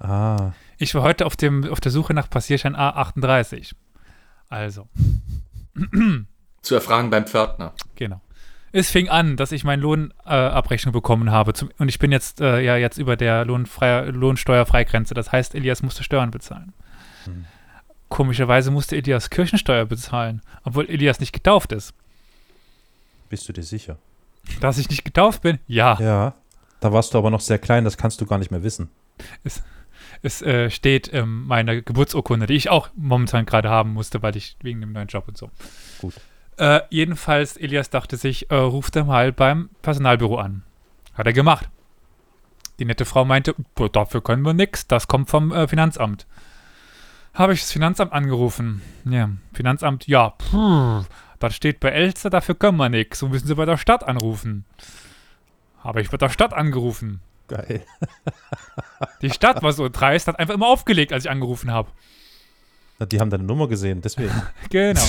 Ah. 0.00 0.52
Ich 0.78 0.94
war 0.94 1.02
heute 1.02 1.26
auf, 1.26 1.36
dem, 1.36 1.70
auf 1.70 1.80
der 1.80 1.92
Suche 1.92 2.14
nach 2.14 2.28
Passierschein 2.28 2.74
A38. 2.74 3.74
Also. 4.48 4.88
Zu 6.62 6.74
erfragen 6.74 7.10
beim 7.10 7.26
Pförtner. 7.26 7.74
Genau. 7.96 8.20
Es 8.72 8.90
fing 8.90 9.08
an, 9.08 9.36
dass 9.36 9.52
ich 9.52 9.64
meine 9.64 9.82
Lohnabrechnung 9.82 10.92
äh, 10.92 10.96
bekommen 10.96 11.30
habe. 11.30 11.54
Zum, 11.54 11.70
und 11.78 11.88
ich 11.88 11.98
bin 11.98 12.12
jetzt 12.12 12.40
äh, 12.40 12.60
ja 12.60 12.76
jetzt 12.76 12.98
über 12.98 13.16
der 13.16 13.44
Lohnsteuerfreigrenze. 13.44 15.12
Das 15.14 15.32
heißt, 15.32 15.54
Elias 15.54 15.82
musste 15.82 16.04
Steuern 16.04 16.30
bezahlen. 16.30 16.72
Hm. 17.24 17.44
Komischerweise 18.08 18.70
musste 18.70 18.96
Elias 18.96 19.30
Kirchensteuer 19.30 19.86
bezahlen, 19.86 20.40
obwohl 20.64 20.86
Elias 20.88 21.20
nicht 21.20 21.32
getauft 21.32 21.72
ist. 21.72 21.94
Bist 23.28 23.48
du 23.48 23.52
dir 23.52 23.62
sicher? 23.62 23.98
Dass 24.60 24.78
ich 24.78 24.88
nicht 24.88 25.04
getauft 25.04 25.42
bin? 25.42 25.58
Ja. 25.66 25.96
Ja. 26.00 26.34
Da 26.80 26.92
warst 26.92 27.14
du 27.14 27.18
aber 27.18 27.30
noch 27.30 27.40
sehr 27.40 27.58
klein, 27.58 27.84
das 27.84 27.96
kannst 27.96 28.20
du 28.20 28.26
gar 28.26 28.38
nicht 28.38 28.50
mehr 28.50 28.62
wissen. 28.62 28.88
Es, 29.44 29.62
es 30.22 30.42
äh, 30.42 30.70
steht 30.70 31.08
in 31.08 31.22
ähm, 31.22 31.46
meiner 31.46 31.80
Geburtsurkunde, 31.80 32.46
die 32.46 32.54
ich 32.54 32.70
auch 32.70 32.90
momentan 32.94 33.46
gerade 33.46 33.70
haben 33.70 33.92
musste, 33.92 34.22
weil 34.22 34.36
ich 34.36 34.56
wegen 34.62 34.80
dem 34.80 34.92
neuen 34.92 35.08
Job 35.08 35.28
und 35.28 35.36
so. 35.36 35.50
Gut. 36.00 36.14
Äh, 36.58 36.80
jedenfalls, 36.90 37.56
Elias 37.56 37.90
dachte 37.90 38.16
sich, 38.16 38.50
äh, 38.50 38.54
ruft 38.54 38.96
er 38.96 39.04
mal 39.04 39.32
beim 39.32 39.70
Personalbüro 39.82 40.36
an. 40.36 40.62
Hat 41.14 41.26
er 41.26 41.32
gemacht. 41.32 41.70
Die 42.78 42.84
nette 42.84 43.04
Frau 43.04 43.24
meinte, 43.24 43.54
dafür 43.92 44.22
können 44.22 44.42
wir 44.42 44.54
nichts, 44.54 44.86
das 44.86 45.06
kommt 45.06 45.30
vom 45.30 45.52
äh, 45.52 45.68
Finanzamt. 45.68 46.26
Habe 47.34 47.52
ich 47.52 47.60
das 47.60 47.72
Finanzamt 47.72 48.12
angerufen. 48.12 48.82
Ja, 49.04 49.30
Finanzamt, 49.52 50.06
ja, 50.06 50.34
das 51.38 51.54
steht 51.54 51.80
bei 51.80 51.90
Elster, 51.90 52.28
dafür 52.28 52.54
können 52.54 52.76
wir 52.78 52.88
nichts. 52.88 53.20
So 53.20 53.28
müssen 53.28 53.46
Sie 53.46 53.54
bei 53.54 53.66
der 53.66 53.76
Stadt 53.76 54.02
anrufen. 54.02 54.64
Habe 55.78 56.02
ich 56.02 56.10
bei 56.10 56.16
der 56.16 56.28
Stadt 56.28 56.52
angerufen. 56.52 57.20
Geil. 57.50 57.84
Die 59.22 59.30
Stadt 59.30 59.60
war 59.62 59.72
so 59.72 59.88
dreist, 59.88 60.28
hat 60.28 60.38
einfach 60.38 60.54
immer 60.54 60.68
aufgelegt, 60.68 61.12
als 61.12 61.24
ich 61.24 61.30
angerufen 61.30 61.72
habe. 61.72 61.90
Die 63.10 63.18
haben 63.18 63.30
deine 63.30 63.42
Nummer 63.42 63.66
gesehen, 63.66 64.02
deswegen. 64.02 64.30
genau. 64.70 65.02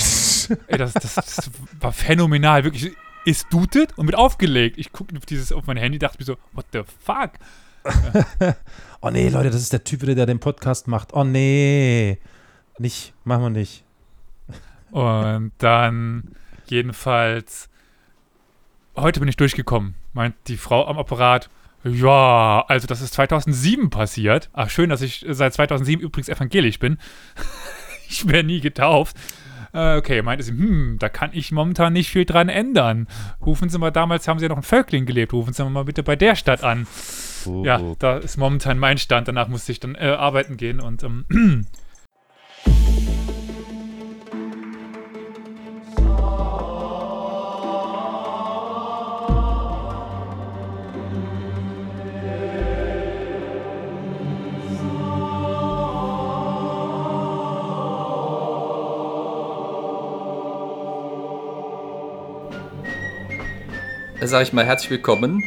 Ey, 0.66 0.78
das, 0.78 0.94
das, 0.94 1.14
das, 1.14 1.50
war 1.78 1.92
phänomenal. 1.92 2.64
Wirklich, 2.64 2.92
ist 3.24 3.46
dutet 3.50 3.96
und 3.96 4.06
mit 4.06 4.16
aufgelegt. 4.16 4.76
Ich 4.76 4.92
gucke 4.92 5.16
auf, 5.16 5.24
dieses, 5.24 5.52
auf 5.52 5.66
mein 5.66 5.76
Handy, 5.76 5.98
dachte 5.98 6.18
mir 6.18 6.24
so, 6.24 6.36
what 6.52 6.66
the 6.72 6.82
fuck? 7.04 7.32
oh 9.00 9.10
nee, 9.10 9.28
Leute, 9.28 9.50
das 9.50 9.60
ist 9.60 9.72
der 9.72 9.84
Typ 9.84 10.02
wieder, 10.02 10.14
der 10.14 10.26
den 10.26 10.40
Podcast 10.40 10.88
macht. 10.88 11.12
Oh 11.12 11.22
nee. 11.22 12.18
Nicht, 12.78 13.12
machen 13.24 13.42
wir 13.42 13.50
nicht. 13.50 13.84
Und 14.90 15.52
dann, 15.58 16.34
jedenfalls, 16.66 17.68
heute 18.96 19.20
bin 19.20 19.28
ich 19.28 19.36
durchgekommen, 19.36 19.94
meint 20.12 20.34
die 20.48 20.56
Frau 20.56 20.86
am 20.86 20.98
Apparat. 20.98 21.50
Ja, 21.84 22.64
also 22.68 22.86
das 22.86 23.00
ist 23.00 23.14
2007 23.14 23.90
passiert. 23.90 24.50
Ach, 24.52 24.70
schön, 24.70 24.90
dass 24.90 25.02
ich 25.02 25.24
seit 25.28 25.54
2007 25.54 26.02
übrigens 26.02 26.28
evangelisch 26.28 26.78
bin. 26.78 26.98
ich 28.08 28.28
wäre 28.28 28.44
nie 28.44 28.60
getauft. 28.60 29.16
Äh, 29.74 29.96
okay, 29.96 30.20
meinte 30.22 30.44
sie, 30.44 30.52
hm, 30.52 30.96
da 30.98 31.08
kann 31.08 31.30
ich 31.32 31.50
momentan 31.50 31.94
nicht 31.94 32.10
viel 32.10 32.26
dran 32.26 32.48
ändern. 32.48 33.08
Rufen 33.44 33.70
Sie 33.70 33.78
mal, 33.78 33.90
damals 33.90 34.28
haben 34.28 34.38
Sie 34.38 34.44
ja 34.44 34.50
noch 34.50 34.58
in 34.58 34.62
Völkling 34.62 35.06
gelebt, 35.06 35.32
rufen 35.32 35.54
Sie 35.54 35.64
mal 35.64 35.84
bitte 35.84 36.02
bei 36.02 36.14
der 36.14 36.36
Stadt 36.36 36.62
an. 36.62 36.86
Oh, 37.46 37.64
ja, 37.64 37.80
oh. 37.80 37.96
da 37.98 38.18
ist 38.18 38.36
momentan 38.36 38.78
mein 38.78 38.98
Stand. 38.98 39.28
Danach 39.28 39.48
musste 39.48 39.72
ich 39.72 39.80
dann 39.80 39.94
äh, 39.94 40.14
arbeiten 40.18 40.56
gehen 40.56 40.78
und 40.80 41.02
ähm, 41.02 41.24
sage 64.28 64.44
ich 64.44 64.52
mal 64.52 64.64
herzlich 64.64 64.90
willkommen 64.90 65.42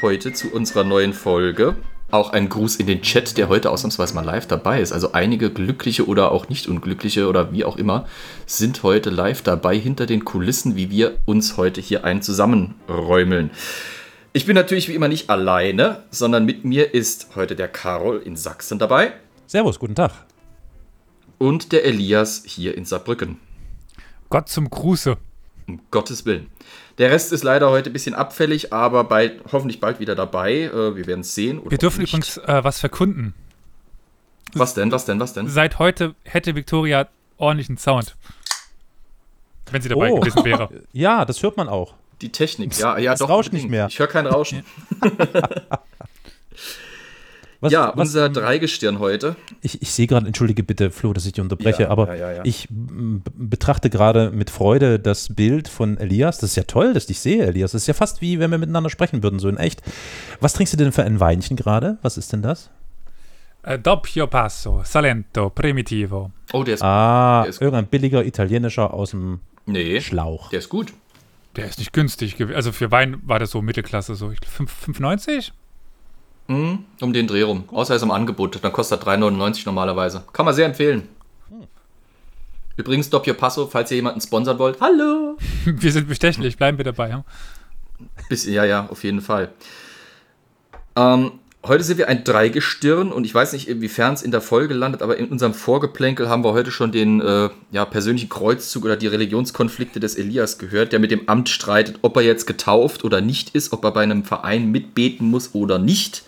heute 0.00 0.32
zu 0.32 0.50
unserer 0.50 0.82
neuen 0.82 1.12
Folge. 1.12 1.76
Auch 2.10 2.30
ein 2.30 2.48
Gruß 2.48 2.76
in 2.76 2.86
den 2.86 3.02
Chat, 3.02 3.36
der 3.36 3.48
heute 3.48 3.70
ausnahmsweise 3.70 4.14
mal 4.14 4.24
live 4.24 4.46
dabei 4.46 4.80
ist. 4.80 4.92
Also 4.92 5.12
einige 5.12 5.50
glückliche 5.50 6.06
oder 6.06 6.32
auch 6.32 6.48
nicht 6.48 6.68
unglückliche 6.68 7.28
oder 7.28 7.52
wie 7.52 7.64
auch 7.64 7.76
immer 7.76 8.06
sind 8.46 8.82
heute 8.82 9.10
live 9.10 9.42
dabei 9.42 9.76
hinter 9.76 10.06
den 10.06 10.24
Kulissen, 10.24 10.74
wie 10.74 10.90
wir 10.90 11.18
uns 11.26 11.58
heute 11.58 11.82
hier 11.82 12.04
ein 12.04 12.22
zusammenräumeln. 12.22 13.50
Ich 14.32 14.46
bin 14.46 14.54
natürlich 14.54 14.88
wie 14.88 14.94
immer 14.94 15.08
nicht 15.08 15.28
alleine, 15.28 16.04
sondern 16.10 16.46
mit 16.46 16.64
mir 16.64 16.94
ist 16.94 17.36
heute 17.36 17.56
der 17.56 17.68
Carol 17.68 18.22
in 18.24 18.36
Sachsen 18.36 18.78
dabei. 18.78 19.12
Servus, 19.46 19.78
guten 19.78 19.94
Tag. 19.94 20.12
Und 21.36 21.72
der 21.72 21.84
Elias 21.84 22.42
hier 22.46 22.74
in 22.74 22.86
Saarbrücken. 22.86 23.38
Gott 24.30 24.48
zum 24.48 24.70
Gruße. 24.70 25.18
Um 25.66 25.80
Gottes 25.90 26.24
Willen. 26.26 26.48
Der 26.98 27.10
Rest 27.10 27.32
ist 27.32 27.42
leider 27.42 27.70
heute 27.70 27.90
ein 27.90 27.92
bisschen 27.92 28.14
abfällig, 28.14 28.72
aber 28.72 29.04
bald, 29.04 29.40
hoffentlich 29.52 29.80
bald 29.80 30.00
wieder 30.00 30.14
dabei. 30.14 30.62
Äh, 30.62 30.96
wir 30.96 31.06
werden 31.06 31.20
es 31.20 31.34
sehen. 31.34 31.60
wir 31.68 31.78
dürfen 31.78 32.02
übrigens 32.02 32.36
äh, 32.38 32.64
was 32.64 32.80
verkunden. 32.80 33.34
Was 34.54 34.74
denn, 34.74 34.92
was 34.92 35.04
denn, 35.04 35.20
was 35.20 35.32
denn? 35.32 35.48
Seit 35.48 35.78
heute 35.78 36.14
hätte 36.24 36.54
Victoria 36.54 37.08
ordentlichen 37.36 37.76
Sound. 37.76 38.16
Wenn 39.70 39.82
sie 39.82 39.88
dabei 39.88 40.12
oh. 40.12 40.20
gewesen 40.20 40.44
wäre. 40.44 40.68
Ja, 40.92 41.24
das 41.24 41.42
hört 41.42 41.56
man 41.56 41.68
auch. 41.68 41.94
Die 42.22 42.30
Technik, 42.32 42.78
ja, 42.78 42.96
ja, 42.96 43.10
das 43.10 43.18
doch. 43.18 43.28
rauscht 43.28 43.52
nicht 43.52 43.68
mehr. 43.68 43.88
Ich 43.88 43.98
höre 43.98 44.06
kein 44.06 44.26
Rauschen. 44.26 44.64
Was, 47.60 47.72
ja, 47.72 47.92
was, 47.94 48.08
unser 48.08 48.28
Dreigestirn 48.28 48.98
heute. 48.98 49.36
Ich, 49.62 49.80
ich 49.80 49.90
sehe 49.92 50.06
gerade, 50.06 50.26
entschuldige 50.26 50.62
bitte, 50.62 50.90
Flo, 50.90 51.12
dass 51.12 51.26
ich 51.26 51.32
dich 51.32 51.42
unterbreche, 51.42 51.84
ja, 51.84 51.88
aber 51.90 52.14
ja, 52.14 52.32
ja, 52.32 52.44
ich 52.44 52.68
betrachte 52.70 53.88
gerade 53.90 54.30
mit 54.30 54.50
Freude 54.50 54.98
das 54.98 55.34
Bild 55.34 55.68
von 55.68 55.96
Elias. 55.96 56.38
Das 56.38 56.50
ist 56.50 56.56
ja 56.56 56.64
toll, 56.64 56.92
dass 56.92 57.04
ich 57.04 57.08
dich 57.08 57.20
sehe, 57.20 57.46
Elias. 57.46 57.72
Das 57.72 57.82
ist 57.82 57.88
ja 57.88 57.94
fast 57.94 58.20
wie, 58.20 58.38
wenn 58.38 58.50
wir 58.50 58.58
miteinander 58.58 58.90
sprechen 58.90 59.22
würden, 59.22 59.38
so 59.38 59.48
in 59.48 59.56
echt. 59.56 59.82
Was 60.40 60.52
trinkst 60.52 60.74
du 60.74 60.76
denn 60.76 60.92
für 60.92 61.04
ein 61.04 61.18
Weinchen 61.20 61.56
gerade? 61.56 61.98
Was 62.02 62.18
ist 62.18 62.32
denn 62.32 62.42
das? 62.42 62.70
Äh, 63.62 63.78
Doppio 63.78 64.26
Passo, 64.26 64.82
Salento, 64.84 65.50
Primitivo. 65.50 66.30
Oh, 66.52 66.62
der 66.62 66.74
ist 66.74 66.82
Ah, 66.82 67.42
der 67.42 67.50
ist 67.50 67.60
irgendein 67.60 67.86
billiger 67.86 68.24
italienischer 68.24 68.94
aus 68.94 69.10
dem 69.10 69.40
nee, 69.66 70.00
Schlauch. 70.00 70.50
Der 70.50 70.60
ist 70.60 70.68
gut. 70.68 70.92
Der 71.56 71.64
ist 71.66 71.78
nicht 71.78 71.92
günstig. 71.92 72.36
Also 72.54 72.70
für 72.70 72.90
Wein 72.90 73.20
war 73.24 73.38
das 73.38 73.50
so 73.50 73.62
Mittelklasse, 73.62 74.14
so 74.14 74.28
5,90? 74.28 75.52
Mhm, 76.48 76.84
um 77.00 77.12
den 77.12 77.26
Dreh 77.26 77.42
rum. 77.42 77.64
Außer 77.72 77.94
er 77.94 77.96
ist 77.96 78.02
im 78.02 78.10
Angebot. 78.10 78.62
Dann 78.62 78.72
kostet 78.72 79.02
er 79.02 79.16
3,99 79.16 79.62
normalerweise. 79.66 80.24
Kann 80.32 80.44
man 80.44 80.54
sehr 80.54 80.66
empfehlen. 80.66 81.08
Hm. 81.48 81.66
Übrigens, 82.76 83.10
Doppio 83.10 83.34
Passo, 83.34 83.66
falls 83.66 83.90
ihr 83.90 83.96
jemanden 83.96 84.20
sponsern 84.20 84.58
wollt. 84.58 84.80
Hallo! 84.80 85.36
wir 85.64 85.92
sind 85.92 86.08
bestechlich, 86.08 86.56
bleiben 86.56 86.78
wir 86.78 86.84
dabei. 86.84 87.10
Ja, 87.10 87.24
Bisschen, 88.28 88.52
ja, 88.52 88.64
ja, 88.64 88.86
auf 88.90 89.04
jeden 89.04 89.20
Fall. 89.20 89.50
Ähm, 90.96 91.32
heute 91.64 91.84
sind 91.84 91.98
wir 91.98 92.08
ein 92.08 92.24
Dreigestirn 92.24 93.12
und 93.12 93.24
ich 93.24 93.34
weiß 93.34 93.52
nicht, 93.52 93.68
inwiefern 93.68 94.14
es 94.14 94.22
in 94.22 94.30
der 94.30 94.40
Folge 94.40 94.74
landet, 94.74 95.02
aber 95.02 95.16
in 95.16 95.28
unserem 95.28 95.54
Vorgeplänkel 95.54 96.28
haben 96.28 96.44
wir 96.44 96.52
heute 96.52 96.70
schon 96.70 96.92
den 96.92 97.20
äh, 97.20 97.48
ja, 97.70 97.84
persönlichen 97.84 98.28
Kreuzzug 98.28 98.84
oder 98.84 98.96
die 98.96 99.06
Religionskonflikte 99.06 100.00
des 100.00 100.16
Elias 100.16 100.58
gehört, 100.58 100.92
der 100.92 101.00
mit 101.00 101.10
dem 101.10 101.28
Amt 101.28 101.48
streitet, 101.48 101.98
ob 102.02 102.16
er 102.16 102.22
jetzt 102.22 102.46
getauft 102.46 103.04
oder 103.04 103.20
nicht 103.20 103.54
ist, 103.54 103.72
ob 103.72 103.84
er 103.84 103.92
bei 103.92 104.02
einem 104.02 104.24
Verein 104.24 104.70
mitbeten 104.70 105.30
muss 105.30 105.54
oder 105.54 105.78
nicht. 105.78 106.22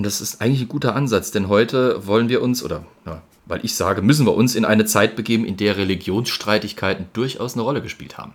Und 0.00 0.06
das 0.06 0.22
ist 0.22 0.40
eigentlich 0.40 0.62
ein 0.62 0.68
guter 0.68 0.96
Ansatz, 0.96 1.30
denn 1.30 1.48
heute 1.48 2.06
wollen 2.06 2.30
wir 2.30 2.40
uns, 2.40 2.64
oder 2.64 2.86
ja, 3.04 3.20
weil 3.44 3.62
ich 3.62 3.74
sage, 3.74 4.00
müssen 4.00 4.24
wir 4.24 4.32
uns 4.32 4.54
in 4.54 4.64
eine 4.64 4.86
Zeit 4.86 5.14
begeben, 5.14 5.44
in 5.44 5.58
der 5.58 5.76
Religionsstreitigkeiten 5.76 7.10
durchaus 7.12 7.52
eine 7.52 7.64
Rolle 7.64 7.82
gespielt 7.82 8.16
haben. 8.16 8.32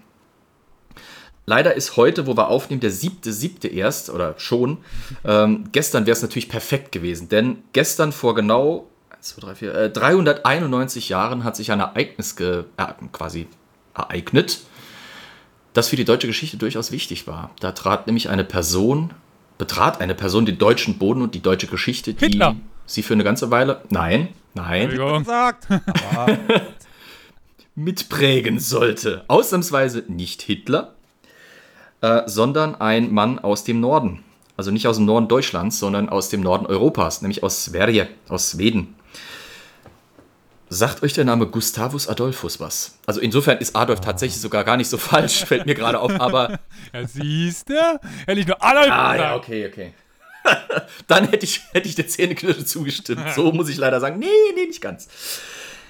Leider 1.47 1.73
ist 1.73 1.97
heute, 1.97 2.27
wo 2.27 2.38
wir 2.38 2.50
aufnehmen, 2.50 2.81
der 2.81 2.91
siebte, 2.91 3.33
siebte 3.33 3.67
erst 3.67 4.12
oder 4.12 4.35
schon. 4.38 4.77
Ähm, 5.23 5.63
gestern 5.71 6.06
wäre 6.06 6.15
es 6.15 6.21
natürlich 6.21 6.50
perfekt 6.50 6.91
gewesen, 6.91 7.29
denn 7.29 7.63
gestern 7.73 8.12
vor 8.12 8.35
genau 8.35 8.85
1, 9.09 9.27
2, 9.29 9.41
3, 9.41 9.56
4, 9.56 9.73
äh, 9.73 9.89
391 9.89 11.09
Jahren 11.09 11.44
hat 11.44 11.56
sich 11.56 11.71
ein 11.71 11.79
Ereignis 11.79 12.39
äh, 12.41 12.63
quasi 13.12 13.47
ereignet, 13.95 14.59
das 15.73 15.88
für 15.88 15.95
die 15.95 16.06
deutsche 16.06 16.27
Geschichte 16.27 16.57
durchaus 16.57 16.91
wichtig 16.91 17.25
war. 17.25 17.50
Da 17.59 17.71
trat 17.71 18.06
nämlich 18.06 18.29
eine 18.29 18.44
Person 18.44 19.15
betrat 19.57 20.01
eine 20.01 20.15
Person 20.15 20.45
den 20.45 20.57
deutschen 20.57 20.97
Boden 20.97 21.21
und 21.21 21.35
die 21.35 21.41
deutsche 21.41 21.67
Geschichte, 21.67 22.13
die 22.13 22.25
Hitler. 22.25 22.55
sie 22.85 23.03
für 23.03 23.13
eine 23.13 23.23
ganze 23.23 23.51
Weile, 23.51 23.81
nein, 23.89 24.29
nein, 24.53 24.89
Gesagt. 24.89 25.67
mitprägen 27.75 28.59
sollte. 28.59 29.25
Ausnahmsweise 29.27 30.05
nicht 30.07 30.41
Hitler, 30.41 30.95
äh, 32.01 32.23
sondern 32.25 32.75
ein 32.75 33.13
Mann 33.13 33.39
aus 33.39 33.63
dem 33.63 33.79
Norden. 33.81 34.23
Also 34.57 34.71
nicht 34.71 34.87
aus 34.87 34.95
dem 34.95 35.05
Norden 35.05 35.27
Deutschlands, 35.27 35.79
sondern 35.79 36.07
aus 36.07 36.29
dem 36.29 36.41
Norden 36.41 36.65
Europas, 36.65 37.21
nämlich 37.21 37.43
aus 37.43 37.65
Sverige, 37.65 38.07
aus 38.29 38.51
Schweden. 38.51 38.95
Sagt 40.75 41.04
euch 41.04 41.13
der 41.13 41.24
Name 41.24 41.48
Gustavus 41.48 42.10
Adolphus 42.10 42.60
was? 42.60 42.98
Also 43.06 43.22
insofern 43.22 43.60
ist 43.60 43.77
Adolf 43.77 44.01
tatsächlich 44.01 44.42
sogar 44.42 44.66
gar 44.66 44.75
nicht 44.75 44.89
so 44.89 44.98
falsch, 44.98 45.45
fällt 45.45 45.66
mir 45.66 45.74
gerade 45.74 45.98
auf, 46.00 46.12
aber. 46.19 46.60
Ja, 46.94 47.07
siehst 47.07 47.69
du? 47.69 47.75
Hätte 48.25 48.42
ich 48.42 48.45
nur 48.48 48.62
Adolf 48.62 48.89
Ah, 48.92 49.13
gesagt. 49.13 49.30
ja, 49.30 49.36
okay, 49.38 49.68
okay. 49.72 49.94
Dann 51.07 51.30
hätte 51.30 51.45
ich, 51.45 51.62
hätte 51.72 51.88
ich 51.88 51.95
der 51.95 52.07
Zähneknirsche 52.07 52.66
zugestimmt. 52.66 53.22
So 53.36 53.51
muss 53.54 53.69
ich 53.69 53.77
leider 53.77 54.00
sagen. 54.01 54.19
Nee, 54.19 54.25
nee, 54.56 54.66
nicht 54.66 54.81
ganz. 54.81 55.07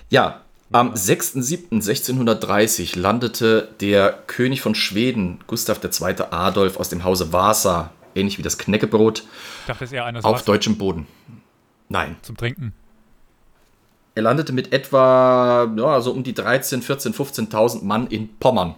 Ja, 0.09 0.41
am 0.71 0.93
6.7.1630 0.93 2.97
landete 2.97 3.69
der 3.81 4.13
König 4.27 4.61
von 4.61 4.75
Schweden, 4.75 5.39
Gustav 5.47 5.79
II. 5.83 6.15
Adolf, 6.31 6.77
aus 6.77 6.89
dem 6.89 7.03
Hause 7.03 7.33
Vasa, 7.33 7.91
ähnlich 8.13 8.37
wie 8.37 8.43
das 8.43 8.57
Knäckebrot, 8.59 9.23
Ich 9.61 9.65
dachte, 9.67 9.83
das 9.83 9.91
eher 9.91 10.05
einer 10.05 10.23
auf 10.23 10.43
deutschem 10.43 10.77
Boden. 10.77 11.07
Nein. 11.89 12.15
zum 12.21 12.37
Trinken. 12.37 12.73
Er 14.15 14.23
landete 14.23 14.53
mit 14.53 14.71
etwa 14.71 15.69
ja, 15.75 16.01
so 16.01 16.11
um 16.11 16.23
die 16.23 16.33
13, 16.33 16.81
14, 16.81 17.13
15.000 17.13 17.83
Mann 17.83 18.07
in 18.07 18.29
Pommern. 18.37 18.75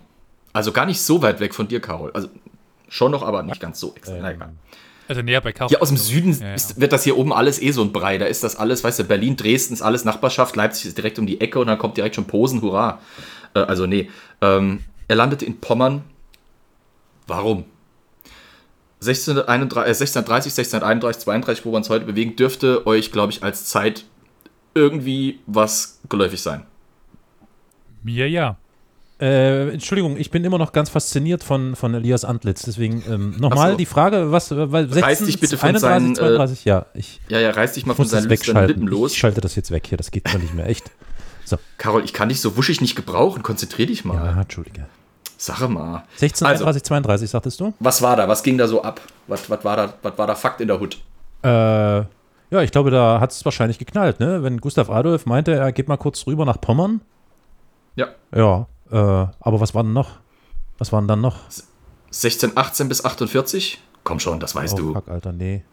Also 0.51 0.71
gar 0.71 0.87
nicht 0.87 0.99
so 1.01 1.21
weit 1.21 1.39
weg 1.39 1.53
von 1.53 1.67
dir, 1.67 1.79
Carol. 1.79 2.11
Also 2.13 2.27
schon 2.89 3.11
noch, 3.11 3.21
aber 3.21 3.43
nicht 3.43 3.61
ganz 3.61 3.79
so 3.79 3.93
extrem. 3.95 4.25
Egal. 4.25 4.49
Also 5.07 5.21
näher 5.21 5.39
bei 5.39 5.51
Kaufmann. 5.51 5.69
Hier 5.69 5.81
aus 5.81 5.89
dem 5.89 5.97
Süden 5.97 6.33
Ja, 6.33 6.47
ja. 6.47 6.53
Ist, 6.55 6.81
wird 6.81 6.91
das 6.91 7.03
hier 7.03 7.17
oben 7.17 7.31
alles 7.31 7.61
eh 7.61 7.71
so 7.71 7.83
ein 7.83 7.93
Brei. 7.93 8.17
Da 8.17 8.25
ist 8.25 8.43
das 8.43 8.55
alles, 8.55 8.83
weißt 8.83 8.99
du, 8.99 9.03
Berlin, 9.03 9.37
Dresden 9.37 9.73
ist 9.73 9.83
alles 9.83 10.03
Nachbarschaft, 10.03 10.55
Leipzig 10.55 10.87
ist 10.87 10.97
direkt 10.97 11.19
um 11.19 11.27
die 11.27 11.39
Ecke 11.39 11.59
und 11.59 11.67
dann 11.67 11.77
kommt 11.77 11.97
direkt 11.97 12.15
schon 12.15 12.25
Posen, 12.25 12.61
hurra. 12.61 12.99
Äh, 13.53 13.59
also 13.59 13.85
nee, 13.85 14.09
ähm, 14.41 14.83
er 15.07 15.15
landete 15.15 15.45
in 15.45 15.59
Pommern. 15.59 16.03
Warum? 17.27 17.65
1631, 19.01 19.85
äh, 19.85 19.89
1630, 19.89 20.51
1631, 20.51 21.23
32, 21.23 21.65
wo 21.65 21.71
wir 21.71 21.77
uns 21.77 21.89
heute 21.89 22.05
bewegen, 22.05 22.35
dürfte 22.35 22.87
euch, 22.87 23.11
glaube 23.11 23.31
ich, 23.31 23.43
als 23.43 23.65
Zeit 23.65 24.05
irgendwie 24.77 25.39
was 25.45 25.99
geläufig 26.09 26.41
sein. 26.41 26.63
Mir 28.03 28.29
ja. 28.29 28.57
Äh, 29.19 29.69
Entschuldigung, 29.69 30.15
ich 30.17 30.29
bin 30.29 30.45
immer 30.45 30.59
noch 30.59 30.73
ganz 30.73 30.89
fasziniert 30.89 31.43
von, 31.43 31.75
von 31.75 31.95
Elias 31.95 32.23
Antlitz. 32.23 32.61
Deswegen 32.61 33.03
ähm, 33.09 33.35
nochmal 33.39 33.71
so. 33.71 33.77
die 33.77 33.87
Frage, 33.87 34.31
was, 34.31 34.51
äh, 34.51 34.71
weil 34.71 34.85
16, 34.85 35.03
Reiß 35.03 35.19
dich 35.25 35.39
bitte 35.39 35.57
von 35.57 35.69
31, 35.69 35.81
seinen, 35.81 36.11
äh, 36.11 36.37
32, 36.37 36.65
ja, 36.65 36.85
ich 36.93 37.19
Ja, 37.27 37.39
ja, 37.39 37.49
reiß 37.49 37.73
dich 37.73 37.85
mal 37.87 37.95
von 37.95 38.05
seinen. 38.05 38.29
Lippen 38.29 38.87
los. 38.87 39.13
Ich 39.13 39.17
schalte 39.17 39.41
das 39.41 39.55
jetzt 39.55 39.71
weg 39.71 39.87
hier, 39.87 39.97
das 39.97 40.11
geht 40.11 40.25
gar 40.25 40.37
nicht 40.37 40.53
mehr, 40.53 40.67
echt. 40.67 40.91
Carol, 41.77 42.03
ich 42.03 42.13
kann 42.13 42.29
dich 42.29 42.41
so 42.41 42.57
wuschig 42.57 42.81
nicht 42.81 42.95
gebrauchen. 42.95 43.41
Konzentrier 43.41 43.87
dich 43.87 44.03
mal. 44.03 44.15
Ja, 44.15 44.41
Entschuldige. 44.41 44.85
Sache 45.37 45.67
mal. 45.69 46.03
16, 46.17 46.45
Also. 46.45 46.65
31, 46.65 46.83
32, 46.83 47.29
sagtest 47.29 47.59
du? 47.59 47.73
Was 47.79 48.01
war 48.01 48.15
da? 48.15 48.27
Was 48.27 48.43
ging 48.43 48.57
da 48.57 48.67
so 48.67 48.81
ab? 48.81 49.01
Was, 49.27 49.49
was, 49.49 49.63
war, 49.63 49.77
da, 49.77 49.93
was 50.01 50.17
war 50.17 50.27
da 50.27 50.35
Fakt 50.35 50.61
in 50.61 50.67
der 50.67 50.79
Hut? 50.79 50.97
Äh, 51.43 52.03
ja, 52.49 52.61
ich 52.61 52.71
glaube, 52.71 52.91
da 52.91 53.19
hat 53.19 53.31
es 53.31 53.43
wahrscheinlich 53.43 53.77
geknallt, 53.77 54.19
ne? 54.19 54.43
Wenn 54.43 54.59
Gustav 54.59 54.89
Adolf 54.89 55.25
meinte, 55.25 55.53
er 55.53 55.71
geht 55.71 55.87
mal 55.87 55.97
kurz 55.97 56.25
rüber 56.27 56.45
nach 56.45 56.61
Pommern. 56.61 57.01
Ja. 57.95 58.09
Ja, 58.33 58.67
äh, 58.91 58.95
aber 59.39 59.59
was 59.59 59.75
war 59.75 59.83
denn 59.83 59.93
noch? 59.93 60.19
Was 60.77 60.91
waren 60.91 61.07
dann 61.07 61.21
noch? 61.21 61.39
1618 62.07 62.87
bis 62.87 63.03
48? 63.03 63.81
Komm 64.03 64.19
schon, 64.19 64.39
das 64.39 64.55
weißt 64.55 64.75
oh, 64.75 64.77
du. 64.77 64.93
fuck, 64.93 65.09
Alter, 65.09 65.33
nee. 65.33 65.63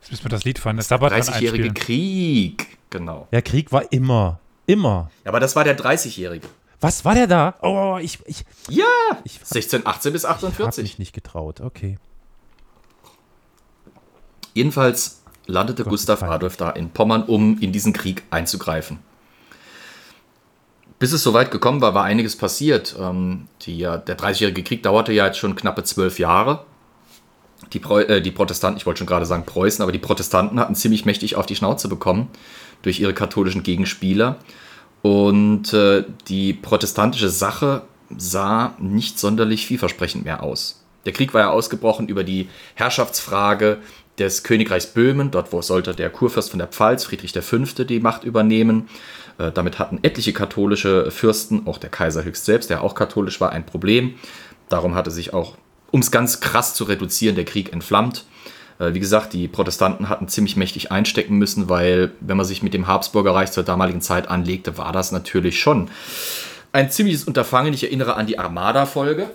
Jetzt 0.00 0.10
müssen 0.10 0.24
wir 0.24 0.28
das 0.28 0.44
Lied 0.44 0.58
fahren. 0.58 0.76
Das 0.76 0.88
Sabbat 0.88 1.12
30-jährige 1.12 1.64
einspielen. 1.64 1.74
Krieg. 1.74 2.78
Genau. 2.90 3.26
Ja, 3.32 3.40
Krieg 3.40 3.72
war 3.72 3.90
immer, 3.90 4.38
immer. 4.66 5.10
Ja, 5.24 5.30
aber 5.30 5.40
das 5.40 5.56
war 5.56 5.64
der 5.64 5.76
30-jährige. 5.76 6.46
Was 6.80 7.04
war 7.04 7.14
der 7.14 7.26
da? 7.26 7.54
Oh, 7.62 7.98
ich, 8.00 8.18
ich, 8.26 8.44
Ja! 8.68 8.84
ich 9.24 9.36
1618 9.36 10.12
bis 10.12 10.24
hab 10.24 10.36
48. 10.36 10.82
mich 10.82 10.98
nicht 10.98 11.14
getraut. 11.14 11.62
Okay. 11.62 11.98
Jedenfalls 14.52 15.23
landete 15.46 15.84
Gustav. 15.84 16.22
Adolf 16.22 16.56
da 16.56 16.70
in 16.70 16.90
Pommern, 16.90 17.22
um 17.24 17.58
in 17.60 17.72
diesen 17.72 17.92
Krieg 17.92 18.22
einzugreifen. 18.30 18.98
Bis 20.98 21.12
es 21.12 21.22
soweit 21.22 21.50
gekommen 21.50 21.80
war, 21.80 21.94
war 21.94 22.04
einiges 22.04 22.36
passiert. 22.36 22.96
Ähm, 22.98 23.48
die, 23.62 23.78
der 23.80 24.16
30-jährige 24.18 24.62
Krieg 24.62 24.82
dauerte 24.82 25.12
ja 25.12 25.26
jetzt 25.26 25.38
schon 25.38 25.56
knappe 25.56 25.82
zwölf 25.82 26.18
Jahre. 26.18 26.64
Die, 27.72 27.78
Preu 27.78 28.02
äh, 28.02 28.22
die 28.22 28.30
Protestanten, 28.30 28.78
ich 28.78 28.86
wollte 28.86 28.98
schon 28.98 29.06
gerade 29.06 29.26
sagen 29.26 29.44
Preußen, 29.44 29.82
aber 29.82 29.92
die 29.92 29.98
Protestanten 29.98 30.60
hatten 30.60 30.74
ziemlich 30.74 31.04
mächtig 31.04 31.36
auf 31.36 31.46
die 31.46 31.56
Schnauze 31.56 31.88
bekommen 31.88 32.28
durch 32.82 33.00
ihre 33.00 33.14
katholischen 33.14 33.62
Gegenspieler. 33.62 34.36
Und 35.02 35.72
äh, 35.72 36.04
die 36.28 36.54
protestantische 36.54 37.28
Sache 37.28 37.82
sah 38.16 38.74
nicht 38.78 39.18
sonderlich 39.18 39.66
vielversprechend 39.66 40.24
mehr 40.24 40.42
aus. 40.42 40.84
Der 41.04 41.12
Krieg 41.12 41.34
war 41.34 41.42
ja 41.42 41.50
ausgebrochen 41.50 42.08
über 42.08 42.24
die 42.24 42.48
Herrschaftsfrage 42.74 43.78
des 44.18 44.42
Königreichs 44.42 44.86
Böhmen. 44.86 45.30
Dort 45.30 45.52
wo 45.52 45.62
sollte 45.62 45.94
der 45.94 46.10
Kurfürst 46.10 46.50
von 46.50 46.58
der 46.58 46.68
Pfalz, 46.68 47.04
Friedrich 47.04 47.32
V., 47.32 47.84
die 47.84 48.00
Macht 48.00 48.24
übernehmen. 48.24 48.88
Äh, 49.38 49.52
damit 49.52 49.78
hatten 49.78 49.98
etliche 50.02 50.32
katholische 50.32 51.10
Fürsten, 51.10 51.66
auch 51.66 51.78
der 51.78 51.90
Kaiser 51.90 52.24
höchst 52.24 52.44
selbst, 52.44 52.70
der 52.70 52.82
auch 52.82 52.94
katholisch 52.94 53.40
war, 53.40 53.50
ein 53.50 53.66
Problem. 53.66 54.14
Darum 54.68 54.94
hatte 54.94 55.10
sich 55.10 55.32
auch, 55.34 55.56
um 55.90 56.00
es 56.00 56.10
ganz 56.10 56.40
krass 56.40 56.74
zu 56.74 56.84
reduzieren, 56.84 57.36
der 57.36 57.44
Krieg 57.44 57.72
entflammt. 57.72 58.24
Äh, 58.78 58.94
Wie 58.94 59.00
gesagt, 59.00 59.32
die 59.32 59.48
Protestanten 59.48 60.08
hatten 60.08 60.28
ziemlich 60.28 60.56
mächtig 60.56 60.92
einstecken 60.92 61.36
müssen, 61.36 61.68
weil 61.68 62.12
wenn 62.20 62.36
man 62.36 62.46
sich 62.46 62.62
mit 62.62 62.74
dem 62.74 62.86
Habsburger 62.86 63.34
Reich 63.34 63.52
zur 63.52 63.64
damaligen 63.64 64.00
Zeit 64.00 64.28
anlegte, 64.28 64.78
war 64.78 64.92
das 64.92 65.12
natürlich 65.12 65.60
schon 65.60 65.90
ein 66.72 66.90
ziemliches 66.90 67.24
Unterfangen. 67.24 67.72
Ich 67.72 67.84
erinnere 67.84 68.16
an 68.16 68.26
die 68.26 68.38
Armada-Folge. 68.38 69.30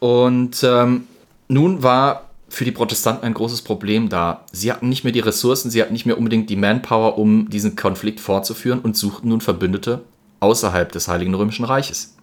Und 0.00 0.62
ähm, 0.62 1.06
nun 1.48 1.82
war 1.82 2.27
für 2.48 2.64
die 2.64 2.72
Protestanten 2.72 3.24
ein 3.24 3.34
großes 3.34 3.62
Problem 3.62 4.08
da. 4.08 4.44
Sie 4.52 4.72
hatten 4.72 4.88
nicht 4.88 5.04
mehr 5.04 5.12
die 5.12 5.20
Ressourcen, 5.20 5.70
sie 5.70 5.82
hatten 5.82 5.92
nicht 5.92 6.06
mehr 6.06 6.18
unbedingt 6.18 6.48
die 6.50 6.56
Manpower, 6.56 7.18
um 7.18 7.50
diesen 7.50 7.76
Konflikt 7.76 8.20
fortzuführen 8.20 8.80
und 8.80 8.96
suchten 8.96 9.28
nun 9.28 9.40
Verbündete 9.40 10.02
außerhalb 10.40 10.90
des 10.92 11.08
Heiligen 11.08 11.34
Römischen 11.34 11.64
Reiches. 11.64 12.16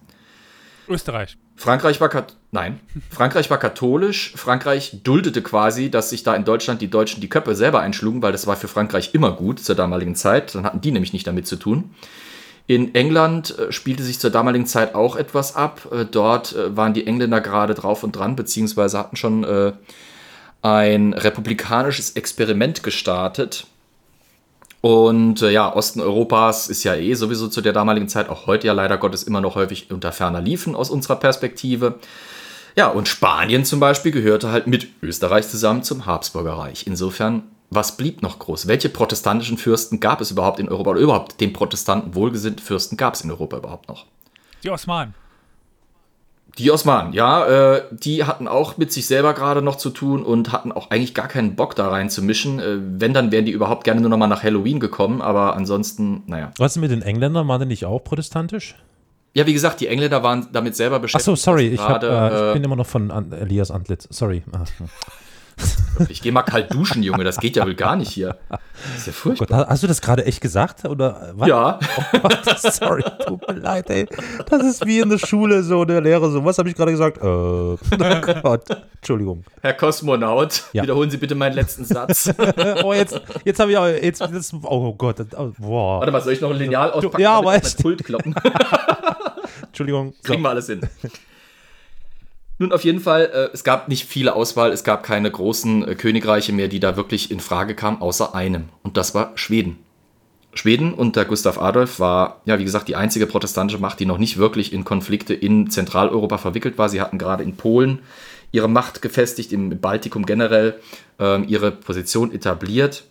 Österreich. 0.88 1.36
Frankreich 1.56 2.00
war 2.00 2.08
kat 2.08 2.36
nein, 2.52 2.80
Frankreich 3.10 3.50
war 3.50 3.58
katholisch. 3.58 4.32
Frankreich 4.36 5.00
duldete 5.02 5.42
quasi, 5.42 5.90
dass 5.90 6.10
sich 6.10 6.22
da 6.22 6.34
in 6.34 6.44
Deutschland 6.44 6.80
die 6.80 6.90
Deutschen 6.90 7.20
die 7.20 7.28
Köpfe 7.28 7.54
selber 7.54 7.80
einschlugen, 7.80 8.22
weil 8.22 8.32
das 8.32 8.46
war 8.46 8.56
für 8.56 8.68
Frankreich 8.68 9.14
immer 9.14 9.32
gut 9.32 9.60
zur 9.60 9.74
damaligen 9.74 10.14
Zeit. 10.14 10.54
Dann 10.54 10.64
hatten 10.64 10.80
die 10.80 10.92
nämlich 10.92 11.12
nicht 11.12 11.26
damit 11.26 11.46
zu 11.46 11.56
tun. 11.56 11.94
In 12.66 12.94
England 12.94 13.58
äh, 13.58 13.72
spielte 13.72 14.02
sich 14.02 14.18
zur 14.18 14.30
damaligen 14.30 14.66
Zeit 14.66 14.94
auch 14.94 15.16
etwas 15.16 15.56
ab. 15.56 15.88
Äh, 15.92 16.04
dort 16.04 16.54
äh, 16.54 16.76
waren 16.76 16.94
die 16.94 17.06
Engländer 17.06 17.40
gerade 17.40 17.74
drauf 17.74 18.02
und 18.02 18.12
dran, 18.12 18.36
beziehungsweise 18.36 18.98
hatten 18.98 19.16
schon 19.16 19.44
ein 20.62 21.12
republikanisches 21.12 22.12
Experiment 22.12 22.82
gestartet. 22.82 23.66
Und 24.80 25.42
äh, 25.42 25.50
ja, 25.50 25.74
Osten 25.74 26.00
Europas 26.00 26.68
ist 26.68 26.84
ja 26.84 26.94
eh 26.94 27.14
sowieso 27.14 27.48
zu 27.48 27.60
der 27.60 27.72
damaligen 27.72 28.08
Zeit, 28.08 28.28
auch 28.28 28.46
heute 28.46 28.68
ja 28.68 28.72
leider 28.72 28.98
Gottes 28.98 29.22
immer 29.22 29.40
noch 29.40 29.54
häufig 29.54 29.90
unter 29.90 30.12
ferner 30.12 30.40
Liefen 30.40 30.76
aus 30.76 30.90
unserer 30.90 31.16
Perspektive. 31.16 31.98
Ja, 32.76 32.88
und 32.88 33.08
Spanien 33.08 33.64
zum 33.64 33.80
Beispiel 33.80 34.12
gehörte 34.12 34.50
halt 34.52 34.66
mit 34.66 34.88
Österreich 35.02 35.48
zusammen 35.48 35.82
zum 35.82 36.04
Habsburger 36.06 36.52
Reich. 36.52 36.86
Insofern, 36.86 37.44
was 37.70 37.96
blieb 37.96 38.22
noch 38.22 38.38
groß? 38.38 38.68
Welche 38.68 38.90
protestantischen 38.90 39.56
Fürsten 39.56 39.98
gab 39.98 40.20
es 40.20 40.30
überhaupt 40.30 40.60
in 40.60 40.68
Europa? 40.68 40.90
Oder 40.90 41.00
überhaupt 41.00 41.40
den 41.40 41.52
Protestanten 41.52 42.14
wohlgesinnten 42.14 42.62
Fürsten 42.62 42.96
gab 42.96 43.14
es 43.14 43.22
in 43.22 43.30
Europa 43.30 43.56
überhaupt 43.56 43.88
noch? 43.88 44.04
Die 44.62 44.70
Osmanen. 44.70 45.14
Die 46.58 46.70
Osmanen, 46.70 47.12
ja, 47.12 47.74
äh, 47.74 47.82
die 47.90 48.24
hatten 48.24 48.48
auch 48.48 48.78
mit 48.78 48.90
sich 48.90 49.06
selber 49.06 49.34
gerade 49.34 49.60
noch 49.60 49.76
zu 49.76 49.90
tun 49.90 50.22
und 50.24 50.52
hatten 50.52 50.72
auch 50.72 50.90
eigentlich 50.90 51.12
gar 51.12 51.28
keinen 51.28 51.54
Bock 51.54 51.74
da 51.74 51.88
rein 51.88 52.08
zu 52.08 52.22
mischen. 52.22 52.58
Äh, 52.60 52.78
wenn, 52.80 53.12
dann 53.12 53.30
wären 53.30 53.44
die 53.44 53.52
überhaupt 53.52 53.84
gerne 53.84 54.00
nur 54.00 54.08
noch 54.08 54.16
mal 54.16 54.26
nach 54.26 54.42
Halloween 54.42 54.80
gekommen, 54.80 55.20
aber 55.20 55.54
ansonsten, 55.54 56.22
naja. 56.26 56.52
Was 56.56 56.76
ist 56.76 56.80
mit 56.80 56.90
den 56.90 57.02
Engländern? 57.02 57.46
Waren 57.46 57.60
die 57.60 57.66
nicht 57.66 57.84
auch 57.84 58.02
protestantisch? 58.02 58.74
Ja, 59.34 59.46
wie 59.46 59.52
gesagt, 59.52 59.80
die 59.80 59.88
Engländer 59.88 60.22
waren 60.22 60.48
damit 60.50 60.76
selber 60.76 60.96
Ach 60.96 61.00
beschäftigt. 61.02 61.26
so, 61.26 61.36
sorry, 61.36 61.68
ich, 61.68 61.78
hab, 61.78 62.00
gerade, 62.00 62.34
äh, 62.34 62.48
ich 62.48 62.54
bin 62.54 62.64
immer 62.64 62.76
noch 62.76 62.86
von 62.86 63.10
An 63.10 63.32
Elias 63.32 63.70
Antlitz. 63.70 64.08
Sorry. 64.10 64.42
Ich 66.10 66.20
gehe 66.20 66.30
mal 66.30 66.42
kalt 66.42 66.74
duschen, 66.74 67.02
Junge, 67.02 67.24
das 67.24 67.38
geht 67.38 67.56
ja 67.56 67.64
wohl 67.64 67.74
gar 67.74 67.96
nicht 67.96 68.10
hier. 68.10 68.36
Das 68.50 68.60
ist 68.98 69.06
ja 69.06 69.12
furchtbar. 69.14 69.46
Gott, 69.60 69.68
hast 69.68 69.82
du 69.82 69.86
das 69.86 70.02
gerade 70.02 70.26
echt 70.26 70.42
gesagt? 70.42 70.84
Oder 70.84 71.32
was? 71.34 71.48
Ja, 71.48 71.78
Oh 72.12 72.18
Gott, 72.20 72.44
sorry, 72.60 73.02
tut 73.26 73.48
mir 73.48 73.54
leid, 73.54 73.88
ey. 73.88 74.06
Das 74.50 74.62
ist 74.62 74.84
wie 74.84 74.98
in 74.98 75.08
der 75.08 75.16
Schule 75.16 75.62
so, 75.62 75.86
der 75.86 76.02
Lehrer 76.02 76.28
so, 76.30 76.44
was 76.44 76.58
habe 76.58 76.68
ich 76.68 76.74
gerade 76.74 76.90
gesagt? 76.90 77.16
Äh, 77.16 77.24
oh 77.26 77.78
Gott, 78.42 78.64
Entschuldigung. 78.96 79.42
Herr 79.62 79.72
Kosmonaut, 79.72 80.64
Ja. 80.74 80.82
wiederholen 80.82 81.08
Sie 81.08 81.16
bitte 81.16 81.34
meinen 81.34 81.54
letzten 81.54 81.86
Satz. 81.86 82.30
Oh, 82.84 82.92
jetzt, 82.92 83.18
jetzt 83.46 83.58
habe 83.58 83.70
ich 83.70 83.78
auch, 83.78 83.86
jetzt, 83.86 84.20
jetzt, 84.20 84.52
oh 84.64 84.92
Gott, 84.92 85.18
das- 85.20 85.28
oh, 85.38 85.52
boah. 85.58 86.00
Warte 86.00 86.12
mal, 86.12 86.20
soll 86.20 86.34
ich 86.34 86.40
noch 86.42 86.50
ein 86.50 86.58
Lineal 86.58 86.90
auspacken? 86.90 87.20
Ja, 87.22 87.38
aber 87.38 87.54
echt. 87.54 87.80
Pult 87.80 88.04
kloppen? 88.04 88.34
Entschuldigung. 89.68 90.12
So. 90.22 90.22
Kriegen 90.32 90.42
wir 90.42 90.50
alles 90.50 90.66
hin. 90.66 90.80
Nun, 92.58 92.72
auf 92.72 92.84
jeden 92.84 93.00
Fall, 93.00 93.30
äh, 93.32 93.50
es 93.52 93.64
gab 93.64 93.88
nicht 93.88 94.06
viele 94.06 94.34
Auswahl, 94.34 94.72
es 94.72 94.82
gab 94.82 95.02
keine 95.02 95.30
großen 95.30 95.86
äh, 95.86 95.94
Königreiche 95.94 96.52
mehr, 96.52 96.68
die 96.68 96.80
da 96.80 96.96
wirklich 96.96 97.30
in 97.30 97.40
Frage 97.40 97.74
kamen, 97.74 98.00
außer 98.00 98.34
einem. 98.34 98.70
Und 98.82 98.96
das 98.96 99.14
war 99.14 99.32
Schweden. 99.36 99.78
Schweden 100.54 100.94
unter 100.94 101.26
Gustav 101.26 101.60
Adolf 101.60 102.00
war, 102.00 102.40
ja, 102.46 102.58
wie 102.58 102.64
gesagt, 102.64 102.88
die 102.88 102.96
einzige 102.96 103.26
protestantische 103.26 103.80
Macht, 103.80 104.00
die 104.00 104.06
noch 104.06 104.16
nicht 104.16 104.38
wirklich 104.38 104.72
in 104.72 104.84
Konflikte 104.84 105.34
in 105.34 105.68
Zentraleuropa 105.68 106.38
verwickelt 106.38 106.78
war. 106.78 106.88
Sie 106.88 107.00
hatten 107.00 107.18
gerade 107.18 107.42
in 107.42 107.56
Polen 107.56 108.00
ihre 108.52 108.68
Macht 108.68 109.02
gefestigt, 109.02 109.52
im 109.52 109.78
Baltikum 109.80 110.24
generell 110.24 110.80
äh, 111.20 111.42
ihre 111.42 111.72
Position 111.72 112.32
etabliert. 112.32 113.04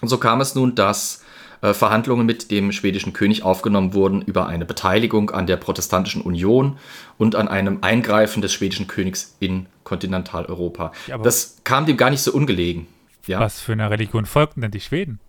Und 0.00 0.08
so 0.08 0.16
kam 0.16 0.40
es 0.40 0.54
nun, 0.54 0.74
dass 0.74 1.23
Verhandlungen 1.72 2.26
mit 2.26 2.50
dem 2.50 2.72
schwedischen 2.72 3.12
König 3.12 3.42
aufgenommen 3.42 3.94
wurden 3.94 4.20
über 4.20 4.46
eine 4.46 4.66
Beteiligung 4.66 5.30
an 5.30 5.46
der 5.46 5.56
Protestantischen 5.56 6.20
Union 6.20 6.78
und 7.16 7.36
an 7.36 7.48
einem 7.48 7.78
Eingreifen 7.80 8.42
des 8.42 8.52
schwedischen 8.52 8.86
Königs 8.86 9.36
in 9.40 9.66
Kontinentaleuropa. 9.84 10.92
Ja, 11.06 11.18
das 11.18 11.58
kam 11.64 11.86
dem 11.86 11.96
gar 11.96 12.10
nicht 12.10 12.22
so 12.22 12.32
ungelegen. 12.32 12.86
Ja? 13.26 13.40
Was 13.40 13.60
für 13.60 13.72
eine 13.72 13.88
Religion 13.90 14.26
folgten 14.26 14.60
denn 14.60 14.70
die 14.70 14.80
Schweden? 14.80 15.20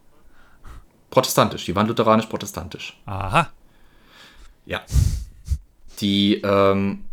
Protestantisch, 1.10 1.65
die 1.65 1.75
waren 1.75 1.88
lutheranisch-protestantisch. 1.88 2.98
Aha. 3.06 3.50
Ja. 4.65 4.82
Die 6.01 6.42
ähm, 6.44 7.06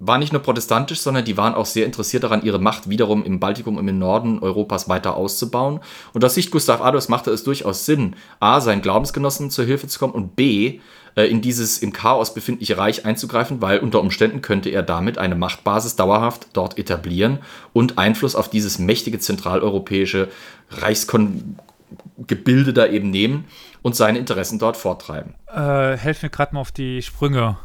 war 0.00 0.18
nicht 0.18 0.32
nur 0.32 0.42
protestantisch, 0.42 1.00
sondern 1.00 1.24
die 1.24 1.36
waren 1.36 1.54
auch 1.54 1.66
sehr 1.66 1.86
interessiert 1.86 2.24
daran, 2.24 2.42
ihre 2.42 2.58
Macht 2.58 2.88
wiederum 2.88 3.22
im 3.22 3.38
Baltikum 3.38 3.76
und 3.76 3.86
im 3.86 3.98
Norden 3.98 4.40
Europas 4.40 4.88
weiter 4.88 5.14
auszubauen. 5.14 5.80
Und 6.14 6.24
aus 6.24 6.34
Sicht 6.34 6.50
Gustav 6.50 6.80
Adolfs 6.80 7.10
machte 7.10 7.30
es 7.30 7.44
durchaus 7.44 7.84
Sinn, 7.84 8.16
a, 8.40 8.60
seinen 8.60 8.82
Glaubensgenossen 8.82 9.50
zur 9.50 9.66
Hilfe 9.66 9.86
zu 9.86 9.98
kommen 9.98 10.14
und 10.14 10.36
b, 10.36 10.80
äh, 11.16 11.24
in 11.24 11.42
dieses 11.42 11.78
im 11.78 11.92
Chaos 11.92 12.32
befindliche 12.32 12.78
Reich 12.78 13.04
einzugreifen, 13.04 13.60
weil 13.60 13.80
unter 13.80 14.00
Umständen 14.00 14.40
könnte 14.40 14.70
er 14.70 14.82
damit 14.82 15.18
eine 15.18 15.34
Machtbasis 15.34 15.96
dauerhaft 15.96 16.46
dort 16.54 16.78
etablieren 16.78 17.40
und 17.74 17.98
Einfluss 17.98 18.34
auf 18.34 18.48
dieses 18.48 18.78
mächtige 18.78 19.18
zentraleuropäische 19.18 20.28
Reichsgebilde 20.70 22.72
da 22.72 22.86
eben 22.86 23.10
nehmen 23.10 23.44
und 23.82 23.96
seine 23.96 24.18
Interessen 24.18 24.58
dort 24.58 24.78
vortreiben. 24.78 25.34
Äh, 25.46 25.98
helf 25.98 26.22
mir 26.22 26.30
gerade 26.30 26.54
mal 26.54 26.62
auf 26.62 26.72
die 26.72 27.02
Sprünge 27.02 27.58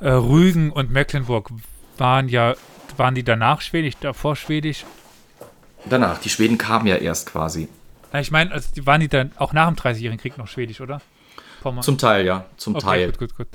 äh, 0.00 0.10
Rügen 0.10 0.70
und 0.70 0.90
Mecklenburg 0.90 1.50
waren 1.96 2.28
ja, 2.28 2.54
waren 2.96 3.14
die 3.14 3.24
danach 3.24 3.60
schwedisch, 3.60 3.94
davor 4.00 4.36
schwedisch? 4.36 4.84
Danach, 5.88 6.18
die 6.18 6.28
Schweden 6.28 6.58
kamen 6.58 6.86
ja 6.86 6.96
erst 6.96 7.26
quasi. 7.26 7.68
Ich 8.18 8.30
meine, 8.30 8.52
also 8.52 8.68
die 8.74 8.86
waren 8.86 9.00
die 9.00 9.08
dann 9.08 9.32
auch 9.36 9.52
nach 9.52 9.68
dem 9.68 9.76
30-jährigen 9.76 10.18
Krieg 10.18 10.38
noch 10.38 10.48
schwedisch, 10.48 10.80
oder? 10.80 11.00
Pommern. 11.60 11.82
Zum 11.82 11.98
Teil, 11.98 12.24
ja, 12.24 12.46
zum 12.56 12.76
okay, 12.76 12.84
Teil. 12.84 13.06
Gut, 13.12 13.18
gut, 13.18 13.36
gut. 13.36 13.48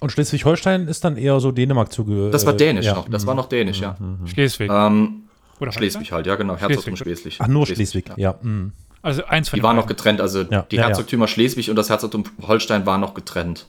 Und 0.00 0.12
Schleswig-Holstein 0.12 0.86
ist 0.86 1.04
dann 1.04 1.16
eher 1.16 1.40
so 1.40 1.50
Dänemark 1.50 1.92
zuge. 1.92 2.30
Das 2.30 2.46
war 2.46 2.52
dänisch 2.52 2.86
ja. 2.86 2.94
noch, 2.94 3.08
das 3.08 3.26
war 3.26 3.34
noch 3.34 3.48
dänisch, 3.48 3.80
ja. 3.80 3.96
Mhm. 3.98 4.26
Schleswig. 4.28 4.70
Ähm, 4.72 5.24
oder 5.58 5.72
Schleswig 5.72 6.12
halt, 6.12 6.26
ja, 6.26 6.36
genau. 6.36 6.56
Herzog 6.56 6.84
von 6.84 6.96
Schleswig. 6.96 7.38
Ach, 7.40 7.48
nur 7.48 7.66
Schleswig, 7.66 7.90
Schleswig 7.90 8.18
ja. 8.18 8.32
ja. 8.32 8.38
Mhm. 8.40 8.72
Also 9.02 9.24
eins 9.24 9.48
von 9.48 9.58
Die 9.58 9.62
waren 9.62 9.74
noch 9.74 9.86
getrennt, 9.86 10.20
also 10.20 10.42
ja. 10.42 10.62
die 10.62 10.78
Herzogtümer 10.78 11.26
Schleswig 11.26 11.70
und 11.70 11.76
das 11.76 11.88
Herzogtum 11.90 12.24
Holstein 12.42 12.86
waren 12.86 13.00
noch 13.00 13.14
getrennt 13.14 13.66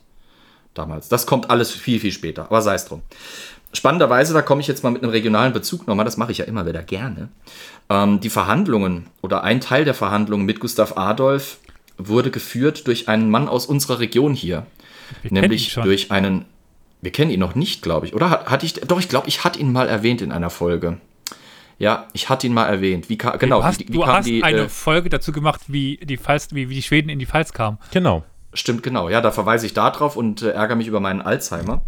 damals. 0.73 1.09
Das 1.09 1.25
kommt 1.25 1.49
alles 1.49 1.71
viel, 1.71 1.99
viel 1.99 2.11
später, 2.11 2.43
aber 2.43 2.61
sei 2.61 2.75
es 2.75 2.85
drum. 2.85 3.01
Spannenderweise, 3.71 4.33
da 4.33 4.41
komme 4.41 4.61
ich 4.61 4.67
jetzt 4.67 4.83
mal 4.83 4.89
mit 4.89 5.03
einem 5.03 5.11
regionalen 5.11 5.53
Bezug 5.53 5.87
nochmal, 5.87 6.05
das 6.05 6.17
mache 6.17 6.31
ich 6.31 6.39
ja 6.39 6.45
immer 6.45 6.65
wieder 6.65 6.81
gerne. 6.81 7.29
Ähm, 7.89 8.19
die 8.19 8.29
Verhandlungen 8.29 9.07
oder 9.21 9.43
ein 9.43 9.61
Teil 9.61 9.85
der 9.85 9.93
Verhandlungen 9.93 10.45
mit 10.45 10.59
Gustav 10.59 10.97
Adolf 10.97 11.59
wurde 11.97 12.31
geführt 12.31 12.87
durch 12.87 13.07
einen 13.07 13.29
Mann 13.29 13.47
aus 13.47 13.67
unserer 13.67 13.99
Region 13.99 14.33
hier. 14.33 14.65
Wir 15.21 15.33
nämlich 15.33 15.73
durch 15.75 16.11
einen, 16.11 16.45
wir 17.01 17.11
kennen 17.11 17.29
ihn 17.29 17.39
noch 17.39 17.55
nicht, 17.55 17.81
glaube 17.81 18.07
ich, 18.07 18.15
oder? 18.15 18.45
Hatte 18.45 18.65
ich, 18.65 18.73
doch, 18.73 18.99
ich 18.99 19.09
glaube, 19.09 19.27
ich 19.27 19.43
hatte 19.43 19.59
ihn 19.59 19.71
mal 19.71 19.87
erwähnt 19.87 20.21
in 20.21 20.31
einer 20.31 20.49
Folge. 20.49 20.97
Ja, 21.77 22.07
ich 22.13 22.27
hatte 22.27 22.47
ihn 22.47 22.53
mal 22.53 22.65
erwähnt. 22.65 23.09
Wie 23.09 23.17
genau, 23.17 23.59
du 23.59 23.63
hast, 23.63 23.79
wie, 23.79 23.87
wie 23.87 23.93
du 23.93 24.05
hast 24.05 24.25
die, 24.25 24.43
eine 24.43 24.63
äh, 24.63 24.69
Folge 24.69 25.09
dazu 25.09 25.31
gemacht, 25.31 25.61
wie 25.67 25.97
die, 25.97 26.17
Pfalz, 26.17 26.49
wie, 26.51 26.69
wie 26.69 26.75
die 26.75 26.81
Schweden 26.81 27.09
in 27.09 27.19
die 27.19 27.25
Pfalz 27.25 27.53
kamen. 27.53 27.77
Genau. 27.91 28.23
Stimmt, 28.53 28.83
genau. 28.83 29.09
Ja, 29.09 29.21
da 29.21 29.31
verweise 29.31 29.65
ich 29.65 29.73
darauf 29.73 30.15
und 30.15 30.41
äh, 30.41 30.51
ärgere 30.51 30.75
mich 30.75 30.87
über 30.87 30.99
meinen 30.99 31.21
Alzheimer. 31.21 31.81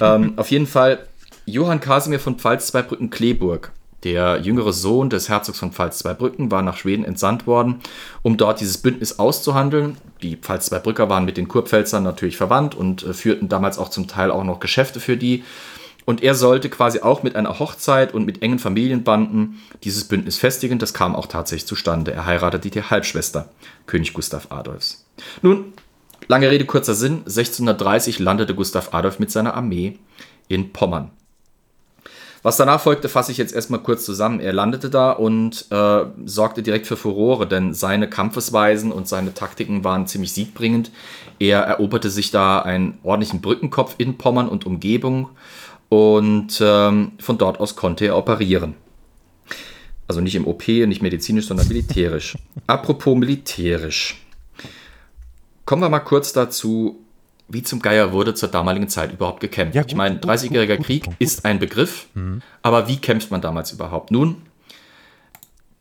ähm, 0.00 0.34
auf 0.36 0.50
jeden 0.50 0.66
Fall 0.66 1.06
Johann 1.44 1.80
Kasimir 1.80 2.18
von 2.18 2.36
Pfalz-Zweibrücken-Kleeburg, 2.38 3.70
der 4.02 4.40
jüngere 4.40 4.72
Sohn 4.72 5.10
des 5.10 5.28
Herzogs 5.28 5.58
von 5.58 5.72
Pfalz-Zweibrücken, 5.72 6.50
war 6.50 6.62
nach 6.62 6.76
Schweden 6.76 7.04
entsandt 7.04 7.46
worden, 7.46 7.80
um 8.22 8.36
dort 8.36 8.60
dieses 8.60 8.78
Bündnis 8.78 9.18
auszuhandeln. 9.18 9.96
Die 10.22 10.36
Pfalz-Zweibrücker 10.36 11.08
waren 11.08 11.24
mit 11.24 11.36
den 11.36 11.48
Kurpfälzern 11.48 12.02
natürlich 12.02 12.36
verwandt 12.36 12.74
und 12.74 13.04
äh, 13.04 13.12
führten 13.12 13.48
damals 13.48 13.78
auch 13.78 13.90
zum 13.90 14.08
Teil 14.08 14.30
auch 14.30 14.44
noch 14.44 14.58
Geschäfte 14.58 15.00
für 15.00 15.16
die. 15.16 15.44
Und 16.06 16.22
er 16.22 16.34
sollte 16.34 16.70
quasi 16.70 17.00
auch 17.00 17.22
mit 17.24 17.36
einer 17.36 17.58
Hochzeit 17.58 18.14
und 18.14 18.24
mit 18.24 18.40
engen 18.40 18.60
Familienbanden 18.60 19.60
dieses 19.82 20.04
Bündnis 20.04 20.38
festigen. 20.38 20.78
Das 20.78 20.94
kam 20.94 21.16
auch 21.16 21.26
tatsächlich 21.26 21.66
zustande. 21.66 22.12
Er 22.12 22.26
heiratete 22.26 22.70
die 22.70 22.82
Halbschwester 22.82 23.48
König 23.86 24.14
Gustav 24.14 24.46
Adolfs. 24.50 25.04
Nun, 25.42 25.72
Lange 26.28 26.50
Rede, 26.50 26.64
kurzer 26.64 26.94
Sinn. 26.94 27.18
1630 27.18 28.18
landete 28.18 28.54
Gustav 28.54 28.92
Adolf 28.92 29.18
mit 29.18 29.30
seiner 29.30 29.54
Armee 29.54 29.98
in 30.48 30.72
Pommern. 30.72 31.10
Was 32.42 32.56
danach 32.56 32.80
folgte, 32.80 33.08
fasse 33.08 33.32
ich 33.32 33.38
jetzt 33.38 33.52
erstmal 33.52 33.80
kurz 33.80 34.04
zusammen. 34.04 34.38
Er 34.38 34.52
landete 34.52 34.88
da 34.88 35.10
und 35.10 35.66
äh, 35.70 36.04
sorgte 36.26 36.62
direkt 36.62 36.86
für 36.86 36.96
Furore, 36.96 37.46
denn 37.46 37.74
seine 37.74 38.08
Kampfesweisen 38.08 38.92
und 38.92 39.08
seine 39.08 39.34
Taktiken 39.34 39.82
waren 39.82 40.06
ziemlich 40.06 40.32
siegbringend. 40.32 40.92
Er 41.40 41.62
eroberte 41.62 42.08
sich 42.08 42.30
da 42.30 42.60
einen 42.60 42.98
ordentlichen 43.02 43.40
Brückenkopf 43.40 43.96
in 43.98 44.16
Pommern 44.16 44.48
und 44.48 44.64
Umgebung 44.64 45.30
und 45.88 46.60
ähm, 46.60 47.12
von 47.18 47.36
dort 47.36 47.58
aus 47.58 47.74
konnte 47.74 48.06
er 48.06 48.16
operieren. 48.16 48.74
Also 50.06 50.20
nicht 50.20 50.36
im 50.36 50.46
OP, 50.46 50.68
nicht 50.68 51.02
medizinisch, 51.02 51.48
sondern 51.48 51.66
militärisch. 51.66 52.36
Apropos 52.68 53.16
militärisch. 53.16 54.24
Kommen 55.66 55.82
wir 55.82 55.88
mal 55.88 56.00
kurz 56.00 56.32
dazu, 56.32 57.04
wie 57.48 57.62
zum 57.62 57.80
Geier 57.80 58.12
wurde 58.12 58.34
zur 58.34 58.48
damaligen 58.48 58.88
Zeit 58.88 59.12
überhaupt 59.12 59.40
gekämpft. 59.40 59.74
Ja, 59.74 59.82
gut, 59.82 59.90
ich 59.90 59.96
meine, 59.96 60.18
30-jähriger 60.18 60.82
Krieg 60.82 61.04
gut, 61.04 61.14
gut, 61.14 61.20
ist 61.20 61.44
ein 61.44 61.58
Begriff, 61.58 62.06
mhm. 62.14 62.40
aber 62.62 62.88
wie 62.88 62.98
kämpft 62.98 63.30
man 63.30 63.40
damals 63.40 63.72
überhaupt? 63.72 64.12
Nun, 64.12 64.42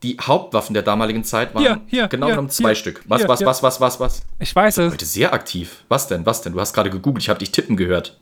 die 0.04 0.18
Hauptwaffen 0.20 0.74
der 0.74 0.84
damaligen 0.84 1.24
Zeit 1.24 1.54
waren 1.56 1.64
hier, 1.64 1.82
hier, 1.88 2.08
genau 2.08 2.28
genommen 2.28 2.50
zwei 2.50 2.70
hier, 2.70 2.76
Stück. 2.76 3.04
Was, 3.08 3.28
was, 3.28 3.46
was, 3.46 3.64
was, 3.64 3.82
was, 3.82 4.00
was? 4.00 4.26
Ich 4.40 4.56
weiß 4.56 4.78
es. 4.80 4.94
Heute 4.94 5.06
sehr 5.06 5.34
aktiv. 5.34 5.84
Was 5.88 6.08
denn, 6.08 6.26
was 6.26 6.42
denn? 6.42 6.54
Du 6.54 6.60
hast 6.60 6.74
gerade 6.74 6.90
gegoogelt, 6.90 7.24
ich 7.24 7.30
habe 7.30 7.40
dich 7.40 7.52
tippen 7.52 7.78
gehört. 7.78 8.20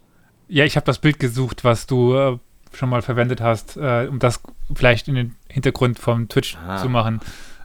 Ja, 0.48 0.66
ich 0.66 0.76
habe 0.76 0.86
das 0.86 1.00
Bild 1.00 1.20
gesucht, 1.20 1.64
was 1.64 1.88
du 1.88 2.14
äh, 2.14 2.38
schon 2.74 2.90
mal 2.90 3.02
verwendet 3.02 3.42
hast, 3.42 3.78
äh, 3.78 4.08
um 4.10 4.20
das 4.20 4.42
vielleicht 4.76 5.08
in 5.08 5.16
den 5.16 5.36
Hintergrund 5.50 5.98
vom 5.98 6.28
Twitch 6.28 6.58
ah. 6.58 6.78
zu 6.78 6.90
machen, 6.90 7.22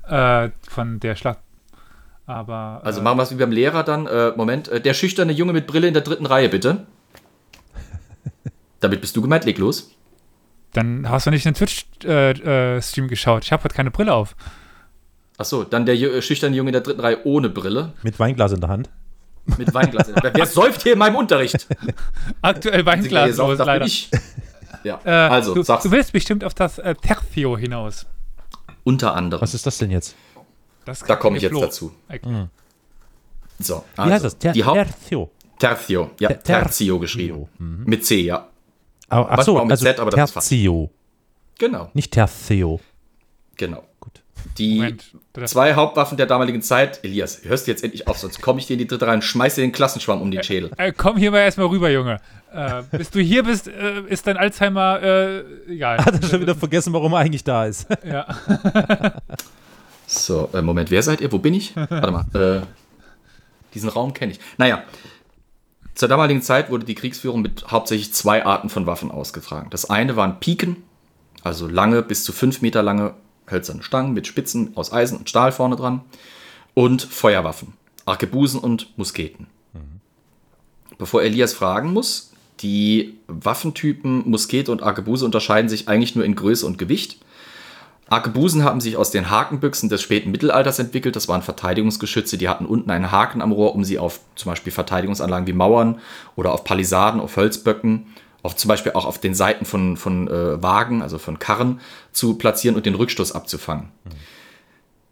äh, 0.09 0.51
von 0.69 1.01
der 1.01 1.17
Schlacht 1.17 1.39
aber, 2.29 2.83
also 2.85 3.01
äh, 3.01 3.03
machen 3.03 3.19
wir 3.19 3.23
es 3.23 3.31
wie 3.31 3.37
beim 3.37 3.51
Lehrer 3.51 3.83
dann. 3.85 4.07
Äh, 4.07 4.33
Moment, 4.37 4.69
äh, 4.69 4.83
der 4.83 4.93
schüchterne 4.93 5.33
Junge 5.33 5.55
mit 5.55 5.67
Brille 5.67 5.89
in 5.89 5.95
der 5.95 6.03
dritten 6.03 6.27
Reihe, 6.27 6.51
bitte. 6.51 6.87
Damit 8.81 9.01
bist 9.01 9.17
du 9.17 9.23
gemeint, 9.23 9.47
leg 9.47 9.57
los. 9.57 9.91
Dann 10.75 11.09
hast 11.09 11.27
du 11.27 11.31
nicht 11.31 11.47
den 11.47 11.55
Twitch-Stream 11.55 13.05
äh, 13.05 13.09
geschaut. 13.09 13.45
Ich 13.45 13.53
habe 13.53 13.65
heute 13.65 13.75
keine 13.75 13.91
Brille 13.91 14.13
auf. 14.13 14.37
Achso, 15.39 15.65
dann 15.65 15.87
der 15.87 15.95
äh, 15.95 16.21
schüchterne 16.21 16.55
Junge 16.55 16.69
in 16.69 16.73
der 16.75 16.83
dritten 16.83 17.01
Reihe 17.01 17.25
ohne 17.25 17.49
Brille. 17.49 17.95
Mit 18.03 18.19
Weinglas 18.19 18.53
in 18.53 18.61
der 18.61 18.69
Hand. 18.69 18.91
Mit 19.57 19.73
Weinglas 19.73 20.09
in 20.09 20.15
der 20.17 20.25
Hand. 20.25 20.37
Wer 20.37 20.47
säuft 20.47 20.83
hier 20.83 20.93
in 20.93 20.99
meinem 20.99 21.17
Unterricht? 21.17 21.67
Aktuell 22.43 22.85
Weinglas 22.85 23.39
los, 23.39 23.59
leider. 23.59 23.87
Ich. 23.87 24.11
Ja, 24.85 25.01
äh, 25.05 25.11
also, 25.11 25.55
du, 25.55 25.63
sag's. 25.63 25.85
du 25.85 25.91
willst 25.91 26.13
bestimmt 26.13 26.45
auf 26.45 26.53
das 26.53 26.79
äh, 26.79 26.95
Tertio 26.95 27.57
hinaus. 27.57 28.05
Unter 28.85 29.15
anderem. 29.15 29.41
Was 29.41 29.55
ist 29.55 29.65
das 29.65 29.79
denn 29.79 29.91
jetzt? 29.91 30.15
Da 31.07 31.17
komme 31.17 31.37
ich 31.37 31.43
jetzt 31.43 31.53
Flo. 31.53 31.61
dazu. 31.61 31.93
Mhm. 32.25 32.49
So, 33.59 33.85
also, 33.97 34.09
Wie 34.09 34.15
heißt 34.15 34.25
das? 34.25 34.39
Ter 34.39 34.53
die 34.53 34.65
Haupt 34.65 34.77
Tertio. 34.77 35.31
Tertio, 35.59 36.11
ja, 36.21 36.29
Ter 36.29 36.43
Tertio 36.43 36.99
geschrieben. 36.99 37.49
Mhm. 37.59 37.83
Mit 37.85 38.07
C, 38.07 38.21
ja. 38.21 38.49
Oh, 39.11 39.27
ach 39.29 39.43
so, 39.43 39.61
mit 39.63 39.71
also 39.73 39.85
Z, 39.85 39.99
aber 39.99 40.11
das 40.11 40.33
Tertio. 40.33 40.91
Genau. 41.59 41.91
Nicht 41.95 42.13
Tertio. 42.13 42.81
Genau. 43.57 43.83
Gut. 43.99 44.23
Die 44.59 44.77
Moment, 44.77 45.05
zwei 45.47 45.75
Hauptwaffen 45.75 46.17
der 46.17 46.27
damaligen 46.27 46.63
Zeit, 46.63 47.01
Elias, 47.03 47.41
hörst 47.45 47.67
du 47.67 47.73
jetzt 47.73 47.83
endlich 47.83 48.07
auf, 48.07 48.19
sonst 48.19 48.41
komme 48.41 48.61
ich 48.61 48.67
dir 48.67 48.75
in 48.75 48.79
die 48.79 48.87
dritte 48.87 49.07
rein, 49.09 49.23
schmeiß 49.23 49.57
dir 49.57 49.63
den 49.63 49.73
Klassenschwamm 49.73 50.23
um 50.23 50.31
den 50.31 50.43
Schädel. 50.45 50.71
Äh, 50.79 50.89
äh, 50.89 50.93
komm 50.97 51.17
hier 51.17 51.33
mal 51.33 51.41
erstmal 51.41 51.67
rüber, 51.67 51.91
Junge. 51.91 52.21
Äh, 52.53 52.83
bis 52.97 53.11
du 53.11 53.21
hier 53.21 53.43
bist, 53.43 53.67
äh, 53.67 54.03
ist 54.09 54.27
dein 54.27 54.37
Alzheimer 54.37 55.03
äh, 55.03 55.73
egal. 55.73 55.99
Hat 56.05 56.23
er 56.23 56.29
schon 56.29 56.41
wieder 56.41 56.55
vergessen, 56.55 56.93
warum 56.93 57.13
er 57.13 57.19
eigentlich 57.19 57.45
da 57.45 57.67
ist. 57.67 57.89
Ja. 58.05 58.27
So, 60.09 60.49
äh, 60.55 60.63
Moment, 60.63 60.91
wer 60.91 61.03
seid 61.03 61.21
ihr? 61.21 61.31
Wo 61.31 61.39
bin 61.39 61.53
ich? 61.53 61.77
Warte 61.77 62.11
mal. 62.11 62.27
Äh, 62.35 62.67
diesen 63.75 63.91
Raum 63.91 64.15
kenne 64.15 64.33
ich. 64.33 64.41
Naja, 64.57 64.83
zur 65.95 66.09
damaligen 66.09 66.41
Zeit 66.41 66.71
wurde 66.71 66.87
die 66.87 66.95
Kriegsführung 66.95 67.43
mit 67.43 67.71
hauptsächlich 67.71 68.15
zwei 68.15 68.47
Arten 68.47 68.71
von 68.71 68.87
Waffen 68.87 69.11
ausgetragen. 69.11 69.69
Das 69.69 69.91
eine 69.91 70.17
waren 70.17 70.41
Piken, 70.41 70.77
also 71.43 71.69
lange, 71.69 72.03
bis 72.03 72.25
zu 72.25 72.33
fünf 72.33 72.63
Meter 72.63 72.83
lange 72.83 73.15
hölzerne 73.51 73.83
Stangen 73.83 74.15
mit 74.15 74.27
Spitzen 74.27 74.77
aus 74.77 74.93
Eisen 74.93 75.19
und 75.19 75.29
Stahl 75.29 75.53
vorne 75.53 75.77
dran. 75.77 76.01
Und 76.73 77.03
Feuerwaffen, 77.03 77.75
Arkebusen 78.07 78.61
und 78.61 78.97
Musketen. 78.97 79.47
Mhm. 79.75 80.01
Bevor 80.97 81.23
Elias 81.23 81.53
fragen 81.53 81.93
muss, 81.93 82.33
Die 82.61 83.19
Waffentypen 83.29 84.29
Muskete 84.29 84.73
und 84.73 84.83
Arkebuse 84.83 85.25
unterscheiden 85.25 85.69
sich 85.69 85.87
eigentlich 85.87 86.17
nur 86.17 86.25
in 86.25 86.35
Größe 86.35 86.67
und 86.67 86.79
Gewicht. 86.79 87.19
Arkebusen 88.11 88.65
haben 88.65 88.81
sich 88.81 88.97
aus 88.97 89.11
den 89.11 89.29
Hakenbüchsen 89.29 89.89
des 89.89 90.03
späten 90.03 90.31
Mittelalters 90.31 90.79
entwickelt. 90.79 91.15
Das 91.15 91.29
waren 91.29 91.43
Verteidigungsgeschütze, 91.43 92.39
die 92.39 92.49
hatten 92.49 92.65
unten 92.65 92.91
einen 92.91 93.13
Haken 93.13 93.43
am 93.43 93.53
Rohr, 93.53 93.75
um 93.75 93.85
sie 93.85 93.99
auf 93.99 94.21
zum 94.35 94.51
Beispiel 94.51 94.73
Verteidigungsanlagen 94.73 95.47
wie 95.47 95.53
Mauern 95.53 96.01
oder 96.35 96.53
auf 96.53 96.65
Palisaden, 96.65 97.21
auf 97.21 97.37
Hölzböcken, 97.37 98.07
auf 98.43 98.57
zum 98.57 98.69
Beispiel 98.69 98.93
auch 98.93 99.05
auf 99.05 99.19
den 99.19 99.35
Seiten 99.35 99.67
von, 99.67 99.97
von 99.97 100.29
äh, 100.29 100.63
Wagen, 100.63 101.03
also 101.03 101.19
von 101.19 101.39
Karren, 101.39 101.81
zu 102.13 102.39
platzieren 102.39 102.77
und 102.77 102.87
den 102.87 102.95
Rückstoß 102.95 103.33
abzufangen. 103.33 103.91
Mhm. 104.05 104.11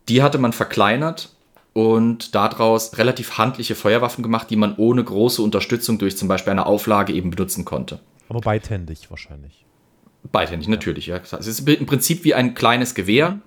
Die 0.09 0.23
hatte 0.23 0.38
man 0.38 0.53
verkleinert 0.53 1.35
und 1.75 2.35
daraus 2.35 2.97
relativ 2.97 3.37
handliche 3.37 3.75
Feuerwaffen 3.75 4.23
gemacht, 4.23 4.49
die 4.49 4.57
man 4.57 4.76
ohne 4.76 5.05
große 5.05 5.43
Unterstützung 5.43 5.99
durch 5.99 6.17
zum 6.17 6.29
Beispiel 6.29 6.53
eine 6.53 6.65
Auflage 6.65 7.12
eben 7.12 7.29
benutzen 7.29 7.67
konnte. 7.67 8.00
Aber 8.31 8.41
beidhändig 8.41 9.11
wahrscheinlich. 9.11 9.65
Beidhändig, 10.33 10.68
natürlich, 10.68 11.06
ja. 11.06 11.16
Es 11.16 11.47
ist 11.47 11.68
im 11.68 11.87
Prinzip 11.87 12.25
wie 12.25 12.35
ein 12.35 12.54
kleines 12.54 12.95
Gewehr, 12.95 13.40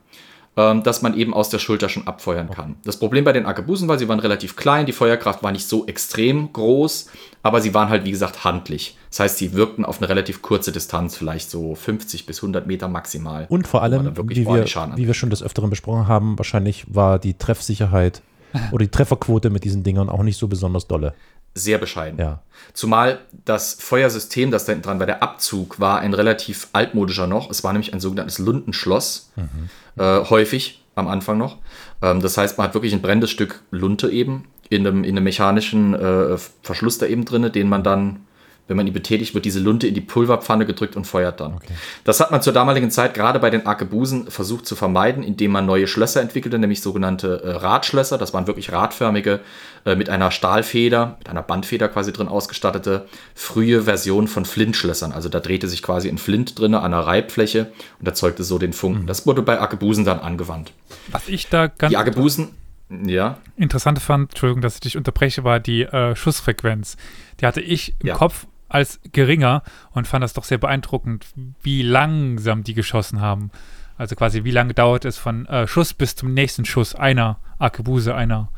ähm, 0.58 0.84
das 0.84 1.02
man 1.02 1.16
eben 1.16 1.34
aus 1.34 1.50
der 1.50 1.60
Schulter 1.60 1.90
schon 1.90 2.08
abfeuern 2.08 2.50
kann. 2.50 2.76
Das 2.84 2.98
Problem 2.98 3.24
bei 3.24 3.34
den 3.34 3.46
Arkebusen 3.46 3.88
war, 3.88 3.98
sie 3.98 4.08
waren 4.08 4.20
relativ 4.20 4.56
klein, 4.56 4.86
die 4.86 4.92
Feuerkraft 4.92 5.42
war 5.44 5.52
nicht 5.52 5.68
so 5.68 5.86
extrem 5.88 6.52
groß, 6.52 7.10
aber 7.44 7.62
sie 7.62 7.74
waren 7.74 7.90
halt, 7.90 8.06
wie 8.06 8.12
gesagt, 8.12 8.44
handlich. 8.44 8.98
Das 9.10 9.22
heißt, 9.22 9.38
sie 9.38 9.54
wirkten 9.54 9.86
auf 9.86 10.00
eine 10.00 10.10
relativ 10.10 10.42
kurze 10.42 10.72
Distanz, 10.72 11.16
vielleicht 11.16 11.50
so 11.50 11.76
50 11.76 12.26
bis 12.26 12.40
100 12.40 12.68
Meter 12.68 12.88
maximal. 12.88 13.46
Und 13.50 13.68
vor 13.68 13.84
allem, 13.84 14.16
wie 14.30 14.46
wir, 14.46 14.66
wie 14.96 15.08
wir 15.08 15.14
schon 15.14 15.30
des 15.30 15.42
Öfteren 15.44 15.70
besprochen 15.70 16.08
haben, 16.08 16.38
wahrscheinlich 16.38 16.86
war 16.88 17.20
die 17.20 17.36
Treffsicherheit 17.36 18.22
oder 18.72 18.84
die 18.84 18.92
Trefferquote 18.92 19.50
mit 19.50 19.64
diesen 19.64 19.84
Dingern 19.84 20.10
auch 20.10 20.24
nicht 20.24 20.38
so 20.38 20.48
besonders 20.48 20.88
dolle 20.88 21.14
sehr 21.60 21.78
bescheiden. 21.78 22.20
Ja. 22.20 22.42
Zumal 22.74 23.20
das 23.46 23.74
Feuersystem, 23.74 24.52
das 24.52 24.66
da 24.66 24.72
hinten 24.72 24.86
dran 24.86 25.00
war, 25.00 25.06
der 25.06 25.24
Abzug, 25.24 25.80
war 25.80 26.00
ein 26.00 26.14
relativ 26.14 26.68
altmodischer 26.74 27.28
noch. 27.28 27.50
Es 27.50 27.64
war 27.64 27.74
nämlich 27.74 27.94
ein 27.94 28.00
sogenanntes 28.00 28.40
Lundenschloss, 28.40 29.32
mhm. 29.36 29.70
äh, 30.02 30.24
häufig 30.30 30.84
am 30.96 31.08
Anfang 31.08 31.38
noch. 31.38 31.58
Ähm, 32.02 32.22
das 32.22 32.38
heißt, 32.38 32.58
man 32.58 32.68
hat 32.68 32.74
wirklich 32.74 32.94
ein 32.94 33.02
brennendes 33.02 33.32
Stück 33.32 33.62
Lunte 33.72 34.10
eben 34.10 34.46
in 34.70 34.86
einem, 34.86 35.04
in 35.04 35.18
einem 35.18 35.24
mechanischen 35.24 35.94
äh, 35.94 36.38
Verschluss 36.62 36.98
da 36.98 37.06
eben 37.06 37.26
drin, 37.26 37.52
den 37.52 37.70
man 37.70 37.84
dann 37.84 38.26
wenn 38.70 38.78
man 38.78 38.88
ihn 38.88 38.94
betätigt, 38.94 39.34
wird 39.34 39.46
diese 39.46 39.60
Lunte 39.60 39.88
in 39.88 39.96
die 39.96 40.02
Pulverpfanne 40.02 40.66
gedrückt 40.66 40.96
und 40.96 41.06
feuert 41.06 41.40
dann. 41.40 41.56
Okay. 41.56 41.74
Das 42.04 42.20
hat 42.20 42.30
man 42.32 42.42
zur 42.42 42.54
damaligen 42.54 42.92
Zeit 42.92 43.16
gerade 43.16 43.40
bei 43.40 43.50
den 43.50 43.66
Arkebusen 43.66 44.30
versucht 44.30 44.68
zu 44.68 44.76
vermeiden, 44.76 45.24
indem 45.24 45.52
man 45.52 45.66
neue 45.66 45.88
Schlösser 45.88 46.22
entwickelte, 46.22 46.60
nämlich 46.60 46.82
sogenannte 46.82 47.42
äh, 47.44 47.52
Radschlösser. 47.52 48.20
Das 48.20 48.34
waren 48.34 48.46
wirklich 48.48 48.72
radförmige, 48.72 49.42
äh, 49.86 49.96
mit 49.96 50.10
einer 50.10 50.30
Stahlfeder, 50.30 51.16
mit 51.18 51.30
einer 51.30 51.42
Bandfeder 51.42 51.88
quasi 51.88 52.14
drin 52.14 52.28
ausgestattete, 52.28 53.08
frühe 53.34 53.84
Version 53.84 54.28
von 54.28 54.46
Flintschlössern. 54.46 55.14
Also 55.14 55.30
da 55.30 55.40
drehte 55.40 55.68
sich 55.68 55.82
quasi 55.82 56.08
ein 56.08 56.20
Flint 56.20 56.60
drin 56.60 56.76
an 56.76 56.92
der 56.92 57.02
Reibfläche 57.02 57.72
und 58.00 58.08
erzeugte 58.08 58.44
so 58.44 58.60
den 58.60 58.74
Funken. 58.74 59.04
Mhm. 59.04 59.08
Das 59.08 59.26
wurde 59.26 59.42
bei 59.42 59.60
Arkebusen 59.60 60.06
dann 60.06 60.20
angewandt. 60.20 60.74
Was 61.12 61.28
ich 61.28 61.48
da 61.48 61.68
ganz 61.68 61.90
die 61.90 61.98
Arkebusen, 61.98 62.50
ja. 62.90 63.38
interessant 63.56 64.00
fand, 64.00 64.32
Entschuldigung, 64.32 64.62
dass 64.62 64.76
ich 64.76 64.82
dich 64.82 64.98
unterbreche, 64.98 65.44
war 65.44 65.60
die 65.60 65.84
äh, 65.84 66.16
Schussfrequenz. 66.16 66.98
Die 67.40 67.46
hatte 67.46 67.62
ich 67.62 67.96
im 68.00 68.08
ja. 68.08 68.16
Kopf 68.16 68.46
als 68.70 69.00
geringer 69.12 69.64
und 69.92 70.08
fand 70.08 70.24
das 70.24 70.34
doch 70.34 70.44
sehr 70.44 70.58
beeindruckend, 70.58 71.26
wie 71.62 71.82
langsam 71.82 72.64
die 72.64 72.74
geschossen 72.74 73.20
haben. 73.20 73.52
Also 73.98 74.16
quasi, 74.16 74.46
wie 74.46 74.52
lange 74.52 74.74
dauert 74.74 75.04
es 75.04 75.18
von 75.18 75.46
äh, 75.48 75.68
Schuss 75.68 75.94
bis 75.94 76.16
zum 76.16 76.34
nächsten 76.34 76.64
Schuss 76.64 76.96
einer 76.96 77.38
Arkebuse, 77.58 78.16
einer 78.16 78.50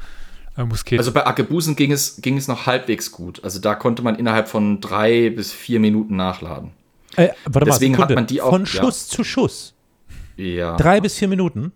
äh, 0.55 0.63
Muskete. 0.63 0.99
Also 0.99 1.11
bei 1.11 1.25
Arkebusen 1.25 1.75
ging 1.75 1.91
es, 1.91 2.21
ging 2.21 2.37
es 2.37 2.47
noch 2.47 2.67
halbwegs 2.67 3.11
gut. 3.11 3.43
Also 3.43 3.59
da 3.59 3.73
konnte 3.73 4.03
man 4.03 4.15
innerhalb 4.15 4.47
von 4.47 4.81
drei 4.81 5.31
bis 5.31 5.51
vier 5.51 5.79
Minuten 5.79 6.15
nachladen. 6.15 6.71
Äh, 7.15 7.29
warte 7.45 7.65
Deswegen 7.65 7.95
mal, 7.95 8.03
hat 8.03 8.15
man 8.15 8.27
die 8.27 8.41
auch. 8.41 8.51
Von 8.51 8.65
Schuss 8.65 9.09
ja. 9.09 9.15
zu 9.15 9.23
Schuss. 9.23 9.73
Ja. 10.37 10.75
Drei 10.77 11.01
bis 11.01 11.17
vier 11.17 11.27
Minuten? 11.27 11.71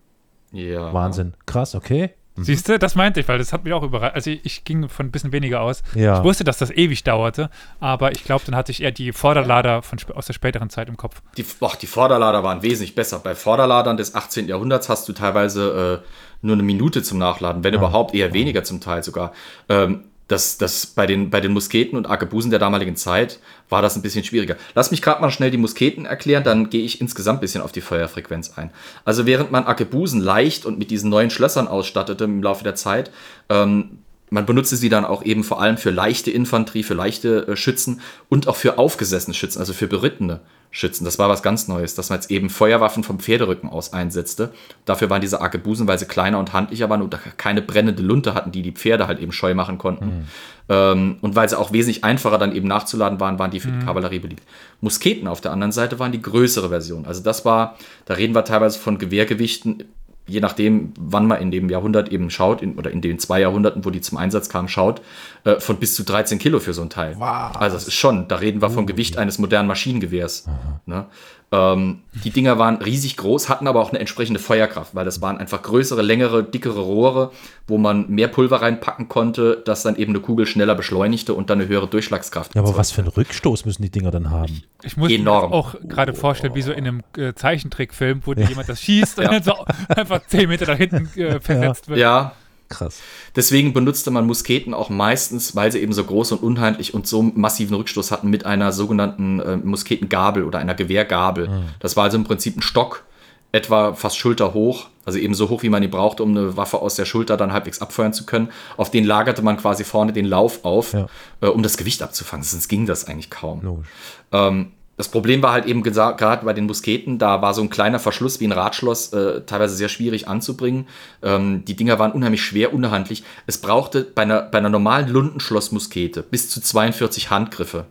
Ja. 0.52 0.94
Wahnsinn. 0.94 1.34
Krass, 1.46 1.76
okay. 1.76 2.12
Mhm. 2.36 2.44
Siehst 2.44 2.68
du, 2.68 2.78
das 2.78 2.96
meinte 2.96 3.20
ich, 3.20 3.28
weil 3.28 3.38
das 3.38 3.54
hat 3.54 3.64
mich 3.64 3.74
auch 3.74 3.84
überrascht. 3.84 4.16
Also 4.16 4.32
ich, 4.32 4.42
ich 4.44 4.64
ging 4.64 4.90
von 4.90 5.08
ein 5.08 5.12
bisschen 5.12 5.32
weniger 5.32 5.62
aus. 5.62 5.84
Ja. 5.94 6.18
Ich 6.18 6.24
wusste, 6.24 6.44
dass 6.44 6.58
das 6.58 6.72
ewig 6.72 7.04
dauerte, 7.04 7.50
aber 7.80 8.12
ich 8.12 8.24
glaube, 8.24 8.44
dann 8.46 8.56
hatte 8.56 8.72
ich 8.72 8.82
eher 8.82 8.92
die 8.92 9.14
Vorderlader 9.14 9.82
von, 9.82 10.00
aus 10.14 10.26
der 10.26 10.34
späteren 10.34 10.70
Zeit 10.70 10.90
im 10.90 10.98
Kopf. 10.98 11.22
Die, 11.38 11.46
ach, 11.62 11.76
die 11.76 11.88
Vorderlader 11.88 12.44
waren 12.44 12.62
wesentlich 12.62 12.96
besser. 12.96 13.20
Bei 13.20 13.36
Vorderladern 13.36 13.98
des 13.98 14.16
18. 14.16 14.48
Jahrhunderts 14.48 14.90
hast 14.90 15.08
du 15.08 15.14
teilweise 15.14 16.02
äh, 16.04 16.08
nur 16.42 16.54
eine 16.54 16.64
Minute 16.64 17.04
zum 17.04 17.18
Nachladen, 17.18 17.64
wenn 17.64 17.74
ja. 17.74 17.80
überhaupt 17.80 18.14
eher 18.14 18.34
weniger 18.34 18.64
zum 18.64 18.82
Teil 18.82 19.04
sogar. 19.04 19.32
Ähm, 19.70 20.04
das, 20.28 20.58
das 20.58 20.88
bei, 20.88 21.06
den, 21.06 21.30
bei 21.30 21.40
den 21.40 21.54
Musketen 21.54 21.98
und 21.98 22.08
Arkebusen 22.08 22.50
der 22.50 22.60
damaligen 22.60 22.96
Zeit 22.96 23.40
war 23.70 23.82
das 23.82 23.96
ein 23.96 24.02
bisschen 24.02 24.24
schwieriger. 24.24 24.56
Lass 24.74 24.92
mich 24.92 25.02
gerade 25.02 25.22
mal 25.22 25.30
schnell 25.30 25.52
die 25.52 25.58
Musketen 25.58 26.06
erklären, 26.06 26.44
dann 26.44 26.70
gehe 26.70 26.84
ich 26.84 27.00
insgesamt 27.00 27.38
ein 27.38 27.42
bisschen 27.42 27.62
auf 27.62 27.72
die 27.72 27.82
Feuerfrequenz 27.82 28.58
ein. 28.58 28.72
Also 29.04 29.26
während 29.26 29.52
man 29.52 29.66
Arkebusen 29.66 30.22
leicht 30.22 30.66
und 30.66 30.80
mit 30.80 30.90
diesen 30.90 31.10
neuen 31.10 31.30
Schlössern 31.30 31.68
ausstattete 31.68 32.24
im 32.24 32.42
Laufe 32.42 32.64
der 32.64 32.76
Zeit, 32.76 33.12
ähm, 33.50 34.00
man 34.36 34.46
benutzte 34.46 34.76
sie 34.76 34.90
dann 34.90 35.06
auch 35.06 35.24
eben 35.24 35.46
vor 35.46 35.62
allem 35.62 35.78
für 35.78 35.92
leichte 35.92 36.30
Infanterie, 36.30 36.84
für 36.84 36.94
leichte 36.94 37.48
äh, 37.48 37.56
Schützen 37.56 38.02
und 38.30 38.50
auch 38.50 38.58
für 38.58 38.78
aufgesessene 38.78 39.34
Schützen, 39.34 39.60
also 39.60 39.72
für 39.72 39.88
berittene 39.88 40.42
schützen. 40.72 41.06
Das 41.06 41.18
war 41.18 41.30
was 41.30 41.42
ganz 41.42 41.70
Neues, 41.70 41.96
dass 41.96 42.10
man 42.10 42.20
jetzt 42.20 42.30
eben 42.30 42.50
Feuerwaffen 42.50 43.06
vom 43.06 43.20
Pferderücken 43.20 43.70
aus 43.70 43.94
einsetzte. 43.94 44.52
Dafür 44.84 45.10
waren 45.10 45.22
diese 45.22 45.40
Arkebusen, 45.40 45.88
weil 45.88 45.98
sie 45.98 46.06
kleiner 46.06 46.38
und 46.38 46.52
handlicher 46.52 46.90
waren 46.90 47.02
und 47.02 47.18
keine 47.38 47.62
brennende 47.62 48.04
Lunte 48.04 48.34
hatten, 48.34 48.52
die 48.52 48.62
die 48.62 48.74
Pferde 48.74 49.08
halt 49.08 49.20
eben 49.20 49.32
scheu 49.32 49.56
machen 49.56 49.78
konnten. 49.78 50.06
Mhm. 50.06 50.24
Ähm, 50.68 51.18
und 51.22 51.38
weil 51.38 51.48
sie 51.48 51.58
auch 51.58 51.72
wesentlich 51.72 52.04
einfacher 52.04 52.38
dann 52.38 52.54
eben 52.54 52.68
nachzuladen 52.68 53.22
waren, 53.22 53.40
waren 53.40 53.52
die 53.52 53.62
für 53.62 53.70
mhm. 53.70 53.80
die 53.80 53.86
Kavallerie 53.86 54.20
beliebt. 54.20 54.44
Musketen 54.82 55.30
auf 55.30 55.40
der 55.40 55.54
anderen 55.54 55.72
Seite 55.72 55.98
waren 55.98 56.12
die 56.12 56.22
größere 56.22 56.68
Version. 56.68 57.06
Also 57.06 57.24
das 57.24 57.46
war, 57.46 57.78
da 58.04 58.16
reden 58.16 58.36
wir 58.36 58.44
teilweise 58.44 58.78
von 58.78 58.98
Gewehrgewichten 58.98 59.86
je 60.28 60.40
nachdem, 60.40 60.94
wann 61.00 61.28
man 61.28 61.40
in 61.40 61.52
dem 61.52 61.70
Jahrhundert 61.70 62.10
eben 62.10 62.30
schaut, 62.30 62.62
in, 62.62 62.76
oder 62.76 62.92
in 62.92 63.02
den 63.02 63.20
zwei 63.20 63.42
Jahrhunderten, 63.42 63.86
wo 63.86 63.90
die 63.90 64.02
zum 64.02 64.18
Einsatz 64.18 64.50
kamen, 64.50 64.68
schaut, 64.68 65.02
äh, 65.44 65.60
von 65.60 65.78
bis 65.78 65.96
zu 65.96 66.04
13 66.04 66.40
Kilo 66.40 66.60
für 66.60 66.74
so 66.74 66.82
ein 66.82 66.90
Teil. 66.90 67.16
Wow. 67.18 67.56
Also 67.56 67.76
das 67.76 67.88
ist 67.88 67.94
schon, 67.94 68.28
da 68.28 68.38
reden 68.38 68.62
wir 68.62 68.70
vom 68.70 68.88
Gewicht 68.88 69.18
eines 69.18 69.38
modernen 69.38 69.68
Maschinengewehrs. 69.68 70.48
Ne? 70.86 71.06
Ähm, 71.52 72.02
die 72.24 72.32
Dinger 72.32 72.58
waren 72.58 72.78
riesig 72.78 73.18
groß, 73.18 73.50
hatten 73.50 73.68
aber 73.68 73.80
auch 73.82 73.90
eine 73.90 74.00
entsprechende 74.00 74.40
Feuerkraft, 74.40 74.96
weil 74.96 75.06
das 75.06 75.22
waren 75.22 75.38
einfach 75.38 75.62
größere, 75.62 76.02
längere, 76.02 76.44
dickere 76.44 76.80
Rohre, 76.80 77.32
wo 77.68 77.78
man 77.78 78.10
mehr 78.10 78.28
Pulver 78.28 78.62
reinpacken 78.62 79.08
konnte, 79.08 79.62
das 79.66 79.84
dann 79.84 79.96
eben 79.96 80.12
eine 80.12 80.22
Kugel 80.22 80.48
schneller 80.48 80.76
beschleunigte 80.76 81.34
und 81.34 81.50
dann 81.50 81.60
eine 81.60 81.68
höhere 81.70 81.88
Durchschlagskraft. 81.88 82.56
Ja, 82.56 82.62
aber 82.62 82.76
was 82.76 82.92
für 82.92 83.02
einen 83.02 83.10
Rückstoß 83.10 83.66
müssen 83.66 83.84
die 83.84 83.92
Dinger 83.92 84.12
dann 84.12 84.32
haben? 84.32 84.64
Ich, 84.82 84.88
ich 84.92 84.98
muss 84.98 85.12
Enorm. 85.12 85.52
mir 85.52 85.56
auch 85.56 85.76
gerade 85.84 86.14
vorstellen, 86.14 86.56
wie 86.56 86.62
so 86.62 86.72
in 86.72 86.88
einem 86.88 87.04
äh, 87.18 87.34
Zeichentrickfilm, 87.34 88.22
wo 88.26 88.34
ja. 88.34 88.48
jemand 88.48 88.68
das 88.68 88.82
schießt 88.82 89.20
und 89.20 89.26
dann 89.26 89.44
so 89.44 89.54
einfach 89.90 90.26
10 90.26 90.50
Meter 90.50 90.66
da 90.66 90.74
hinten 90.74 91.08
äh, 91.20 91.40
versetzt 91.40 91.86
ja. 91.86 91.90
wird. 91.90 92.00
Ja, 92.00 92.32
Krass. 92.70 93.00
Deswegen 93.36 93.74
benutzte 93.74 94.12
man 94.12 94.26
Musketen 94.26 94.74
auch 94.74 94.90
meistens, 94.90 95.56
weil 95.56 95.72
sie 95.72 95.80
eben 95.80 95.94
so 95.94 96.04
groß 96.04 96.34
und 96.34 96.44
unheimlich 96.44 96.94
und 96.94 97.08
so 97.08 97.22
massiven 97.22 97.76
Rückstoß 97.76 98.12
hatten, 98.12 98.30
mit 98.30 98.46
einer 98.46 98.72
sogenannten 98.72 99.40
äh, 99.40 99.58
Musketengabel 99.58 100.44
oder 100.44 100.60
einer 100.60 100.74
Gewehrgabel. 100.74 101.48
Mhm. 101.48 101.64
Das 101.80 101.96
war 101.96 102.06
also 102.06 102.18
im 102.18 102.24
Prinzip 102.24 102.58
ein 102.58 102.62
Stock, 102.62 103.04
etwa 103.52 103.94
fast 103.94 104.18
schulterhoch, 104.18 104.88
also 105.06 105.20
eben 105.20 105.34
so 105.34 105.50
hoch, 105.50 105.64
wie 105.64 105.70
man 105.70 105.84
ihn 105.84 105.92
brauchte, 105.92 106.24
um 106.24 106.32
eine 106.32 106.58
Waffe 106.58 106.82
aus 106.82 106.96
der 106.96 107.06
Schulter 107.06 107.38
dann 107.38 107.54
halbwegs 107.54 107.82
abfeuern 107.82 108.14
zu 108.14 108.26
können. 108.26 108.50
Auf 108.78 108.90
den 108.92 109.06
lagerte 109.06 109.42
man 109.44 109.58
quasi 109.58 109.84
vorne 109.84 110.12
den 110.12 110.26
Lauf 110.26 110.66
auf, 110.66 110.94
ja. 110.94 111.08
äh, 111.42 111.48
um 111.48 111.64
das 111.64 111.78
Gewicht 111.78 112.02
abzufangen. 112.02 112.44
Sonst 112.44 112.68
ging 112.68 112.86
das 112.86 113.06
eigentlich 113.08 113.30
kaum. 113.30 113.84
Ähm, 114.32 114.72
das 114.98 115.10
Problem 115.10 115.42
war 115.44 115.52
halt 115.52 115.66
eben 115.66 115.84
gerade 115.84 116.46
bei 116.46 116.54
den 116.54 116.66
Musketen, 116.66 117.20
da 117.20 117.42
war 117.42 117.54
so 117.54 117.62
ein 117.62 117.70
kleiner 117.70 118.00
Verschluss 118.00 118.40
wie 118.40 118.46
ein 118.48 118.54
Radschloss 118.54 119.12
äh, 119.12 119.42
teilweise 119.42 119.76
sehr 119.76 119.90
schwierig 119.90 120.28
anzubringen. 120.28 120.88
Ähm, 121.22 121.66
die 121.66 121.76
Dinger 121.76 122.00
waren 122.00 122.14
unheimlich 122.14 122.44
schwer, 122.44 122.74
unhandlich. 122.74 123.24
Es 123.46 123.58
brauchte 123.58 124.04
bei 124.04 124.22
einer, 124.22 124.42
bei 124.42 124.60
einer 124.60 124.70
normalen 124.70 125.10
Lundenschlossmuskete 125.10 126.24
bis 126.24 126.50
zu 126.50 126.62
42 126.62 127.30
Handgriffe, 127.30 127.86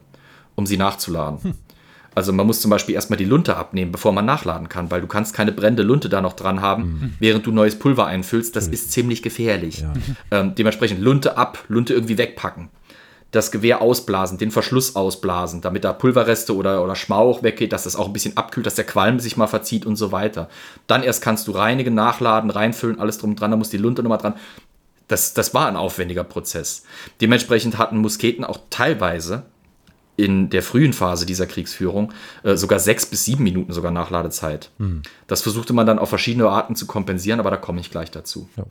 um 0.55 0.65
sie 0.65 0.79
nachzuladen. 0.79 1.43
Hm. 1.43 1.55
Also 2.15 2.33
man 2.33 2.47
muss 2.47 2.61
zum 2.61 2.71
Beispiel 2.71 2.95
erstmal 2.95 3.17
die 3.17 3.25
Lunte 3.25 3.57
abnehmen, 3.57 3.91
bevor 3.91 4.13
man 4.13 4.25
nachladen 4.25 4.69
kann, 4.69 4.91
weil 4.91 5.01
du 5.01 5.09
kannst 5.09 5.35
keine 5.35 5.51
brennende 5.53 5.83
Lunte 5.83 6.09
da 6.09 6.21
noch 6.21 6.35
dran 6.35 6.61
haben, 6.61 6.83
mhm. 6.85 7.15
während 7.19 7.45
du 7.45 7.51
neues 7.51 7.77
Pulver 7.77 8.07
einfüllst. 8.07 8.55
Das 8.55 8.69
mhm. 8.69 8.73
ist 8.73 8.93
ziemlich 8.93 9.21
gefährlich. 9.21 9.81
Ja. 9.81 9.93
Ähm, 10.31 10.55
dementsprechend 10.55 11.01
Lunte 11.01 11.37
ab, 11.37 11.65
Lunte 11.67 11.93
irgendwie 11.93 12.17
wegpacken 12.17 12.69
das 13.35 13.51
Gewehr 13.51 13.81
ausblasen, 13.81 14.39
den 14.39 14.51
Verschluss 14.51 14.97
ausblasen, 14.97 15.61
damit 15.61 15.85
da 15.85 15.93
Pulverreste 15.93 16.55
oder, 16.55 16.83
oder 16.85 16.95
Schmauch 16.95 17.43
weggeht, 17.43 17.73
dass 17.73 17.85
das 17.85 17.97
auch 17.97 18.07
ein 18.07 18.13
bisschen 18.13 18.37
abkühlt, 18.37 18.67
dass 18.67 18.75
der 18.75 18.85
Qualm 18.85 19.21
sich 19.21 19.37
mal 19.37 19.47
verzieht 19.47 19.87
und 19.87 19.97
so 19.97 20.13
weiter. 20.13 20.49
Dann 20.87 21.03
erst 21.03 21.23
kannst 21.23 21.49
du 21.49 21.53
reinigen, 21.53 21.95
nachladen, 21.95 22.51
reinfüllen, 22.51 23.01
alles 23.01 23.19
drum 23.19 23.31
und 23.31 23.41
dran, 23.41 23.51
da 23.51 23.57
muss 23.57 23.71
die 23.71 23.77
Lunte 23.77 24.03
nochmal 24.03 24.19
dran. 24.19 24.35
Das, 25.09 25.35
das 25.35 25.53
war 25.53 25.69
ein 25.69 25.77
aufwendiger 25.77 26.25
Prozess. 26.25 26.85
Dementsprechend 27.21 27.77
hatten 27.77 27.99
Musketen 27.99 28.45
auch 28.45 28.59
teilweise 28.71 29.45
in 30.17 30.49
der 30.49 30.63
frühen 30.63 30.93
Phase 30.93 31.27
dieser 31.27 31.47
Kriegsführung 31.47 32.13
äh, 32.45 32.57
sogar 32.57 32.79
sechs 32.79 33.05
bis 33.05 33.25
sieben 33.25 33.43
Minuten 33.43 33.73
sogar 33.73 33.91
Nachladezeit. 33.91 34.71
Mhm. 34.79 35.03
Das 35.27 35.43
versuchte 35.43 35.73
man 35.73 35.87
dann 35.87 35.99
auf 35.99 36.09
verschiedene 36.09 36.49
Arten 36.49 36.77
zu 36.77 36.87
kompensieren, 36.87 37.41
aber 37.41 37.51
da 37.51 37.57
komme 37.57 37.81
ich 37.81 37.91
gleich 37.91 38.11
dazu. 38.11 38.49
Ja. 38.57 38.65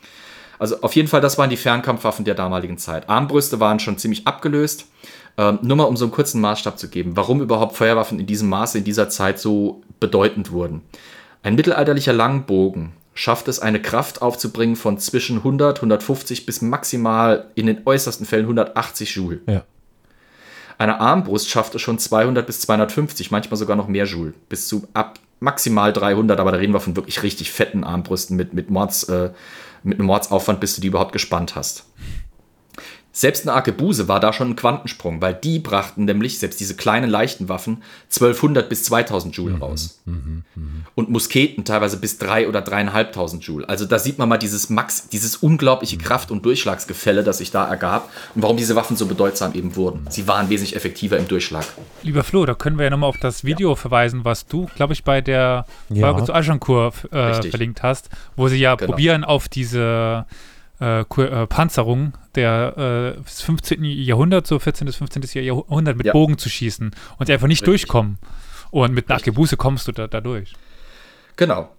Also 0.64 0.80
auf 0.80 0.96
jeden 0.96 1.10
Fall, 1.10 1.20
das 1.20 1.38
waren 1.38 1.50
die 1.50 1.58
Fernkampfwaffen 1.58 2.24
der 2.24 2.36
damaligen 2.36 2.78
Zeit. 2.78 3.10
Armbrüste 3.10 3.60
waren 3.60 3.80
schon 3.80 3.98
ziemlich 3.98 4.26
abgelöst. 4.26 4.86
Ähm, 5.38 5.60
nur 5.62 5.76
mal 5.76 5.84
um 5.84 5.98
so 5.98 6.06
einen 6.06 6.14
kurzen 6.14 6.40
Maßstab 6.40 6.80
zu 6.80 6.88
geben, 6.88 7.18
warum 7.18 7.42
überhaupt 7.42 7.76
Feuerwaffen 7.76 8.18
in 8.18 8.28
diesem 8.28 8.48
Maße 8.48 8.78
in 8.78 8.86
dieser 8.86 9.10
Zeit 9.10 9.40
so 9.40 9.82
bedeutend 10.00 10.52
wurden. 10.52 10.82
Ein 11.42 11.56
mittelalterlicher 11.56 12.14
Langbogen 12.14 12.94
schafft 13.14 13.50
es, 13.50 13.60
eine 13.60 13.82
Kraft 13.82 14.22
aufzubringen 14.22 14.78
von 14.78 14.98
zwischen 15.00 15.40
100, 15.40 15.80
150 15.80 16.46
bis 16.46 16.62
maximal 16.62 17.48
in 17.56 17.66
den 17.66 17.82
äußersten 17.84 18.26
Fällen 18.26 18.46
180 18.46 19.16
Joule. 19.16 19.42
Ja. 19.48 19.66
Eine 20.78 21.02
Armbrust 21.02 21.50
schafft 21.50 21.76
es 21.76 21.82
schon 21.82 22.00
200 22.00 22.48
bis 22.48 22.62
250, 22.62 23.32
manchmal 23.32 23.58
sogar 23.58 23.76
noch 23.76 23.90
mehr 23.90 24.06
Joule, 24.06 24.34
bis 24.48 24.70
zu 24.70 24.88
ab 24.94 25.20
maximal 25.44 25.92
300, 25.92 26.40
aber 26.40 26.54
da 26.54 26.58
reden 26.58 26.74
wir 26.74 26.80
von 26.80 26.96
wirklich 26.96 27.22
richtig 27.22 27.52
fetten 27.52 27.84
Armbrüsten 27.84 28.38
mit, 28.38 28.54
mit, 28.54 28.70
Mords, 28.70 29.04
äh, 29.04 29.32
mit 29.84 30.00
einem 30.00 30.08
Mordsaufwand, 30.08 30.60
bis 30.60 30.76
du 30.76 30.82
die 30.82 30.88
überhaupt 30.88 31.14
gespannt 31.14 31.56
hast. 31.56 31.86
Selbst 33.16 33.48
eine 33.48 33.56
Arkebuse 33.56 34.08
war 34.08 34.20
da 34.20 34.34
schon 34.34 34.50
ein 34.50 34.56
Quantensprung, 34.56 35.22
weil 35.22 35.36
die 35.36 35.60
brachten 35.60 36.06
nämlich, 36.06 36.40
selbst 36.40 36.60
diese 36.60 36.76
kleinen 36.76 37.12
leichten 37.12 37.48
Waffen, 37.48 37.84
1200 38.06 38.68
bis 38.68 38.86
2000 38.86 39.36
Joule 39.36 39.54
mhm, 39.54 39.62
raus. 39.62 40.02
Mhm, 40.06 40.44
mh. 40.56 40.64
Und 40.96 41.12
Musketen 41.12 41.64
teilweise 41.64 41.98
bis 41.98 42.18
3 42.18 42.50
oder 42.50 42.62
3500 42.62 43.44
Joule. 43.46 43.70
Also 43.70 43.86
da 43.86 44.00
sieht 44.00 44.18
man 44.18 44.30
mal 44.30 44.40
dieses 44.40 44.72
Max, 44.72 45.10
dieses 45.10 45.36
unglaubliche 45.36 46.00
Kraft- 46.00 46.32
und 46.32 46.44
Durchschlagsgefälle, 46.44 47.24
das 47.24 47.38
sich 47.38 47.52
da 47.52 47.68
ergab 47.68 48.10
und 48.34 48.42
warum 48.42 48.58
diese 48.58 48.76
Waffen 48.76 48.98
so 48.98 49.06
bedeutsam 49.06 49.54
eben 49.54 49.76
wurden. 49.76 50.08
Sie 50.10 50.28
waren 50.28 50.50
wesentlich 50.50 50.76
effektiver 50.76 51.18
im 51.18 51.28
Durchschlag. 51.28 51.66
Lieber 52.02 52.24
Flo, 52.24 52.48
da 52.48 52.56
können 52.56 52.80
wir 52.80 52.86
ja 52.86 52.90
nochmal 52.90 53.10
auf 53.10 53.20
das 53.20 53.44
Video 53.44 53.70
ja. 53.70 53.76
verweisen, 53.76 54.26
was 54.26 54.48
du, 54.48 54.68
glaube 54.76 54.94
ich, 54.94 55.04
bei 55.04 55.22
der 55.22 55.68
Folge 55.88 56.20
ja. 56.20 56.26
zu 56.26 56.34
Agincourt 56.34 57.14
äh, 57.14 57.44
verlinkt 57.44 57.84
hast, 57.84 58.10
wo 58.36 58.48
sie 58.48 58.58
ja 58.58 58.74
genau. 58.74 58.90
probieren, 58.90 59.24
auf 59.24 59.50
diese 59.50 60.26
äh, 60.82 61.02
äh, 61.02 61.48
Panzerung 61.48 62.14
der, 62.36 63.16
äh, 63.18 63.24
15. 63.24 63.84
Jahrhundert, 63.84 64.48
so 64.48 64.60
14. 64.60 64.86
bis 64.86 64.96
15. 64.98 65.24
Jahrhundert 65.44 65.98
mit 65.98 66.08
ja. 66.08 66.14
Bogen 66.14 66.38
zu 66.38 66.50
schießen 66.50 66.92
und 67.18 67.30
einfach 67.30 67.48
nicht 67.48 67.62
Richtig. 67.62 67.82
durchkommen. 67.84 68.18
Und 68.72 68.94
mit 68.94 69.10
Nachgebuse 69.10 69.56
kommst 69.56 69.88
du 69.88 69.92
da, 69.92 70.08
da 70.08 70.20
durch. 70.20 70.54
Genau. 71.36 71.70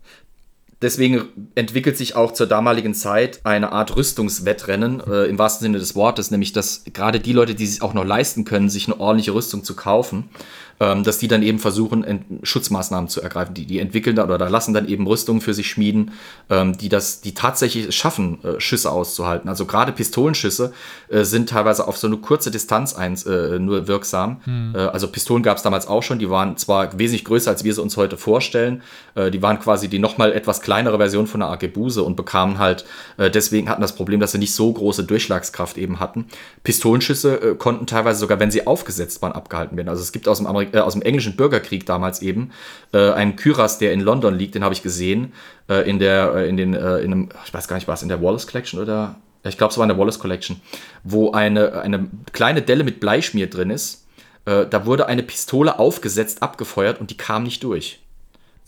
Deswegen 0.82 1.50
entwickelt 1.54 1.96
sich 1.96 2.14
auch 2.14 2.32
zur 2.32 2.46
damaligen 2.46 2.94
Zeit 2.94 3.40
eine 3.44 3.72
Art 3.72 3.96
Rüstungswettrennen 3.96 5.00
äh, 5.00 5.24
im 5.24 5.38
wahrsten 5.38 5.64
Sinne 5.64 5.78
des 5.78 5.94
Wortes, 5.94 6.30
nämlich 6.30 6.52
dass 6.52 6.84
gerade 6.92 7.20
die 7.20 7.32
Leute, 7.32 7.54
die 7.54 7.66
sich 7.66 7.80
auch 7.80 7.94
noch 7.94 8.04
leisten 8.04 8.44
können, 8.44 8.68
sich 8.68 8.86
eine 8.86 9.00
ordentliche 9.00 9.32
Rüstung 9.32 9.64
zu 9.64 9.76
kaufen, 9.76 10.28
dass 10.78 11.18
die 11.18 11.28
dann 11.28 11.42
eben 11.42 11.58
versuchen, 11.58 12.24
Schutzmaßnahmen 12.42 13.08
zu 13.08 13.20
ergreifen. 13.20 13.54
Die, 13.54 13.66
die 13.66 13.78
entwickeln 13.78 14.16
dann 14.16 14.30
oder 14.30 14.50
lassen 14.50 14.74
dann 14.74 14.88
eben 14.88 15.06
Rüstungen 15.06 15.40
für 15.40 15.54
sich 15.54 15.68
schmieden, 15.68 16.12
ähm, 16.50 16.76
die 16.76 16.88
das, 16.88 17.20
die 17.20 17.34
tatsächlich 17.34 17.94
schaffen, 17.94 18.38
äh, 18.44 18.60
Schüsse 18.60 18.90
auszuhalten. 18.90 19.48
Also 19.48 19.66
gerade 19.66 19.92
Pistolenschüsse 19.92 20.72
äh, 21.08 21.24
sind 21.24 21.48
teilweise 21.48 21.86
auf 21.86 21.96
so 21.96 22.06
eine 22.06 22.16
kurze 22.16 22.50
Distanz 22.50 22.94
eins, 22.94 23.24
äh, 23.24 23.58
nur 23.58 23.86
wirksam. 23.88 24.40
Mhm. 24.46 24.74
also 24.74 25.08
Pistolen 25.08 25.42
gab 25.42 25.56
es 25.56 25.62
damals 25.62 25.86
auch 25.86 26.02
schon, 26.02 26.18
die 26.18 26.28
waren 26.28 26.56
zwar 26.56 26.98
wesentlich 26.98 27.24
größer, 27.24 27.50
als 27.50 27.64
wir 27.64 27.74
sie 27.74 27.80
uns 27.80 27.96
heute 27.96 28.16
vorstellen. 28.16 28.82
Die 29.16 29.42
waren 29.42 29.58
quasi 29.58 29.88
die 29.88 29.98
nochmal 29.98 30.32
etwas 30.32 30.60
kleinere 30.60 30.98
Version 30.98 31.26
von 31.26 31.42
einer 31.42 31.50
Arkebuse 31.50 32.02
und 32.02 32.16
bekamen 32.16 32.58
halt, 32.58 32.84
deswegen 33.18 33.68
hatten 33.68 33.80
das 33.80 33.94
Problem, 33.94 34.20
dass 34.20 34.32
sie 34.32 34.38
nicht 34.38 34.54
so 34.54 34.72
große 34.72 35.04
Durchschlagskraft 35.04 35.78
eben 35.78 36.00
hatten. 36.00 36.26
Pistolenschüsse 36.62 37.56
konnten 37.56 37.86
teilweise 37.86 38.20
sogar, 38.20 38.40
wenn 38.40 38.50
sie 38.50 38.66
aufgesetzt 38.66 39.22
waren, 39.22 39.32
abgehalten 39.32 39.76
werden. 39.76 39.88
Also 39.88 40.02
es 40.02 40.12
gibt 40.12 40.28
aus 40.28 40.38
dem 40.38 40.46
Amerikanischen 40.46 40.63
äh, 40.72 40.78
aus 40.78 40.94
dem 40.94 41.02
englischen 41.02 41.36
Bürgerkrieg 41.36 41.86
damals 41.86 42.22
eben, 42.22 42.50
äh, 42.92 43.10
einen 43.12 43.36
Kyras, 43.36 43.78
der 43.78 43.92
in 43.92 44.00
London 44.00 44.34
liegt, 44.34 44.54
den 44.54 44.64
habe 44.64 44.74
ich 44.74 44.82
gesehen, 44.82 45.32
äh, 45.68 45.88
in 45.88 45.98
der, 45.98 46.34
äh, 46.34 46.48
in 46.48 46.56
den, 46.56 46.74
äh, 46.74 46.98
in 46.98 47.12
einem, 47.12 47.28
ich 47.44 47.52
weiß 47.52 47.68
gar 47.68 47.76
nicht 47.76 47.88
was, 47.88 48.02
in 48.02 48.08
der 48.08 48.22
Wallace 48.22 48.46
Collection 48.46 48.80
oder, 48.80 49.16
ich 49.44 49.58
glaube, 49.58 49.72
es 49.72 49.78
war 49.78 49.84
in 49.84 49.88
der 49.88 49.98
Wallace 49.98 50.18
Collection, 50.18 50.60
wo 51.02 51.32
eine, 51.32 51.80
eine 51.80 52.08
kleine 52.32 52.62
Delle 52.62 52.84
mit 52.84 53.00
Bleischmier 53.00 53.50
drin 53.50 53.70
ist. 53.70 54.06
Äh, 54.46 54.66
da 54.66 54.86
wurde 54.86 55.06
eine 55.06 55.22
Pistole 55.22 55.78
aufgesetzt, 55.78 56.42
abgefeuert 56.42 57.00
und 57.00 57.10
die 57.10 57.16
kam 57.16 57.42
nicht 57.42 57.62
durch. 57.62 58.00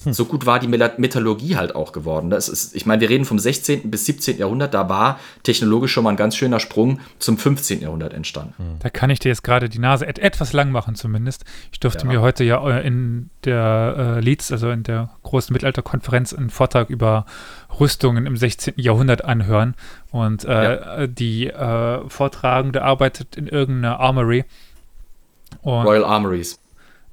Hm. 0.04 0.12
So 0.12 0.26
gut 0.26 0.44
war 0.44 0.59
die 0.59 0.68
Metallurgie 0.68 1.56
halt 1.56 1.74
auch 1.74 1.92
geworden. 1.92 2.28
Das 2.28 2.48
ist, 2.48 2.76
ich 2.76 2.85
meine, 2.85 3.00
wir 3.00 3.09
reden 3.09 3.24
vom 3.24 3.38
16. 3.38 3.90
bis 3.90 4.04
17. 4.04 4.38
Jahrhundert, 4.38 4.74
da 4.74 4.88
war 4.88 5.18
technologisch 5.42 5.92
schon 5.92 6.04
mal 6.04 6.11
ein 6.11 6.16
ganz 6.16 6.37
schöner 6.37 6.61
Sprung 6.61 7.00
zum 7.18 7.38
15. 7.38 7.80
Jahrhundert 7.80 8.12
entstanden. 8.12 8.54
Hm. 8.59 8.78
Da 8.80 8.90
kann 8.90 9.09
ich 9.09 9.20
dir 9.20 9.28
jetzt 9.28 9.42
gerade 9.42 9.68
die 9.68 9.78
Nase 9.78 10.06
et 10.06 10.18
etwas 10.18 10.52
lang 10.52 10.70
machen 10.70 10.96
zumindest. 10.96 11.44
Ich 11.72 11.80
durfte 11.80 12.04
ja. 12.04 12.12
mir 12.12 12.20
heute 12.20 12.44
ja 12.44 12.66
äh, 12.68 12.87
in 12.87 13.30
der 13.44 14.16
äh, 14.18 14.20
Leeds, 14.20 14.52
also 14.52 14.70
in 14.70 14.82
der 14.82 15.11
großen 15.22 15.52
Mittelalterkonferenz, 15.52 16.35
einen 16.35 16.50
Vortrag 16.50 16.90
über 16.90 17.24
Rüstungen 17.80 18.26
im 18.26 18.37
16. 18.37 18.74
Jahrhundert 18.76 19.24
anhören. 19.24 19.74
Und 20.11 20.44
äh, 20.44 20.50
ja. 20.50 21.06
die 21.06 21.46
äh, 21.46 22.09
Vortragende 22.09 22.82
arbeitet 22.82 23.37
in 23.37 23.46
irgendeiner 23.46 23.98
Armory. 23.98 24.44
Und 25.62 25.87
Royal 25.87 26.04
Armories. 26.04 26.59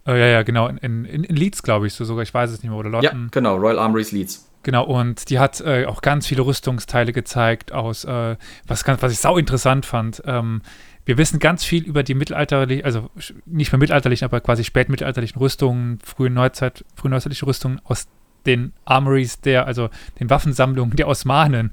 Äh, 0.06 0.20
ja, 0.20 0.28
ja, 0.28 0.44
genau. 0.44 0.68
In, 0.68 0.78
in, 0.78 1.06
in 1.06 1.36
Leeds, 1.36 1.64
glaube 1.64 1.88
ich, 1.88 1.94
so 1.94 2.06
sogar. 2.06 2.24
Ich 2.24 2.34
weiß 2.34 2.52
es 2.52 2.62
nicht 2.62 2.70
mehr. 2.70 2.80
Oder 2.80 2.90
London. 2.90 3.24
Ja, 3.24 3.28
genau. 3.32 3.56
Royal 3.56 3.80
Armories 3.80 4.12
Leeds. 4.12 4.50
Genau, 4.64 4.86
und 4.86 5.30
die 5.30 5.40
hat 5.40 5.60
äh, 5.60 5.86
auch 5.86 6.02
ganz 6.02 6.26
viele 6.26 6.46
Rüstungsteile 6.46 7.12
gezeigt 7.12 7.74
aus, 7.74 8.06
äh, 8.06 8.38
was, 8.66 8.86
ganz, 8.86 9.02
was 9.02 9.12
ich 9.12 9.20
sau 9.20 9.38
interessant 9.38 9.86
fand. 9.86 10.24
Ähm, 10.26 10.62
wir 11.06 11.18
wissen 11.18 11.40
ganz 11.40 11.66
viel 11.66 11.84
über 11.84 12.02
die 12.02 12.14
mittelalterlichen, 12.14 12.86
also 12.86 13.10
nicht 13.46 13.74
mehr 13.74 13.80
mittelalterlichen, 13.80 14.26
aber 14.26 14.40
quasi 14.40 14.64
spätmittelalterlichen 14.64 15.38
Rüstungen, 15.38 16.00
frühe 16.02 16.30
Neuzeit, 16.30 16.86
frühneuzeitliche 16.96 17.46
Rüstungen 17.46 17.82
aus 17.84 18.08
den 18.46 18.74
Armories 18.86 19.42
der, 19.42 19.68
also 19.68 19.90
den 20.20 20.30
Waffensammlungen 20.30 20.96
der 20.96 21.10
Osmanen. 21.10 21.72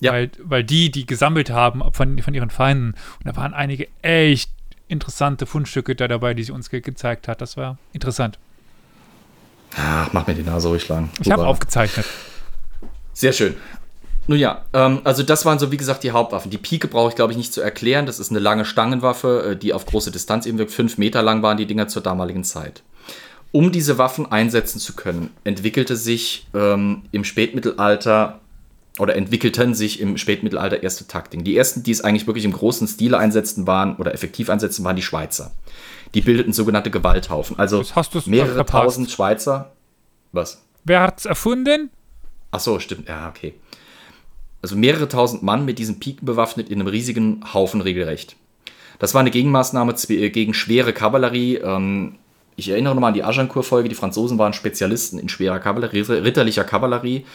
ja. 0.00 0.12
weil, 0.12 0.30
weil 0.42 0.64
die, 0.64 0.90
die 0.90 1.06
gesammelt 1.06 1.50
haben 1.50 1.82
von, 1.92 2.18
von 2.18 2.34
ihren 2.34 2.50
Feinden. 2.50 2.94
Und 3.18 3.26
da 3.26 3.36
waren 3.36 3.54
einige 3.54 3.88
echt 4.02 4.50
interessante 4.88 5.46
Fundstücke 5.46 5.94
da 5.94 6.08
dabei, 6.08 6.34
die 6.34 6.44
sie 6.44 6.52
uns 6.52 6.70
ge 6.70 6.80
gezeigt 6.80 7.28
hat. 7.28 7.40
Das 7.40 7.56
war 7.56 7.78
interessant. 7.92 8.38
Ach, 9.76 10.12
mach 10.12 10.26
mir 10.26 10.34
die 10.34 10.42
Nase 10.42 10.68
ruhig 10.68 10.88
lang. 10.88 11.10
Ich 11.20 11.30
habe 11.30 11.46
aufgezeichnet. 11.46 12.06
Sehr 13.12 13.32
schön. 13.32 13.56
Nun 14.28 14.38
ja, 14.38 14.64
ähm, 14.72 15.00
also 15.04 15.22
das 15.22 15.44
waren 15.44 15.58
so 15.58 15.70
wie 15.70 15.76
gesagt 15.76 16.02
die 16.02 16.10
Hauptwaffen. 16.10 16.50
Die 16.50 16.58
Pike 16.58 16.88
brauche 16.88 17.10
ich 17.10 17.14
glaube 17.16 17.32
ich 17.32 17.38
nicht 17.38 17.52
zu 17.52 17.60
erklären. 17.60 18.06
Das 18.06 18.18
ist 18.18 18.30
eine 18.30 18.40
lange 18.40 18.64
Stangenwaffe, 18.64 19.50
äh, 19.52 19.56
die 19.56 19.72
auf 19.72 19.86
große 19.86 20.10
Distanz 20.10 20.46
eben 20.46 20.58
wirkt. 20.58 20.72
Fünf 20.72 20.98
Meter 20.98 21.22
lang 21.22 21.42
waren 21.42 21.56
die 21.56 21.66
Dinger 21.66 21.88
zur 21.88 22.02
damaligen 22.02 22.44
Zeit. 22.44 22.82
Um 23.52 23.72
diese 23.72 23.98
Waffen 23.98 24.30
einsetzen 24.30 24.80
zu 24.80 24.94
können, 24.94 25.30
entwickelte 25.44 25.96
sich 25.96 26.46
ähm, 26.52 27.04
im 27.12 27.24
Spätmittelalter 27.24 28.40
oder 28.98 29.16
entwickelten 29.16 29.74
sich 29.74 30.00
im 30.00 30.16
Spätmittelalter 30.16 30.82
erste 30.82 31.06
Taktiken. 31.06 31.44
Die 31.44 31.56
ersten, 31.56 31.82
die 31.82 31.90
es 31.90 32.00
eigentlich 32.00 32.26
wirklich 32.26 32.44
im 32.44 32.52
großen 32.52 32.88
Stile 32.88 33.18
einsetzten 33.18 33.66
waren 33.66 33.96
oder 33.96 34.14
effektiv 34.14 34.48
einsetzten, 34.48 34.84
waren 34.84 34.96
die 34.96 35.02
Schweizer. 35.02 35.52
Die 36.14 36.20
bildeten 36.20 36.52
sogenannte 36.52 36.90
Gewalthaufen. 36.90 37.58
Also 37.58 37.84
mehrere 38.26 38.64
tausend 38.64 39.10
Schweizer. 39.10 39.72
Was? 40.32 40.62
Wer 40.84 41.00
hat 41.00 41.18
es 41.18 41.26
erfunden? 41.26 41.90
Ach 42.50 42.60
so, 42.60 42.78
stimmt. 42.78 43.08
Ja, 43.08 43.28
okay. 43.28 43.54
Also 44.62 44.76
mehrere 44.76 45.08
tausend 45.08 45.42
Mann 45.42 45.64
mit 45.64 45.78
diesen 45.78 46.00
Piken 46.00 46.24
bewaffnet 46.26 46.70
in 46.70 46.80
einem 46.80 46.88
riesigen 46.88 47.44
Haufen 47.52 47.80
regelrecht. 47.80 48.36
Das 48.98 49.14
war 49.14 49.20
eine 49.20 49.30
Gegenmaßnahme 49.30 49.94
gegen 49.94 50.54
schwere 50.54 50.92
Kavallerie. 50.92 51.56
Ähm, 51.56 52.16
ich 52.56 52.70
erinnere 52.70 52.94
nochmal 52.94 53.08
an 53.08 53.14
die 53.14 53.22
Agincourt-Folge, 53.22 53.90
die 53.90 53.94
Franzosen 53.94 54.38
waren 54.38 54.54
Spezialisten 54.54 55.18
in 55.18 55.28
schwerer 55.28 55.58
Kavallerie, 55.58 56.00
ritterlicher 56.00 56.64
Kavallerie. 56.64 57.26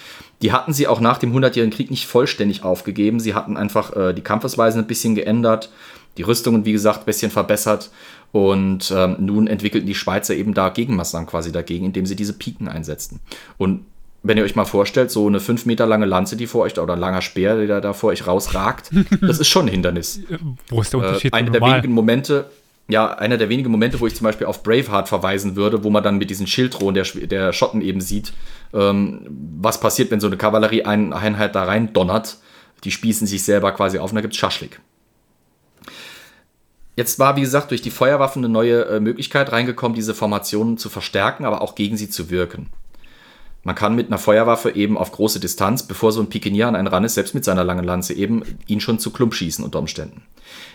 Die 0.41 0.51
hatten 0.51 0.73
sie 0.73 0.87
auch 0.87 0.99
nach 0.99 1.19
dem 1.19 1.31
Hundertjährigen 1.31 1.75
Krieg 1.75 1.91
nicht 1.91 2.07
vollständig 2.07 2.63
aufgegeben. 2.63 3.19
Sie 3.19 3.35
hatten 3.35 3.55
einfach 3.55 3.95
äh, 3.95 4.13
die 4.13 4.23
Kampfesweise 4.23 4.79
ein 4.79 4.87
bisschen 4.87 5.13
geändert, 5.13 5.71
die 6.17 6.23
Rüstungen, 6.23 6.65
wie 6.65 6.71
gesagt, 6.71 7.01
ein 7.01 7.05
bisschen 7.05 7.31
verbessert. 7.31 7.91
Und 8.31 8.91
ähm, 8.95 9.17
nun 9.19 9.45
entwickelten 9.45 9.85
die 9.85 9.95
Schweizer 9.95 10.33
eben 10.33 10.55
da 10.55 10.69
Gegenmaßnahmen 10.69 11.29
quasi 11.29 11.51
dagegen, 11.51 11.85
indem 11.85 12.07
sie 12.07 12.15
diese 12.15 12.33
Piken 12.33 12.67
einsetzten. 12.67 13.19
Und 13.57 13.85
wenn 14.23 14.37
ihr 14.37 14.43
euch 14.43 14.55
mal 14.55 14.65
vorstellt, 14.65 15.11
so 15.11 15.27
eine 15.27 15.39
fünf 15.39 15.65
Meter 15.65 15.85
lange 15.85 16.05
Lanze, 16.05 16.35
die 16.35 16.47
vor 16.47 16.61
euch, 16.61 16.77
oder 16.79 16.93
ein 16.93 16.99
langer 16.99 17.21
Speer, 17.21 17.65
der 17.65 17.81
da 17.81 17.93
vor 17.93 18.09
euch 18.11 18.25
rausragt, 18.27 18.91
das 19.21 19.39
ist 19.39 19.49
schon 19.49 19.65
ein 19.65 19.71
Hindernis. 19.71 20.21
Wo 20.69 20.81
ist 20.81 20.93
der 20.93 20.99
Unterschied? 20.99 21.33
Äh, 21.33 21.37
eine 21.37 21.51
der 21.51 21.61
wenigen 21.61 21.91
Momente, 21.91 22.49
ja, 22.91 23.13
einer 23.13 23.37
der 23.37 23.49
wenigen 23.49 23.71
Momente, 23.71 23.99
wo 23.99 24.07
ich 24.07 24.15
zum 24.15 24.25
Beispiel 24.25 24.47
auf 24.47 24.63
Braveheart 24.63 25.09
verweisen 25.09 25.55
würde, 25.55 25.83
wo 25.83 25.89
man 25.89 26.03
dann 26.03 26.17
mit 26.17 26.29
diesen 26.29 26.47
Schildrohen 26.47 26.95
der, 26.95 27.05
der 27.05 27.53
Schotten 27.53 27.81
eben 27.81 28.01
sieht, 28.01 28.33
ähm, 28.73 29.27
was 29.59 29.79
passiert, 29.79 30.11
wenn 30.11 30.19
so 30.19 30.27
eine 30.27 30.37
Kavallerieeinheit 30.37 31.55
da 31.55 31.63
rein 31.63 31.93
donnert. 31.93 32.37
Die 32.83 32.91
spießen 32.91 33.27
sich 33.27 33.43
selber 33.43 33.71
quasi 33.73 33.99
auf 33.99 34.11
und 34.11 34.15
da 34.15 34.21
gibt 34.21 34.33
es 34.33 34.39
Schaschlik. 34.39 34.81
Jetzt 36.95 37.19
war, 37.19 37.35
wie 37.35 37.41
gesagt, 37.41 37.71
durch 37.71 37.81
die 37.81 37.91
Feuerwaffen 37.91 38.43
eine 38.43 38.51
neue 38.51 38.85
äh, 38.85 38.99
Möglichkeit 38.99 39.51
reingekommen, 39.51 39.95
diese 39.95 40.13
Formationen 40.13 40.77
zu 40.77 40.89
verstärken, 40.89 41.45
aber 41.45 41.61
auch 41.61 41.75
gegen 41.75 41.97
sie 41.97 42.09
zu 42.09 42.29
wirken. 42.29 42.69
Man 43.63 43.75
kann 43.75 43.95
mit 43.95 44.07
einer 44.07 44.17
Feuerwaffe 44.17 44.71
eben 44.71 44.97
auf 44.97 45.11
große 45.11 45.39
Distanz, 45.39 45.83
bevor 45.83 46.11
so 46.11 46.21
ein 46.21 46.29
Pikenier 46.29 46.67
an 46.67 46.75
einen 46.75 46.87
ran 46.87 47.03
ist, 47.03 47.13
selbst 47.13 47.35
mit 47.35 47.45
seiner 47.45 47.63
langen 47.63 47.83
Lanze 47.83 48.13
eben, 48.13 48.43
ihn 48.65 48.81
schon 48.81 48.97
zu 48.97 49.11
Klump 49.11 49.35
schießen 49.35 49.63
unter 49.63 49.79
Umständen. 49.79 50.23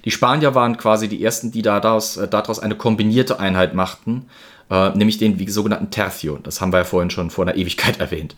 Die 0.05 0.13
Spanier 0.13 0.55
waren 0.55 0.77
quasi 0.77 1.09
die 1.09 1.23
ersten, 1.23 1.51
die 1.51 1.63
daraus, 1.63 2.17
äh, 2.17 2.29
daraus 2.29 2.61
eine 2.61 2.77
kombinierte 2.77 3.41
Einheit 3.41 3.75
machten, 3.75 4.27
äh, 4.71 4.91
nämlich 4.91 5.19
den 5.19 5.39
wie, 5.39 5.49
sogenannten 5.49 5.91
Tercio. 5.91 6.39
Das 6.43 6.61
haben 6.61 6.73
wir 6.73 6.79
ja 6.79 6.85
vorhin 6.85 7.11
schon 7.11 7.31
vor 7.31 7.45
einer 7.45 7.57
Ewigkeit 7.57 7.99
erwähnt. 8.01 8.37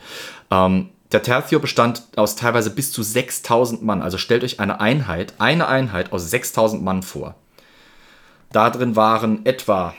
Ähm, 0.51 0.89
der 1.13 1.23
Tercio 1.23 1.59
bestand 1.59 2.03
aus 2.17 2.37
teilweise 2.37 2.71
bis 2.71 2.93
zu 2.93 3.03
6000 3.03 3.83
Mann. 3.83 4.03
Also 4.03 4.19
stellt 4.19 4.45
euch 4.45 4.61
eine 4.61 4.81
Einheit, 4.81 5.35
eine 5.39 5.67
Einheit 5.69 6.13
aus 6.13 6.31
6000 6.31 6.83
Mann 6.83 7.03
vor. 7.03 7.35
Da 8.53 8.71
drin 8.71 8.97
waren 8.97 9.45
etwa 9.45 9.95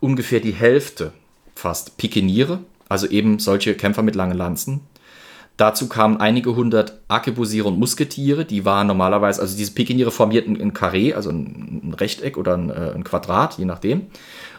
ungefähr 0.00 0.40
die 0.40 0.52
Hälfte 0.52 1.12
fast 1.54 1.96
Pikeniere, 1.96 2.60
also 2.92 3.08
eben 3.08 3.38
solche 3.38 3.74
Kämpfer 3.74 4.02
mit 4.02 4.14
langen 4.14 4.36
Lanzen. 4.36 4.82
Dazu 5.58 5.86
kamen 5.86 6.16
einige 6.16 6.56
hundert 6.56 7.00
Arkebusiere 7.08 7.68
und 7.68 7.78
Musketiere, 7.78 8.44
die 8.44 8.64
waren 8.64 8.86
normalerweise, 8.86 9.40
also 9.40 9.56
diese 9.56 9.72
Pikeniere 9.72 10.10
formierten 10.10 10.58
ein 10.60 10.72
Karree, 10.72 11.12
also 11.12 11.30
ein 11.30 11.94
Rechteck 11.98 12.38
oder 12.38 12.54
ein, 12.54 12.70
äh, 12.70 12.92
ein 12.94 13.04
Quadrat, 13.04 13.58
je 13.58 13.66
nachdem. 13.66 14.06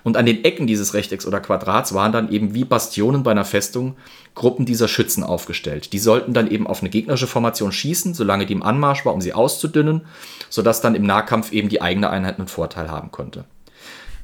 Und 0.03 0.17
an 0.17 0.25
den 0.25 0.43
Ecken 0.43 0.67
dieses 0.67 0.93
Rechtecks 0.93 1.25
oder 1.25 1.39
Quadrats 1.39 1.93
waren 1.93 2.11
dann 2.11 2.31
eben 2.31 2.53
wie 2.53 2.63
Bastionen 2.63 3.23
bei 3.23 3.31
einer 3.31 3.45
Festung 3.45 3.95
Gruppen 4.35 4.65
dieser 4.65 4.87
Schützen 4.87 5.23
aufgestellt. 5.23 5.93
Die 5.93 5.99
sollten 5.99 6.33
dann 6.33 6.49
eben 6.49 6.67
auf 6.67 6.81
eine 6.81 6.89
gegnerische 6.89 7.27
Formation 7.27 7.71
schießen, 7.71 8.13
solange 8.13 8.45
die 8.45 8.53
im 8.53 8.63
Anmarsch 8.63 9.05
war, 9.05 9.13
um 9.13 9.21
sie 9.21 9.33
auszudünnen, 9.33 10.01
sodass 10.49 10.81
dann 10.81 10.95
im 10.95 11.03
Nahkampf 11.03 11.51
eben 11.51 11.69
die 11.69 11.81
eigene 11.81 12.09
Einheit 12.11 12.37
einen 12.37 12.47
Vorteil 12.47 12.91
haben 12.91 13.11
konnte. 13.11 13.45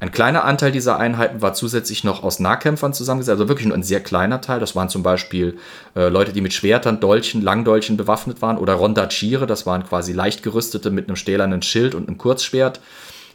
Ein 0.00 0.12
kleiner 0.12 0.44
Anteil 0.44 0.72
dieser 0.72 0.98
Einheiten 0.98 1.42
war 1.42 1.52
zusätzlich 1.52 2.04
noch 2.04 2.22
aus 2.22 2.40
Nahkämpfern 2.40 2.94
zusammengesetzt, 2.94 3.32
also 3.32 3.48
wirklich 3.48 3.68
nur 3.68 3.76
ein 3.76 3.82
sehr 3.82 4.00
kleiner 4.00 4.40
Teil. 4.40 4.58
Das 4.58 4.74
waren 4.74 4.88
zum 4.88 5.02
Beispiel 5.02 5.58
äh, 5.94 6.08
Leute, 6.08 6.32
die 6.32 6.40
mit 6.40 6.54
Schwertern, 6.54 7.00
Dolchen, 7.00 7.42
Langdolchen 7.42 7.98
bewaffnet 7.98 8.40
waren 8.40 8.56
oder 8.56 8.74
Rondaciere, 8.74 9.46
das 9.46 9.66
waren 9.66 9.84
quasi 9.84 10.14
leicht 10.14 10.42
gerüstete 10.42 10.90
mit 10.90 11.08
einem 11.08 11.16
stählernen 11.16 11.60
Schild 11.60 11.94
und 11.94 12.08
einem 12.08 12.16
Kurzschwert. 12.16 12.80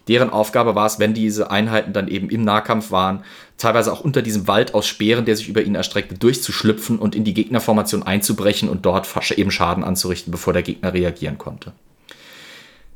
Deren 0.07 0.31
Aufgabe 0.31 0.73
war 0.73 0.87
es, 0.87 0.97
wenn 0.97 1.13
diese 1.13 1.51
Einheiten 1.51 1.93
dann 1.93 2.07
eben 2.07 2.29
im 2.31 2.43
Nahkampf 2.43 2.89
waren, 2.89 3.23
teilweise 3.57 3.93
auch 3.93 4.01
unter 4.01 4.23
diesem 4.23 4.47
Wald 4.47 4.73
aus 4.73 4.87
Speeren, 4.87 5.25
der 5.25 5.35
sich 5.35 5.47
über 5.47 5.61
ihnen 5.61 5.75
erstreckte, 5.75 6.15
durchzuschlüpfen 6.15 6.97
und 6.97 7.15
in 7.15 7.23
die 7.23 7.35
Gegnerformation 7.35 8.01
einzubrechen 8.01 8.69
und 8.69 8.87
dort 8.87 9.07
eben 9.35 9.51
Schaden 9.51 9.83
anzurichten, 9.83 10.31
bevor 10.31 10.53
der 10.53 10.63
Gegner 10.63 10.93
reagieren 10.93 11.37
konnte. 11.37 11.73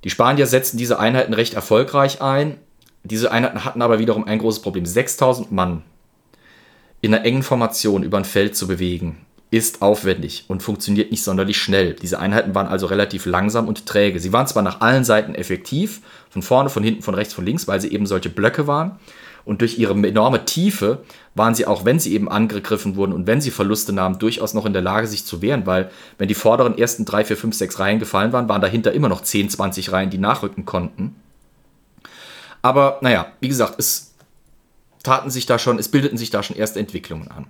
Die 0.04 0.10
Spanier 0.10 0.48
setzten 0.48 0.78
diese 0.78 0.98
Einheiten 1.00 1.34
recht 1.34 1.54
erfolgreich 1.54 2.22
ein, 2.22 2.58
diese 3.04 3.32
Einheiten 3.32 3.66
hatten 3.66 3.82
aber 3.82 4.00
wiederum 4.00 4.26
ein 4.26 4.40
großes 4.40 4.62
Problem. 4.62 4.86
6000 4.86 5.52
Mann 5.52 5.84
in 7.02 7.14
einer 7.14 7.26
engen 7.26 7.44
Formation 7.44 8.04
über 8.04 8.18
ein 8.18 8.26
Feld 8.26 8.56
zu 8.56 8.68
bewegen, 8.68 9.18
ist 9.52 9.82
aufwendig 9.82 10.46
und 10.48 10.62
funktioniert 10.62 11.12
nicht 11.12 11.24
sonderlich 11.24 11.58
schnell. 11.58 11.94
Diese 11.94 12.20
Einheiten 12.20 12.54
waren 12.54 12.68
also 12.68 12.86
relativ 12.86 13.26
langsam 13.26 13.68
und 13.68 13.86
träge. 13.86 14.20
Sie 14.20 14.34
waren 14.34 14.48
zwar 14.48 14.64
nach 14.64 14.82
allen 14.82 15.04
Seiten 15.04 15.34
effektiv, 15.34 16.02
von 16.30 16.42
vorne, 16.42 16.70
von 16.70 16.84
hinten, 16.84 17.02
von 17.02 17.16
rechts, 17.16 17.34
von 17.34 17.46
links, 17.46 17.68
weil 17.68 17.82
sie 17.82 17.92
eben 17.92 18.06
solche 18.06 18.30
Blöcke 18.30 18.68
waren. 18.68 19.00
Und 19.46 19.62
durch 19.62 19.80
ihre 19.80 19.94
enorme 19.94 20.46
Tiefe 20.46 21.00
waren 21.34 21.56
sie 21.56 21.66
auch, 21.66 21.84
wenn 21.86 22.00
sie 22.00 22.14
eben 22.14 22.30
angegriffen 22.30 22.96
wurden 22.96 23.14
und 23.14 23.26
wenn 23.26 23.42
sie 23.42 23.50
Verluste 23.50 23.94
nahmen, 23.94 24.20
durchaus 24.20 24.54
noch 24.54 24.66
in 24.66 24.74
der 24.74 24.84
Lage, 24.84 25.08
sich 25.08 25.26
zu 25.26 25.42
wehren, 25.42 25.66
weil 25.66 25.90
wenn 26.20 26.28
die 26.28 26.36
vorderen 26.36 26.78
ersten 26.78 27.06
drei, 27.06 27.26
vier, 27.26 27.38
fünf, 27.38 27.56
sechs 27.56 27.80
Reihen 27.80 27.98
gefallen 27.98 28.32
waren, 28.32 28.50
waren 28.50 28.62
dahinter 28.62 28.92
immer 28.92 29.10
noch 29.10 29.22
10, 29.22 29.50
20 29.50 29.92
Reihen, 29.92 30.12
die 30.12 30.20
nachrücken 30.20 30.66
konnten. 30.66 31.16
Aber 32.62 32.98
naja, 33.02 33.32
wie 33.40 33.48
gesagt, 33.48 33.76
es 33.78 34.09
taten 35.04 35.30
sich 35.30 35.46
da 35.46 35.58
schon, 35.58 35.80
es 35.80 35.88
bildeten 35.88 36.18
sich 36.18 36.30
da 36.30 36.44
schon 36.44 36.58
erste 36.58 36.80
Entwicklungen 36.80 37.30
an. 37.30 37.48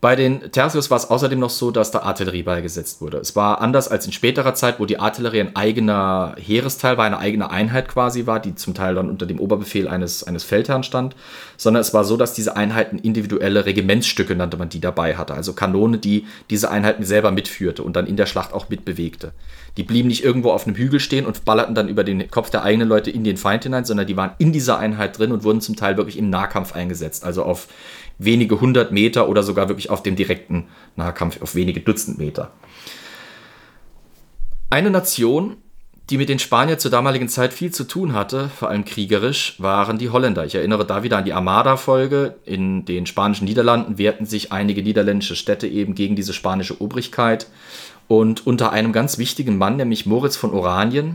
Bei 0.00 0.16
den 0.16 0.52
Tertius 0.52 0.90
war 0.90 0.98
es 0.98 1.08
außerdem 1.08 1.38
noch 1.38 1.50
so, 1.50 1.70
dass 1.70 1.90
da 1.90 2.00
Artillerie 2.00 2.42
beigesetzt 2.42 3.00
wurde. 3.00 3.18
Es 3.18 3.34
war 3.34 3.60
anders 3.62 3.88
als 3.88 4.04
in 4.04 4.12
späterer 4.12 4.54
Zeit, 4.54 4.78
wo 4.80 4.84
die 4.84 4.98
Artillerie 4.98 5.40
ein 5.40 5.56
eigener 5.56 6.34
Heeresteil 6.38 6.98
war, 6.98 7.06
eine 7.06 7.18
eigene 7.18 7.50
Einheit 7.50 7.88
quasi 7.88 8.26
war, 8.26 8.38
die 8.38 8.54
zum 8.54 8.74
Teil 8.74 8.94
dann 8.94 9.08
unter 9.08 9.24
dem 9.24 9.40
Oberbefehl 9.40 9.88
eines, 9.88 10.24
eines 10.24 10.44
Feldherrn 10.44 10.82
stand, 10.82 11.16
sondern 11.56 11.80
es 11.80 11.94
war 11.94 12.04
so, 12.04 12.18
dass 12.18 12.34
diese 12.34 12.56
Einheiten 12.56 12.98
individuelle 12.98 13.64
Regimentsstücke 13.64 14.36
nannte 14.36 14.58
man 14.58 14.68
die 14.68 14.80
dabei 14.80 15.16
hatte, 15.16 15.34
also 15.34 15.54
Kanone, 15.54 15.98
die 15.98 16.26
diese 16.50 16.70
Einheiten 16.70 17.04
selber 17.04 17.30
mitführte 17.30 17.82
und 17.82 17.96
dann 17.96 18.06
in 18.06 18.16
der 18.16 18.26
Schlacht 18.26 18.52
auch 18.52 18.68
mitbewegte. 18.68 19.32
Die 19.76 19.84
blieben 19.84 20.08
nicht 20.08 20.24
irgendwo 20.24 20.50
auf 20.50 20.66
einem 20.66 20.76
Hügel 20.76 21.00
stehen 21.00 21.26
und 21.26 21.44
ballerten 21.44 21.74
dann 21.74 21.88
über 21.88 22.04
den 22.04 22.30
Kopf 22.30 22.50
der 22.50 22.62
eigenen 22.62 22.88
Leute 22.88 23.10
in 23.10 23.24
den 23.24 23.36
Feind 23.36 23.62
hinein, 23.62 23.84
sondern 23.84 24.06
die 24.06 24.16
waren 24.16 24.32
in 24.38 24.52
dieser 24.52 24.78
Einheit 24.78 25.18
drin 25.18 25.32
und 25.32 25.44
wurden 25.44 25.60
zum 25.60 25.76
Teil 25.76 25.96
wirklich 25.96 26.18
im 26.18 26.28
Nahkampf 26.28 26.74
eingesetzt. 26.74 26.89
Also 27.24 27.42
auf 27.44 27.68
wenige 28.18 28.60
hundert 28.60 28.92
Meter 28.92 29.28
oder 29.28 29.42
sogar 29.42 29.68
wirklich 29.68 29.90
auf 29.90 30.02
dem 30.02 30.16
direkten 30.16 30.68
Nahkampf 30.96 31.40
auf 31.42 31.54
wenige 31.54 31.80
Dutzend 31.80 32.18
Meter. 32.18 32.50
Eine 34.68 34.90
Nation, 34.90 35.56
die 36.10 36.18
mit 36.18 36.28
den 36.28 36.38
Spaniern 36.38 36.78
zur 36.78 36.90
damaligen 36.90 37.28
Zeit 37.28 37.52
viel 37.52 37.72
zu 37.72 37.84
tun 37.84 38.14
hatte, 38.14 38.48
vor 38.48 38.68
allem 38.68 38.84
kriegerisch, 38.84 39.54
waren 39.58 39.98
die 39.98 40.10
Holländer. 40.10 40.44
Ich 40.44 40.54
erinnere 40.54 40.84
da 40.84 41.02
wieder 41.02 41.18
an 41.18 41.24
die 41.24 41.32
Armada-Folge. 41.32 42.36
In 42.44 42.84
den 42.84 43.06
spanischen 43.06 43.44
Niederlanden 43.44 43.96
wehrten 43.96 44.26
sich 44.26 44.52
einige 44.52 44.82
niederländische 44.82 45.36
Städte 45.36 45.68
eben 45.68 45.94
gegen 45.94 46.16
diese 46.16 46.32
spanische 46.32 46.80
Obrigkeit. 46.80 47.46
Und 48.08 48.44
unter 48.46 48.72
einem 48.72 48.92
ganz 48.92 49.18
wichtigen 49.18 49.56
Mann, 49.56 49.76
nämlich 49.76 50.04
Moritz 50.04 50.36
von 50.36 50.52
Oranien, 50.52 51.14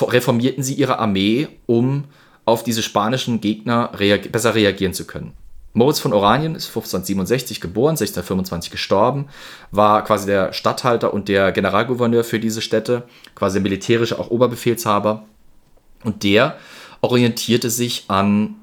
reformierten 0.00 0.62
sie 0.62 0.74
ihre 0.74 0.98
Armee, 0.98 1.48
um 1.64 2.04
auf 2.48 2.64
diese 2.64 2.82
spanischen 2.82 3.40
Gegner 3.40 3.92
reag 3.98 4.32
besser 4.32 4.54
reagieren 4.54 4.94
zu 4.94 5.06
können. 5.06 5.34
Moritz 5.74 6.00
von 6.00 6.14
Oranien 6.14 6.54
ist 6.54 6.68
1567 6.68 7.60
geboren, 7.60 7.90
1625 7.90 8.70
gestorben, 8.70 9.28
war 9.70 10.02
quasi 10.02 10.26
der 10.26 10.52
Statthalter 10.52 11.12
und 11.12 11.28
der 11.28 11.52
Generalgouverneur 11.52 12.24
für 12.24 12.40
diese 12.40 12.62
Städte, 12.62 13.04
quasi 13.34 13.60
militärischer 13.60 14.18
auch 14.18 14.30
Oberbefehlshaber. 14.30 15.24
Und 16.04 16.24
der 16.24 16.56
orientierte 17.02 17.70
sich 17.70 18.06
an 18.08 18.56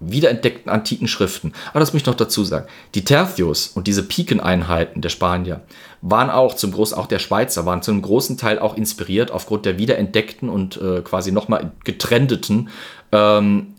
wiederentdeckten 0.00 0.70
antiken 0.70 1.08
Schriften. 1.08 1.52
Aber 1.70 1.80
das 1.80 1.92
möchte 1.92 2.08
ich 2.08 2.12
noch 2.12 2.18
dazu 2.18 2.44
sagen. 2.44 2.68
Die 2.94 3.04
Tertius 3.04 3.68
und 3.68 3.86
diese 3.86 4.02
Pikeneinheiten 4.02 5.02
der 5.02 5.08
Spanier 5.08 5.62
waren 6.02 6.30
auch 6.30 6.54
zum 6.54 6.72
großen, 6.72 6.96
auch 6.96 7.06
der 7.06 7.18
Schweizer, 7.18 7.66
waren 7.66 7.82
zu 7.82 7.90
einem 7.90 8.02
großen 8.02 8.36
Teil 8.36 8.58
auch 8.58 8.76
inspiriert 8.76 9.30
aufgrund 9.30 9.66
der 9.66 9.78
wiederentdeckten 9.78 10.48
und 10.48 10.80
äh, 10.80 11.00
quasi 11.02 11.32
nochmal 11.32 11.72
getrendeten 11.84 12.68
ähm, 13.12 13.74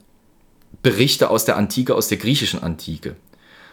Berichte 0.82 1.30
aus 1.30 1.46
der 1.46 1.58
Antike, 1.58 1.96
aus 1.96 2.08
der 2.08 2.18
griechischen 2.18 2.64
Antike. 2.64 3.16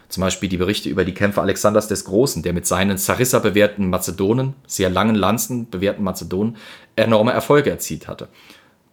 Zum 0.09 0.21
Beispiel 0.21 0.47
die 0.47 0.57
Berichte 0.57 0.89
über 0.89 1.03
die 1.03 1.13
Kämpfe 1.13 1.41
Alexanders 1.41 1.87
des 1.87 2.05
Großen, 2.05 2.41
der 2.41 2.53
mit 2.53 2.65
seinen 2.65 2.97
Sarissa 2.97 3.39
bewährten 3.39 3.89
Mazedonen, 3.89 4.53
sehr 4.65 4.89
langen 4.89 5.15
Lanzen 5.15 5.69
bewährten 5.69 6.03
Mazedonen, 6.03 6.57
enorme 6.95 7.33
Erfolge 7.33 7.69
erzielt 7.69 8.07
hatte 8.07 8.29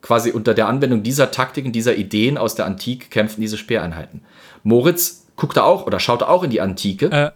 quasi 0.05 0.33
unter 0.33 0.53
der 0.53 0.69
Anwendung 0.69 1.03
dieser 1.03 1.31
Taktiken, 1.31 1.73
dieser 1.73 1.97
Ideen 1.97 2.37
aus 2.37 2.55
der 2.55 2.67
Antike 2.67 3.09
kämpfen 3.09 3.41
diese 3.41 3.57
Speereinheiten. 3.57 4.21
Moritz 4.63 5.27
guckte 5.35 5.65
auch 5.65 5.87
oder 5.87 5.99
schaute 5.99 6.29
auch 6.29 6.43
in 6.43 6.51
die 6.51 6.61
Antike. 6.61 7.07
Äh, 7.07 7.31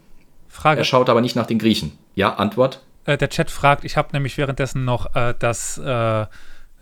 Frage. 0.48 0.80
Er 0.80 0.84
schaut 0.84 1.08
aber 1.08 1.22
nicht 1.22 1.34
nach 1.34 1.46
den 1.46 1.58
Griechen. 1.58 1.96
Ja, 2.14 2.34
Antwort? 2.34 2.82
Äh, 3.06 3.16
der 3.16 3.30
Chat 3.30 3.50
fragt, 3.50 3.86
ich 3.86 3.96
habe 3.96 4.10
nämlich 4.12 4.36
währenddessen 4.36 4.84
noch 4.84 5.16
äh, 5.16 5.34
das 5.38 5.80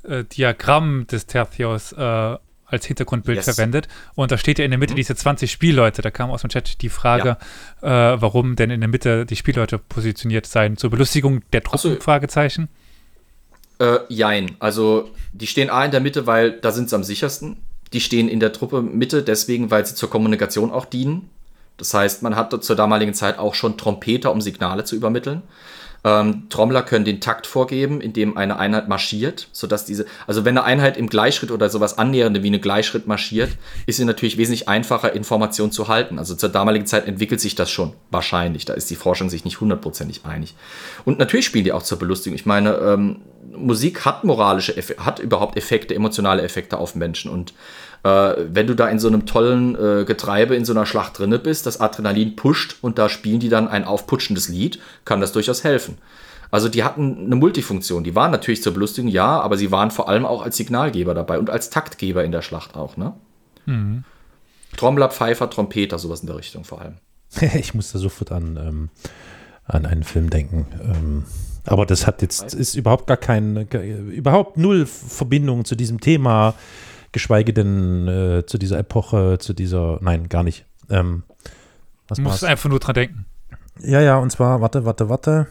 äh, 0.09 0.21
äh, 0.21 0.25
Diagramm 0.25 1.07
des 1.07 1.27
Tertios 1.27 1.93
äh, 1.93 2.37
als 2.69 2.85
Hintergrundbild 2.87 3.37
yes. 3.37 3.45
verwendet. 3.45 3.89
Und 4.15 4.33
da 4.33 4.39
steht 4.39 4.59
ja 4.59 4.65
in 4.65 4.71
der 4.71 4.79
Mitte 4.79 4.95
mhm. 4.95 4.97
diese 4.97 5.15
20 5.15 5.51
Spielleute. 5.51 6.03
Da 6.03 6.11
kam 6.11 6.31
aus 6.31 6.43
dem 6.43 6.51
Chat 6.51 6.83
die 6.83 6.89
Frage, 6.89 7.37
ja. 7.81 8.21
warum 8.21 8.57
denn 8.57 8.71
in 8.71 8.81
der 8.81 8.89
Mitte 8.89 9.25
die 9.25 9.37
Spielleute 9.37 9.79
positioniert 9.79 10.47
seien. 10.47 10.77
Zur 10.77 10.91
Belustigung 10.91 11.43
der 11.53 11.63
Truppen? 11.63 11.95
So. 11.95 12.01
Fragezeichen. 12.01 12.69
Äh, 13.79 13.99
jein. 14.09 14.57
Also, 14.59 15.11
die 15.33 15.47
stehen 15.47 15.71
A 15.71 15.85
in 15.85 15.93
der 15.93 16.01
Mitte, 16.01 16.27
weil 16.27 16.53
da 16.53 16.73
sind 16.73 16.91
sie 16.91 16.97
am 16.97 17.05
sichersten. 17.05 17.59
Die 17.93 18.01
stehen 18.01 18.29
in 18.29 18.41
der 18.41 18.53
Truppe 18.53 18.83
Mitte 18.83 19.23
deswegen, 19.23 19.71
weil 19.71 19.87
sie 19.87 19.95
zur 19.95 20.11
Kommunikation 20.11 20.73
auch 20.73 20.87
dienen. 20.87 21.31
Das 21.77 21.93
heißt, 21.93 22.23
man 22.23 22.37
hat 22.37 22.65
zur 22.65 22.77
damaligen 22.77 23.15
Zeit 23.15 23.39
auch 23.39 23.55
schon 23.55 23.77
Trompeter, 23.77 24.33
um 24.33 24.41
Signale 24.41 24.85
zu 24.85 24.97
übermitteln. 24.97 25.43
Ähm, 26.07 26.45
Trommler 26.51 26.85
können 26.85 27.05
den 27.05 27.21
Takt 27.21 27.49
vorgeben, 27.49 28.01
indem 28.01 28.37
eine 28.37 28.61
Einheit 28.61 28.87
marschiert, 28.87 29.49
sodass 29.51 29.85
diese, 29.87 30.07
also 30.29 30.45
wenn 30.45 30.57
eine 30.57 30.65
Einheit 30.65 30.97
im 30.97 31.09
Gleichschritt 31.09 31.51
oder 31.51 31.69
sowas 31.69 31.99
annähernde 31.99 32.45
wie 32.45 32.47
eine 32.47 32.61
Gleichschritt 32.61 33.09
marschiert, 33.09 33.51
ist 33.87 33.97
sie 33.97 34.05
natürlich 34.05 34.39
wesentlich 34.39 34.69
einfacher, 34.69 35.15
Informationen 35.15 35.73
zu 35.73 35.89
halten. 35.89 36.21
Also 36.21 36.37
zur 36.37 36.49
damaligen 36.49 36.87
Zeit 36.87 37.09
entwickelt 37.09 37.41
sich 37.41 37.57
das 37.57 37.73
schon 37.73 37.93
wahrscheinlich. 38.13 38.65
Da 38.65 38.75
ist 38.75 38.89
die 38.89 38.95
Forschung 38.95 39.29
sich 39.31 39.45
nicht 39.45 39.61
hundertprozentig 39.61 40.25
einig. 40.25 40.55
Und 41.05 41.19
natürlich 41.19 41.47
spielen 41.47 41.65
die 41.65 41.73
auch 41.73 41.83
zur 41.83 41.99
Belustigung. 41.99 42.37
Ich 42.37 42.47
meine, 42.47 42.75
ähm, 42.77 43.23
Musik 43.57 44.05
hat 44.05 44.23
moralische, 44.23 44.77
Effekte, 44.77 45.05
hat 45.05 45.19
überhaupt 45.19 45.57
Effekte, 45.57 45.93
emotionale 45.93 46.43
Effekte 46.43 46.79
auf 46.79 46.95
Menschen 46.95 47.33
und 47.33 47.53
wenn 48.03 48.67
du 48.67 48.75
da 48.75 48.89
in 48.89 48.99
so 48.99 49.09
einem 49.09 49.27
tollen 49.27 49.75
äh, 49.75 50.05
Getreibe 50.05 50.55
in 50.55 50.65
so 50.65 50.73
einer 50.73 50.87
Schlacht 50.87 51.19
drinne 51.19 51.39
bist, 51.39 51.67
das 51.67 51.81
Adrenalin 51.81 52.37
pusht 52.37 52.77
und 52.81 52.99
da 52.99 53.09
spielen 53.09 53.41
die 53.41 53.49
dann 53.49 53.69
ein 53.69 53.85
aufputschendes 53.85 54.49
Lied, 54.49 54.79
kann 55.05 55.21
das 55.21 55.33
durchaus 55.33 55.65
helfen. 55.65 55.99
Also 56.51 56.69
die 56.69 56.85
hatten 56.85 57.27
eine 57.27 57.37
Multifunktion. 57.37 58.05
Die 58.05 58.15
waren 58.15 58.31
natürlich 58.31 58.63
zur 58.63 58.73
Belustigung, 58.73 59.11
ja, 59.11 59.41
aber 59.41 59.57
sie 59.57 59.73
waren 59.73 59.91
vor 59.91 60.09
allem 60.09 60.25
auch 60.25 60.43
als 60.43 60.57
Signalgeber 60.57 61.15
dabei 61.15 61.39
und 61.39 61.51
als 61.51 61.71
Taktgeber 61.71 62.25
in 62.25 62.33
der 62.33 62.43
Schlacht 62.43 62.77
auch, 62.77 62.97
ne? 62.97 63.15
Mhm. 63.67 64.05
Trommler, 64.77 65.11
Pfeifer, 65.11 65.51
Trompeter, 65.51 65.99
sowas 65.99 66.21
in 66.21 66.27
der 66.27 66.37
Richtung 66.37 66.65
vor 66.65 66.81
allem. 66.81 66.95
ich 67.55 67.75
muss 67.75 67.93
da 67.93 67.99
sofort 67.99 68.33
an, 68.33 68.57
ähm, 68.57 68.89
an 69.65 69.87
einen 69.87 70.05
Film 70.05 70.31
denken. 70.31 70.67
Ähm, 70.81 71.25
aber 71.65 71.85
das 71.85 72.07
hat 72.07 72.23
jetzt, 72.23 72.55
ist 72.55 72.77
überhaupt 72.77 73.07
gar 73.07 73.17
kein, 73.17 73.67
überhaupt 74.11 74.57
null 74.57 74.87
Verbindung 74.87 75.65
zu 75.65 75.75
diesem 75.75 76.01
Thema, 76.01 76.55
geschweige 77.17 77.55
denn 77.55 78.07
äh, 78.09 78.45
zu 78.45 78.59
dieser 78.59 78.79
Epoche, 78.79 79.39
zu 79.39 79.55
dieser, 79.55 79.99
nein, 80.03 80.29
gar 80.29 80.43
nicht. 80.43 80.67
Ähm, 80.91 81.23
was 82.09 82.17
du 82.17 82.23
musst 82.23 82.45
einfach 82.45 82.69
nur 82.69 82.79
dran 82.79 82.93
denken. 82.93 83.25
Ja, 83.81 84.03
ja, 84.03 84.19
und 84.19 84.29
zwar, 84.29 84.61
warte, 84.61 84.85
warte, 84.85 85.09
warte. 85.09 85.47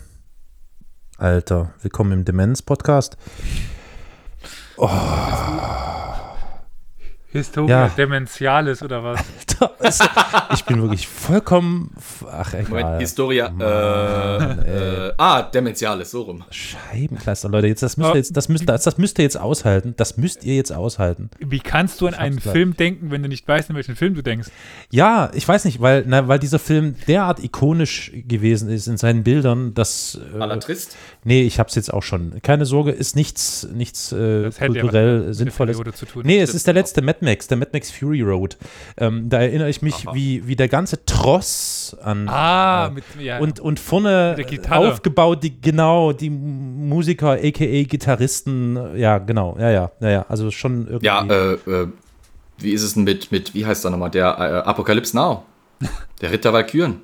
Alter, 1.17 1.73
willkommen 1.82 2.12
im 2.12 2.23
Demenz-Podcast. 2.23 3.17
Oh. 4.78 4.91
Historia 7.39 7.88
ja. 7.88 7.91
Dementialis 7.95 8.82
oder 8.82 9.04
was? 9.04 9.19
ich 10.54 10.65
bin 10.65 10.82
wirklich 10.82 11.08
vollkommen. 11.08 11.91
Ach, 12.30 12.54
egal. 12.54 12.69
Moment, 12.69 13.02
Historia. 13.02 13.50
Mann, 13.50 13.62
äh, 13.62 15.08
äh, 15.08 15.13
ah, 15.17 15.43
Dementialis, 15.43 16.12
so 16.12 16.24
rum. 16.24 16.43
Scheibenkleister, 16.50 17.50
Leute. 17.50 17.67
Jetzt, 17.67 17.84
das, 17.84 17.98
müsst 17.98 18.13
ihr 18.13 18.17
jetzt, 18.17 18.36
das, 18.36 18.50
müsst, 18.50 18.67
das, 18.67 18.84
das 18.84 18.98
müsst 18.98 19.19
ihr 19.19 19.24
jetzt 19.24 19.39
aushalten. 19.39 19.93
Das 19.98 20.17
müsst 20.17 20.43
ihr 20.43 20.56
jetzt 20.56 20.71
aushalten. 20.71 21.30
Wie 21.39 21.60
kannst 21.60 22.02
du 22.02 22.08
an 22.08 22.13
einen 22.13 22.39
Film 22.39 22.71
gleich. 22.71 22.78
denken, 22.78 23.12
wenn 23.12 23.24
du 23.24 23.30
nicht 23.30 23.48
weißt, 23.48 23.69
in 23.69 23.76
welchen 23.76 23.95
Film 23.95 24.15
du 24.15 24.21
denkst? 24.21 24.50
Ja, 24.89 25.30
ich 25.34 25.48
weiß 25.48 25.65
nicht, 25.65 25.82
weil, 25.82 26.06
na, 26.08 26.28
weil 26.28 26.39
dieser 26.39 26.60
Film 26.60 26.95
derart 27.08 27.43
ikonisch 27.43 28.12
gewesen 28.28 28.69
ist 28.69 28.88
in 28.88 28.98
seinen 28.98 29.24
Bildern, 29.24 29.74
dass. 29.74 30.19
Äh, 30.34 30.39
Alatrist? 30.39 30.95
Nee, 31.24 31.43
ich 31.43 31.60
hab's 31.60 31.76
jetzt 31.76 31.93
auch 31.93 32.04
schon. 32.04 32.41
Keine 32.41 32.65
Sorge, 32.65 32.91
ist 32.91 33.15
nichts, 33.15 33.67
nichts 33.74 34.12
äh, 34.12 34.50
kulturell 34.52 35.34
Sinnvolles. 35.34 35.82
Nee, 36.24 36.41
es 36.41 36.54
ist 36.54 36.67
der 36.67 36.74
letzte 36.74 37.02
Mad 37.02 37.25
Max, 37.26 37.48
der 37.48 37.58
Mad 37.58 37.72
Max 37.74 37.92
Fury 37.92 38.22
Road. 38.22 38.58
Ähm, 38.98 39.28
da 39.28 39.42
erinnere 39.42 39.70
ich 39.70 39.82
mich, 39.82 40.06
wie, 40.14 40.48
wie 40.48 40.56
der 40.56 40.70
ganze 40.70 41.04
Tross 41.06 41.96
an. 42.02 42.30
Ah, 42.30 42.88
äh, 42.88 42.92
mit, 42.92 43.04
ja, 43.20 43.40
und, 43.40 43.60
und 43.60 43.80
vorne 43.80 44.38
aufgebaut, 44.70 45.44
die, 45.44 45.60
genau, 45.60 46.14
die 46.14 46.30
Musiker, 46.30 47.32
aka 47.32 47.84
Gitarristen, 47.84 48.98
ja, 48.98 49.18
genau, 49.18 49.58
ja, 49.60 49.70
ja, 49.70 49.92
ja, 50.00 50.10
ja, 50.10 50.26
also 50.30 50.52
schon 50.52 50.88
irgendwie. 50.88 51.06
Ja, 51.06 51.26
äh, 51.26 51.54
äh, 51.54 51.88
wie 52.60 52.72
ist 52.72 52.84
es 52.84 52.94
denn 52.94 53.04
mit, 53.04 53.32
mit 53.32 53.54
wie 53.54 53.66
heißt 53.66 53.84
er 53.84 53.92
nochmal, 53.92 54.12
der 54.12 54.28
äh, 54.28 54.70
Apocalypse 54.70 55.16
Now? 55.16 55.44
Der 56.22 56.32
Ritter 56.32 56.54
Valkyren. 56.54 57.02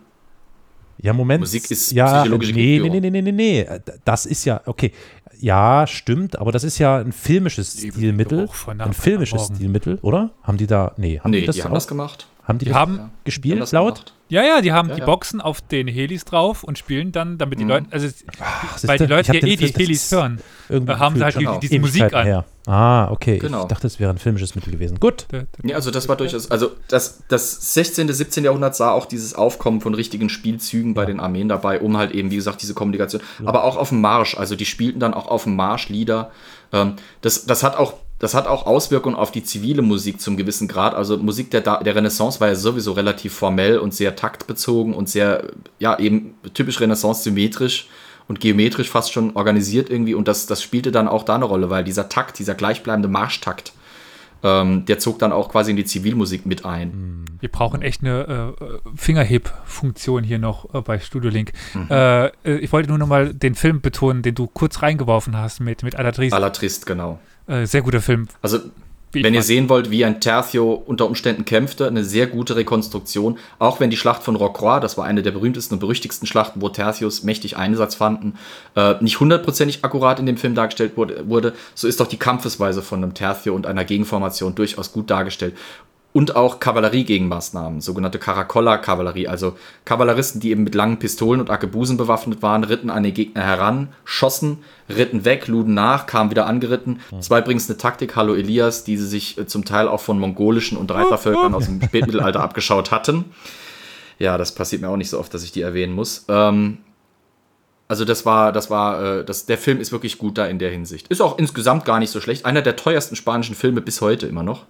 Ja, 1.02 1.14
Moment. 1.14 1.42
Musik 1.42 1.70
ist 1.72 1.92
ja, 1.92 2.22
psychologische 2.22 2.54
nee, 2.54 2.80
nee, 2.80 3.00
nee, 3.00 3.10
nee, 3.10 3.22
nee, 3.22 3.32
nee. 3.32 3.68
Das 4.06 4.26
ist 4.26 4.46
ja, 4.46 4.62
okay. 4.66 4.92
Ja, 5.42 5.88
stimmt, 5.88 6.38
aber 6.38 6.52
das 6.52 6.64
ist 6.64 6.78
ja 6.78 6.98
ein 6.98 7.12
filmisches 7.12 7.74
Stilmittel. 7.74 8.48
Ein 8.78 8.94
filmisches 8.94 9.48
Stilmittel, 9.48 9.98
oder? 10.04 10.30
Haben 10.44 10.58
die 10.58 10.68
da, 10.68 10.94
nee, 10.98 11.20
haben 11.20 11.32
nee, 11.32 11.42
die 11.42 11.46
das 11.48 11.56
die 11.56 11.64
haben 11.64 11.74
das 11.74 11.88
gemacht. 11.88 12.28
Haben 12.52 12.60
die, 12.60 12.74
haben 12.74 12.98
ja, 12.98 13.10
gespielt 13.24 13.72
laut? 13.72 13.96
Gemacht. 13.96 14.14
Ja, 14.32 14.44
ja, 14.44 14.62
die 14.62 14.72
haben 14.72 14.88
ja, 14.88 14.96
die 14.96 15.02
ja. 15.02 15.06
Boxen 15.06 15.42
auf 15.42 15.60
den 15.60 15.90
Helis 15.90 16.24
drauf 16.24 16.64
und 16.64 16.78
spielen 16.78 17.12
dann, 17.12 17.38
damit 17.38 17.60
die 17.60 17.66
mhm. 17.66 17.70
Leute, 17.70 17.88
also 17.92 18.08
Ach, 18.40 18.80
weil 18.84 18.98
die 18.98 19.06
Leute 19.06 19.34
ja 19.36 19.46
eh 19.46 19.58
die 19.58 19.68
Helis 19.68 20.10
hören, 20.10 20.40
haben 20.88 21.18
sie 21.18 21.24
halt 21.24 21.36
genau. 21.38 21.60
diese 21.60 21.80
Musik 21.80 22.14
an. 22.14 22.26
Her. 22.26 22.46
Ah, 22.66 23.12
okay. 23.12 23.40
Genau. 23.40 23.64
Ich 23.64 23.68
dachte, 23.68 23.88
es 23.88 24.00
wäre 24.00 24.10
ein 24.10 24.20
filmisches 24.20 24.56
Mittel 24.56 24.72
gewesen. 24.72 25.02
Gut. 25.02 25.26
Ja, 25.64 25.76
also 25.76 25.92
das 25.92 26.08
war 26.08 26.16
durchaus, 26.16 26.50
also 26.50 26.72
das, 26.88 27.24
das 27.28 27.74
16., 27.74 28.08
17. 28.08 28.46
Jahrhundert 28.46 28.74
sah 28.76 28.92
auch 28.92 29.06
dieses 29.06 29.34
Aufkommen 29.34 29.82
von 29.82 29.96
richtigen 29.96 30.30
Spielzügen 30.30 30.94
bei 30.94 31.06
den 31.06 31.20
Armeen 31.20 31.50
dabei, 31.50 31.82
um 31.82 31.98
halt 31.98 32.12
eben, 32.12 32.32
wie 32.32 32.38
gesagt, 32.38 32.62
diese 32.62 32.74
Kommunikation, 32.74 33.22
aber 33.44 33.66
auch 33.66 33.76
auf 33.76 33.90
dem 33.90 34.00
Marsch, 34.00 34.38
also 34.38 34.56
die 34.56 34.66
spielten 34.66 35.02
dann 35.02 35.14
auch 35.14 35.28
auf 35.28 35.44
dem 35.44 35.58
Marsch 35.58 35.90
Lieder. 35.90 36.32
Ähm, 36.72 36.94
das, 37.20 37.46
das 37.46 37.64
hat 37.64 37.76
auch 37.76 37.96
das 38.22 38.36
hat 38.36 38.46
auch 38.46 38.68
Auswirkungen 38.68 39.16
auf 39.16 39.32
die 39.32 39.44
zivile 39.44 39.82
Musik 39.82 40.22
zum 40.22 40.38
gewissen 40.38 40.68
Grad. 40.68 40.94
Also 40.94 41.18
Musik 41.18 41.50
der, 41.50 41.62
der 41.62 41.96
Renaissance 41.96 42.40
war 42.40 42.50
ja 42.50 42.56
sowieso 42.56 42.92
relativ 42.92 43.34
formell 43.34 43.80
und 43.80 43.96
sehr 43.96 44.16
taktbezogen 44.16 44.94
und 44.94 45.10
sehr, 45.10 45.46
ja, 45.80 45.98
eben 45.98 46.36
typisch 46.54 46.80
Renaissance 46.80 47.24
symmetrisch 47.24 47.88
und 48.28 48.40
geometrisch 48.40 48.92
fast 48.92 49.12
schon 49.12 49.36
organisiert 49.36 49.90
irgendwie. 49.90 50.14
Und 50.14 50.28
das, 50.28 50.46
das 50.46 50.62
spielte 50.62 50.92
dann 50.92 51.08
auch 51.08 51.24
da 51.24 51.34
eine 51.34 51.46
Rolle, 51.46 51.72
weil 51.72 51.84
dieser 51.84 52.10
Takt, 52.10 52.38
dieser 52.38 52.54
gleichbleibende 52.54 53.08
Marschtakt, 53.08 53.74
ähm, 54.44 54.86
der 54.86 55.00
zog 55.00 55.18
dann 55.18 55.32
auch 55.32 55.50
quasi 55.50 55.72
in 55.72 55.78
die 55.78 55.86
Zivilmusik 55.86 56.46
mit 56.46 56.64
ein. 56.64 57.26
Wir 57.40 57.50
brauchen 57.50 57.82
echt 57.82 58.02
eine 58.02 58.54
äh, 58.62 58.66
Fingerheb-Funktion 58.98 60.24
hier 60.24 60.38
noch 60.38 60.72
äh, 60.76 60.82
bei 60.82 61.00
Studio 61.00 61.32
Link. 61.32 61.54
Mhm. 61.74 61.88
Äh, 61.90 62.26
äh 62.28 62.32
ich 62.44 62.72
wollte 62.72 62.90
nur 62.90 63.00
noch 63.00 63.08
mal 63.08 63.34
den 63.34 63.56
Film 63.56 63.82
betonen, 63.82 64.22
den 64.22 64.36
du 64.36 64.46
kurz 64.46 64.84
reingeworfen 64.84 65.36
hast 65.36 65.60
mit, 65.60 65.82
mit 65.82 65.96
Alatrist. 65.96 66.36
Alatrist, 66.36 66.86
genau. 66.86 67.20
Äh, 67.52 67.68
sehr 67.68 67.82
guter 67.82 68.02
Film. 68.02 68.30
Also, 68.42 68.60
wie 69.12 69.26
wenn 69.26 69.34
ihr 69.34 69.44
sehen 69.44 69.68
wollt, 69.68 69.92
wie 69.92 70.06
ein 70.06 70.22
Tercio 70.22 70.72
unter 70.72 71.06
Umständen 71.06 71.44
kämpfte, 71.44 71.86
eine 71.86 72.06
sehr 72.06 72.28
gute 72.28 72.56
Rekonstruktion. 72.56 73.38
Auch 73.60 73.82
wenn 73.82 73.90
die 73.90 73.98
Schlacht 73.98 74.24
von 74.24 74.38
Rocroi, 74.38 74.80
das 74.80 74.98
war 74.98 75.04
eine 75.04 75.22
der 75.22 75.32
berühmtesten 75.32 75.76
und 75.76 75.80
berüchtigsten 75.82 76.28
Schlachten, 76.28 76.62
wo 76.62 76.70
Tercios 76.70 77.24
mächtig 77.24 77.58
Einsatz 77.58 77.96
fanden, 77.96 78.36
äh, 78.78 78.96
nicht 79.02 79.20
hundertprozentig 79.20 79.84
akkurat 79.84 80.18
in 80.20 80.28
dem 80.28 80.38
Film 80.38 80.56
dargestellt 80.56 80.96
wurde, 80.96 81.28
wurde, 81.28 81.54
so 81.76 81.90
ist 81.90 82.00
doch 82.00 82.08
die 82.08 82.16
Kampfesweise 82.16 82.82
von 82.82 83.04
einem 83.04 83.14
Tercio 83.14 83.54
und 83.54 83.68
einer 83.68 83.84
Gegenformation 83.84 84.56
durchaus 84.56 84.94
gut 84.94 85.10
dargestellt 85.10 85.56
und 86.14 86.36
auch 86.36 86.60
Kavalleriegegenmaßnahmen, 86.60 87.80
sogenannte 87.80 88.20
Caracolla-Kavallerie, 88.20 89.28
also 89.28 89.56
Kavalleristen, 89.86 90.42
die 90.42 90.52
eben 90.52 90.64
mit 90.64 90.76
langen 90.76 91.00
Pistolen 91.00 91.40
und 91.40 91.50
Arkebusen 91.50 91.96
bewaffnet 91.98 92.42
waren, 92.42 92.64
ritten 92.64 92.90
an 92.90 93.04
den 93.04 93.14
Gegner 93.14 93.44
heran, 93.44 93.90
schossen, 94.04 94.58
ritten 94.90 95.24
weg, 95.24 95.48
luden 95.48 95.74
nach, 95.74 96.08
kamen 96.08 96.30
wieder 96.30 96.48
angeritten. 96.48 97.00
Das 97.12 97.30
war 97.30 97.40
übrigens 97.40 97.70
eine 97.70 97.78
Taktik, 97.78 98.16
hallo 98.16 98.36
Elias, 98.36 98.84
die 98.84 98.98
sie 98.98 99.08
sich 99.08 99.38
äh, 99.38 99.48
zum 99.48 99.64
Teil 99.64 99.88
auch 99.88 100.02
von 100.02 100.20
mongolischen 100.20 100.78
und 100.78 100.92
Reitervölkern 100.92 101.54
aus 101.54 101.66
dem 101.66 101.82
Spätmittelalter 101.86 102.42
abgeschaut 102.42 102.92
hatten. 102.92 103.26
Ja, 104.20 104.38
das 104.38 104.54
passiert 104.54 104.82
mir 104.82 104.90
auch 104.90 104.98
nicht 104.98 105.10
so 105.10 105.18
oft, 105.18 105.34
dass 105.34 105.44
ich 105.44 105.52
die 105.52 105.62
erwähnen 105.62 105.94
muss. 105.94 106.26
Ähm, 106.28 106.80
also 107.88 108.06
das 108.06 108.26
war, 108.26 108.52
das 108.52 108.70
war, 108.70 109.20
äh, 109.20 109.26
das, 109.26 109.46
der 109.46 109.58
Film 109.58 109.80
ist 109.80 109.92
wirklich 109.92 110.18
gut 110.18 110.38
da 110.38 110.46
in 110.46 110.60
der 110.60 110.72
Hinsicht. 110.72 111.08
Ist 111.08 111.22
auch 111.22 111.38
insgesamt 111.38 111.86
gar 111.86 112.00
nicht 112.00 112.12
so 112.12 112.22
schlecht. 112.22 112.46
Einer 112.46 112.62
der 112.62 112.76
teuersten 112.76 113.16
spanischen 113.16 113.56
Filme 113.56 113.82
bis 113.82 114.02
heute 114.02 114.28
immer 114.28 114.44
noch. 114.44 114.66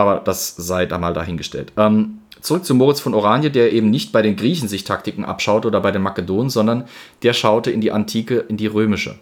Aber 0.00 0.20
das 0.20 0.56
sei 0.56 0.86
da 0.86 0.96
mal 0.96 1.12
dahingestellt. 1.12 1.72
Ähm, 1.76 2.20
zurück 2.40 2.64
zu 2.64 2.74
Moritz 2.74 3.00
von 3.00 3.12
Oranje, 3.12 3.50
der 3.50 3.70
eben 3.74 3.90
nicht 3.90 4.12
bei 4.12 4.22
den 4.22 4.34
Griechen 4.34 4.66
sich 4.66 4.84
Taktiken 4.84 5.26
abschaut 5.26 5.66
oder 5.66 5.82
bei 5.82 5.90
den 5.90 6.00
Makedonen, 6.00 6.48
sondern 6.48 6.84
der 7.22 7.34
schaute 7.34 7.70
in 7.70 7.82
die 7.82 7.92
Antike, 7.92 8.36
in 8.48 8.56
die 8.56 8.66
römische. 8.66 9.18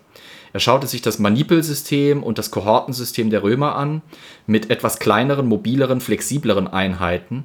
Er 0.52 0.60
schaute 0.60 0.86
sich 0.86 1.02
das 1.02 1.18
Manipelsystem 1.18 2.22
und 2.22 2.38
das 2.38 2.52
Kohortensystem 2.52 3.28
der 3.28 3.42
Römer 3.42 3.74
an, 3.74 4.02
mit 4.46 4.70
etwas 4.70 5.00
kleineren, 5.00 5.48
mobileren, 5.48 6.00
flexibleren 6.00 6.68
Einheiten 6.68 7.44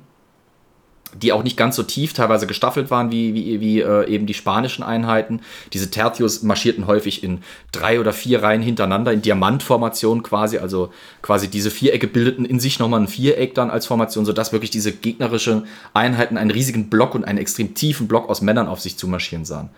die 1.15 1.31
auch 1.31 1.43
nicht 1.43 1.57
ganz 1.57 1.75
so 1.75 1.83
tief 1.83 2.13
teilweise 2.13 2.47
gestaffelt 2.47 2.91
waren 2.91 3.11
wie, 3.11 3.33
wie, 3.33 3.59
wie 3.61 3.81
äh, 3.81 4.07
eben 4.07 4.25
die 4.25 4.33
spanischen 4.33 4.83
Einheiten. 4.83 5.41
Diese 5.73 5.89
Tertius 5.89 6.43
marschierten 6.43 6.87
häufig 6.87 7.23
in 7.23 7.39
drei 7.71 7.99
oder 7.99 8.13
vier 8.13 8.43
Reihen 8.43 8.61
hintereinander, 8.61 9.11
in 9.11 9.21
Diamantformation 9.21 10.23
quasi, 10.23 10.57
also 10.57 10.91
quasi 11.21 11.47
diese 11.47 11.71
Vierecke 11.71 12.07
bildeten 12.07 12.45
in 12.45 12.59
sich 12.59 12.79
nochmal 12.79 13.01
ein 13.01 13.07
Viereck 13.07 13.53
dann 13.55 13.69
als 13.69 13.85
Formation, 13.85 14.25
sodass 14.25 14.51
wirklich 14.51 14.71
diese 14.71 14.91
gegnerischen 14.91 15.67
Einheiten 15.93 16.37
einen 16.37 16.51
riesigen 16.51 16.89
Block 16.89 17.15
und 17.15 17.25
einen 17.25 17.37
extrem 17.37 17.73
tiefen 17.73 18.07
Block 18.07 18.29
aus 18.29 18.41
Männern 18.41 18.67
auf 18.67 18.79
sich 18.79 18.97
zu 18.97 19.07
marschieren 19.07 19.45
sahen. 19.45 19.69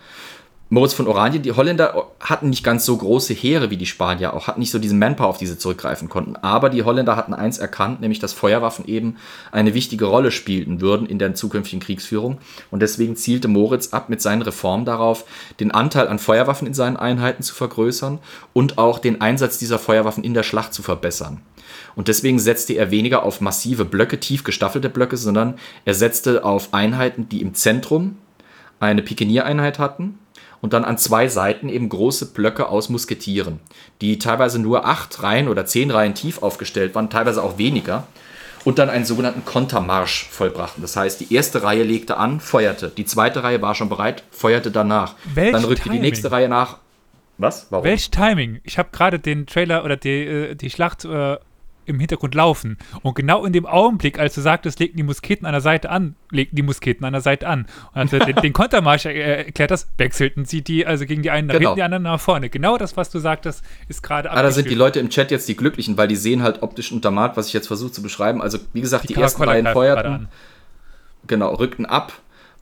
Moritz 0.68 0.94
von 0.94 1.06
Oranien, 1.06 1.42
die 1.42 1.52
Holländer 1.52 2.08
hatten 2.18 2.50
nicht 2.50 2.64
ganz 2.64 2.84
so 2.84 2.96
große 2.96 3.34
Heere 3.34 3.70
wie 3.70 3.76
die 3.76 3.86
Spanier, 3.86 4.34
auch 4.34 4.48
hatten 4.48 4.58
nicht 4.58 4.72
so 4.72 4.80
diesen 4.80 4.98
Manpower, 4.98 5.28
auf 5.28 5.38
die 5.38 5.46
sie 5.46 5.58
zurückgreifen 5.58 6.08
konnten. 6.08 6.34
Aber 6.34 6.70
die 6.70 6.82
Holländer 6.82 7.14
hatten 7.14 7.34
eins 7.34 7.58
erkannt, 7.58 8.00
nämlich 8.00 8.18
dass 8.18 8.32
Feuerwaffen 8.32 8.84
eben 8.86 9.16
eine 9.52 9.74
wichtige 9.74 10.06
Rolle 10.06 10.32
spielten 10.32 10.80
würden 10.80 11.06
in 11.06 11.20
der 11.20 11.36
zukünftigen 11.36 11.78
Kriegsführung. 11.78 12.38
Und 12.72 12.80
deswegen 12.80 13.14
zielte 13.14 13.46
Moritz 13.46 13.92
ab 13.92 14.08
mit 14.08 14.20
seinen 14.20 14.42
Reformen 14.42 14.84
darauf, 14.84 15.24
den 15.60 15.70
Anteil 15.70 16.08
an 16.08 16.18
Feuerwaffen 16.18 16.66
in 16.66 16.74
seinen 16.74 16.96
Einheiten 16.96 17.44
zu 17.44 17.54
vergrößern 17.54 18.18
und 18.52 18.76
auch 18.76 18.98
den 18.98 19.20
Einsatz 19.20 19.58
dieser 19.58 19.78
Feuerwaffen 19.78 20.24
in 20.24 20.34
der 20.34 20.42
Schlacht 20.42 20.74
zu 20.74 20.82
verbessern. 20.82 21.42
Und 21.94 22.08
deswegen 22.08 22.40
setzte 22.40 22.72
er 22.72 22.90
weniger 22.90 23.22
auf 23.22 23.40
massive 23.40 23.84
Blöcke, 23.84 24.18
tief 24.18 24.42
gestaffelte 24.42 24.88
Blöcke, 24.88 25.16
sondern 25.16 25.54
er 25.84 25.94
setzte 25.94 26.44
auf 26.44 26.74
Einheiten, 26.74 27.28
die 27.28 27.40
im 27.40 27.54
Zentrum 27.54 28.16
eine 28.80 29.02
Pikeniereinheit 29.02 29.78
hatten 29.78 30.18
und 30.60 30.72
dann 30.72 30.84
an 30.84 30.98
zwei 30.98 31.28
Seiten 31.28 31.68
eben 31.68 31.88
große 31.88 32.26
Blöcke 32.26 32.68
aus 32.68 32.88
Musketieren, 32.88 33.60
die 34.00 34.18
teilweise 34.18 34.58
nur 34.58 34.84
acht 34.86 35.22
Reihen 35.22 35.48
oder 35.48 35.66
zehn 35.66 35.90
Reihen 35.90 36.14
tief 36.14 36.42
aufgestellt 36.42 36.94
waren, 36.94 37.10
teilweise 37.10 37.42
auch 37.42 37.58
weniger, 37.58 38.06
und 38.64 38.80
dann 38.80 38.90
einen 38.90 39.04
sogenannten 39.04 39.44
Kontermarsch 39.44 40.26
vollbrachten. 40.28 40.82
Das 40.82 40.96
heißt, 40.96 41.20
die 41.20 41.32
erste 41.32 41.62
Reihe 41.62 41.84
legte 41.84 42.16
an, 42.16 42.40
feuerte, 42.40 42.88
die 42.88 43.04
zweite 43.04 43.44
Reihe 43.44 43.62
war 43.62 43.76
schon 43.76 43.88
bereit, 43.88 44.24
feuerte 44.32 44.72
danach. 44.72 45.14
Welch 45.34 45.52
dann 45.52 45.64
rückte 45.64 45.84
Timing? 45.84 46.00
die 46.00 46.06
nächste 46.06 46.32
Reihe 46.32 46.48
nach. 46.48 46.78
Was? 47.38 47.68
Warum? 47.70 47.84
Welch 47.84 48.10
Timing? 48.10 48.60
Ich 48.64 48.78
habe 48.78 48.88
gerade 48.90 49.20
den 49.20 49.46
Trailer 49.46 49.84
oder 49.84 49.96
die, 49.96 50.24
äh, 50.24 50.54
die 50.56 50.70
Schlacht 50.70 51.04
äh, 51.04 51.36
im 51.86 51.98
Hintergrund 51.98 52.34
laufen. 52.34 52.76
Und 53.02 53.14
genau 53.14 53.44
in 53.44 53.52
dem 53.52 53.66
Augenblick, 53.66 54.18
als 54.18 54.34
du 54.34 54.40
sagtest, 54.40 54.80
legten 54.80 54.96
die 54.96 55.02
Musketen 55.02 55.46
an 55.46 55.52
der 55.52 55.60
Seite 55.60 55.90
an, 55.90 56.16
legten 56.30 56.56
die 56.56 56.62
Musketen 56.62 57.04
an 57.04 57.12
der 57.12 57.22
Seite 57.22 57.46
an. 57.46 57.66
Und 57.92 58.00
als 58.00 58.10
du 58.10 58.18
den, 58.18 58.36
den 58.36 58.52
Kontermarsch 58.52 59.06
er, 59.06 59.46
erklärt 59.46 59.70
hast, 59.70 59.88
wechselten 59.98 60.44
sie 60.44 60.62
die, 60.62 60.86
also 60.86 61.06
gegen 61.06 61.22
die 61.22 61.30
einen 61.30 61.48
nach 61.48 61.54
genau. 61.54 61.70
hinten, 61.70 61.78
die 61.78 61.82
anderen 61.82 62.02
nach 62.02 62.20
vorne. 62.20 62.50
Genau 62.50 62.78
das, 62.78 62.96
was 62.96 63.10
du 63.10 63.18
sagtest, 63.18 63.62
ist 63.88 64.02
gerade 64.02 64.30
Ah, 64.30 64.42
da 64.42 64.50
sind 64.50 64.70
die 64.70 64.74
Leute 64.74 65.00
im 65.00 65.10
Chat 65.10 65.30
jetzt 65.30 65.48
die 65.48 65.56
Glücklichen, 65.56 65.96
weil 65.96 66.08
die 66.08 66.16
sehen 66.16 66.42
halt 66.42 66.62
optisch 66.62 66.92
untermalt, 66.92 67.36
was 67.36 67.48
ich 67.48 67.52
jetzt 67.52 67.66
versuche 67.66 67.92
zu 67.92 68.02
beschreiben. 68.02 68.42
Also, 68.42 68.58
wie 68.72 68.80
gesagt, 68.80 69.04
die, 69.04 69.14
die 69.14 69.20
ersten 69.20 69.44
beiden 69.44 69.72
feuerten. 69.72 70.28
Genau, 71.26 71.54
rückten 71.54 71.86
ab 71.86 72.12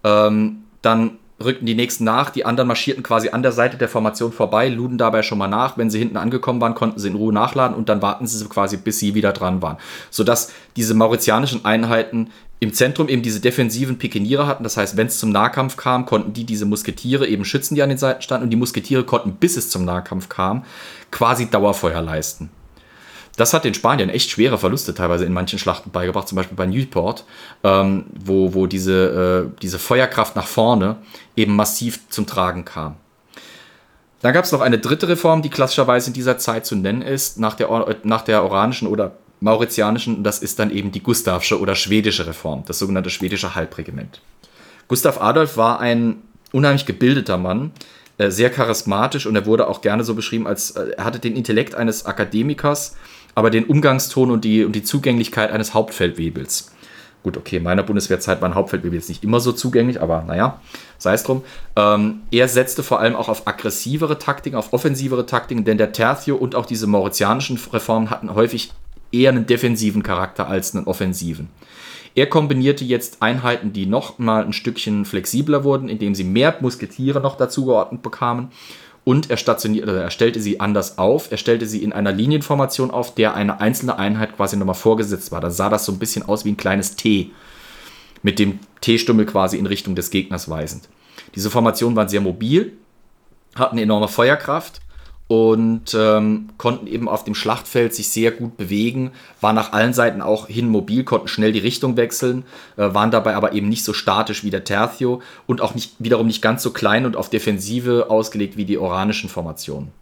Ähm, 0.05 0.64
dann 0.83 1.18
rückten 1.45 1.66
die 1.66 1.74
nächsten 1.74 2.05
nach, 2.05 2.30
die 2.30 2.45
anderen 2.45 2.68
marschierten 2.68 3.03
quasi 3.03 3.30
an 3.30 3.42
der 3.42 3.53
Seite 3.53 3.76
der 3.76 3.88
Formation 3.88 4.32
vorbei, 4.32 4.68
luden 4.68 4.99
dabei 4.99 5.22
schon 5.22 5.38
mal 5.38 5.49
nach. 5.49 5.76
Wenn 5.76 5.90
sie 5.90 5.99
hinten 5.99 6.16
angekommen 6.16 6.61
waren, 6.61 6.74
konnten 6.74 6.99
sie 6.99 7.09
in 7.09 7.14
Ruhe 7.14 7.32
nachladen 7.32 7.76
und 7.76 7.88
dann 7.88 8.03
warten 8.03 8.26
sie 8.26 8.45
quasi, 8.47 8.76
bis 8.76 8.99
sie 8.99 9.14
wieder 9.14 9.32
dran 9.32 9.62
waren. 9.62 9.78
Sodass 10.11 10.53
diese 10.76 10.95
mauritianischen 10.95 11.64
Einheiten 11.64 12.30
im 12.61 12.72
Zentrum 12.72 13.09
eben 13.09 13.22
diese 13.22 13.40
defensiven 13.40 13.99
Pikeniere 13.99 14.47
hatten. 14.47 14.64
Das 14.64 14.76
heißt, 14.76 14.97
wenn 14.97 15.09
es 15.09 15.18
zum 15.18 15.30
Nahkampf 15.30 15.76
kam, 15.76 16.07
konnten 16.07 16.32
die 16.32 16.45
diese 16.45 16.64
Musketiere 16.64 17.26
eben 17.26 17.45
schützen, 17.45 17.74
die 17.74 17.82
an 17.82 17.90
den 17.90 17.99
Seiten 17.99 18.22
standen. 18.22 18.45
Und 18.45 18.51
die 18.51 18.57
Musketiere 18.57 19.05
konnten, 19.05 19.34
bis 19.34 19.57
es 19.57 19.70
zum 19.70 19.84
Nahkampf 19.84 20.28
kam, 20.28 20.64
quasi 21.11 21.51
Dauerfeuer 21.51 22.01
leisten. 22.01 22.51
Das 23.37 23.53
hat 23.53 23.64
den 23.64 23.74
Spaniern 23.74 24.11
echt 24.11 24.30
schwere 24.30 24.59
Verluste 24.59 24.95
teilweise 24.95 25.24
in 25.24 25.32
manchen 25.32 25.59
Schlachten 25.59 25.91
beigebracht, 25.91 26.28
zum 26.28 26.37
Beispiel 26.37 26.57
bei 26.57 26.66
Newport, 26.66 27.24
ähm, 27.64 28.07
wo, 28.14 28.55
wo 28.55 28.66
diese, 28.66 29.51
äh, 29.53 29.59
diese 29.61 29.78
Feuerkraft 29.78 30.37
nach 30.37 30.47
vorne 30.47 30.97
eben 31.35 31.57
massiv 31.57 32.09
zum 32.11 32.26
Tragen 32.26 32.64
kam. 32.64 32.97
Dann 34.22 34.32
gab 34.32 34.45
es 34.45 34.53
noch 34.53 34.61
eine 34.61 34.78
dritte 34.78 35.09
Reform, 35.09 35.43
die 35.43 35.51
klassischerweise 35.51 36.09
in 36.09 36.14
dieser 36.14 36.39
Zeit 36.39 36.64
zu 36.64 36.76
nennen 36.76 37.03
ist, 37.03 37.39
nach 37.39 37.55
der, 37.55 37.97
nach 38.05 38.22
der 38.22 38.43
oranischen 38.43 38.89
oder 38.89 39.12
mauritianischen, 39.41 40.22
das 40.22 40.39
ist 40.39 40.59
dann 40.59 40.70
eben 40.70 40.93
die 40.93 41.03
Gustavsche 41.03 41.61
oder 41.61 41.74
schwedische 41.74 42.26
Reform, 42.26 42.62
das 42.66 42.78
sogenannte 42.78 43.11
schwedische 43.11 43.55
Halbregiment. 43.55 44.22
Gustav 44.89 45.20
Adolf 45.20 45.59
war 45.59 45.80
ein 45.80 46.22
unheimlich 46.53 46.87
gebildeter 46.87 47.37
Mann, 47.37 47.72
äh, 48.16 48.30
sehr 48.30 48.49
charismatisch 48.49 49.26
und 49.26 49.35
er 49.37 49.45
wurde 49.45 49.68
auch 49.68 49.80
gerne 49.80 50.05
so 50.05 50.14
beschrieben, 50.14 50.47
als 50.47 50.70
äh, 50.70 50.93
er 50.97 51.05
hatte 51.05 51.18
den 51.18 51.37
Intellekt 51.37 51.74
eines 51.74 52.07
Akademikers, 52.07 52.97
aber 53.35 53.51
den 53.51 53.64
Umgangston 53.64 54.30
und 54.30 54.45
die, 54.45 54.64
und 54.64 54.72
die 54.72 54.82
Zugänglichkeit 54.82 55.51
eines 55.51 55.74
Hauptfeldwebels. 55.74 56.70
Gut, 57.22 57.39
okay, 57.39 57.57
in 57.57 57.62
meiner 57.62 57.82
Bundeswehrzeit 57.82 58.43
waren 58.43 58.55
Hauptfeldwebel 58.55 58.99
jetzt 58.99 59.09
nicht 59.09 59.24
immer 59.24 59.41
so 59.41 59.53
zugänglich, 59.53 60.03
aber 60.03 60.22
naja, 60.26 60.61
sei 60.99 61.14
es 61.14 61.22
drum. 61.22 61.43
Ähm, 61.74 62.20
er 62.30 62.49
setzte 62.49 62.82
vor 62.82 63.01
allem 63.01 63.16
auch 63.16 63.30
auf 63.30 63.47
aggressivere 63.47 64.18
Taktiken, 64.18 64.57
auf 64.57 64.74
offensivere 64.74 65.24
Taktiken, 65.24 65.64
denn 65.64 65.78
der 65.78 65.93
Tertio 65.93 66.37
und 66.37 66.55
auch 66.55 66.66
diese 66.66 66.87
mauritianischen 66.87 67.59
Reformen 67.72 68.11
hatten 68.11 68.35
häufig 68.35 68.72
eher 69.11 69.30
einen 69.30 69.47
defensiven 69.47 70.03
Charakter 70.03 70.49
als 70.49 70.74
einen 70.74 70.87
offensiven. 70.87 71.49
Er 72.14 72.26
kombinierte 72.26 72.85
jetzt 72.85 73.22
Einheiten, 73.22 73.72
die 73.72 73.87
noch 73.87 74.18
mal 74.18 74.45
ein 74.45 74.53
Stückchen 74.53 75.05
flexibler 75.05 75.64
wurden, 75.64 75.89
indem 75.89 76.14
sie 76.14 76.24
mehr 76.24 76.55
Musketiere 76.61 77.20
noch 77.20 77.37
dazugeordnet 77.37 78.03
bekamen 78.03 78.51
und 79.05 79.30
er 79.30 79.36
stationierte, 79.36 80.02
er 80.02 80.11
stellte 80.11 80.40
sie 80.40 80.61
anders 80.61 80.96
auf. 80.96 81.30
Er 81.30 81.36
stellte 81.36 81.66
sie 81.66 81.82
in 81.82 81.92
einer 81.92 82.12
Linienformation 82.12 82.90
auf, 82.90 83.14
der 83.14 83.34
eine 83.34 83.61
einzelne 83.61 83.98
Einheit 83.98 84.34
quasi 84.34 84.57
nochmal 84.57 84.74
vorgesetzt 84.74 85.30
war. 85.30 85.42
Da 85.42 85.50
sah 85.50 85.68
das 85.68 85.84
so 85.84 85.92
ein 85.92 85.98
bisschen 85.98 86.26
aus 86.26 86.46
wie 86.46 86.52
ein 86.52 86.57
kleines 86.57 86.96
T, 86.96 87.30
mit 88.22 88.38
dem 88.38 88.61
T-Stummel 88.80 89.26
quasi 89.26 89.59
in 89.59 89.66
Richtung 89.66 89.94
des 89.94 90.11
Gegners 90.11 90.48
weisend. 90.48 90.88
Diese 91.34 91.50
Formationen 91.50 91.96
waren 91.96 92.09
sehr 92.09 92.22
mobil, 92.22 92.72
hatten 93.55 93.76
enorme 93.76 94.09
Feuerkraft 94.09 94.80
und 95.27 95.95
ähm, 95.95 96.51
konnten 96.59 96.87
eben 96.87 97.09
auf 97.09 97.25
dem 97.25 97.35
Schlachtfeld 97.35 97.95
sich 97.95 98.11
sehr 98.11 98.31
gut 98.31 98.57
bewegen, 98.57 99.12
waren 99.41 99.57
nach 99.57 99.72
allen 99.72 99.95
Seiten 99.95 100.20
auch 100.20 100.49
hin 100.49 100.68
mobil, 100.68 101.05
konnten 101.05 101.29
schnell 101.29 101.53
die 101.53 101.61
Richtung 101.61 101.97
wechseln, 101.97 102.45
äh, 102.77 102.93
waren 102.93 103.11
dabei 103.11 103.35
aber 103.35 103.53
eben 103.53 103.68
nicht 103.68 103.85
so 103.85 103.95
statisch 103.95 104.45
wie 104.45 104.51
der 104.51 104.64
Tertio 104.64 105.22
und 105.47 105.62
auch 105.62 105.75
nicht, 105.75 105.95
wiederum 105.99 106.27
nicht 106.27 106.43
ganz 106.43 106.62
so 106.62 106.72
klein 106.72 107.07
und 107.07 107.16
auf 107.16 107.31
Defensive 107.31 108.11
ausgelegt 108.11 108.57
wie 108.57 108.66
die 108.66 108.77
oranischen 108.77 109.31
Formationen. 109.31 109.93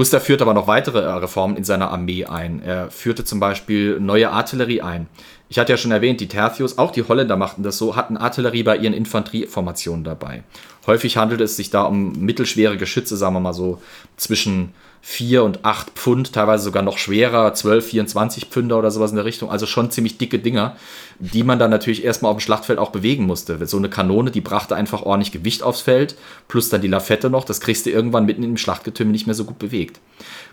Gustav 0.00 0.24
führte 0.24 0.44
aber 0.44 0.54
noch 0.54 0.66
weitere 0.66 1.00
äh, 1.02 1.10
Reformen 1.10 1.58
in 1.58 1.64
seiner 1.64 1.90
Armee 1.90 2.24
ein. 2.24 2.62
Er 2.62 2.90
führte 2.90 3.22
zum 3.26 3.38
Beispiel 3.38 4.00
neue 4.00 4.30
Artillerie 4.30 4.80
ein. 4.80 5.08
Ich 5.50 5.58
hatte 5.58 5.74
ja 5.74 5.76
schon 5.76 5.90
erwähnt, 5.90 6.22
die 6.22 6.26
Tertius, 6.26 6.78
auch 6.78 6.90
die 6.90 7.02
Holländer 7.02 7.36
machten 7.36 7.62
das 7.62 7.76
so, 7.76 7.96
hatten 7.96 8.16
Artillerie 8.16 8.62
bei 8.62 8.78
ihren 8.78 8.94
Infanterieformationen 8.94 10.02
dabei. 10.02 10.42
Häufig 10.86 11.18
handelt 11.18 11.42
es 11.42 11.56
sich 11.56 11.68
da 11.68 11.82
um 11.82 12.12
mittelschwere 12.12 12.78
Geschütze, 12.78 13.14
sagen 13.14 13.34
wir 13.34 13.40
mal 13.40 13.52
so 13.52 13.82
zwischen 14.16 14.72
4 15.02 15.44
und 15.44 15.64
8 15.64 15.90
Pfund, 15.90 16.32
teilweise 16.32 16.64
sogar 16.64 16.82
noch 16.82 16.98
schwerer, 16.98 17.54
12, 17.54 17.86
24 17.86 18.44
Pfünder 18.46 18.78
oder 18.78 18.90
sowas 18.90 19.10
in 19.10 19.16
der 19.16 19.24
Richtung. 19.24 19.50
Also 19.50 19.64
schon 19.66 19.90
ziemlich 19.90 20.18
dicke 20.18 20.38
Dinger, 20.38 20.76
die 21.18 21.42
man 21.42 21.58
dann 21.58 21.70
natürlich 21.70 22.04
erstmal 22.04 22.30
auf 22.30 22.36
dem 22.36 22.42
Schlachtfeld 22.42 22.78
auch 22.78 22.90
bewegen 22.90 23.24
musste. 23.24 23.64
So 23.66 23.78
eine 23.78 23.88
Kanone, 23.88 24.30
die 24.30 24.42
brachte 24.42 24.76
einfach 24.76 25.02
ordentlich 25.02 25.32
Gewicht 25.32 25.62
aufs 25.62 25.80
Feld, 25.80 26.16
plus 26.48 26.68
dann 26.68 26.82
die 26.82 26.88
Lafette 26.88 27.30
noch, 27.30 27.44
das 27.44 27.60
kriegst 27.60 27.86
du 27.86 27.90
irgendwann 27.90 28.26
mitten 28.26 28.42
im 28.42 28.58
Schlachtgetümmel 28.58 29.12
nicht 29.12 29.26
mehr 29.26 29.34
so 29.34 29.44
gut 29.44 29.58
bewegt. 29.58 30.00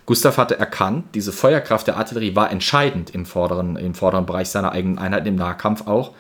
Gustav 0.06 0.38
hatte 0.38 0.58
erkannt, 0.58 1.06
diese 1.14 1.34
Feuerkraft 1.34 1.88
der 1.88 1.98
Artillerie 1.98 2.36
war 2.36 2.50
entscheidend 2.50 3.10
im 3.10 3.26
vorderen, 3.26 3.76
im 3.76 3.96
vorderen 3.96 4.26
Bereich 4.26 4.48
seiner 4.48 4.72
eigenen 4.72 4.98
Einheit, 4.98 5.28
im 5.28 5.36
Nahkampf 5.36 5.88
auch. 5.88 6.14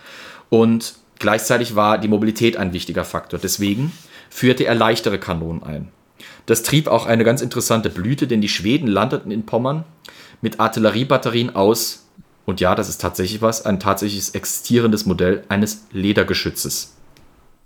Und 0.50 0.96
gleichzeitig 1.20 1.76
war 1.76 1.98
die 1.98 2.10
Mobilität 2.10 2.58
ein 2.58 2.74
wichtiger 2.74 3.06
Faktor. 3.06 3.40
Deswegen 3.42 3.94
führte 4.30 4.66
er 4.66 4.76
leichtere 4.76 5.18
Kanonen 5.18 5.64
ein. 5.64 5.92
Das 6.48 6.64
trieb 6.64 6.88
auch 6.88 7.06
eine 7.06 7.24
ganz 7.24 7.42
interessante 7.42 7.90
Blüte, 7.90 8.26
denn 8.26 8.42
die 8.42 8.50
Schweden 8.50 8.88
landeten 8.88 9.32
in 9.32 9.46
Pommern 9.46 9.84
mit 10.42 10.60
Artilleriebatterien 10.60 11.56
aus, 11.56 12.08
und 12.46 12.62
ja, 12.62 12.74
das 12.74 12.88
ist 12.88 13.02
tatsächlich 13.02 13.42
was, 13.42 13.66
ein 13.66 13.80
tatsächliches 13.80 14.30
existierendes 14.30 15.06
Modell 15.06 15.44
eines 15.50 15.86
Ledergeschützes. 15.92 16.96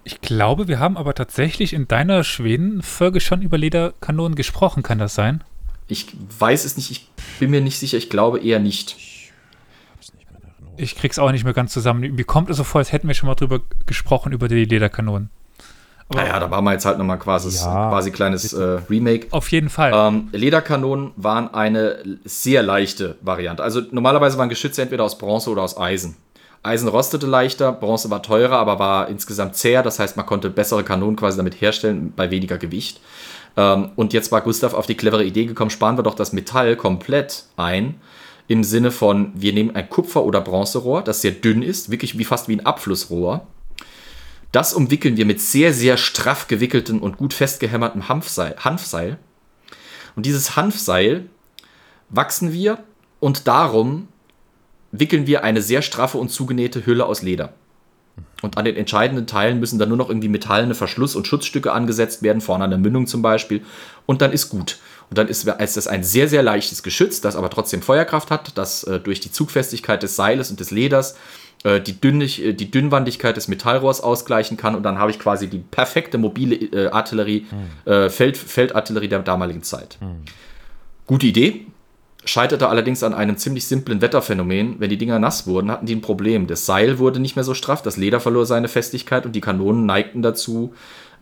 Ich 0.03 0.19
glaube, 0.19 0.67
wir 0.67 0.79
haben 0.79 0.97
aber 0.97 1.13
tatsächlich 1.13 1.73
in 1.73 1.87
deiner 1.87 2.23
Schweden-Folge 2.23 3.19
schon 3.19 3.43
über 3.43 3.59
Lederkanonen 3.59 4.33
gesprochen, 4.33 4.81
kann 4.81 4.97
das 4.97 5.13
sein? 5.13 5.43
Ich 5.87 6.07
weiß 6.39 6.65
es 6.65 6.75
nicht, 6.75 6.89
ich 6.89 7.07
bin 7.39 7.51
mir 7.51 7.61
nicht 7.61 7.77
sicher, 7.77 7.97
ich 7.97 8.09
glaube 8.09 8.39
eher 8.39 8.59
nicht. 8.59 8.95
Ich 10.77 10.95
krieg's 10.95 11.19
auch 11.19 11.31
nicht 11.31 11.43
mehr 11.43 11.53
ganz 11.53 11.71
zusammen. 11.71 12.17
Wie 12.17 12.23
kommt 12.23 12.49
es 12.49 12.57
so 12.57 12.63
vor, 12.63 12.79
als 12.79 12.91
hätten 12.91 13.07
wir 13.07 13.13
schon 13.13 13.27
mal 13.27 13.35
drüber 13.35 13.61
gesprochen, 13.85 14.31
über 14.31 14.47
die 14.47 14.65
Lederkanonen? 14.65 15.29
Aber 16.09 16.21
naja, 16.21 16.39
da 16.39 16.47
machen 16.47 16.65
wir 16.65 16.73
jetzt 16.73 16.85
halt 16.85 16.97
nochmal 16.97 17.19
quasi, 17.19 17.55
ja, 17.55 17.89
quasi 17.89 18.11
kleines 18.11 18.53
äh, 18.53 18.79
Remake. 18.89 19.27
Auf 19.31 19.49
jeden 19.51 19.69
Fall. 19.69 19.91
Ähm, 19.93 20.29
Lederkanonen 20.31 21.11
waren 21.15 21.53
eine 21.53 22.03
sehr 22.25 22.63
leichte 22.63 23.15
Variante. 23.21 23.63
Also 23.63 23.81
normalerweise 23.91 24.37
waren 24.37 24.49
Geschütze 24.49 24.81
entweder 24.81 25.03
aus 25.03 25.17
Bronze 25.17 25.49
oder 25.49 25.61
aus 25.61 25.77
Eisen. 25.77 26.15
Eisen 26.63 26.89
rostete 26.89 27.25
leichter, 27.25 27.71
Bronze 27.71 28.09
war 28.11 28.21
teurer, 28.21 28.57
aber 28.57 28.77
war 28.77 29.07
insgesamt 29.07 29.55
zäher. 29.55 29.81
Das 29.83 29.99
heißt, 29.99 30.15
man 30.17 30.25
konnte 30.25 30.49
bessere 30.49 30.83
Kanonen 30.83 31.15
quasi 31.15 31.37
damit 31.37 31.59
herstellen 31.59 32.13
bei 32.15 32.29
weniger 32.29 32.57
Gewicht. 32.57 33.01
Ähm, 33.57 33.91
und 33.95 34.13
jetzt 34.13 34.31
war 34.31 34.41
Gustav 34.41 34.73
auf 34.73 34.85
die 34.85 34.95
clevere 34.95 35.23
Idee 35.23 35.45
gekommen, 35.45 35.71
sparen 35.71 35.97
wir 35.97 36.03
doch 36.03 36.15
das 36.15 36.33
Metall 36.33 36.75
komplett 36.75 37.45
ein. 37.57 37.95
Im 38.47 38.63
Sinne 38.63 38.91
von, 38.91 39.31
wir 39.33 39.53
nehmen 39.53 39.75
ein 39.75 39.89
Kupfer- 39.89 40.23
oder 40.23 40.41
Bronzerohr, 40.41 41.03
das 41.03 41.21
sehr 41.21 41.31
dünn 41.31 41.61
ist, 41.61 41.89
wirklich 41.89 42.17
wie 42.17 42.25
fast 42.25 42.47
wie 42.47 42.55
ein 42.55 42.65
Abflussrohr 42.65 43.47
das 44.51 44.73
umwickeln 44.73 45.17
wir 45.17 45.25
mit 45.25 45.41
sehr, 45.41 45.73
sehr 45.73 45.97
straff 45.97 46.47
gewickeltem 46.47 47.01
und 47.01 47.17
gut 47.17 47.33
festgehämmertem 47.33 48.09
Hanfseil. 48.09 48.55
Hanfseil. 48.59 49.17
Und 50.15 50.25
dieses 50.25 50.55
Hanfseil 50.55 51.29
wachsen 52.09 52.51
wir 52.51 52.83
und 53.19 53.47
darum 53.47 54.07
wickeln 54.91 55.25
wir 55.25 55.43
eine 55.43 55.61
sehr 55.61 55.81
straffe 55.81 56.17
und 56.17 56.29
zugenähte 56.29 56.85
Hülle 56.85 57.05
aus 57.05 57.21
Leder. 57.21 57.53
Und 58.41 58.57
an 58.57 58.65
den 58.65 58.75
entscheidenden 58.75 59.27
Teilen 59.27 59.59
müssen 59.59 59.79
dann 59.79 59.89
nur 59.89 59.97
noch 59.97 60.09
irgendwie 60.09 60.27
metallene 60.27 60.75
Verschluss- 60.75 61.15
und 61.15 61.27
Schutzstücke 61.27 61.71
angesetzt 61.71 62.23
werden, 62.23 62.41
vorne 62.41 62.65
an 62.65 62.71
der 62.71 62.79
Mündung 62.79 63.07
zum 63.07 63.21
Beispiel. 63.21 63.61
Und 64.05 64.21
dann 64.21 64.33
ist 64.33 64.49
gut. 64.49 64.79
Und 65.09 65.17
dann 65.17 65.27
ist, 65.27 65.47
ist 65.47 65.77
das 65.77 65.87
ein 65.87 66.03
sehr, 66.03 66.27
sehr 66.27 66.43
leichtes 66.43 66.83
Geschütz, 66.83 67.21
das 67.21 67.35
aber 67.35 67.49
trotzdem 67.49 67.81
Feuerkraft 67.81 68.31
hat, 68.31 68.57
das 68.57 68.83
äh, 68.83 68.99
durch 68.99 69.19
die 69.19 69.31
Zugfestigkeit 69.31 70.01
des 70.03 70.15
Seiles 70.15 70.49
und 70.49 70.59
des 70.59 70.71
Leders 70.71 71.15
die, 71.63 71.99
Dünnig, 71.99 72.43
äh, 72.43 72.53
die 72.53 72.71
Dünnwandigkeit 72.71 73.37
des 73.37 73.47
Metallrohrs 73.47 74.01
ausgleichen 74.01 74.57
kann 74.57 74.75
und 74.75 74.83
dann 74.83 74.97
habe 74.97 75.11
ich 75.11 75.19
quasi 75.19 75.47
die 75.47 75.59
perfekte 75.59 76.17
mobile 76.17 76.55
äh, 76.55 76.87
Artillerie, 76.89 77.45
hm. 77.49 77.91
äh, 77.91 78.09
Feld, 78.09 78.37
Feldartillerie 78.37 79.07
der 79.07 79.19
damaligen 79.19 79.63
Zeit. 79.63 79.97
Hm. 79.99 80.23
Gute 81.05 81.27
Idee, 81.27 81.65
scheiterte 82.25 82.69
allerdings 82.69 83.03
an 83.03 83.13
einem 83.13 83.37
ziemlich 83.37 83.65
simplen 83.65 84.01
Wetterphänomen. 84.01 84.75
Wenn 84.79 84.89
die 84.89 84.97
Dinger 84.97 85.19
nass 85.19 85.47
wurden, 85.47 85.71
hatten 85.71 85.85
die 85.85 85.95
ein 85.95 86.01
Problem. 86.01 86.47
Das 86.47 86.65
Seil 86.65 86.99
wurde 86.99 87.19
nicht 87.19 87.35
mehr 87.35 87.43
so 87.43 87.53
straff, 87.53 87.81
das 87.81 87.97
Leder 87.97 88.19
verlor 88.19 88.45
seine 88.45 88.67
Festigkeit 88.67 89.25
und 89.25 89.35
die 89.35 89.41
Kanonen 89.41 89.85
neigten 89.85 90.21
dazu, 90.21 90.73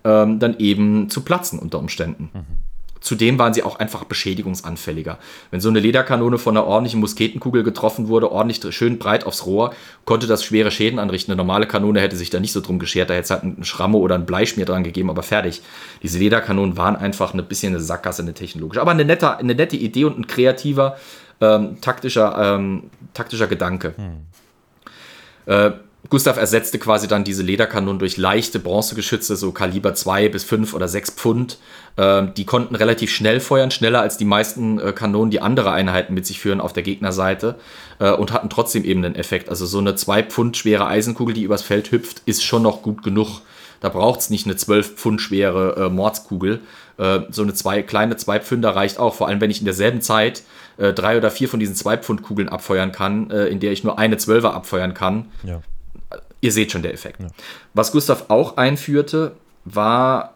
ähm, 0.04 0.40
dann 0.40 0.58
eben 0.60 1.10
zu 1.10 1.22
platzen 1.22 1.60
unter 1.60 1.80
Umständen. 1.80 2.30
Mhm. 2.34 2.69
Zudem 3.02 3.40
waren 3.40 3.54
sie 3.54 3.64
auch 3.64 3.80
einfach 3.80 4.04
beschädigungsanfälliger. 4.04 5.20
Wenn 5.52 5.62
so 5.62 5.70
eine 5.70 5.80
Lederkanone 5.80 6.38
von 6.38 6.58
einer 6.58 6.66
ordentlichen 6.66 7.00
Musketenkugel 7.00 7.64
getroffen 7.64 8.08
wurde, 8.08 8.32
ordentlich 8.32 8.62
schön 8.76 9.00
breit 9.00 9.26
aufs 9.26 9.46
Rohr, 9.46 9.74
konnte 10.06 10.28
das 10.28 10.44
schwere 10.44 10.72
Schäden 10.72 11.00
anrichten. 11.00 11.32
Eine 11.32 11.38
normale 11.38 11.68
Kanone 11.68 12.02
hätte 12.02 12.18
sich 12.18 12.30
da 12.30 12.40
nicht 12.40 12.52
so 12.52 12.62
drum 12.62 12.80
geschert, 12.80 13.10
da 13.10 13.14
hätte 13.14 13.24
es 13.24 13.32
halt 13.32 13.44
einen 13.44 13.64
Schramme 13.64 13.98
oder 13.98 14.16
einen 14.16 14.26
Bleischmier 14.26 14.66
dran 14.66 14.84
gegeben, 14.84 15.10
aber 15.10 15.24
fertig. 15.24 15.62
Diese 16.04 16.20
Lederkanonen 16.20 16.78
waren 16.78 16.96
einfach 16.96 17.34
ein 17.34 17.46
bisschen 17.46 17.74
eine 17.74 17.82
Sackgasse, 17.82 18.22
eine 18.22 18.34
technologische. 18.34 18.82
Aber 18.82 18.92
eine 18.92 19.06
nette, 19.06 19.38
eine 19.38 19.56
nette 19.56 19.78
Idee 19.78 20.06
und 20.06 20.20
ein 20.20 20.28
kreativer, 20.28 20.98
ähm, 21.42 21.80
taktischer, 21.82 22.56
ähm, 22.56 22.90
taktischer 23.14 23.48
Gedanke. 23.48 23.94
Hm. 23.96 24.26
Äh, 25.46 25.72
Gustav 26.08 26.38
ersetzte 26.38 26.80
quasi 26.80 27.08
dann 27.08 27.26
diese 27.26 27.44
Lederkanonen 27.44 28.00
durch 28.00 28.16
leichte 28.16 28.60
Bronzegeschütze, 28.60 29.36
so 29.36 29.52
Kaliber 29.52 29.94
2 29.94 30.30
bis 30.30 30.46
5 30.46 30.74
oder 30.74 30.88
6 30.88 31.12
Pfund. 31.12 31.58
Ähm, 31.98 32.34
die 32.36 32.46
konnten 32.46 32.76
relativ 32.76 33.12
schnell 33.12 33.42
feuern, 33.42 33.70
schneller 33.70 34.00
als 34.00 34.18
die 34.18 34.26
meisten 34.26 34.80
äh, 34.80 34.94
Kanonen, 34.94 35.30
die 35.30 35.42
andere 35.42 35.72
Einheiten 35.72 36.14
mit 36.14 36.26
sich 36.26 36.40
führen 36.40 36.62
auf 36.62 36.72
der 36.72 36.84
Gegnerseite 36.84 37.56
äh, 38.00 38.12
und 38.12 38.32
hatten 38.32 38.50
trotzdem 38.50 38.86
eben 38.86 39.04
einen 39.04 39.16
Effekt. 39.16 39.50
Also 39.50 39.66
so 39.66 39.80
eine 39.80 39.96
2 39.96 40.24
Pfund 40.24 40.56
schwere 40.56 40.88
Eisenkugel, 40.88 41.36
die 41.36 41.44
übers 41.44 41.64
Feld 41.64 41.92
hüpft, 41.92 42.22
ist 42.26 42.44
schon 42.44 42.64
noch 42.64 42.82
gut 42.82 43.04
genug. 43.04 43.42
Da 43.82 43.90
braucht 43.90 44.22
es 44.22 44.30
nicht 44.30 44.46
eine 44.46 44.56
12 44.56 44.96
Pfund 44.96 45.22
schwere 45.22 45.86
äh, 45.86 45.90
Mordskugel. 45.90 46.62
Äh, 46.98 47.22
so 47.30 47.44
eine 47.44 47.54
zwei, 47.54 47.84
kleine 47.84 48.16
2 48.16 48.40
Pfünder 48.40 48.70
reicht 48.70 49.00
auch, 49.00 49.16
vor 49.16 49.28
allem 49.28 49.42
wenn 49.42 49.52
ich 49.52 49.60
in 49.60 49.66
derselben 49.66 50.02
Zeit 50.02 50.44
äh, 50.78 50.94
drei 50.94 51.18
oder 51.18 51.30
vier 51.30 51.50
von 51.50 51.60
diesen 51.60 51.76
2 51.76 51.98
Pfund 51.98 52.24
Kugeln 52.24 52.48
abfeuern 52.48 52.94
kann, 52.94 53.30
äh, 53.32 53.48
in 53.48 53.60
der 53.60 53.74
ich 53.74 53.84
nur 53.84 54.00
eine 54.00 54.18
Zwölfer 54.18 54.54
abfeuern 54.54 54.94
kann. 54.94 55.26
Ja 55.44 55.62
Ihr 56.42 56.52
seht 56.52 56.72
schon 56.72 56.82
der 56.82 56.94
Effekt. 56.94 57.20
Ja. 57.20 57.28
Was 57.74 57.92
Gustav 57.92 58.26
auch 58.30 58.58
einführte, 58.58 59.34
war 59.66 60.36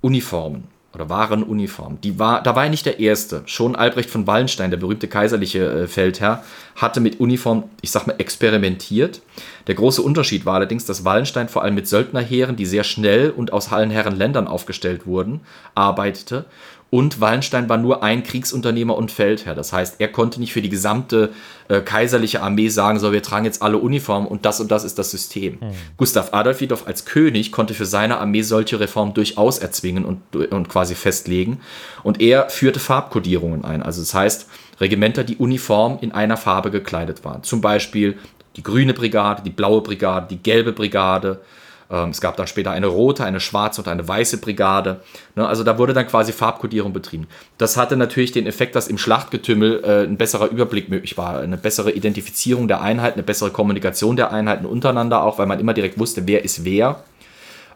Uniformen 0.00 0.68
oder 0.94 1.08
waren 1.08 1.42
Uniformen. 1.42 2.00
Die 2.00 2.18
war, 2.18 2.42
da 2.42 2.56
war 2.56 2.64
er 2.64 2.70
nicht 2.70 2.86
der 2.86 2.98
Erste. 2.98 3.42
Schon 3.46 3.76
Albrecht 3.76 4.10
von 4.10 4.26
Wallenstein, 4.26 4.70
der 4.70 4.78
berühmte 4.78 5.06
kaiserliche 5.06 5.82
äh, 5.82 5.86
Feldherr, 5.86 6.42
hatte 6.76 7.00
mit 7.00 7.20
Uniform, 7.20 7.64
ich 7.82 7.90
sag 7.90 8.06
mal, 8.06 8.16
experimentiert. 8.18 9.20
Der 9.66 9.74
große 9.74 10.02
Unterschied 10.02 10.46
war 10.46 10.54
allerdings, 10.54 10.86
dass 10.86 11.04
Wallenstein 11.04 11.48
vor 11.48 11.62
allem 11.62 11.74
mit 11.74 11.86
Söldnerheeren, 11.88 12.56
die 12.56 12.66
sehr 12.66 12.84
schnell 12.84 13.30
und 13.30 13.52
aus 13.52 13.70
allen 13.70 13.90
Herren 13.90 14.16
Ländern 14.16 14.48
aufgestellt 14.48 15.06
wurden, 15.06 15.40
arbeitete 15.74 16.46
und 16.90 17.20
Wallenstein 17.20 17.68
war 17.68 17.76
nur 17.76 18.02
ein 18.02 18.22
Kriegsunternehmer 18.22 18.96
und 18.96 19.10
Feldherr. 19.10 19.54
Das 19.54 19.74
heißt, 19.74 19.96
er 19.98 20.08
konnte 20.08 20.40
nicht 20.40 20.54
für 20.54 20.62
die 20.62 20.70
gesamte 20.70 21.30
äh, 21.68 21.80
kaiserliche 21.80 22.42
Armee 22.42 22.68
sagen, 22.68 22.98
so, 22.98 23.12
wir 23.12 23.22
tragen 23.22 23.44
jetzt 23.44 23.60
alle 23.60 23.76
Uniformen 23.76 24.26
und 24.26 24.46
das 24.46 24.58
und 24.58 24.70
das 24.70 24.84
ist 24.84 24.98
das 24.98 25.10
System. 25.10 25.58
Mhm. 25.60 25.72
Gustav 25.98 26.32
Adolf 26.32 26.62
jedoch 26.62 26.86
als 26.86 27.04
König 27.04 27.52
konnte 27.52 27.74
für 27.74 27.84
seine 27.84 28.18
Armee 28.18 28.40
solche 28.40 28.80
Reformen 28.80 29.12
durchaus 29.12 29.58
erzwingen 29.58 30.06
und, 30.06 30.34
und 30.34 30.68
quasi 30.70 30.94
festlegen. 30.94 31.60
Und 32.02 32.22
er 32.22 32.48
führte 32.48 32.80
Farbkodierungen 32.80 33.64
ein. 33.64 33.82
Also 33.82 34.00
das 34.00 34.14
heißt, 34.14 34.48
Regimenter, 34.80 35.24
die 35.24 35.36
uniform 35.36 35.98
in 36.00 36.12
einer 36.12 36.38
Farbe 36.38 36.70
gekleidet 36.70 37.22
waren. 37.24 37.42
Zum 37.42 37.60
Beispiel 37.60 38.16
die 38.56 38.62
grüne 38.62 38.94
Brigade, 38.94 39.42
die 39.44 39.50
blaue 39.50 39.82
Brigade, 39.82 40.26
die 40.30 40.38
gelbe 40.38 40.72
Brigade, 40.72 41.40
es 41.88 42.20
gab 42.20 42.36
dann 42.36 42.46
später 42.46 42.70
eine 42.70 42.86
rote, 42.86 43.24
eine 43.24 43.40
schwarze 43.40 43.80
und 43.80 43.88
eine 43.88 44.06
weiße 44.06 44.38
Brigade. 44.38 45.00
Ne, 45.36 45.46
also 45.46 45.64
da 45.64 45.78
wurde 45.78 45.94
dann 45.94 46.06
quasi 46.06 46.32
Farbkodierung 46.32 46.92
betrieben. 46.92 47.26
Das 47.56 47.78
hatte 47.78 47.96
natürlich 47.96 48.32
den 48.32 48.46
Effekt, 48.46 48.76
dass 48.76 48.88
im 48.88 48.98
Schlachtgetümmel 48.98 49.82
äh, 49.84 50.04
ein 50.04 50.18
besserer 50.18 50.48
Überblick 50.48 50.90
möglich 50.90 51.16
war, 51.16 51.40
eine 51.40 51.56
bessere 51.56 51.92
Identifizierung 51.92 52.68
der 52.68 52.82
Einheiten, 52.82 53.14
eine 53.14 53.22
bessere 53.22 53.50
Kommunikation 53.50 54.16
der 54.16 54.32
Einheiten 54.32 54.66
untereinander 54.66 55.22
auch, 55.22 55.38
weil 55.38 55.46
man 55.46 55.60
immer 55.60 55.72
direkt 55.72 55.98
wusste, 55.98 56.26
wer 56.26 56.44
ist 56.44 56.64
wer. 56.64 57.04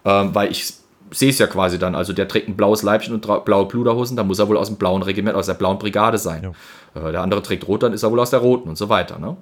Ähm, 0.04 0.34
weil 0.34 0.50
ich 0.50 0.74
sehe 1.10 1.30
es 1.30 1.38
ja 1.38 1.46
quasi 1.46 1.78
dann. 1.78 1.94
Also 1.94 2.12
der 2.12 2.28
trägt 2.28 2.48
ein 2.48 2.56
blaues 2.56 2.82
Leibchen 2.82 3.14
und 3.14 3.44
blaue 3.44 3.66
Pluderhosen, 3.66 4.16
dann 4.16 4.26
muss 4.26 4.38
er 4.38 4.48
wohl 4.48 4.58
aus 4.58 4.68
dem 4.68 4.76
blauen 4.76 5.02
Regiment, 5.02 5.36
aus 5.36 5.46
der 5.46 5.54
blauen 5.54 5.78
Brigade 5.78 6.18
sein. 6.18 6.54
Ja. 6.94 7.08
Äh, 7.08 7.12
der 7.12 7.22
andere 7.22 7.42
trägt 7.42 7.66
rot, 7.66 7.82
dann 7.82 7.94
ist 7.94 8.02
er 8.02 8.10
wohl 8.10 8.20
aus 8.20 8.30
der 8.30 8.40
roten 8.40 8.68
und 8.68 8.76
so 8.76 8.90
weiter. 8.90 9.18
Ne? 9.18 9.36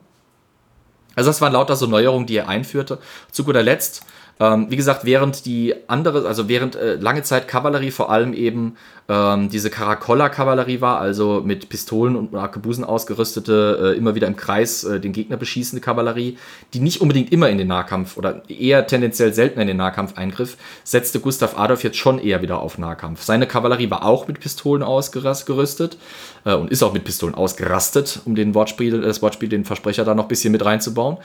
Also 1.17 1.31
das 1.31 1.41
waren 1.41 1.53
lauter 1.53 1.77
so 1.77 1.87
Neuerungen, 1.87 2.27
die 2.27 2.37
er 2.37 2.49
einführte. 2.49 2.99
Zu 3.33 3.45
guter 3.45 3.63
Letzt 3.63 4.05
ähm, 4.41 4.67
wie 4.71 4.77
gesagt, 4.77 5.05
während 5.05 5.45
die 5.45 5.75
andere, 5.87 6.27
also 6.27 6.49
während 6.49 6.75
äh, 6.75 6.95
lange 6.95 7.23
Zeit 7.23 7.47
Kavallerie 7.47 7.91
vor 7.91 8.11
allem 8.11 8.33
eben 8.33 8.77
ähm, 9.11 9.51
diese 9.51 9.71
Caracolla-Kavallerie 9.71 10.81
war, 10.81 10.99
also 10.99 11.43
mit 11.45 11.69
Pistolen 11.69 12.17
und 12.17 12.35
Arkebusen 12.35 12.85
ausgerüstete, 12.85 13.93
äh, 13.95 13.99
immer 13.99 14.15
wieder 14.15 14.29
im 14.29 14.37
Kreis 14.37 14.85
äh, 14.85 14.99
den 14.99 15.13
Gegner 15.13 15.37
beschießende 15.37 15.83
Kavallerie, 15.83 16.39
die 16.73 16.81
nicht 16.81 17.01
unbedingt 17.01 17.33
immer 17.33 17.51
in 17.51 17.59
den 17.59 17.67
Nahkampf 17.67 18.17
oder 18.17 18.49
eher 18.49 18.87
tendenziell 18.87 19.35
selten 19.35 19.61
in 19.61 19.67
den 19.67 19.77
Nahkampf 19.77 20.17
eingriff, 20.17 20.57
setzte 20.85 21.21
Gustav 21.21 21.59
Adolf 21.59 21.85
jetzt 21.85 21.99
schon 21.99 22.19
eher 22.19 22.41
wieder 22.41 22.61
auf 22.61 22.79
Nahkampf. 22.79 23.23
Seine 23.23 23.47
Kavallerie 23.47 23.91
war 23.91 24.07
auch 24.07 24.27
mit 24.27 24.41
Pistolen 24.41 24.83
ausgerüstet 24.83 25.99
äh, 26.45 26.55
und 26.55 26.71
ist 26.71 26.83
auch 26.83 26.93
mit 26.95 27.05
Pistolen 27.05 27.35
ausgerastet, 27.35 28.21
um 28.25 28.37
den 28.37 28.55
Wortspiel, 28.55 29.01
das 29.01 29.21
Wortspiel, 29.21 29.49
den 29.49 29.65
Versprecher 29.65 30.05
da 30.05 30.15
noch 30.15 30.25
ein 30.25 30.29
bisschen 30.29 30.53
mit 30.53 30.65
reinzubauen. 30.65 31.19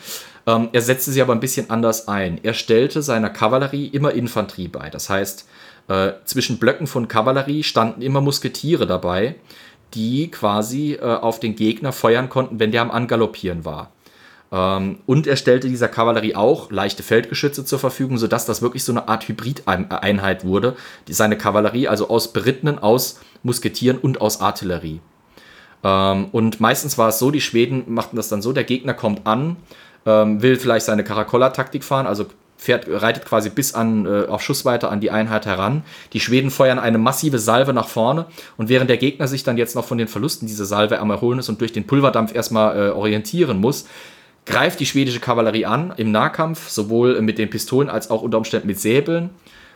Ähm, 0.47 0.70
er 0.74 0.82
setzte 0.82 1.11
sie 1.11 1.22
aber 1.22 1.34
ein 1.34 1.39
bisschen 1.39 1.70
anders 1.70 2.07
ein. 2.07 2.39
Er 2.43 2.53
stellte 2.53 3.01
seiner 3.06 3.30
Kavallerie 3.30 3.88
immer 3.88 4.12
Infanterie 4.12 4.68
bei. 4.68 4.89
Das 4.89 5.10
heißt, 5.10 5.47
äh, 5.88 6.12
zwischen 6.26 6.58
Blöcken 6.58 6.88
von 6.88 7.08
Kavallerie 7.08 7.64
standen 7.64 8.01
immer 8.01 8.20
Musketiere 8.20 8.86
dabei, 8.86 9.36
die 9.93 10.30
quasi 10.30 10.93
äh, 10.93 11.01
auf 11.01 11.39
den 11.39 11.56
Gegner 11.56 11.93
feuern 11.93 12.30
konnten, 12.30 12.60
wenn 12.60 12.72
der 12.72 12.82
am 12.82 12.91
Angaloppieren 12.91 13.64
war. 13.64 13.91
Ähm, 14.51 14.99
und 15.06 15.28
er 15.28 15.36
stellte 15.36 15.68
dieser 15.68 15.88
Kavallerie 15.88 16.36
auch 16.36 16.72
leichte 16.72 17.03
Feldgeschütze 17.03 17.66
zur 17.66 17.80
Verfügung, 17.80 18.18
sodass 18.18 18.45
das 18.45 18.62
wirklich 18.62 18.84
so 18.84 18.91
eine 18.91 19.08
Art 19.08 19.28
Hybrid-Einheit 19.28 20.45
wurde. 20.45 20.76
Die, 21.08 21.14
seine 21.14 21.38
Kavallerie 21.38 21.88
also 21.88 22.10
aus 22.10 22.34
Berittenen, 22.34 22.80
aus 22.80 23.20
Musketieren 23.43 23.97
und 23.97 24.22
aus 24.22 24.41
Artillerie. 24.41 25.01
Ähm, 25.84 26.30
und 26.32 26.60
meistens 26.60 26.97
war 26.97 27.10
es 27.10 27.20
so, 27.20 27.32
die 27.32 27.41
Schweden 27.41 27.84
machten 27.88 28.16
das 28.16 28.30
dann 28.30 28.41
so, 28.41 28.53
der 28.53 28.64
Gegner 28.64 28.93
kommt 28.93 29.28
an, 29.28 29.58
ähm, 30.06 30.41
will 30.41 30.58
vielleicht 30.58 30.86
seine 30.86 31.03
Caracolla-Taktik 31.03 31.84
fahren, 31.84 32.08
also 32.08 32.26
fährt, 32.66 32.86
reitet 32.89 33.26
quasi 33.26 33.49
bis 33.49 33.74
an, 33.74 34.05
äh, 34.05 34.26
auf 34.28 34.41
Schussweite 34.41 34.89
an 34.89 34.99
die 34.99 35.11
Einheit 35.11 35.45
heran. 35.45 35.84
Die 36.13 36.20
Schweden 36.20 36.51
feuern 36.51 36.80
eine 36.80 36.97
massive 36.97 37.39
Salve 37.39 37.74
nach 37.74 37.88
vorne 37.88 38.26
und 38.57 38.70
während 38.70 38.89
der 38.89 38.97
Gegner 38.97 39.28
sich 39.28 39.43
dann 39.43 39.57
jetzt 39.57 39.76
noch 39.76 39.86
von 39.86 39.97
den 39.97 40.07
Verlusten 40.07 40.47
dieser 40.47 40.66
Salve 40.66 40.99
am 40.99 41.09
Erholen 41.11 41.39
ist 41.39 41.49
und 41.49 41.61
durch 41.61 41.72
den 41.72 41.88
Pulverdampf 41.88 42.34
erstmal 42.34 42.76
äh, 42.76 42.89
orientieren 42.89 43.59
muss, 43.59 43.86
greift 44.45 44.80
die 44.80 44.86
schwedische 44.86 45.20
Kavallerie 45.20 45.66
an 45.66 45.93
im 45.97 46.11
Nahkampf, 46.11 46.70
sowohl 46.70 47.22
mit 47.22 47.38
den 47.38 47.49
Pistolen 47.49 47.89
als 47.89 48.09
auch 48.09 48.22
unter 48.22 48.38
Umständen 48.38 48.68
mit 48.68 48.80
Säbeln, 48.80 49.30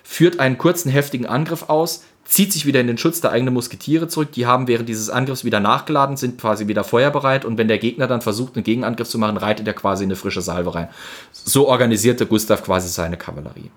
führt 0.03 0.39
einen 0.39 0.57
kurzen 0.57 0.91
heftigen 0.91 1.25
Angriff 1.25 1.69
aus, 1.69 2.03
zieht 2.29 2.53
sich 2.53 2.67
wieder 2.67 2.79
in 2.79 2.85
den 2.85 2.99
Schutz 2.99 3.21
der 3.21 3.31
eigenen 3.31 3.55
Musketiere 3.55 4.07
zurück. 4.07 4.31
Die 4.33 4.45
haben 4.45 4.67
während 4.67 4.87
dieses 4.87 5.09
Angriffs 5.09 5.43
wieder 5.43 5.59
nachgeladen, 5.59 6.15
sind 6.15 6.39
quasi 6.39 6.67
wieder 6.67 6.83
feuerbereit 6.83 7.43
und 7.43 7.57
wenn 7.57 7.67
der 7.67 7.79
Gegner 7.79 8.05
dann 8.05 8.21
versucht, 8.21 8.55
einen 8.55 8.63
Gegenangriff 8.63 9.09
zu 9.09 9.17
machen, 9.17 9.37
reitet 9.37 9.67
er 9.67 9.73
quasi 9.73 10.03
in 10.03 10.09
eine 10.09 10.15
frische 10.15 10.41
Salve 10.41 10.75
rein. 10.75 10.89
So 11.31 11.67
organisierte 11.67 12.27
Gustav 12.27 12.63
quasi 12.63 12.87
seine 12.87 13.17
Kavallerie. 13.17 13.71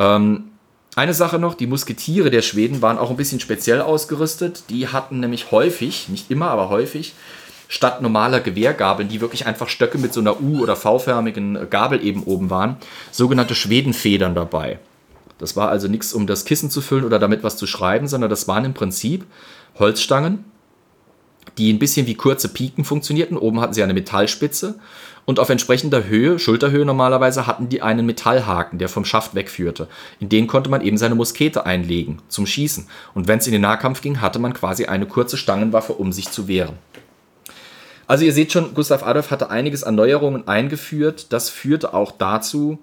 Ähm, 0.00 0.50
eine 0.96 1.14
Sache 1.14 1.38
noch, 1.38 1.54
die 1.54 1.68
Musketiere 1.68 2.30
der 2.30 2.42
Schweden 2.42 2.82
waren 2.82 2.98
auch 2.98 3.10
ein 3.10 3.16
bisschen 3.16 3.38
speziell 3.38 3.80
ausgerüstet. 3.80 4.64
Die 4.68 4.88
hatten 4.88 5.20
nämlich 5.20 5.52
häufig, 5.52 6.08
nicht 6.08 6.28
immer, 6.28 6.50
aber 6.50 6.70
häufig, 6.70 7.14
statt 7.68 8.02
normaler 8.02 8.40
Gewehrgabeln, 8.40 9.08
die 9.08 9.20
wirklich 9.20 9.46
einfach 9.46 9.68
Stöcke 9.68 9.98
mit 9.98 10.12
so 10.12 10.20
einer 10.20 10.40
U- 10.40 10.60
oder 10.60 10.74
V-förmigen 10.74 11.70
Gabel 11.70 12.04
eben 12.04 12.24
oben 12.24 12.50
waren, 12.50 12.78
sogenannte 13.12 13.54
Schwedenfedern 13.54 14.34
dabei. 14.34 14.80
Das 15.40 15.56
war 15.56 15.70
also 15.70 15.88
nichts, 15.88 16.12
um 16.12 16.26
das 16.26 16.44
Kissen 16.44 16.70
zu 16.70 16.80
füllen 16.82 17.04
oder 17.04 17.18
damit 17.18 17.42
was 17.42 17.56
zu 17.56 17.66
schreiben, 17.66 18.06
sondern 18.06 18.28
das 18.28 18.46
waren 18.46 18.66
im 18.66 18.74
Prinzip 18.74 19.24
Holzstangen, 19.78 20.44
die 21.56 21.72
ein 21.72 21.78
bisschen 21.78 22.06
wie 22.06 22.14
kurze 22.14 22.50
Piken 22.50 22.84
funktionierten. 22.84 23.38
Oben 23.38 23.60
hatten 23.60 23.72
sie 23.72 23.82
eine 23.82 23.94
Metallspitze 23.94 24.78
und 25.24 25.40
auf 25.40 25.48
entsprechender 25.48 26.04
Höhe, 26.04 26.38
Schulterhöhe 26.38 26.84
normalerweise, 26.84 27.46
hatten 27.46 27.70
die 27.70 27.80
einen 27.80 28.04
Metallhaken, 28.04 28.78
der 28.78 28.90
vom 28.90 29.04
Schaft 29.06 29.34
wegführte. 29.34 29.88
In 30.18 30.28
den 30.28 30.46
konnte 30.46 30.68
man 30.68 30.82
eben 30.82 30.98
seine 30.98 31.14
Muskete 31.14 31.64
einlegen 31.64 32.18
zum 32.28 32.46
Schießen. 32.46 32.86
Und 33.14 33.26
wenn 33.26 33.38
es 33.38 33.46
in 33.46 33.52
den 33.52 33.62
Nahkampf 33.62 34.02
ging, 34.02 34.20
hatte 34.20 34.38
man 34.38 34.52
quasi 34.52 34.84
eine 34.84 35.06
kurze 35.06 35.38
Stangenwaffe, 35.38 35.94
um 35.94 36.12
sich 36.12 36.30
zu 36.30 36.48
wehren. 36.48 36.78
Also 38.06 38.24
ihr 38.24 38.32
seht 38.32 38.50
schon, 38.50 38.74
Gustav 38.74 39.04
Adolf 39.04 39.30
hatte 39.30 39.50
einiges 39.50 39.84
an 39.84 39.94
Neuerungen 39.94 40.48
eingeführt. 40.48 41.32
Das 41.32 41.48
führte 41.48 41.94
auch 41.94 42.10
dazu, 42.10 42.80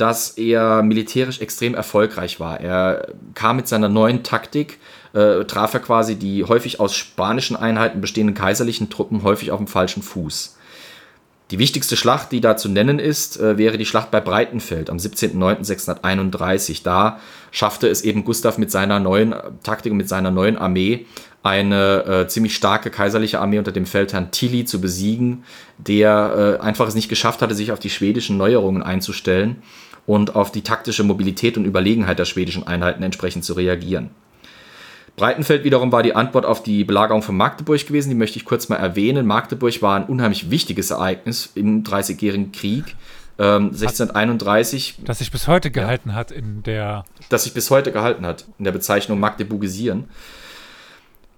dass 0.00 0.30
er 0.30 0.82
militärisch 0.82 1.40
extrem 1.40 1.74
erfolgreich 1.74 2.40
war. 2.40 2.60
Er 2.60 3.08
kam 3.34 3.56
mit 3.56 3.68
seiner 3.68 3.88
neuen 3.88 4.22
Taktik, 4.22 4.78
äh, 5.12 5.44
traf 5.44 5.74
er 5.74 5.80
quasi 5.80 6.16
die 6.16 6.44
häufig 6.44 6.80
aus 6.80 6.94
spanischen 6.94 7.56
Einheiten 7.56 8.00
bestehenden 8.00 8.34
kaiserlichen 8.34 8.88
Truppen 8.88 9.22
häufig 9.22 9.50
auf 9.50 9.58
dem 9.58 9.66
falschen 9.66 10.02
Fuß. 10.02 10.56
Die 11.50 11.58
wichtigste 11.58 11.96
Schlacht, 11.96 12.30
die 12.30 12.40
da 12.40 12.56
zu 12.56 12.68
nennen 12.68 13.00
ist, 13.00 13.40
äh, 13.40 13.58
wäre 13.58 13.76
die 13.76 13.84
Schlacht 13.84 14.10
bei 14.10 14.20
Breitenfeld 14.20 14.88
am 14.88 14.98
17.09.631. 14.98 16.82
Da 16.84 17.18
schaffte 17.50 17.88
es 17.88 18.02
eben 18.02 18.24
Gustav 18.24 18.56
mit 18.56 18.70
seiner 18.70 19.00
neuen 19.00 19.34
Taktik 19.64 19.90
und 19.90 19.98
mit 19.98 20.08
seiner 20.08 20.30
neuen 20.30 20.56
Armee 20.56 21.06
eine 21.42 22.04
äh, 22.04 22.28
ziemlich 22.28 22.54
starke 22.54 22.90
kaiserliche 22.90 23.40
Armee 23.40 23.58
unter 23.58 23.72
dem 23.72 23.86
Feldherrn 23.86 24.30
Tilly 24.30 24.64
zu 24.64 24.80
besiegen, 24.80 25.44
der 25.78 26.58
äh, 26.60 26.62
einfach 26.62 26.86
es 26.86 26.94
nicht 26.94 27.08
geschafft 27.08 27.42
hatte, 27.42 27.54
sich 27.54 27.72
auf 27.72 27.78
die 27.80 27.90
schwedischen 27.90 28.36
Neuerungen 28.36 28.82
einzustellen 28.82 29.62
und 30.06 30.34
auf 30.34 30.52
die 30.52 30.62
taktische 30.62 31.04
Mobilität 31.04 31.56
und 31.56 31.64
Überlegenheit 31.64 32.18
der 32.18 32.24
schwedischen 32.24 32.66
Einheiten 32.66 33.02
entsprechend 33.02 33.44
zu 33.44 33.54
reagieren. 33.54 34.10
Breitenfeld 35.16 35.64
wiederum 35.64 35.92
war 35.92 36.02
die 36.02 36.14
Antwort 36.14 36.46
auf 36.46 36.62
die 36.62 36.84
Belagerung 36.84 37.22
von 37.22 37.36
Magdeburg 37.36 37.86
gewesen. 37.86 38.08
Die 38.08 38.14
möchte 38.14 38.38
ich 38.38 38.44
kurz 38.44 38.68
mal 38.68 38.76
erwähnen. 38.76 39.26
Magdeburg 39.26 39.82
war 39.82 39.96
ein 39.96 40.04
unheimlich 40.04 40.50
wichtiges 40.50 40.90
Ereignis 40.90 41.50
im 41.54 41.84
Dreißigjährigen 41.84 42.52
Krieg. 42.52 42.96
Ähm, 43.38 43.66
1631. 43.66 45.00
Das 45.04 45.18
sich 45.18 45.30
bis 45.30 45.46
heute 45.46 45.70
gehalten 45.70 46.10
ja, 46.10 46.14
hat 46.14 46.30
in 46.30 46.62
der. 46.62 47.04
Das 47.28 47.44
sich 47.44 47.54
bis 47.54 47.70
heute 47.70 47.92
gehalten 47.92 48.24
hat 48.24 48.46
in 48.58 48.64
der 48.64 48.72
Bezeichnung 48.72 49.20
Magdeburgisieren. 49.20 50.04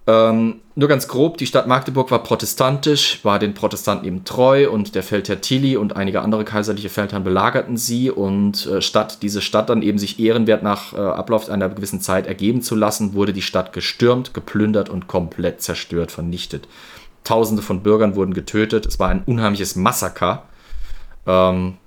Ähm, 0.05 0.59
nur 0.75 0.89
ganz 0.89 1.07
grob, 1.07 1.37
die 1.37 1.45
Stadt 1.45 1.65
Magdeburg 1.65 2.11
war 2.11 2.23
protestantisch, 2.23 3.23
war 3.23 3.39
den 3.39 3.53
Protestanten 3.53 4.05
eben 4.05 4.25
treu 4.25 4.69
und 4.69 4.95
der 4.95 5.03
Feldherr 5.03 5.39
Tilly 5.39 5.77
und 5.77 5.95
einige 5.95 6.21
andere 6.21 6.43
kaiserliche 6.43 6.89
Feldherren 6.89 7.23
belagerten 7.23 7.77
sie 7.77 8.11
und 8.11 8.65
äh, 8.65 8.81
statt 8.81 9.19
diese 9.21 9.39
Stadt 9.41 9.69
dann 9.69 9.81
eben 9.81 9.97
sich 9.97 10.19
ehrenwert 10.19 10.61
nach 10.61 10.93
äh, 10.93 10.97
Ablauf 10.97 11.49
einer 11.49 11.69
gewissen 11.69 12.01
Zeit 12.01 12.27
ergeben 12.27 12.61
zu 12.61 12.75
lassen, 12.75 13.13
wurde 13.13 13.31
die 13.31 13.41
Stadt 13.41 13.71
gestürmt, 13.71 14.33
geplündert 14.33 14.89
und 14.89 15.07
komplett 15.07 15.61
zerstört, 15.61 16.11
vernichtet. 16.11 16.67
Tausende 17.23 17.61
von 17.61 17.81
Bürgern 17.81 18.15
wurden 18.15 18.33
getötet, 18.33 18.85
es 18.85 18.99
war 18.99 19.07
ein 19.07 19.23
unheimliches 19.25 19.77
Massaker, 19.77 20.43
ähm, 21.25 21.77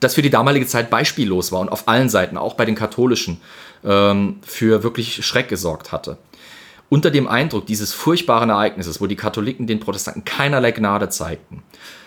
das 0.00 0.16
für 0.16 0.22
die 0.22 0.30
damalige 0.30 0.66
Zeit 0.66 0.90
beispiellos 0.90 1.50
war 1.50 1.60
und 1.60 1.70
auf 1.70 1.88
allen 1.88 2.10
Seiten, 2.10 2.36
auch 2.36 2.54
bei 2.54 2.66
den 2.66 2.74
Katholischen, 2.74 3.40
ähm, 3.84 4.40
für 4.42 4.82
wirklich 4.82 5.24
Schreck 5.24 5.48
gesorgt 5.48 5.92
hatte 5.92 6.18
unter 6.92 7.10
dem 7.10 7.26
Eindruck 7.26 7.64
dieses 7.64 7.94
furchtbaren 7.94 8.50
Ereignisses, 8.50 9.00
wo 9.00 9.06
die 9.06 9.16
Katholiken 9.16 9.66
den 9.66 9.80
Protestanten 9.80 10.26
keinerlei 10.26 10.72
Gnade 10.72 11.08
zeigten, 11.08 11.62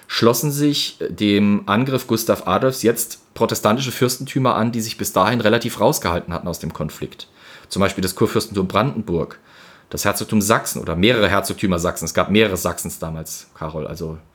schlossen 0.06 0.52
sich 0.52 1.00
dem 1.10 1.64
Angriff 1.66 2.06
Gustav 2.06 2.46
Adolfs 2.46 2.84
jetzt 2.84 3.34
protestantische 3.34 3.92
Fürstentümer 3.92 4.54
an, 4.54 4.72
die 4.72 4.82
sich 4.82 5.00
bis 5.00 5.12
dahin 5.12 5.42
relativ 5.42 5.80
rausgehalten 5.80 6.32
hatten 6.32 6.48
aus 6.48 6.60
dem 6.60 6.72
Konflikt. 6.72 7.28
Zum 7.68 7.80
Beispiel 7.80 8.04
das 8.04 8.14
Kurfürstentum 8.14 8.68
Brandenburg, 8.68 9.40
das 9.90 10.06
Herzogtum 10.06 10.40
Sachsen 10.40 10.80
oder 10.80 10.96
mehrere 10.96 11.30
Herzogtümer 11.30 11.80
Sachsen. 11.80 12.06
Es 12.06 12.14
gab 12.14 12.30
mehrere 12.30 12.56
Sachsens 12.56 13.00
damals, 13.00 13.48
Karol. 13.56 13.88
Also 13.88 14.20
äh, 14.20 14.35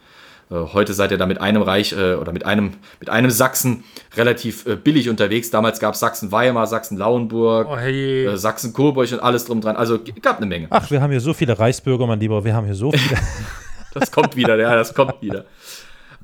heute 0.55 0.95
seid 0.95 1.13
ihr 1.13 1.19
da 1.19 1.27
mit 1.27 1.41
einem 1.41 1.63
Reich 1.63 1.93
äh, 1.93 2.15
oder 2.15 2.33
mit 2.33 2.45
einem, 2.45 2.73
mit 2.99 3.09
einem 3.09 3.31
Sachsen 3.31 3.85
relativ 4.17 4.67
äh, 4.67 4.77
billig 4.77 5.09
unterwegs. 5.09 5.51
Damals 5.51 5.79
gab 5.79 5.95
es 5.95 6.01
Sachsen-Weimar, 6.01 6.67
Sachsen-Lauenburg, 6.67 7.69
oh, 7.71 7.77
hey. 7.77 8.27
äh, 8.27 8.37
Sachsen-Coburg 8.37 9.13
und 9.13 9.21
alles 9.21 9.45
drum 9.45 9.61
dran. 9.61 9.77
Also 9.77 10.01
gab 10.21 10.39
eine 10.39 10.47
Menge. 10.47 10.67
Ach, 10.71 10.91
wir 10.91 11.01
haben 11.01 11.11
hier 11.11 11.21
so 11.21 11.35
viele 11.35 11.59
Reichsbürger, 11.59 12.07
mein 12.07 12.19
Lieber. 12.19 12.45
Wir 12.45 12.55
haben 12.55 12.67
hier 12.67 12.75
so 12.75 12.91
viele. 12.91 13.21
das 13.95 14.11
kommt 14.11 14.37
wieder, 14.37 14.57
ja, 14.57 14.75
das 14.75 14.93
kommt 14.93 15.23
wieder. 15.23 15.45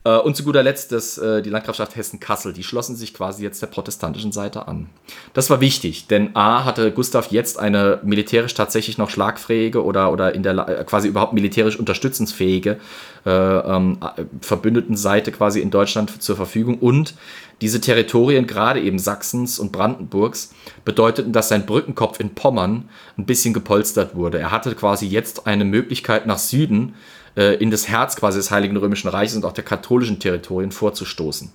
Äh, 0.07 0.19
und 0.19 0.37
zu 0.37 0.45
guter 0.45 0.63
Letzt 0.63 0.93
das, 0.93 1.19
äh, 1.19 1.43
die 1.43 1.51
Landgrafschaft 1.51 1.97
Hessen-Kassel. 1.97 2.53
Die 2.53 2.63
schlossen 2.63 2.95
sich 2.95 3.13
quasi 3.13 3.43
jetzt 3.43 3.61
der 3.61 3.67
protestantischen 3.67 4.31
Seite 4.31 4.69
an. 4.69 4.89
Das 5.35 5.51
war 5.51 5.61
wichtig, 5.61 6.07
denn 6.07 6.37
A 6.37 6.65
hatte 6.65 6.93
Gustav 6.93 7.33
jetzt 7.33 7.59
eine 7.59 7.99
militärisch 8.05 8.55
tatsächlich 8.55 8.99
noch 8.99 9.11
schlagfähige 9.11 9.85
oder, 9.85 10.13
oder 10.13 10.35
in 10.35 10.45
der 10.45 10.57
äh, 10.69 10.85
quasi 10.85 11.09
überhaupt 11.09 11.33
militärisch 11.33 11.77
unterstützensfähige 11.77 12.79
äh, 13.27 13.31
ähm, 13.31 13.99
Verbündetenseite 14.41 15.33
quasi 15.33 15.61
in 15.61 15.71
Deutschland 15.71 16.23
zur 16.23 16.37
Verfügung 16.37 16.79
und 16.79 17.15
diese 17.63 17.81
Territorien, 17.81 18.47
gerade 18.47 18.83
eben 18.83 18.99
Sachsens 18.99 19.59
und 19.59 19.73
Brandenburgs, 19.73 20.53
bedeuteten, 20.85 21.33
dass 21.33 21.49
sein 21.49 21.65
Brückenkopf 21.65 22.21
in 22.21 22.35
Pommern 22.35 22.91
ein 23.17 23.25
bisschen 23.25 23.55
gepolstert 23.55 24.15
wurde. 24.15 24.39
Er 24.39 24.51
hatte 24.51 24.75
quasi 24.75 25.07
jetzt 25.07 25.47
eine 25.47 25.65
Möglichkeit 25.65 26.27
nach 26.27 26.39
Süden 26.39 26.95
in 27.37 27.71
das 27.71 27.89
Herz 27.89 28.17
quasi 28.17 28.39
des 28.39 28.51
Heiligen 28.51 28.77
Römischen 28.77 29.09
Reiches 29.09 29.37
und 29.37 29.45
auch 29.45 29.53
der 29.53 29.65
katholischen 29.65 30.19
Territorien 30.19 30.73
vorzustoßen. 30.73 31.53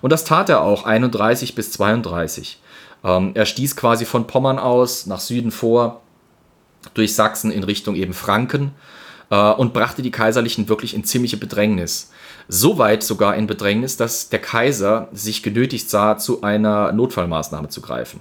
Und 0.00 0.10
das 0.10 0.24
tat 0.24 0.48
er 0.48 0.62
auch 0.62 0.84
31 0.84 1.54
bis 1.54 1.72
32. 1.72 2.60
Ähm, 3.04 3.32
er 3.34 3.46
stieß 3.46 3.76
quasi 3.76 4.04
von 4.04 4.26
Pommern 4.26 4.58
aus 4.58 5.06
nach 5.06 5.20
Süden 5.20 5.50
vor, 5.50 6.02
durch 6.94 7.14
Sachsen 7.14 7.52
in 7.52 7.62
Richtung 7.62 7.94
eben 7.94 8.12
Franken 8.12 8.72
äh, 9.30 9.36
und 9.36 9.72
brachte 9.72 10.02
die 10.02 10.10
Kaiserlichen 10.10 10.68
wirklich 10.68 10.94
in 10.94 11.04
ziemliche 11.04 11.36
Bedrängnis. 11.36 12.10
Soweit 12.48 13.02
sogar 13.02 13.36
in 13.36 13.46
Bedrängnis, 13.46 13.96
dass 13.96 14.28
der 14.28 14.40
Kaiser 14.40 15.08
sich 15.12 15.42
genötigt 15.42 15.88
sah, 15.90 16.18
zu 16.18 16.42
einer 16.42 16.92
Notfallmaßnahme 16.92 17.68
zu 17.68 17.80
greifen. 17.80 18.20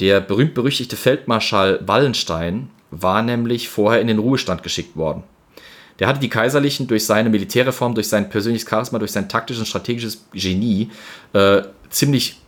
Der 0.00 0.20
berühmt-berüchtigte 0.20 0.96
Feldmarschall 0.96 1.80
Wallenstein 1.86 2.70
war 2.90 3.22
nämlich 3.22 3.68
vorher 3.68 4.00
in 4.00 4.08
den 4.08 4.18
Ruhestand 4.18 4.62
geschickt 4.62 4.96
worden. 4.96 5.22
Der 5.98 6.08
hatte 6.08 6.20
die 6.20 6.28
Kaiserlichen 6.28 6.86
durch 6.86 7.06
seine 7.06 7.30
Militärreform, 7.30 7.94
durch 7.94 8.08
sein 8.08 8.28
persönliches 8.28 8.68
Charisma, 8.68 8.98
durch 8.98 9.12
sein 9.12 9.28
taktisches 9.28 9.60
und 9.60 9.66
strategisches 9.66 10.26
Genie 10.32 10.90
äh, 11.32 11.62
ziemlich, 11.90 12.40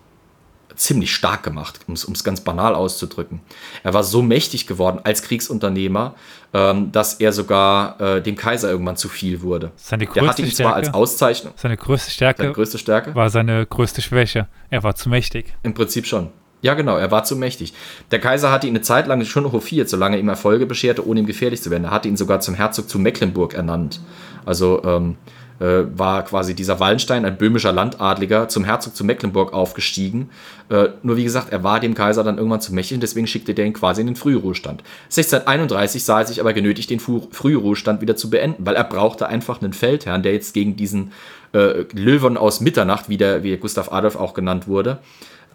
ziemlich 0.74 1.14
stark 1.14 1.42
gemacht, 1.42 1.80
um 1.86 1.94
es 1.94 2.24
ganz 2.24 2.40
banal 2.40 2.74
auszudrücken. 2.74 3.40
Er 3.82 3.94
war 3.94 4.03
so 4.03 4.20
mächtig 4.20 4.66
geworden 4.66 5.01
als 5.05 5.22
Kriegsunternehmer, 5.22 6.14
ähm, 6.53 6.90
dass 6.92 7.14
er 7.14 7.32
sogar 7.32 8.01
äh, 8.01 8.22
dem 8.22 8.36
Kaiser 8.36 8.68
irgendwann 8.68 8.97
zu 8.97 9.09
viel 9.09 9.42
wurde. 9.42 9.70
Seine 9.76 10.07
größte 10.07 10.20
Der 10.20 10.28
hatte 10.28 10.42
ihn 10.42 10.53
zwar 10.53 10.74
als 10.74 10.92
Auszeichnung. 10.92 11.53
Seine 11.57 11.76
größte 11.76 12.11
Stärke, 12.11 12.42
seine 12.42 12.53
größte 12.53 12.78
Stärke 12.78 13.14
war 13.14 13.30
seine 13.30 13.64
größte 13.64 14.03
Schwäche. 14.03 14.49
Er 14.70 14.82
war 14.82 14.97
zu 14.97 15.09
mächtig. 15.09 15.55
Im 15.62 15.74
Prinzip 15.74 16.07
schon. 16.07 16.30
Ja, 16.63 16.75
genau, 16.75 16.97
er 16.97 17.11
war 17.11 17.25
zu 17.25 17.37
mächtig. 17.37 17.75
Der 18.11 18.19
Kaiser 18.19 18.51
hatte 18.51 18.67
ihn 18.67 18.73
eine 18.75 18.83
Zeit 18.83 19.07
lang 19.07 19.25
schon 19.25 19.53
hofiert, 19.53 19.89
solange 19.89 20.17
er 20.17 20.21
ihm 20.21 20.29
Erfolge 20.29 20.67
bescherte, 20.67 21.07
ohne 21.07 21.21
ihm 21.21 21.27
gefährlich 21.27 21.63
zu 21.63 21.71
werden. 21.71 21.85
Er 21.85 21.91
hatte 21.91 22.09
ihn 22.09 22.17
sogar 22.17 22.41
zum 22.41 22.55
Herzog 22.55 22.89
zu 22.89 22.99
Mecklenburg 22.99 23.55
ernannt. 23.55 24.01
Also 24.47 24.83
ähm, 24.85 25.17
äh, 25.59 25.85
war 25.97 26.23
quasi 26.25 26.55
dieser 26.55 26.81
Wallenstein, 26.81 27.25
ein 27.25 27.39
böhmischer 27.39 27.73
Landadliger, 27.73 28.49
zum 28.49 28.65
Herzog 28.65 28.95
zu 28.95 29.05
Mecklenburg 29.05 29.53
aufgestiegen. 29.53 30.31
Äh, 30.69 30.89
nur 31.03 31.17
wie 31.17 31.25
gesagt, 31.25 31.53
er 31.53 31.63
war 31.63 31.81
dem 31.81 31.95
Kaiser 31.95 32.25
dann 32.25 32.37
irgendwann 32.37 32.61
zu 32.61 32.75
mächtig 32.75 32.97
und 32.97 33.03
deswegen 33.03 33.27
schickte 33.27 33.55
der 33.55 33.67
ihn 33.67 33.73
quasi 33.73 34.01
in 34.01 34.07
den 34.07 34.17
Frühruhestand. 34.17 34.83
1631 35.05 36.05
sah 36.05 36.21
er 36.21 36.27
sich 36.27 36.41
aber 36.41 36.53
genötigt, 36.53 36.91
den 36.91 37.01
Frühruhestand 37.01 38.01
wieder 38.01 38.17
zu 38.17 38.29
beenden, 38.29 38.67
weil 38.67 38.77
er 38.77 38.85
brauchte 38.85 39.29
einfach 39.29 39.63
einen 39.63 39.73
Feldherrn, 39.73 40.23
der 40.23 40.33
jetzt 40.33 40.53
gegen 40.53 40.77
diesen 40.77 41.13
äh, 41.53 41.85
Löwen 41.93 42.37
aus 42.37 42.61
Mitternacht, 42.61 43.09
wie, 43.09 43.17
der, 43.17 43.43
wie 43.43 43.57
Gustav 43.57 43.93
Adolf 43.93 44.17
auch 44.17 44.35
genannt 44.35 44.69
wurde, 44.69 44.99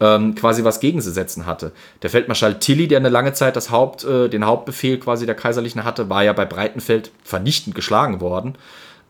ähm, 0.02 0.34
quasi 0.34 0.64
was 0.64 0.80
gegenzusetzen 0.80 1.46
hatte. 1.46 1.70
Der 2.02 2.10
Feldmarschall 2.10 2.58
Tilly, 2.58 2.88
der 2.88 2.98
eine 2.98 3.08
lange 3.08 3.34
Zeit 3.34 3.54
das 3.54 3.70
Haupt, 3.70 4.02
äh, 4.04 4.28
den 4.28 4.44
Hauptbefehl 4.44 4.98
quasi 4.98 5.26
der 5.26 5.36
Kaiserlichen 5.36 5.84
hatte, 5.84 6.10
war 6.10 6.24
ja 6.24 6.32
bei 6.32 6.44
Breitenfeld 6.44 7.12
vernichtend 7.22 7.76
geschlagen 7.76 8.20
worden. 8.20 8.56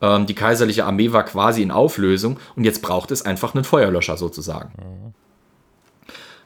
Ähm, 0.03 0.27
die 0.27 0.35
kaiserliche 0.35 0.85
Armee 0.85 1.13
war 1.13 1.25
quasi 1.25 1.63
in 1.63 1.71
Auflösung 1.71 2.39
und 2.57 2.65
jetzt 2.65 2.83
braucht 2.83 3.11
es 3.11 3.25
einfach 3.25 3.55
einen 3.55 3.65
Feuerlöscher 3.65 4.19
sozusagen. 4.19 4.73
Mhm. 4.77 5.15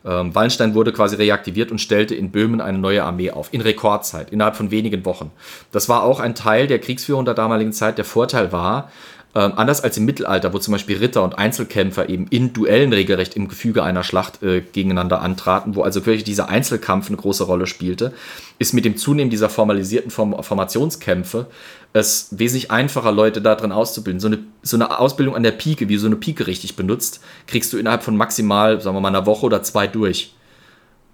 Ähm, 0.06 0.32
Wallenstein 0.36 0.74
wurde 0.74 0.92
quasi 0.92 1.16
reaktiviert 1.16 1.72
und 1.72 1.80
stellte 1.80 2.14
in 2.14 2.30
Böhmen 2.30 2.60
eine 2.60 2.78
neue 2.78 3.02
Armee 3.02 3.32
auf, 3.32 3.52
in 3.52 3.60
Rekordzeit, 3.60 4.30
innerhalb 4.30 4.54
von 4.54 4.70
wenigen 4.70 5.04
Wochen. 5.04 5.32
Das 5.72 5.88
war 5.88 6.04
auch 6.04 6.20
ein 6.20 6.36
Teil 6.36 6.68
der 6.68 6.78
Kriegsführung 6.78 7.24
der 7.24 7.34
damaligen 7.34 7.72
Zeit. 7.72 7.98
Der 7.98 8.04
Vorteil 8.04 8.52
war, 8.52 8.92
ähm, 9.36 9.52
anders 9.56 9.84
als 9.84 9.98
im 9.98 10.06
Mittelalter, 10.06 10.54
wo 10.54 10.58
zum 10.58 10.72
Beispiel 10.72 10.96
Ritter 10.96 11.22
und 11.22 11.36
Einzelkämpfer 11.36 12.08
eben 12.08 12.26
in 12.28 12.54
Duellen 12.54 12.94
regelrecht 12.94 13.36
im 13.36 13.48
Gefüge 13.48 13.82
einer 13.82 14.02
Schlacht 14.02 14.42
äh, 14.42 14.62
gegeneinander 14.62 15.20
antraten, 15.20 15.76
wo 15.76 15.82
also 15.82 16.06
wirklich 16.06 16.24
dieser 16.24 16.48
Einzelkampf 16.48 17.08
eine 17.08 17.18
große 17.18 17.44
Rolle 17.44 17.66
spielte, 17.66 18.14
ist 18.58 18.72
mit 18.72 18.86
dem 18.86 18.96
Zunehmen 18.96 19.28
dieser 19.30 19.50
formalisierten 19.50 20.10
Form 20.10 20.42
Formationskämpfe 20.42 21.48
es 21.92 22.28
wesentlich 22.30 22.70
einfacher, 22.70 23.12
Leute 23.12 23.42
da 23.42 23.54
drin 23.54 23.72
auszubilden. 23.72 24.20
So 24.20 24.28
eine, 24.28 24.38
so 24.62 24.78
eine 24.78 24.98
Ausbildung 24.98 25.36
an 25.36 25.42
der 25.42 25.52
Pike, 25.52 25.90
wie 25.90 25.94
du 25.94 26.00
so 26.00 26.06
eine 26.06 26.16
Pike 26.16 26.46
richtig 26.46 26.74
benutzt, 26.76 27.20
kriegst 27.46 27.72
du 27.74 27.76
innerhalb 27.76 28.02
von 28.04 28.16
maximal, 28.16 28.80
sagen 28.80 28.96
wir 28.96 29.00
mal, 29.02 29.08
einer 29.08 29.26
Woche 29.26 29.44
oder 29.44 29.62
zwei 29.62 29.86
durch 29.86 30.34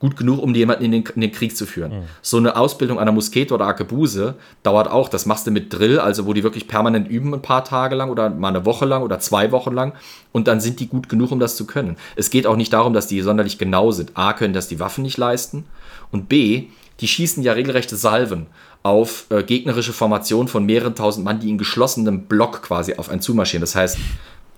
gut 0.03 0.17
genug, 0.17 0.43
um 0.43 0.53
jemanden 0.53 0.85
in 0.85 0.91
den, 0.91 1.05
in 1.15 1.21
den 1.21 1.31
Krieg 1.31 1.57
zu 1.57 1.65
führen. 1.65 1.93
Mhm. 1.93 2.03
So 2.23 2.37
eine 2.37 2.57
Ausbildung 2.57 2.99
einer 2.99 3.13
Muskete 3.13 3.55
oder 3.55 3.67
Arkebuse 3.67 4.35
dauert 4.65 4.91
auch. 4.91 5.09
Das 5.09 5.27
machst 5.27 5.47
du 5.47 5.53
mit 5.53 5.73
Drill, 5.73 6.01
also 6.01 6.27
wo 6.27 6.33
die 6.33 6.43
wirklich 6.43 6.67
permanent 6.67 7.09
üben, 7.09 7.33
ein 7.33 7.41
paar 7.41 7.65
Tage 7.65 7.95
lang 7.95 8.11
oder 8.11 8.29
mal 8.29 8.49
eine 8.49 8.67
Woche 8.67 8.85
lang 8.85 9.05
oder 9.05 9.21
zwei 9.21 9.53
Wochen 9.53 9.73
lang. 9.73 9.93
Und 10.33 10.49
dann 10.49 10.61
sind 10.61 10.81
die 10.81 10.89
gut 10.89 11.09
genug, 11.09 11.31
um 11.31 11.39
das 11.39 11.55
zu 11.55 11.69
können. 11.69 11.97
Es 12.17 12.31
geht 12.31 12.49
auch 12.49 12.57
nicht 12.57 12.73
darum, 12.73 12.95
dass 12.95 13.07
die 13.07 13.21
sonderlich 13.23 13.59
genau 13.59 13.93
sind. 13.93 14.11
A, 14.15 14.33
können 14.33 14.55
das 14.55 14.67
die 14.67 14.81
Waffen 14.81 15.03
nicht 15.03 15.19
leisten. 15.19 15.67
Und 16.11 16.29
B, 16.29 16.65
die 16.99 17.07
schießen 17.07 17.45
ja 17.45 17.53
regelrechte 17.53 17.95
Salven 17.95 18.49
auf 18.83 19.27
äh, 19.31 19.45
gegnerische 19.45 19.93
Formationen 19.93 20.49
von 20.49 20.67
mehreren 20.67 20.97
tausend 20.97 21.25
Mann, 21.25 21.39
die 21.39 21.49
in 21.49 21.59
geschlossenem 21.59 22.23
Block 22.23 22.63
quasi 22.63 22.95
auf 22.95 23.09
einen 23.09 23.21
zumarschieren. 23.21 23.61
Das 23.61 23.77
heißt, 23.77 23.99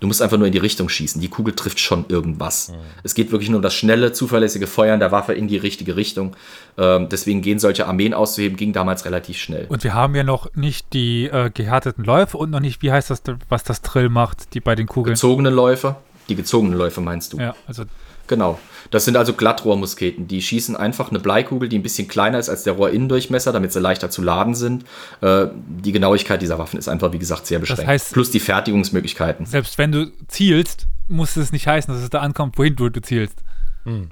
Du 0.04 0.08
musst 0.08 0.20
einfach 0.20 0.36
nur 0.36 0.46
in 0.46 0.52
die 0.52 0.58
Richtung 0.58 0.90
schießen. 0.90 1.18
Die 1.18 1.28
Kugel 1.28 1.54
trifft 1.54 1.80
schon 1.80 2.04
irgendwas. 2.10 2.68
Mhm. 2.68 2.74
Es 3.04 3.14
geht 3.14 3.32
wirklich 3.32 3.48
nur 3.48 3.56
um 3.56 3.62
das 3.62 3.72
schnelle, 3.72 4.12
zuverlässige 4.12 4.66
Feuern 4.66 5.00
der 5.00 5.12
Waffe 5.12 5.32
in 5.32 5.48
die 5.48 5.56
richtige 5.56 5.96
Richtung. 5.96 6.36
Ähm, 6.76 7.08
deswegen 7.08 7.40
gehen 7.40 7.58
solche 7.58 7.86
Armeen 7.86 8.12
auszuheben, 8.12 8.58
ging 8.58 8.74
damals 8.74 9.06
relativ 9.06 9.38
schnell. 9.38 9.64
Und 9.70 9.82
wir 9.82 9.94
haben 9.94 10.14
ja 10.14 10.22
noch 10.22 10.54
nicht 10.54 10.92
die 10.92 11.24
äh, 11.24 11.48
gehärteten 11.48 12.04
Läufe 12.04 12.36
und 12.36 12.50
noch 12.50 12.60
nicht, 12.60 12.82
wie 12.82 12.92
heißt 12.92 13.08
das, 13.08 13.22
was 13.48 13.64
das 13.64 13.80
Drill 13.80 14.10
macht, 14.10 14.52
die 14.52 14.60
bei 14.60 14.74
den 14.74 14.86
Kugeln. 14.86 15.14
Gezogene 15.14 15.48
Läufe. 15.48 15.96
Die 16.28 16.34
gezogenen 16.34 16.76
Läufe 16.76 17.00
meinst 17.00 17.32
du? 17.32 17.38
Ja, 17.38 17.54
also 17.66 17.84
Genau. 18.26 18.58
Das 18.90 19.04
sind 19.04 19.16
also 19.16 19.32
Glattrohrmusketen. 19.32 20.28
Die 20.28 20.40
schießen 20.40 20.76
einfach 20.76 21.10
eine 21.10 21.18
Bleikugel, 21.18 21.68
die 21.68 21.78
ein 21.78 21.82
bisschen 21.82 22.06
kleiner 22.06 22.38
ist 22.38 22.48
als 22.48 22.62
der 22.62 22.74
Rohrinnendurchmesser, 22.74 23.52
damit 23.52 23.72
sie 23.72 23.80
leichter 23.80 24.10
zu 24.10 24.22
laden 24.22 24.54
sind. 24.54 24.84
Äh, 25.20 25.46
die 25.66 25.92
Genauigkeit 25.92 26.40
dieser 26.42 26.58
Waffen 26.58 26.78
ist 26.78 26.88
einfach, 26.88 27.12
wie 27.12 27.18
gesagt, 27.18 27.46
sehr 27.46 27.58
beschränkt. 27.58 27.82
Das 27.82 27.88
heißt, 27.88 28.12
Plus 28.12 28.30
die 28.30 28.40
Fertigungsmöglichkeiten. 28.40 29.46
Selbst 29.46 29.78
wenn 29.78 29.92
du 29.92 30.12
zielst, 30.28 30.86
muss 31.08 31.36
es 31.36 31.52
nicht 31.52 31.66
heißen, 31.66 31.92
dass 31.92 32.02
es 32.02 32.10
da 32.10 32.20
ankommt, 32.20 32.56
wohin 32.58 32.76
du, 32.76 32.88
du 32.88 33.00
zielst. 33.00 33.42
Hm. 33.84 34.10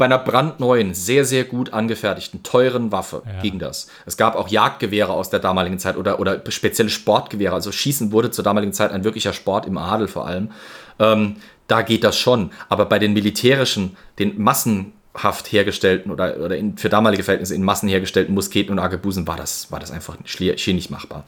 Bei 0.00 0.06
einer 0.06 0.18
brandneuen, 0.18 0.94
sehr, 0.94 1.24
sehr 1.24 1.44
gut 1.44 1.72
angefertigten, 1.72 2.42
teuren 2.42 2.90
Waffe 2.90 3.22
ja. 3.26 3.42
ging 3.42 3.58
das. 3.58 3.88
Es 4.06 4.16
gab 4.16 4.34
auch 4.34 4.48
Jagdgewehre 4.48 5.12
aus 5.12 5.28
der 5.28 5.40
damaligen 5.40 5.78
Zeit 5.78 5.96
oder, 5.96 6.18
oder 6.18 6.40
spezielle 6.50 6.90
Sportgewehre. 6.90 7.54
Also 7.54 7.70
Schießen 7.70 8.10
wurde 8.10 8.30
zur 8.30 8.42
damaligen 8.42 8.72
Zeit 8.72 8.92
ein 8.92 9.04
wirklicher 9.04 9.34
Sport 9.34 9.66
im 9.66 9.76
Adel 9.76 10.08
vor 10.08 10.26
allem. 10.26 10.52
Ähm, 10.98 11.36
da 11.66 11.82
geht 11.82 12.02
das 12.02 12.18
schon. 12.18 12.50
Aber 12.68 12.86
bei 12.86 12.98
den 12.98 13.12
militärischen, 13.12 13.96
den 14.18 14.40
Massen 14.40 14.94
massenhaft 15.12 15.52
hergestellten 15.52 16.10
oder, 16.10 16.36
oder 16.38 16.56
in, 16.56 16.76
für 16.76 16.88
damalige 16.88 17.22
Verhältnisse 17.22 17.54
in 17.54 17.62
Massen 17.62 17.88
hergestellten 17.88 18.34
Musketen 18.34 18.72
und 18.72 18.78
Arkebusen 18.78 19.26
war 19.26 19.36
das, 19.36 19.70
war 19.70 19.80
das 19.80 19.90
einfach 19.90 20.16
schier 20.24 20.54
nicht 20.74 20.90
machbar. 20.90 21.24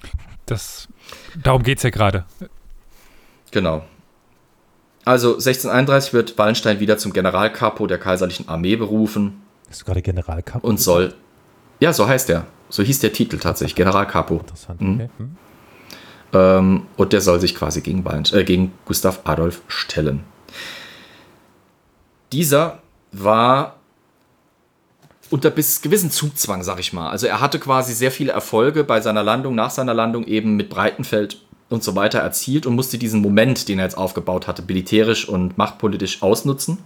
Das, 0.47 0.89
darum 1.43 1.62
geht 1.62 1.79
es 1.79 1.85
ja 1.85 1.91
gerade. 1.91 2.25
Genau. 3.51 3.85
Also 5.05 5.34
1631 5.34 6.12
wird 6.12 6.38
Wallenstein 6.38 6.80
wieder 6.80 6.96
zum 6.98 7.12
Generalkapo 7.12 7.86
der 7.86 7.98
kaiserlichen 7.98 8.48
Armee 8.48 8.76
berufen. 8.76 9.42
Ist 9.70 9.80
du 9.80 9.84
gerade 9.86 10.03
Generalkapo? 10.03 10.66
Und 10.66 10.80
soll. 10.80 11.14
Ja, 11.80 11.92
so 11.92 12.07
heißt 12.07 12.30
er. 12.30 12.46
So 12.68 12.82
hieß 12.82 13.00
der 13.00 13.12
Titel 13.12 13.38
tatsächlich, 13.38 13.74
Generalkapo. 13.74 14.38
Interessant, 14.38 14.80
mhm. 14.80 14.94
okay. 14.94 15.09
Mhm. 15.18 15.36
Ähm, 16.34 16.86
und 16.96 17.12
der 17.12 17.20
soll 17.20 17.40
sich 17.40 17.55
quasi 17.55 17.80
gegen, 17.80 18.05
äh, 18.07 18.44
gegen 18.44 18.72
Gustav 18.84 19.20
Adolf 19.24 19.62
stellen. 19.68 20.24
Dieser 22.32 22.78
war 23.11 23.76
unter 25.30 25.50
bis 25.50 25.82
gewissen 25.82 26.11
Zugzwang, 26.11 26.62
sag 26.62 26.78
ich 26.78 26.92
mal. 26.92 27.11
Also 27.11 27.26
er 27.26 27.40
hatte 27.40 27.59
quasi 27.59 27.92
sehr 27.92 28.11
viele 28.11 28.32
Erfolge 28.32 28.84
bei 28.84 29.00
seiner 29.00 29.22
Landung, 29.22 29.55
nach 29.55 29.70
seiner 29.70 29.94
Landung 29.94 30.24
eben 30.24 30.57
mit 30.57 30.70
Breitenfeld 30.70 31.42
und 31.73 31.83
so 31.83 31.97
weiter 31.97 32.18
erzielt 32.18 32.66
und 32.66 32.75
musste 32.75 32.99
diesen 32.99 33.20
Moment, 33.20 33.68
den 33.68 33.79
er 33.79 33.87
jetzt 33.87 33.99
aufgebaut 33.99 34.47
hatte, 34.47 34.62
militärisch 34.62 35.29
und 35.29 35.59
machtpolitisch 35.59 36.23
ausnutzen. 36.23 36.79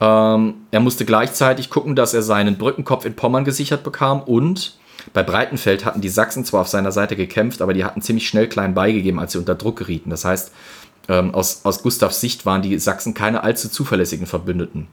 Ähm, 0.00 0.54
er 0.70 0.80
musste 0.80 1.04
gleichzeitig 1.04 1.70
gucken, 1.70 1.96
dass 1.96 2.14
er 2.14 2.22
seinen 2.22 2.58
Brückenkopf 2.58 3.04
in 3.04 3.16
Pommern 3.16 3.44
gesichert 3.44 3.82
bekam 3.82 4.22
und 4.22 4.78
bei 5.12 5.22
Breitenfeld 5.22 5.84
hatten 5.84 6.00
die 6.00 6.08
Sachsen 6.08 6.44
zwar 6.44 6.62
auf 6.62 6.68
seiner 6.68 6.92
Seite 6.92 7.16
gekämpft, 7.16 7.62
aber 7.62 7.74
die 7.74 7.84
hatten 7.84 8.02
ziemlich 8.02 8.28
schnell 8.28 8.48
klein 8.48 8.74
beigegeben, 8.74 9.20
als 9.20 9.32
sie 9.32 9.38
unter 9.38 9.54
Druck 9.54 9.76
gerieten. 9.76 10.10
Das 10.10 10.24
heißt, 10.24 10.52
ähm, 11.08 11.34
aus, 11.34 11.60
aus 11.64 11.82
Gustavs 11.82 12.20
Sicht 12.20 12.44
waren 12.46 12.62
die 12.62 12.78
Sachsen 12.78 13.14
keine 13.14 13.42
allzu 13.42 13.68
zuverlässigen 13.68 14.26
Verbündeten. 14.26 14.88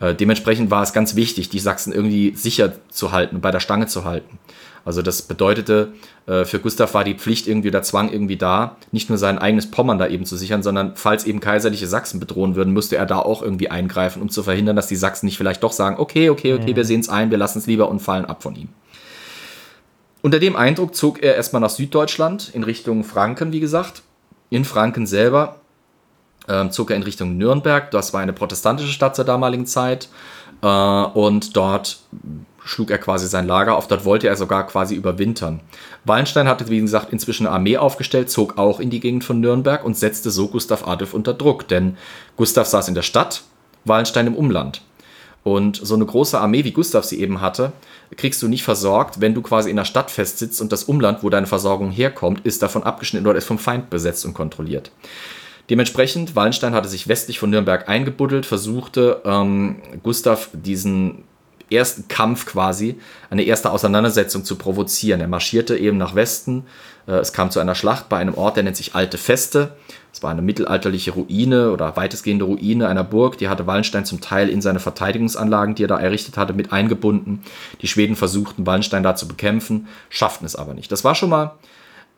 Äh, 0.00 0.14
dementsprechend 0.14 0.70
war 0.70 0.82
es 0.82 0.92
ganz 0.92 1.16
wichtig, 1.16 1.50
die 1.50 1.58
Sachsen 1.58 1.92
irgendwie 1.92 2.34
sicher 2.34 2.72
zu 2.88 3.12
halten 3.12 3.36
und 3.36 3.42
bei 3.42 3.50
der 3.50 3.60
Stange 3.60 3.86
zu 3.86 4.04
halten. 4.04 4.38
Also 4.84 5.02
das 5.02 5.22
bedeutete, 5.22 5.92
äh, 6.26 6.44
für 6.44 6.58
Gustav 6.58 6.94
war 6.94 7.04
die 7.04 7.14
Pflicht 7.14 7.46
irgendwie 7.46 7.70
der 7.70 7.82
Zwang 7.82 8.12
irgendwie 8.12 8.36
da, 8.36 8.76
nicht 8.90 9.08
nur 9.08 9.18
sein 9.18 9.38
eigenes 9.38 9.70
Pommern 9.70 9.98
da 9.98 10.08
eben 10.08 10.26
zu 10.26 10.36
sichern, 10.36 10.62
sondern 10.62 10.92
falls 10.96 11.24
eben 11.24 11.40
kaiserliche 11.40 11.86
Sachsen 11.86 12.18
bedrohen 12.18 12.56
würden, 12.56 12.72
müsste 12.72 12.96
er 12.96 13.06
da 13.06 13.18
auch 13.18 13.42
irgendwie 13.42 13.70
eingreifen, 13.70 14.22
um 14.22 14.28
zu 14.28 14.42
verhindern, 14.42 14.76
dass 14.76 14.88
die 14.88 14.96
Sachsen 14.96 15.26
nicht 15.26 15.36
vielleicht 15.36 15.62
doch 15.62 15.72
sagen, 15.72 15.96
okay, 15.98 16.30
okay, 16.30 16.54
okay, 16.54 16.74
wir 16.74 16.84
sehen 16.84 17.00
es 17.00 17.08
ein, 17.08 17.30
wir 17.30 17.38
lassen 17.38 17.58
es 17.58 17.66
lieber 17.66 17.88
und 17.88 18.00
fallen 18.00 18.24
ab 18.24 18.42
von 18.42 18.56
ihm. 18.56 18.68
Unter 20.22 20.38
dem 20.38 20.56
Eindruck 20.56 20.94
zog 20.94 21.22
er 21.22 21.34
erstmal 21.34 21.60
nach 21.60 21.70
Süddeutschland 21.70 22.50
in 22.52 22.62
Richtung 22.62 23.02
Franken, 23.04 23.52
wie 23.52 23.60
gesagt. 23.60 24.02
In 24.50 24.64
Franken 24.64 25.06
selber 25.06 25.56
ähm, 26.48 26.70
zog 26.70 26.90
er 26.90 26.96
in 26.96 27.02
Richtung 27.02 27.36
Nürnberg. 27.36 27.90
Das 27.90 28.12
war 28.12 28.20
eine 28.20 28.32
protestantische 28.32 28.92
Stadt 28.92 29.16
zur 29.16 29.24
damaligen 29.24 29.66
Zeit. 29.66 30.08
Äh, 30.62 30.66
und 30.66 31.56
dort 31.56 32.00
schlug 32.64 32.90
er 32.90 32.98
quasi 32.98 33.26
sein 33.26 33.46
Lager 33.46 33.76
auf. 33.76 33.88
Dort 33.88 34.04
wollte 34.04 34.28
er 34.28 34.36
sogar 34.36 34.66
quasi 34.66 34.94
überwintern. 34.94 35.60
Wallenstein 36.04 36.48
hatte, 36.48 36.68
wie 36.68 36.80
gesagt, 36.80 37.12
inzwischen 37.12 37.46
eine 37.46 37.54
Armee 37.54 37.76
aufgestellt, 37.76 38.30
zog 38.30 38.58
auch 38.58 38.80
in 38.80 38.90
die 38.90 39.00
Gegend 39.00 39.24
von 39.24 39.40
Nürnberg 39.40 39.84
und 39.84 39.96
setzte 39.96 40.30
so 40.30 40.48
Gustav 40.48 40.86
Adolf 40.86 41.14
unter 41.14 41.34
Druck. 41.34 41.68
Denn 41.68 41.96
Gustav 42.36 42.66
saß 42.66 42.88
in 42.88 42.94
der 42.94 43.02
Stadt, 43.02 43.42
Wallenstein 43.84 44.26
im 44.26 44.36
Umland. 44.36 44.82
Und 45.44 45.80
so 45.82 45.96
eine 45.96 46.06
große 46.06 46.38
Armee, 46.38 46.64
wie 46.64 46.70
Gustav 46.70 47.04
sie 47.04 47.20
eben 47.20 47.40
hatte, 47.40 47.72
kriegst 48.16 48.40
du 48.42 48.48
nicht 48.48 48.62
versorgt, 48.62 49.20
wenn 49.20 49.34
du 49.34 49.42
quasi 49.42 49.70
in 49.70 49.76
der 49.76 49.84
Stadt 49.84 50.10
festsitzt 50.10 50.60
und 50.60 50.70
das 50.70 50.84
Umland, 50.84 51.22
wo 51.22 51.30
deine 51.30 51.48
Versorgung 51.48 51.90
herkommt, 51.90 52.46
ist 52.46 52.62
davon 52.62 52.84
abgeschnitten 52.84 53.26
oder 53.26 53.38
ist 53.38 53.46
vom 53.46 53.58
Feind 53.58 53.90
besetzt 53.90 54.24
und 54.24 54.34
kontrolliert. 54.34 54.92
Dementsprechend, 55.68 56.36
Wallenstein 56.36 56.74
hatte 56.74 56.88
sich 56.88 57.08
westlich 57.08 57.38
von 57.38 57.50
Nürnberg 57.50 57.88
eingebuddelt, 57.88 58.46
versuchte 58.46 59.22
ähm, 59.24 59.80
Gustav 60.02 60.50
diesen 60.52 61.24
ersten 61.72 62.08
Kampf 62.08 62.46
quasi, 62.46 62.98
eine 63.30 63.42
erste 63.42 63.70
Auseinandersetzung 63.70 64.44
zu 64.44 64.56
provozieren. 64.56 65.20
Er 65.20 65.28
marschierte 65.28 65.76
eben 65.76 65.98
nach 65.98 66.14
Westen. 66.14 66.64
Äh, 67.06 67.12
es 67.12 67.32
kam 67.32 67.50
zu 67.50 67.60
einer 67.60 67.74
Schlacht 67.74 68.08
bei 68.08 68.18
einem 68.18 68.34
Ort, 68.34 68.56
der 68.56 68.64
nennt 68.64 68.76
sich 68.76 68.94
Alte 68.94 69.18
Feste. 69.18 69.76
Es 70.12 70.22
war 70.22 70.30
eine 70.30 70.42
mittelalterliche 70.42 71.12
Ruine 71.12 71.72
oder 71.72 71.96
weitestgehende 71.96 72.44
Ruine 72.44 72.86
einer 72.88 73.04
Burg. 73.04 73.38
Die 73.38 73.48
hatte 73.48 73.66
Wallenstein 73.66 74.04
zum 74.04 74.20
Teil 74.20 74.50
in 74.50 74.60
seine 74.60 74.78
Verteidigungsanlagen, 74.78 75.74
die 75.74 75.84
er 75.84 75.88
da 75.88 75.98
errichtet 75.98 76.36
hatte, 76.36 76.52
mit 76.52 76.72
eingebunden. 76.72 77.42
Die 77.80 77.88
Schweden 77.88 78.14
versuchten, 78.14 78.66
Wallenstein 78.66 79.02
da 79.02 79.16
zu 79.16 79.26
bekämpfen, 79.26 79.88
schafften 80.10 80.44
es 80.44 80.54
aber 80.54 80.74
nicht. 80.74 80.92
Das 80.92 81.02
war 81.02 81.14
schon 81.14 81.30
mal 81.30 81.52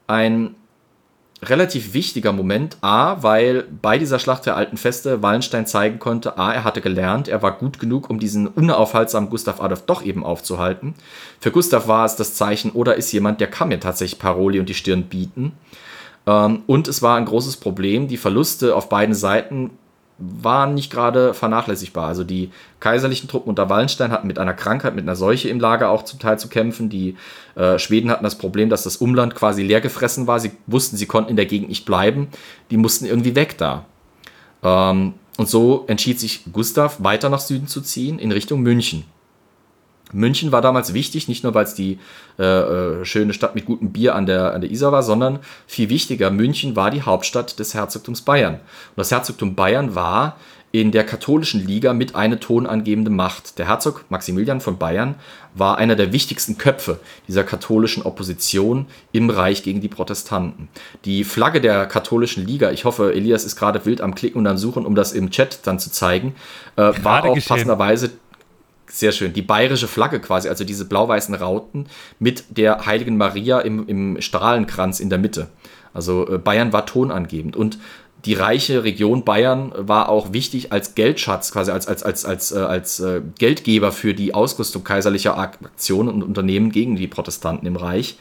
ein 0.09 0.57
relativ 1.49 1.95
wichtiger 1.95 2.33
Moment. 2.33 2.77
A, 2.81 3.23
weil 3.23 3.65
bei 3.83 3.99
dieser 3.99 4.19
Schlacht 4.19 4.47
der 4.47 4.57
alten 4.57 4.77
Feste 4.77 5.23
Wallenstein 5.23 5.67
zeigen 5.67 5.99
konnte, 5.99 6.39
A, 6.39 6.53
er 6.53 6.65
hatte 6.65 6.81
gelernt, 6.81 7.29
er 7.29 7.43
war 7.43 7.53
gut 7.53 7.79
genug, 7.79 8.11
um 8.11 8.19
diesen 8.19 8.47
unaufhaltsamen 8.47 9.31
Gustav 9.31 9.61
Adolf 9.61 9.83
doch 9.83 10.05
eben 10.05 10.25
aufzuhalten. 10.25 10.95
Für 11.41 11.51
Gustav 11.51 11.89
war 11.89 12.05
es 12.05 12.17
das 12.17 12.35
Zeichen, 12.35 12.73
oder 12.73 12.97
ist 12.97 13.13
jemand, 13.13 13.41
der 13.41 13.49
kann 13.49 13.69
mir 13.69 13.81
tatsächlich 13.81 14.19
Paroli 14.19 14.61
und 14.61 14.69
die 14.69 14.75
Stirn 14.75 15.05
bieten. 15.05 15.53
Ähm, 16.27 16.63
und 16.67 16.89
es 16.89 17.03
war 17.03 17.17
ein 17.17 17.27
großes 17.27 17.59
Problem, 17.59 18.09
die 18.09 18.17
Verluste 18.17 18.75
auf 18.75 18.89
beiden 18.89 19.15
Seiten 19.15 19.71
waren 20.19 20.75
nicht 20.75 20.93
gerade 20.93 21.35
vernachlässigbar. 21.35 22.07
Also 22.07 22.25
die 22.25 22.51
kaiserlichen 22.81 23.29
Truppen 23.29 23.49
unter 23.49 23.69
Wallenstein 23.69 24.13
hatten 24.13 24.27
mit 24.27 24.39
einer 24.39 24.55
Krankheit, 24.55 24.95
mit 24.95 25.05
einer 25.05 25.17
Seuche 25.17 25.49
im 25.49 25.59
Lager 25.59 25.91
auch 25.91 26.05
zum 26.05 26.21
Teil 26.21 26.39
zu 26.39 26.49
kämpfen. 26.49 26.89
Die 26.89 27.17
äh, 27.57 27.79
Schweden 27.79 28.11
hatten 28.11 28.25
das 28.25 28.39
Problem, 28.39 28.71
dass 28.71 28.85
das 28.85 28.99
Umland 28.99 29.35
quasi 29.35 29.63
leer 29.63 29.81
gefressen 29.81 30.27
war. 30.27 30.39
Sie 30.39 30.53
wussten, 30.67 30.97
sie 30.97 31.07
konnten 31.07 31.31
in 31.31 31.37
der 31.37 31.47
Gegend 31.47 31.69
nicht 31.69 31.85
bleiben. 31.85 32.29
Die 32.71 32.77
mussten 32.77 33.07
irgendwie 33.07 33.35
weg 33.35 33.59
da. 33.59 33.87
Ähm, 34.63 35.15
und 35.37 35.49
so 35.49 35.85
entschied 35.89 36.21
sich 36.21 36.45
Gustav, 36.53 37.03
weiter 37.03 37.29
nach 37.29 37.41
Süden 37.41 37.67
zu 37.67 37.81
ziehen, 37.81 38.21
in 38.21 38.31
Richtung 38.31 38.61
München. 38.61 39.05
München 40.15 40.53
war 40.53 40.63
damals 40.63 40.95
wichtig, 40.95 41.29
nicht 41.29 41.45
nur 41.45 41.55
weil 41.55 41.65
es 41.65 41.75
die 41.75 41.99
äh, 42.39 42.43
äh, 42.43 43.05
schöne 43.05 43.35
Stadt 43.35 43.55
mit 43.55 43.67
gutem 43.67 43.93
Bier 43.93 44.15
an 44.15 44.27
der, 44.27 44.55
an 44.55 44.61
der 44.61 44.71
Isar 44.71 44.93
war, 44.93 45.03
sondern 45.03 45.41
viel 45.67 45.91
wichtiger, 45.91 46.31
München 46.31 46.77
war 46.77 46.91
die 46.91 47.03
Hauptstadt 47.03 47.59
des 47.59 47.75
Herzogtums 47.75 48.23
Bayern. 48.23 48.55
Und 48.55 48.97
das 48.97 49.11
Herzogtum 49.11 49.55
Bayern 49.55 49.95
war 49.95 50.37
in 50.75 50.91
der 50.91 51.07
katholischen 51.07 51.65
Liga 51.65 51.93
mit 51.93 52.17
eine 52.17 52.41
tonangebende 52.41 53.09
Macht. 53.09 53.61
Der 53.61 53.69
Herzog 53.69 54.07
Maximilian 54.09 54.61
von 54.61 54.77
Bayern 54.77 55.15
war 55.55 55.79
einer 55.79 55.95
der 55.95 56.13
wichtigsten 56.13 56.59
Köpfe 56.59 56.99
dieser 57.29 57.45
katholischen 57.45 58.03
Opposition 58.03 58.87
im 59.13 59.31
Reich 59.31 59.63
gegen 59.63 59.81
die 59.81 59.87
Protestanten. 59.87 60.69
Die 61.05 61.23
Flagge 61.23 61.61
der 61.61 61.87
katholischen 61.87 62.45
Liga, 62.45 62.73
ich 62.73 62.85
hoffe, 62.85 63.15
Elias 63.15 63.45
ist 63.45 63.55
gerade 63.55 63.87
wild 63.87 64.01
am 64.01 64.17
Klicken 64.17 64.39
und 64.39 64.49
am 64.49 64.59
Suchen, 64.59 64.85
um 64.85 64.97
das 64.97 65.13
im 65.13 65.31
Chat 65.31 65.61
dann 65.63 65.79
zu 65.79 65.93
zeigen, 65.93 66.35
äh, 66.75 66.93
war 67.05 67.25
auch 67.25 67.35
geschehen. 67.37 67.51
passenderweise 67.51 68.11
sehr 68.87 69.13
schön. 69.13 69.33
Die 69.33 69.43
bayerische 69.43 69.89
Flagge 69.89 70.21
quasi, 70.21 70.49
also 70.49 70.65
diese 70.65 70.85
blau-weißen 70.85 71.35
Rauten 71.35 71.87
mit 72.19 72.45
der 72.57 72.87
heiligen 72.87 73.17
Maria 73.17 73.61
im, 73.61 73.87
im 73.89 74.21
Strahlenkranz 74.21 75.01
in 75.01 75.11
der 75.11 75.19
Mitte. 75.19 75.49
Also 75.93 76.29
äh, 76.29 76.39
Bayern 76.39 76.73
war 76.73 76.87
tonangebend. 76.87 77.57
Und 77.57 77.79
die 78.25 78.35
reiche 78.35 78.85
Region 78.85 79.25
Bayern 79.25 79.73
war 79.77 80.09
auch 80.09 80.33
wichtig 80.33 80.73
als 80.73 80.95
Geldschatz, 80.95 81.53
quasi 81.53 81.71
als, 81.71 81.87
als, 81.87 82.03
als, 82.03 82.25
als, 82.25 82.53
äh, 82.53 82.59
als 82.59 83.01
äh, 83.01 83.21
Geldgeber 83.39 83.93
für 83.93 84.15
die 84.15 84.33
Ausrüstung 84.33 84.83
kaiserlicher 84.83 85.37
Aktionen 85.37 86.09
und 86.09 86.23
Unternehmen 86.23 86.71
gegen 86.73 86.97
die 86.97 87.07
Protestanten 87.07 87.67
im 87.67 87.77
Reich. 87.77 88.17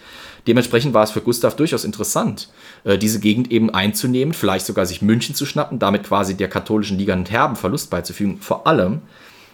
Dementsprechend 0.46 0.94
war 0.94 1.04
es 1.04 1.12
für 1.12 1.22
Gustav 1.22 1.56
durchaus 1.56 1.86
interessant, 1.86 2.50
äh, 2.84 2.98
diese 2.98 3.22
Gegend 3.22 3.50
eben 3.50 3.70
einzunehmen, 3.70 4.34
vielleicht 4.34 4.66
sogar 4.66 4.86
sich 4.86 5.02
München 5.02 5.36
zu 5.36 5.46
schnappen, 5.46 5.80
damit 5.80 6.04
quasi 6.04 6.36
der 6.36 6.50
katholischen 6.50 6.98
Liga 6.98 7.14
einen 7.14 7.26
herben 7.26 7.56
Verlust 7.56 7.90
beizufügen. 7.90 8.40
Vor 8.42 8.68
allem, 8.68 9.02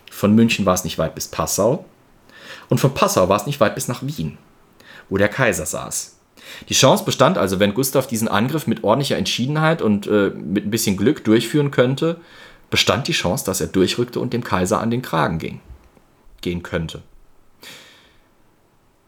von 0.09 0.35
München 0.35 0.65
war 0.65 0.73
es 0.73 0.83
nicht 0.83 0.97
weit 0.97 1.15
bis 1.15 1.27
Passau. 1.27 1.85
Und 2.69 2.79
von 2.79 2.93
Passau 2.93 3.29
war 3.29 3.37
es 3.37 3.45
nicht 3.45 3.59
weit 3.59 3.75
bis 3.75 3.87
nach 3.87 4.03
Wien, 4.03 4.37
wo 5.09 5.17
der 5.17 5.29
Kaiser 5.29 5.65
saß. 5.65 6.15
Die 6.67 6.73
Chance 6.73 7.03
bestand 7.03 7.37
also, 7.37 7.59
wenn 7.59 7.73
Gustav 7.73 8.07
diesen 8.07 8.27
Angriff 8.27 8.67
mit 8.67 8.83
ordentlicher 8.83 9.17
Entschiedenheit 9.17 9.81
und 9.81 10.07
äh, 10.07 10.29
mit 10.29 10.65
ein 10.65 10.71
bisschen 10.71 10.97
Glück 10.97 11.23
durchführen 11.23 11.71
könnte, 11.71 12.17
bestand 12.69 13.07
die 13.07 13.13
Chance, 13.13 13.45
dass 13.45 13.61
er 13.61 13.67
durchrückte 13.67 14.19
und 14.19 14.33
dem 14.33 14.43
Kaiser 14.43 14.79
an 14.79 14.91
den 14.91 15.01
Kragen 15.01 15.39
ging. 15.39 15.59
Gehen 16.41 16.63
könnte. 16.63 17.01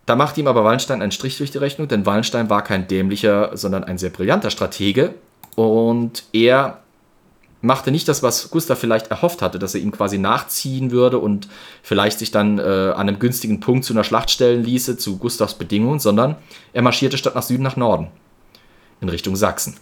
Da 0.05 0.15
macht 0.15 0.37
ihm 0.37 0.47
aber 0.47 0.63
Wallenstein 0.63 1.01
einen 1.01 1.11
Strich 1.11 1.37
durch 1.37 1.51
die 1.51 1.59
Rechnung, 1.59 1.87
denn 1.87 2.05
Wallenstein 2.05 2.49
war 2.49 2.63
kein 2.63 2.87
dämlicher, 2.87 3.55
sondern 3.55 3.83
ein 3.83 3.97
sehr 3.97 4.09
brillanter 4.09 4.49
Stratege. 4.49 5.13
Und 5.55 6.23
er 6.33 6.80
machte 7.61 7.91
nicht 7.91 8.07
das, 8.07 8.23
was 8.23 8.49
Gustav 8.49 8.79
vielleicht 8.79 9.07
erhofft 9.07 9.41
hatte, 9.41 9.59
dass 9.59 9.75
er 9.75 9.81
ihm 9.81 9.91
quasi 9.91 10.17
nachziehen 10.17 10.91
würde 10.91 11.19
und 11.19 11.47
vielleicht 11.83 12.19
sich 12.19 12.31
dann 12.31 12.57
äh, 12.59 12.61
an 12.61 13.07
einem 13.07 13.19
günstigen 13.19 13.59
Punkt 13.59 13.85
zu 13.85 13.93
einer 13.93 14.03
Schlacht 14.03 14.31
stellen 14.31 14.63
ließe, 14.63 14.97
zu 14.97 15.17
Gustavs 15.17 15.53
Bedingungen, 15.53 15.99
sondern 15.99 16.35
er 16.73 16.81
marschierte 16.81 17.17
statt 17.17 17.35
nach 17.35 17.43
Süden 17.43 17.63
nach 17.63 17.75
Norden, 17.75 18.07
in 18.99 19.09
Richtung 19.09 19.35
Sachsen. 19.35 19.75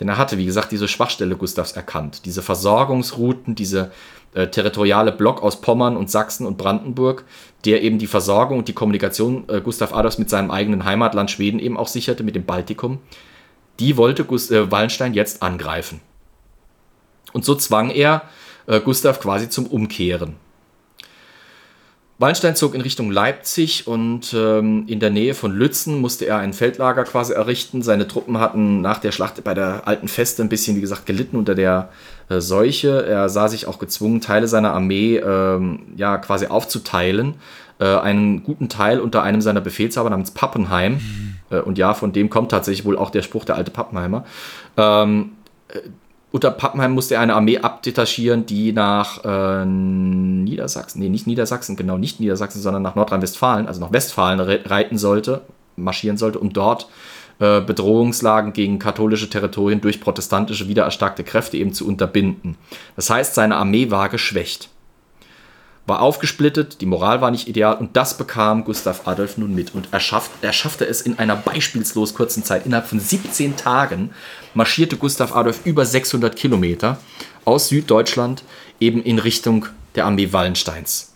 Denn 0.00 0.08
er 0.08 0.18
hatte, 0.18 0.38
wie 0.38 0.46
gesagt, 0.46 0.72
diese 0.72 0.88
Schwachstelle 0.88 1.36
Gustavs 1.36 1.72
erkannt, 1.72 2.24
diese 2.24 2.42
Versorgungsrouten, 2.42 3.54
diese 3.54 3.92
äh, 4.34 4.48
territoriale 4.48 5.12
Block 5.12 5.42
aus 5.42 5.60
Pommern 5.60 5.96
und 5.96 6.10
Sachsen 6.10 6.46
und 6.46 6.56
Brandenburg, 6.56 7.24
der 7.64 7.82
eben 7.82 7.98
die 7.98 8.06
Versorgung 8.06 8.58
und 8.58 8.68
die 8.68 8.72
Kommunikation 8.72 9.44
äh, 9.48 9.60
Gustav 9.60 9.94
Adolfs 9.94 10.18
mit 10.18 10.30
seinem 10.30 10.50
eigenen 10.50 10.84
Heimatland 10.84 11.30
Schweden 11.30 11.60
eben 11.60 11.76
auch 11.76 11.88
sicherte, 11.88 12.24
mit 12.24 12.34
dem 12.34 12.46
Baltikum, 12.46 12.98
die 13.78 13.96
wollte 13.96 14.24
Gust 14.24 14.50
äh, 14.50 14.70
Wallenstein 14.70 15.14
jetzt 15.14 15.42
angreifen. 15.42 16.00
Und 17.32 17.44
so 17.44 17.54
zwang 17.54 17.90
er 17.90 18.22
äh, 18.66 18.80
Gustav 18.80 19.20
quasi 19.20 19.48
zum 19.48 19.66
Umkehren. 19.66 20.36
Wallenstein 22.22 22.54
zog 22.54 22.76
in 22.76 22.82
Richtung 22.82 23.10
Leipzig 23.10 23.88
und 23.88 24.32
ähm, 24.32 24.84
in 24.86 25.00
der 25.00 25.10
Nähe 25.10 25.34
von 25.34 25.50
Lützen 25.52 26.00
musste 26.00 26.24
er 26.24 26.38
ein 26.38 26.52
Feldlager 26.52 27.02
quasi 27.02 27.32
errichten. 27.32 27.82
Seine 27.82 28.06
Truppen 28.06 28.38
hatten 28.38 28.80
nach 28.80 28.98
der 28.98 29.10
Schlacht 29.10 29.42
bei 29.42 29.54
der 29.54 29.88
alten 29.88 30.06
Feste 30.06 30.40
ein 30.42 30.48
bisschen, 30.48 30.76
wie 30.76 30.80
gesagt, 30.80 31.04
gelitten 31.04 31.36
unter 31.36 31.56
der 31.56 31.88
äh, 32.28 32.40
Seuche. 32.40 33.04
Er 33.04 33.28
sah 33.28 33.48
sich 33.48 33.66
auch 33.66 33.80
gezwungen, 33.80 34.20
Teile 34.20 34.46
seiner 34.46 34.72
Armee 34.72 35.16
ähm, 35.16 35.80
ja 35.96 36.16
quasi 36.18 36.46
aufzuteilen. 36.46 37.34
Äh, 37.80 37.86
einen 37.86 38.44
guten 38.44 38.68
Teil 38.68 39.00
unter 39.00 39.24
einem 39.24 39.40
seiner 39.40 39.60
Befehlshaber 39.60 40.08
namens 40.08 40.30
Pappenheim. 40.30 40.92
Mhm. 40.92 41.36
Äh, 41.50 41.60
und 41.60 41.76
ja, 41.76 41.92
von 41.92 42.12
dem 42.12 42.30
kommt 42.30 42.52
tatsächlich 42.52 42.84
wohl 42.84 42.96
auch 42.96 43.10
der 43.10 43.22
Spruch 43.22 43.44
der 43.44 43.56
alte 43.56 43.72
Pappenheimer. 43.72 44.24
Ähm, 44.76 45.32
äh, 45.66 45.80
unter 46.32 46.50
Pappenheim 46.50 46.92
musste 46.92 47.14
er 47.14 47.20
eine 47.20 47.34
Armee 47.34 47.58
abdetachieren, 47.58 48.46
die 48.46 48.72
nach 48.72 49.22
äh, 49.24 49.66
Niedersachsen, 49.66 51.00
nee, 51.00 51.10
nicht 51.10 51.26
Niedersachsen, 51.26 51.76
genau 51.76 51.98
nicht 51.98 52.20
Niedersachsen, 52.20 52.60
sondern 52.60 52.82
nach 52.82 52.94
Nordrhein-Westfalen, 52.94 53.68
also 53.68 53.80
nach 53.80 53.92
Westfalen 53.92 54.40
reiten 54.40 54.96
sollte, 54.96 55.42
marschieren 55.76 56.16
sollte, 56.16 56.38
um 56.38 56.52
dort 56.52 56.88
äh, 57.38 57.60
Bedrohungslagen 57.60 58.54
gegen 58.54 58.78
katholische 58.78 59.28
Territorien 59.28 59.82
durch 59.82 60.00
protestantische 60.00 60.68
wiedererstarkte 60.68 61.22
Kräfte 61.22 61.58
eben 61.58 61.74
zu 61.74 61.86
unterbinden. 61.86 62.56
Das 62.96 63.10
heißt, 63.10 63.34
seine 63.34 63.56
Armee 63.56 63.90
war 63.90 64.08
geschwächt 64.08 64.71
war 65.86 66.00
aufgesplittet, 66.00 66.80
die 66.80 66.86
Moral 66.86 67.20
war 67.20 67.30
nicht 67.30 67.48
ideal 67.48 67.76
und 67.76 67.96
das 67.96 68.16
bekam 68.16 68.64
Gustav 68.64 69.06
Adolf 69.06 69.36
nun 69.36 69.54
mit. 69.54 69.74
Und 69.74 69.88
er, 69.90 70.00
schafft, 70.00 70.30
er 70.40 70.52
schaffte 70.52 70.86
es 70.86 71.00
in 71.00 71.18
einer 71.18 71.36
beispielslos 71.36 72.14
kurzen 72.14 72.44
Zeit. 72.44 72.66
Innerhalb 72.66 72.86
von 72.86 73.00
17 73.00 73.56
Tagen 73.56 74.10
marschierte 74.54 74.96
Gustav 74.96 75.34
Adolf 75.34 75.60
über 75.64 75.84
600 75.84 76.36
Kilometer 76.36 76.98
aus 77.44 77.68
Süddeutschland 77.68 78.44
eben 78.78 79.02
in 79.02 79.18
Richtung 79.18 79.66
der 79.96 80.06
Armee 80.06 80.32
Wallensteins. 80.32 81.12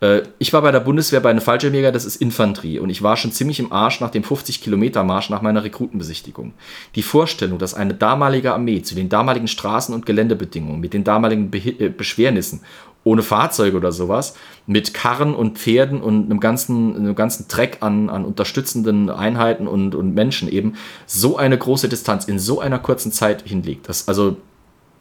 Äh, 0.00 0.22
ich 0.38 0.52
war 0.52 0.62
bei 0.62 0.72
der 0.72 0.80
Bundeswehr 0.80 1.20
bei 1.20 1.30
einem 1.30 1.40
Fallschirmjäger, 1.40 1.92
das 1.92 2.04
ist 2.04 2.16
Infanterie. 2.16 2.78
Und 2.78 2.90
ich 2.90 3.02
war 3.02 3.16
schon 3.16 3.32
ziemlich 3.32 3.60
im 3.60 3.72
Arsch 3.72 4.00
nach 4.00 4.10
dem 4.10 4.22
50-Kilometer-Marsch 4.22 5.30
nach 5.30 5.42
meiner 5.42 5.64
Rekrutenbesichtigung. 5.64 6.52
Die 6.94 7.02
Vorstellung, 7.02 7.58
dass 7.58 7.74
eine 7.74 7.94
damalige 7.94 8.52
Armee 8.52 8.82
zu 8.82 8.94
den 8.94 9.08
damaligen 9.08 9.48
Straßen- 9.48 9.94
und 9.94 10.06
Geländebedingungen, 10.06 10.80
mit 10.80 10.94
den 10.94 11.04
damaligen 11.04 11.50
Be 11.50 11.58
äh, 11.58 11.88
Beschwernissen 11.88 12.60
ohne 13.04 13.22
Fahrzeuge 13.22 13.76
oder 13.76 13.92
sowas, 13.92 14.34
mit 14.66 14.92
Karren 14.92 15.34
und 15.34 15.58
Pferden 15.58 16.02
und 16.02 16.26
einem 16.26 16.40
ganzen, 16.40 16.96
einem 16.96 17.14
ganzen 17.14 17.48
Treck 17.48 17.78
an, 17.80 18.10
an 18.10 18.24
unterstützenden 18.24 19.08
Einheiten 19.08 19.66
und, 19.66 19.94
und 19.94 20.14
Menschen 20.14 20.48
eben 20.48 20.74
so 21.06 21.36
eine 21.36 21.56
große 21.56 21.88
Distanz 21.88 22.26
in 22.26 22.38
so 22.38 22.60
einer 22.60 22.78
kurzen 22.78 23.10
Zeit 23.10 23.42
hinlegt. 23.46 23.88
Das 23.88 24.08
also 24.08 24.36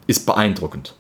ist 0.08 0.26
beeindruckend. 0.26 0.96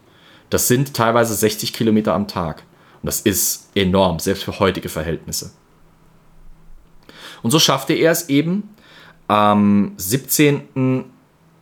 Das 0.50 0.68
sind 0.68 0.93
teilweise 0.93 1.34
60 1.36 1.74
Kilometer 1.74 2.14
am 2.14 2.28
Tag. 2.28 2.64
Und 3.02 3.08
das 3.08 3.22
ist 3.22 3.70
enorm, 3.76 4.20
selbst 4.20 4.43
für 4.43 4.60
heutige 4.60 4.89
Verhältnisse. 4.89 5.52
Und 7.41 7.52
so 7.52 7.60
schaffte 7.60 7.93
er 7.93 8.12
es 8.12 8.28
eben 8.28 8.76
am 9.28 9.93
17 9.95 11.06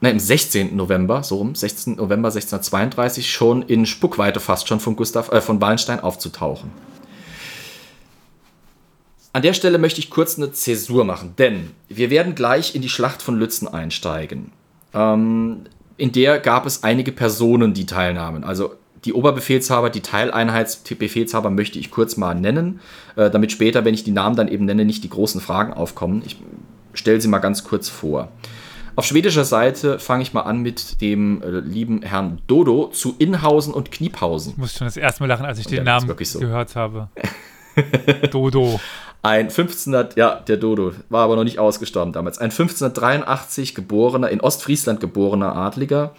nein, 0.01 0.13
im 0.13 0.19
16. 0.19 0.75
November, 0.75 1.23
so 1.23 1.37
rum, 1.37 1.55
16. 1.55 1.95
November 1.95 2.29
1632, 2.29 3.31
schon 3.31 3.61
in 3.61 3.85
Spuckweite 3.85 4.39
fast 4.39 4.67
schon 4.67 4.79
von 4.79 4.95
Gustav, 4.95 5.31
äh, 5.31 5.41
von 5.41 5.61
Wallenstein 5.61 5.99
aufzutauchen. 5.99 6.71
An 9.33 9.41
der 9.43 9.53
Stelle 9.53 9.77
möchte 9.77 9.99
ich 9.99 10.09
kurz 10.09 10.37
eine 10.37 10.51
Zäsur 10.51 11.05
machen, 11.05 11.35
denn 11.37 11.71
wir 11.89 12.09
werden 12.09 12.33
gleich 12.33 12.73
in 12.73 12.81
die 12.81 12.89
Schlacht 12.89 13.21
von 13.21 13.37
Lützen 13.37 13.67
einsteigen. 13.67 14.51
Ähm, 14.93 15.65
in 15.97 16.11
der 16.11 16.39
gab 16.39 16.65
es 16.65 16.83
einige 16.83 17.11
Personen, 17.11 17.73
die 17.73 17.85
teilnahmen. 17.85 18.43
Also 18.43 18.73
die 19.05 19.13
Oberbefehlshaber, 19.13 19.89
die 19.89 20.01
Teileinheitsbefehlshaber 20.01 21.49
möchte 21.49 21.79
ich 21.79 21.91
kurz 21.91 22.17
mal 22.17 22.33
nennen, 22.35 22.79
äh, 23.15 23.29
damit 23.29 23.51
später, 23.51 23.85
wenn 23.85 23.93
ich 23.93 24.03
die 24.03 24.11
Namen 24.11 24.35
dann 24.35 24.47
eben 24.47 24.65
nenne, 24.65 24.85
nicht 24.85 25.03
die 25.03 25.09
großen 25.09 25.39
Fragen 25.39 25.73
aufkommen. 25.73 26.23
Ich 26.25 26.37
stelle 26.93 27.21
sie 27.21 27.27
mal 27.27 27.39
ganz 27.39 27.63
kurz 27.63 27.89
vor. 27.89 28.29
Auf 28.97 29.05
schwedischer 29.05 29.45
Seite 29.45 29.99
fange 29.99 30.23
ich 30.23 30.33
mal 30.33 30.41
an 30.41 30.63
mit 30.63 31.01
dem 31.01 31.43
äh, 31.43 31.59
lieben 31.59 32.01
Herrn 32.01 32.41
Dodo 32.47 32.87
zu 32.87 33.13
Inhausen 33.19 33.71
und 33.71 33.91
Kniphausen. 33.91 34.53
Ich 34.53 34.57
muss 34.57 34.73
schon 34.73 34.87
das 34.87 34.97
erste 34.97 35.21
Mal 35.21 35.27
lachen, 35.27 35.45
als 35.45 35.59
ich 35.59 35.67
und 35.67 35.73
den 35.73 35.83
Namen 35.83 36.11
so. 36.19 36.39
gehört 36.39 36.75
habe. 36.75 37.07
Dodo. 38.31 38.79
Ein 39.21 39.49
1500, 39.49 40.17
ja, 40.17 40.39
der 40.39 40.57
Dodo, 40.57 40.93
war 41.09 41.25
aber 41.25 41.35
noch 41.35 41.43
nicht 41.43 41.59
ausgestorben 41.59 42.11
damals. 42.11 42.39
Ein 42.39 42.49
1583 42.49 43.75
geborener, 43.75 44.29
in 44.29 44.41
Ostfriesland 44.41 44.99
geborener 44.99 45.55
Adliger, 45.55 46.15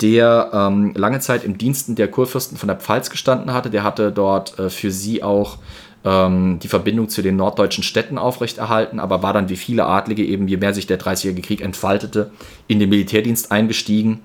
der 0.00 0.48
ähm, 0.54 0.94
lange 0.96 1.20
Zeit 1.20 1.44
im 1.44 1.58
Diensten 1.58 1.94
der 1.94 2.08
Kurfürsten 2.10 2.56
von 2.56 2.68
der 2.68 2.78
Pfalz 2.78 3.10
gestanden 3.10 3.52
hatte. 3.52 3.68
Der 3.68 3.82
hatte 3.82 4.12
dort 4.12 4.58
äh, 4.58 4.70
für 4.70 4.90
sie 4.90 5.22
auch 5.22 5.58
ähm, 6.04 6.58
die 6.62 6.68
Verbindung 6.68 7.08
zu 7.08 7.22
den 7.22 7.36
norddeutschen 7.36 7.82
Städten 7.82 8.18
aufrechterhalten, 8.18 9.00
aber 9.00 9.22
war 9.22 9.32
dann 9.32 9.48
wie 9.48 9.56
viele 9.56 9.86
Adlige 9.86 10.24
eben, 10.24 10.48
je 10.48 10.56
mehr 10.56 10.74
sich 10.74 10.86
der 10.86 10.98
Dreißigjährige 10.98 11.42
Krieg 11.42 11.60
entfaltete, 11.60 12.30
in 12.68 12.78
den 12.78 12.90
Militärdienst 12.90 13.50
eingestiegen. 13.50 14.20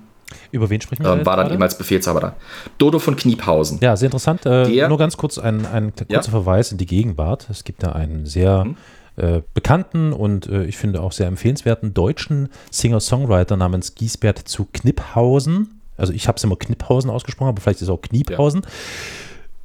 Über 0.52 0.70
wen 0.70 0.80
sprechen 0.80 1.04
wir? 1.04 1.12
Ähm, 1.12 1.26
war 1.26 1.36
dann 1.36 1.52
eben 1.52 1.62
als 1.62 1.76
Befehlshaber 1.76 2.20
da. 2.20 2.36
Dodo 2.78 2.98
von 2.98 3.16
Kniephausen. 3.16 3.78
Ja, 3.80 3.96
sehr 3.96 4.06
interessant. 4.06 4.46
Äh, 4.46 4.70
der, 4.70 4.88
nur 4.88 4.98
ganz 4.98 5.16
kurz 5.16 5.38
ein, 5.38 5.66
ein 5.66 5.92
kurzer 5.94 6.06
ja. 6.08 6.22
Verweis 6.22 6.70
in 6.70 6.78
die 6.78 6.86
Gegenwart. 6.86 7.48
Es 7.50 7.64
gibt 7.64 7.82
da 7.82 7.92
einen 7.92 8.26
sehr 8.26 8.64
mhm. 8.64 8.76
äh, 9.16 9.42
bekannten 9.54 10.12
und 10.12 10.46
äh, 10.46 10.64
ich 10.64 10.76
finde 10.76 11.02
auch 11.02 11.12
sehr 11.12 11.26
empfehlenswerten 11.26 11.94
deutschen 11.94 12.48
Singer-Songwriter 12.70 13.56
namens 13.56 13.94
Giesbert 13.94 14.38
zu 14.38 14.68
Kniphausen. 14.72 15.80
Also 15.96 16.12
ich 16.12 16.28
habe 16.28 16.36
es 16.36 16.44
immer 16.44 16.56
Kniphausen 16.56 17.10
ausgesprochen, 17.10 17.48
aber 17.48 17.60
vielleicht 17.60 17.78
ist 17.78 17.88
es 17.88 17.90
auch 17.90 18.00
Kniephausen. 18.00 18.62
Ja. 18.62 18.68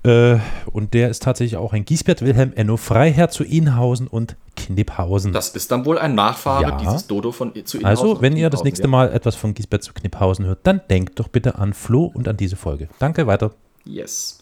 Äh, 0.06 0.40
und 0.72 0.94
der 0.94 1.10
ist 1.10 1.24
tatsächlich 1.24 1.58
auch 1.58 1.74
ein 1.74 1.84
Giesbert 1.84 2.22
Wilhelm 2.22 2.54
Enno 2.56 2.78
Freiherr 2.78 3.30
zu 3.30 3.44
Inhausen 3.44 4.08
und 4.08 4.36
Kniphausen. 4.56 5.34
Das 5.34 5.50
ist 5.50 5.72
dann 5.72 5.86
wohl 5.86 5.98
ein 5.98 6.16
Nachfahre 6.16 6.64
ja. 6.64 6.78
dieses 6.78 7.08
Dodo 7.08 7.32
von 7.32 7.54
zu 7.66 7.80
Inhausen. 7.80 7.86
Also, 7.86 8.22
wenn 8.22 8.38
ihr 8.38 8.50
das 8.50 8.64
nächste 8.64 8.88
Mal 8.88 9.12
etwas 9.12 9.36
von 9.36 9.54
Giesbert 9.54 9.84
zu 9.84 9.94
Kniphausen 9.94 10.46
hört, 10.46 10.60
dann 10.64 10.82
denkt 10.90 11.20
doch 11.20 11.28
bitte 11.28 11.56
an 11.56 11.74
Flo 11.74 12.06
und 12.06 12.28
an 12.28 12.38
diese 12.38 12.56
Folge. 12.56 12.88
Danke, 13.00 13.26
weiter. 13.26 13.52
Yes. 13.84 14.40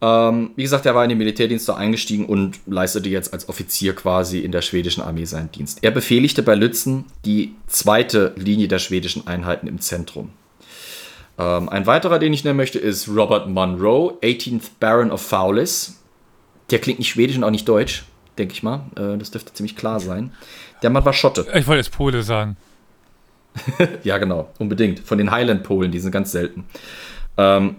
Ähm, 0.00 0.50
wie 0.56 0.62
gesagt, 0.62 0.84
er 0.84 0.96
war 0.96 1.04
in 1.04 1.10
den 1.10 1.18
Militärdienst 1.18 1.70
eingestiegen 1.70 2.26
und 2.26 2.58
leistete 2.66 3.08
jetzt 3.08 3.32
als 3.32 3.48
Offizier 3.48 3.94
quasi 3.94 4.40
in 4.40 4.50
der 4.50 4.62
schwedischen 4.62 5.02
Armee 5.02 5.26
seinen 5.26 5.52
Dienst. 5.52 5.78
Er 5.82 5.92
befehligte 5.92 6.42
bei 6.42 6.56
Lützen 6.56 7.04
die 7.24 7.54
zweite 7.68 8.34
Linie 8.36 8.66
der 8.66 8.80
schwedischen 8.80 9.28
Einheiten 9.28 9.68
im 9.68 9.80
Zentrum. 9.80 10.30
Ähm, 11.38 11.68
ein 11.68 11.86
weiterer, 11.86 12.18
den 12.18 12.32
ich 12.32 12.44
nennen 12.44 12.56
möchte, 12.56 12.78
ist 12.78 13.08
Robert 13.08 13.48
Monroe, 13.48 14.14
18th 14.22 14.70
Baron 14.80 15.10
of 15.10 15.22
Fowlis. 15.22 16.00
Der 16.70 16.78
klingt 16.78 16.98
nicht 16.98 17.08
schwedisch 17.08 17.36
und 17.36 17.44
auch 17.44 17.50
nicht 17.50 17.68
deutsch, 17.68 18.04
denke 18.38 18.54
ich 18.54 18.62
mal. 18.62 18.86
Äh, 18.96 19.18
das 19.18 19.30
dürfte 19.30 19.52
ziemlich 19.52 19.76
klar 19.76 20.00
sein. 20.00 20.32
Der 20.82 20.90
Mann 20.90 21.04
war 21.04 21.12
Schotte. 21.12 21.46
Ich 21.54 21.66
wollte 21.66 21.78
jetzt 21.78 21.92
Pole 21.92 22.22
sagen. 22.22 22.56
ja, 24.04 24.18
genau, 24.18 24.50
unbedingt. 24.58 25.00
Von 25.00 25.18
den 25.18 25.30
Highland-Polen, 25.30 25.90
die 25.90 26.00
sind 26.00 26.10
ganz 26.10 26.32
selten. 26.32 26.64
Ähm, 27.36 27.76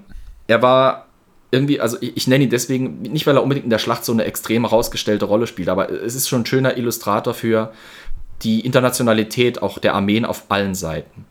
er 0.48 0.62
war 0.62 1.08
irgendwie, 1.52 1.80
also 1.80 1.98
ich, 2.02 2.18
ich 2.18 2.28
nenne 2.28 2.46
ihn 2.46 2.50
deswegen, 2.50 3.02
nicht 3.02 3.28
weil 3.28 3.38
er 3.38 3.44
unbedingt 3.44 3.66
in 3.66 3.70
der 3.70 3.80
Schlacht 3.80 4.06
so 4.06 4.12
eine 4.12 4.26
extrem 4.26 4.68
herausgestellte 4.68 5.26
Rolle 5.26 5.48
spielt, 5.48 5.70
aber 5.70 5.92
es 5.92 6.16
ist 6.16 6.28
schon 6.28 6.42
ein 6.42 6.46
schöner 6.46 6.78
Illustrator 6.78 7.34
für 7.34 7.72
die 8.42 8.62
Internationalität 8.62 9.62
auch 9.62 9.78
der 9.78 9.94
Armeen 9.94 10.26
auf 10.26 10.46
allen 10.50 10.76
Seiten. 10.76 11.26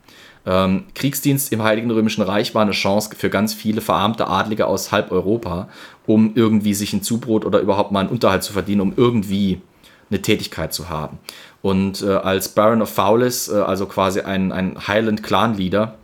Ähm, 0.45 0.85
Kriegsdienst 0.93 1.53
im 1.53 1.63
Heiligen 1.63 1.89
Römischen 1.89 2.21
Reich 2.21 2.53
war 2.53 2.63
eine 2.63 2.71
Chance 2.71 3.11
für 3.17 3.29
ganz 3.29 3.53
viele 3.53 3.81
verarmte 3.81 4.27
Adlige 4.27 4.67
aus 4.67 4.91
halb 4.91 5.11
Europa, 5.11 5.69
um 6.05 6.33
irgendwie 6.35 6.73
sich 6.73 6.93
ein 6.93 7.01
Zubrot 7.01 7.45
oder 7.45 7.59
überhaupt 7.59 7.91
mal 7.91 8.01
einen 8.01 8.09
Unterhalt 8.09 8.43
zu 8.43 8.53
verdienen, 8.53 8.81
um 8.81 8.93
irgendwie 8.95 9.61
eine 10.09 10.21
Tätigkeit 10.21 10.73
zu 10.73 10.89
haben. 10.89 11.17
Und 11.61 12.01
äh, 12.01 12.09
als 12.09 12.49
Baron 12.49 12.81
of 12.81 12.89
Fowlis, 12.89 13.47
äh, 13.47 13.55
also 13.55 13.85
quasi 13.85 14.21
ein, 14.21 14.51
ein 14.51 14.87
Highland-Clan-Leader, 14.87 15.95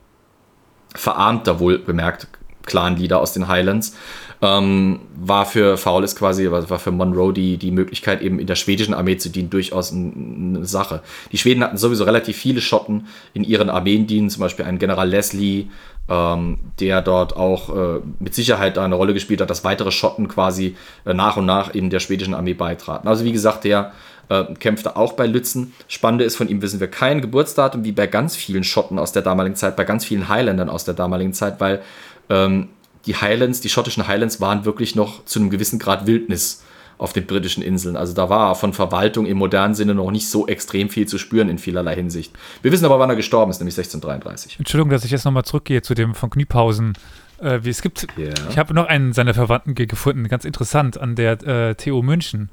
verarmter 0.96 1.60
wohl 1.60 1.78
bemerkt 1.78 2.28
Clan-Leader 2.66 3.20
aus 3.20 3.34
den 3.34 3.48
Highlands, 3.48 3.96
ähm, 4.42 5.02
war 5.16 5.46
für 5.46 5.78
Faules 5.78 6.16
quasi, 6.16 6.50
war 6.50 6.80
für 6.80 6.92
Monroe 6.92 7.34
die, 7.34 7.58
die 7.58 7.72
Möglichkeit, 7.72 8.22
eben 8.22 8.40
in 8.40 8.48
der 8.48 8.56
schwedischen 8.56 8.94
Armee 8.94 9.18
zu 9.18 9.30
dienen, 9.30 9.50
durchaus 9.50 9.92
eine 9.92 10.66
Sache. 10.66 11.02
Die 11.32 11.38
Schweden 11.38 11.64
hatten 11.64 11.78
sowieso 11.78 12.06
relativ 12.06 12.38
viele 12.38 12.62
Schotten 12.62 13.08
in 13.34 13.44
ihren 13.44 13.70
Armeen 13.70 14.08
dienen, 14.08 14.30
zum 14.30 14.42
Beispiel 14.42 14.66
ein 14.66 14.80
General 14.80 15.10
Leslie, 15.10 15.68
ähm, 16.08 16.58
der 16.80 17.02
dort 17.02 17.36
auch 17.36 17.70
äh, 17.76 18.00
mit 18.20 18.34
Sicherheit 18.34 18.78
eine 18.78 18.96
Rolle 18.96 19.14
gespielt 19.14 19.42
hat, 19.42 19.50
dass 19.50 19.64
weitere 19.64 19.92
Schotten 19.92 20.28
quasi 20.28 20.76
äh, 21.06 21.14
nach 21.14 21.38
und 21.38 21.46
nach 21.46 21.74
in 21.74 21.90
der 21.90 22.00
schwedischen 22.00 22.34
Armee 22.34 22.54
beitraten. 22.54 23.08
Also 23.08 23.26
wie 23.26 23.34
gesagt, 23.34 23.66
der 23.66 23.92
äh, 24.30 24.46
kämpfte 24.56 24.96
auch 24.96 25.14
bei 25.14 25.28
Lützen. 25.28 25.74
Spannende 25.88 26.24
ist, 26.24 26.38
von 26.38 26.48
ihm 26.48 26.62
wissen 26.62 26.80
wir 26.80 26.88
kein 26.88 27.22
Geburtsdatum, 27.22 27.84
wie 27.84 27.92
bei 27.92 28.08
ganz 28.08 28.36
vielen 28.36 28.64
Schotten 28.64 28.98
aus 28.98 29.12
der 29.12 29.22
damaligen 29.22 29.56
Zeit, 29.56 29.76
bei 29.76 29.84
ganz 29.84 30.06
vielen 30.06 30.30
Highlandern 30.30 30.70
aus 30.70 30.86
der 30.86 30.94
damaligen 30.94 31.34
Zeit, 31.34 31.60
weil 31.60 31.82
ähm, 32.30 32.70
die 33.06 33.16
Highlands, 33.16 33.62
die 33.62 33.70
schottischen 33.70 34.08
Highlands 34.08 34.42
waren 34.42 34.66
wirklich 34.66 34.96
noch 34.96 35.26
zu 35.26 35.40
einem 35.40 35.50
gewissen 35.50 35.80
Grad 35.80 36.08
Wildnis 36.08 36.64
auf 36.98 37.14
den 37.14 37.26
britischen 37.26 37.64
Inseln. 37.64 37.96
Also 37.96 38.14
da 38.14 38.30
war 38.30 38.56
von 38.56 38.74
Verwaltung 38.74 39.26
im 39.26 39.38
modernen 39.38 39.74
Sinne 39.74 39.96
noch 39.96 40.12
nicht 40.12 40.30
so 40.30 40.48
extrem 40.48 40.90
viel 40.90 41.08
zu 41.08 41.18
spüren 41.18 41.50
in 41.50 41.58
vielerlei 41.58 41.96
Hinsicht. 41.96 42.34
Wir 42.62 42.72
wissen 42.72 42.86
aber, 42.86 43.00
wann 43.00 43.10
er 43.10 43.16
gestorben 43.16 43.50
ist, 43.52 43.60
nämlich 43.60 43.78
1633. 43.78 44.60
Entschuldigung, 44.60 44.92
dass 44.92 45.06
ich 45.06 45.12
jetzt 45.12 45.24
nochmal 45.24 45.46
zurückgehe 45.46 45.82
zu 45.82 45.94
dem 45.94 46.14
von 46.14 46.30
Kniphausen. 46.30 46.94
Äh, 47.42 47.62
es 47.66 47.82
gibt, 47.82 48.08
yeah. 48.18 48.34
ich 48.50 48.58
habe 48.58 48.74
noch 48.74 48.88
einen 48.88 49.14
seiner 49.14 49.34
Verwandten 49.34 49.76
gefunden, 49.76 50.28
ganz 50.28 50.44
interessant, 50.44 50.98
an 50.98 51.16
der 51.16 51.42
äh, 51.48 51.76
TU 51.76 52.02
München. 52.02 52.50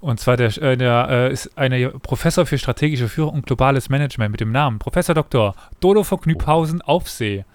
Und 0.00 0.20
zwar 0.20 0.36
der, 0.36 0.56
äh, 0.58 0.76
der 0.76 1.08
äh, 1.10 1.32
ist 1.32 1.56
ein 1.56 1.90
Professor 2.02 2.44
für 2.44 2.58
strategische 2.58 3.08
Führung 3.08 3.34
und 3.34 3.46
globales 3.46 3.88
Management 3.88 4.32
mit 4.32 4.40
dem 4.40 4.52
Namen 4.52 4.78
Professor 4.78 5.14
Dr. 5.14 5.54
Dodo 5.80 6.04
von 6.04 6.20
Knüpphausen 6.20 6.82
Aufsee. 6.82 7.46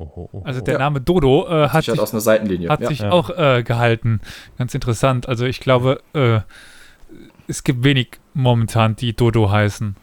Oh, 0.00 0.10
oh, 0.16 0.28
oh, 0.32 0.42
also 0.44 0.62
der 0.62 0.74
ja. 0.74 0.78
Name 0.78 1.02
Dodo 1.02 1.46
äh, 1.46 1.68
hat, 1.68 1.84
sich, 1.84 2.00
aus 2.00 2.12
einer 2.12 2.22
Seitenlinie. 2.22 2.70
hat 2.70 2.80
ja. 2.80 2.88
sich 2.88 3.00
ja. 3.00 3.12
auch 3.12 3.28
äh, 3.28 3.62
gehalten. 3.62 4.20
Ganz 4.56 4.74
interessant. 4.74 5.28
Also 5.28 5.44
ich 5.44 5.60
glaube, 5.60 6.00
äh, 6.14 6.40
es 7.46 7.64
gibt 7.64 7.84
wenig 7.84 8.12
momentan, 8.32 8.96
die 8.96 9.14
Dodo 9.14 9.50
heißen. 9.50 9.96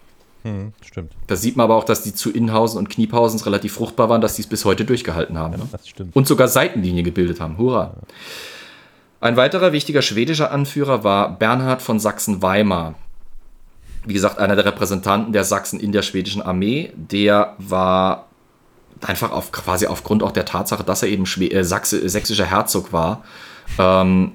Hm, 0.43 0.73
stimmt. 0.85 1.13
Da 1.25 1.35
sieht 1.35 1.57
man 1.57 1.63
aber 1.63 1.75
auch, 1.75 1.83
dass 1.83 2.03
die 2.03 2.13
zu 2.13 2.31
Innenhausen 2.31 2.77
und 2.77 2.89
Kniepausens 2.89 3.47
relativ 3.47 3.73
fruchtbar 3.73 4.07
waren, 4.07 4.21
dass 4.21 4.35
die 4.35 4.43
es 4.43 4.47
bis 4.47 4.65
heute 4.65 4.85
durchgehalten 4.85 5.35
haben. 5.35 5.57
Ne? 5.57 5.67
Das 5.71 5.87
stimmt. 5.87 6.15
Und 6.15 6.27
sogar 6.27 6.47
Seitenlinie 6.47 7.01
gebildet 7.01 7.41
haben. 7.41 7.57
Hurra. 7.57 7.95
Ein 9.19 9.35
weiterer 9.35 9.71
wichtiger 9.71 10.03
schwedischer 10.03 10.51
Anführer 10.51 11.03
war 11.03 11.39
Bernhard 11.39 11.81
von 11.81 11.99
Sachsen-Weimar. 11.99 12.93
Wie 14.05 14.13
gesagt, 14.13 14.37
einer 14.37 14.55
der 14.55 14.65
Repräsentanten 14.65 15.33
der 15.33 15.43
Sachsen 15.43 15.79
in 15.79 15.91
der 15.91 16.03
schwedischen 16.03 16.43
Armee. 16.43 16.93
Der 16.95 17.55
war 17.57 18.26
einfach 19.01 19.31
auf, 19.31 19.51
quasi 19.51 19.87
aufgrund 19.87 20.23
auch 20.23 20.31
der 20.31 20.45
Tatsache, 20.45 20.83
dass 20.83 21.03
er 21.03 21.09
eben 21.09 21.25
Schwe 21.25 21.51
äh, 21.51 21.63
Sachse, 21.63 22.07
sächsischer 22.09 22.45
Herzog 22.45 22.93
war, 22.93 23.23
ähm, 23.77 24.33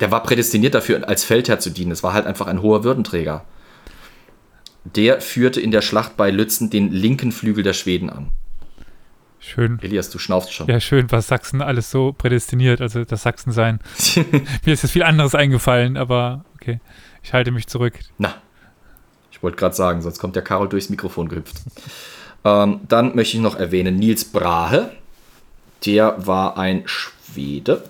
der 0.00 0.10
war 0.10 0.22
prädestiniert 0.22 0.74
dafür, 0.74 1.08
als 1.08 1.24
Feldherr 1.24 1.58
zu 1.58 1.70
dienen. 1.70 1.90
Es 1.90 2.02
war 2.02 2.12
halt 2.12 2.26
einfach 2.26 2.46
ein 2.46 2.62
hoher 2.62 2.84
Würdenträger. 2.84 3.44
Der 4.84 5.20
führte 5.20 5.60
in 5.60 5.70
der 5.70 5.82
Schlacht 5.82 6.16
bei 6.16 6.30
Lützen 6.30 6.70
den 6.70 6.92
linken 6.92 7.32
Flügel 7.32 7.64
der 7.64 7.72
Schweden 7.72 8.10
an. 8.10 8.28
Schön. 9.40 9.78
Elias, 9.82 10.10
du 10.10 10.18
schnaufst 10.18 10.52
schon. 10.52 10.66
Ja, 10.66 10.80
schön, 10.80 11.10
was 11.10 11.28
Sachsen 11.28 11.62
alles 11.62 11.90
so 11.90 12.12
prädestiniert, 12.12 12.80
also 12.80 13.04
das 13.04 13.22
Sachsensein. 13.22 13.80
Mir 14.64 14.72
ist 14.72 14.82
jetzt 14.82 14.92
viel 14.92 15.04
anderes 15.04 15.34
eingefallen, 15.34 15.96
aber 15.96 16.44
okay, 16.54 16.80
ich 17.22 17.32
halte 17.32 17.50
mich 17.50 17.66
zurück. 17.66 17.94
Na, 18.18 18.34
ich 19.30 19.42
wollte 19.42 19.56
gerade 19.56 19.74
sagen, 19.74 20.02
sonst 20.02 20.18
kommt 20.18 20.34
der 20.34 20.42
Karol 20.42 20.68
durchs 20.68 20.90
Mikrofon 20.90 21.28
gehüpft. 21.28 21.56
Ähm, 22.48 22.80
dann 22.88 23.14
möchte 23.14 23.36
ich 23.36 23.42
noch 23.42 23.56
erwähnen 23.56 23.96
Nils 23.96 24.24
Brahe. 24.24 24.90
Der 25.84 26.26
war 26.26 26.56
ein 26.56 26.82
Schwede, 26.86 27.84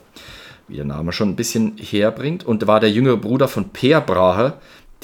wie 0.66 0.76
der 0.76 0.84
Name 0.84 1.12
schon 1.12 1.30
ein 1.30 1.36
bisschen 1.36 1.76
herbringt, 1.78 2.44
und 2.44 2.66
war 2.66 2.80
der 2.80 2.90
jüngere 2.90 3.16
Bruder 3.16 3.48
von 3.48 3.70
Per 3.70 4.00
Brahe, 4.00 4.54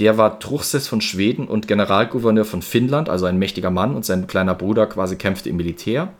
der 0.00 0.18
war 0.18 0.40
Truchsess 0.40 0.88
von 0.88 1.00
Schweden 1.00 1.46
und 1.46 1.68
Generalgouverneur 1.68 2.44
von 2.44 2.62
Finnland, 2.62 3.08
also 3.08 3.26
ein 3.26 3.38
mächtiger 3.38 3.70
Mann, 3.70 3.94
und 3.94 4.04
sein 4.04 4.26
kleiner 4.26 4.54
Bruder 4.54 4.86
quasi 4.86 5.16
kämpfte 5.16 5.48
im 5.48 5.56
Militär. 5.56 6.12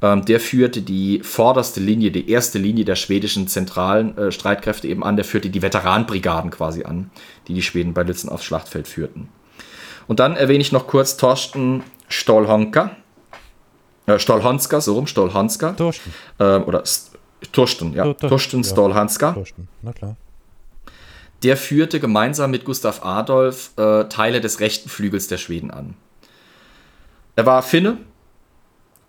Ähm, 0.00 0.24
der 0.24 0.38
führte 0.38 0.82
die 0.82 1.20
vorderste 1.24 1.80
Linie, 1.80 2.12
die 2.12 2.30
erste 2.30 2.58
Linie 2.58 2.84
der 2.84 2.94
schwedischen 2.94 3.48
zentralen 3.48 4.16
äh, 4.16 4.30
Streitkräfte 4.30 4.86
eben 4.86 5.02
an. 5.02 5.16
Der 5.16 5.24
führte 5.24 5.50
die 5.50 5.62
Veteranenbrigaden 5.62 6.52
quasi 6.52 6.84
an, 6.84 7.10
die 7.48 7.54
die 7.54 7.62
Schweden 7.62 7.94
bei 7.94 8.04
Lützen 8.04 8.28
aufs 8.28 8.44
Schlachtfeld 8.44 8.86
führten. 8.86 9.28
Und 10.06 10.20
dann 10.20 10.36
erwähne 10.36 10.60
ich 10.60 10.70
noch 10.70 10.86
kurz 10.86 11.16
Torsten 11.16 11.82
Stolhonka. 12.08 12.96
Äh, 14.06 14.18
Stolhanska, 14.18 14.80
so 14.80 14.94
rum, 14.94 15.06
Stolhanska. 15.06 15.72
Torsten. 15.72 16.14
Ähm, 16.38 16.64
oder 16.64 16.84
St 16.84 17.12
Torsten, 17.52 17.94
ja. 17.94 18.14
Torsten 18.14 18.64
Stolhanska. 18.64 19.32
Torsten, 19.32 19.68
na 19.82 19.92
klar 19.92 20.16
der 21.42 21.56
führte 21.56 22.00
gemeinsam 22.00 22.50
mit 22.50 22.64
Gustav 22.64 23.04
Adolf 23.04 23.70
äh, 23.76 24.04
Teile 24.04 24.40
des 24.40 24.60
rechten 24.60 24.88
Flügels 24.88 25.28
der 25.28 25.38
Schweden 25.38 25.70
an. 25.70 25.94
Er 27.36 27.46
war 27.46 27.62
Finne 27.62 27.98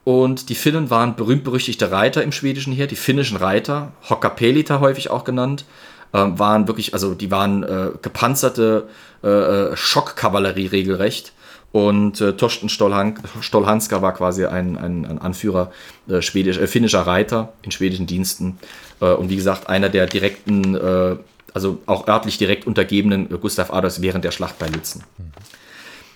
und 0.04 0.50
die 0.50 0.56
Finnen 0.56 0.90
waren 0.90 1.16
berühmt-berüchtigte 1.16 1.92
Reiter 1.92 2.24
im 2.24 2.32
schwedischen 2.32 2.74
Heer, 2.74 2.88
die 2.88 2.96
finnischen 2.96 3.38
Reiter, 3.38 3.94
Hokkapelita 4.10 4.80
häufig 4.80 5.10
auch 5.10 5.24
genannt, 5.24 5.66
äh, 6.14 6.18
waren 6.20 6.68
wirklich, 6.68 6.94
also 6.94 7.16
die 7.16 7.32
waren 7.32 7.64
äh, 7.64 7.92
gepanzerte 8.02 8.88
äh, 9.24 9.28
äh 9.28 9.76
Schockkavallerie 9.76 10.68
regelrecht. 10.68 11.34
Und 11.72 12.20
äh, 12.20 12.34
Torsten 12.34 12.68
Stolhan 12.68 13.20
Stolhanska 13.42 14.02
war 14.02 14.14
quasi 14.14 14.46
ein, 14.46 14.78
ein, 14.78 15.06
ein 15.06 15.20
Anführer 15.20 15.72
äh, 16.08 16.22
schwedisch, 16.22 16.58
äh, 16.58 16.66
finnischer 16.66 17.02
Reiter 17.02 17.54
in 17.62 17.72
schwedischen 17.72 18.08
Diensten. 18.08 18.58
Äh, 19.02 19.12
und 19.12 19.30
wie 19.30 19.36
gesagt, 19.36 19.70
einer 19.70 19.90
der 19.90 20.08
direkten 20.08 20.76
äh, 20.76 21.18
also 21.54 21.80
auch 21.86 22.08
örtlich 22.08 22.38
direkt 22.38 22.68
untergebenen 22.68 23.30
Gustav 23.42 23.72
Adolfs 23.72 24.02
während 24.02 24.24
der 24.24 24.32
Schlacht 24.32 24.60
bei 24.60 24.68
Lützen. 24.68 25.04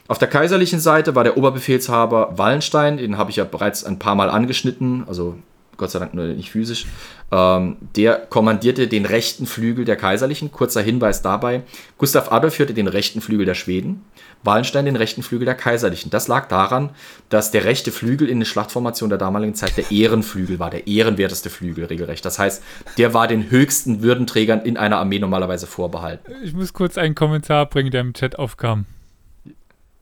Auf 0.08 0.20
der 0.20 0.28
kaiserlichen 0.28 0.80
Seite 0.80 1.16
war 1.16 1.24
der 1.24 1.38
Oberbefehlshaber 1.38 2.38
Wallenstein, 2.38 2.97
den 2.97 3.18
habe 3.18 3.32
ich 3.32 3.38
ja 3.38 3.45
bereits 3.45 3.84
ein 3.84 3.99
paar 3.99 4.16
Mal 4.16 4.30
angeschnitten, 4.30 5.06
also 5.08 5.36
Gott 5.84 5.91
sei 5.91 5.99
Dank 5.99 6.13
nur 6.13 6.27
nicht 6.27 6.49
physisch. 6.49 6.86
Ähm, 7.29 7.75
der 7.97 8.15
kommandierte 8.15 8.88
den 8.88 9.05
rechten 9.05 9.45
Flügel 9.45 9.84
der 9.84 9.97
Kaiserlichen. 9.97 10.49
Kurzer 10.49 10.81
Hinweis 10.81 11.21
dabei: 11.21 11.63
Gustav 11.97 12.31
Adolf 12.31 12.55
führte 12.55 12.73
den 12.73 12.88
rechten 12.88 13.19
Flügel 13.19 13.45
der 13.45 13.53
Schweden. 13.53 14.05
Wallenstein 14.45 14.86
den 14.86 14.95
rechten 14.95 15.23
Flügel 15.23 15.43
der 15.43 15.55
Kaiserlichen. 15.55 16.09
Das 16.09 16.29
lag 16.29 16.47
daran, 16.47 16.91
dass 17.27 17.51
der 17.51 17.65
rechte 17.65 17.91
Flügel 17.91 18.29
in 18.29 18.39
der 18.39 18.45
Schlachtformation 18.45 19.09
der 19.09 19.17
damaligen 19.17 19.55
Zeit 19.55 19.75
der 19.75 19.91
Ehrenflügel 19.91 20.57
war, 20.57 20.69
der 20.69 20.88
ehrenwerteste 20.88 21.49
Flügel 21.49 21.84
regelrecht. 21.84 22.23
Das 22.23 22.39
heißt, 22.39 22.63
der 22.97 23.13
war 23.13 23.27
den 23.27 23.51
höchsten 23.51 24.01
Würdenträgern 24.01 24.61
in 24.61 24.77
einer 24.77 24.99
Armee 24.99 25.19
normalerweise 25.19 25.67
vorbehalten. 25.67 26.31
Ich 26.45 26.53
muss 26.53 26.71
kurz 26.71 26.97
einen 26.97 27.13
Kommentar 27.13 27.65
bringen, 27.65 27.91
der 27.91 27.99
im 27.99 28.13
Chat 28.13 28.39
aufkam. 28.39 28.86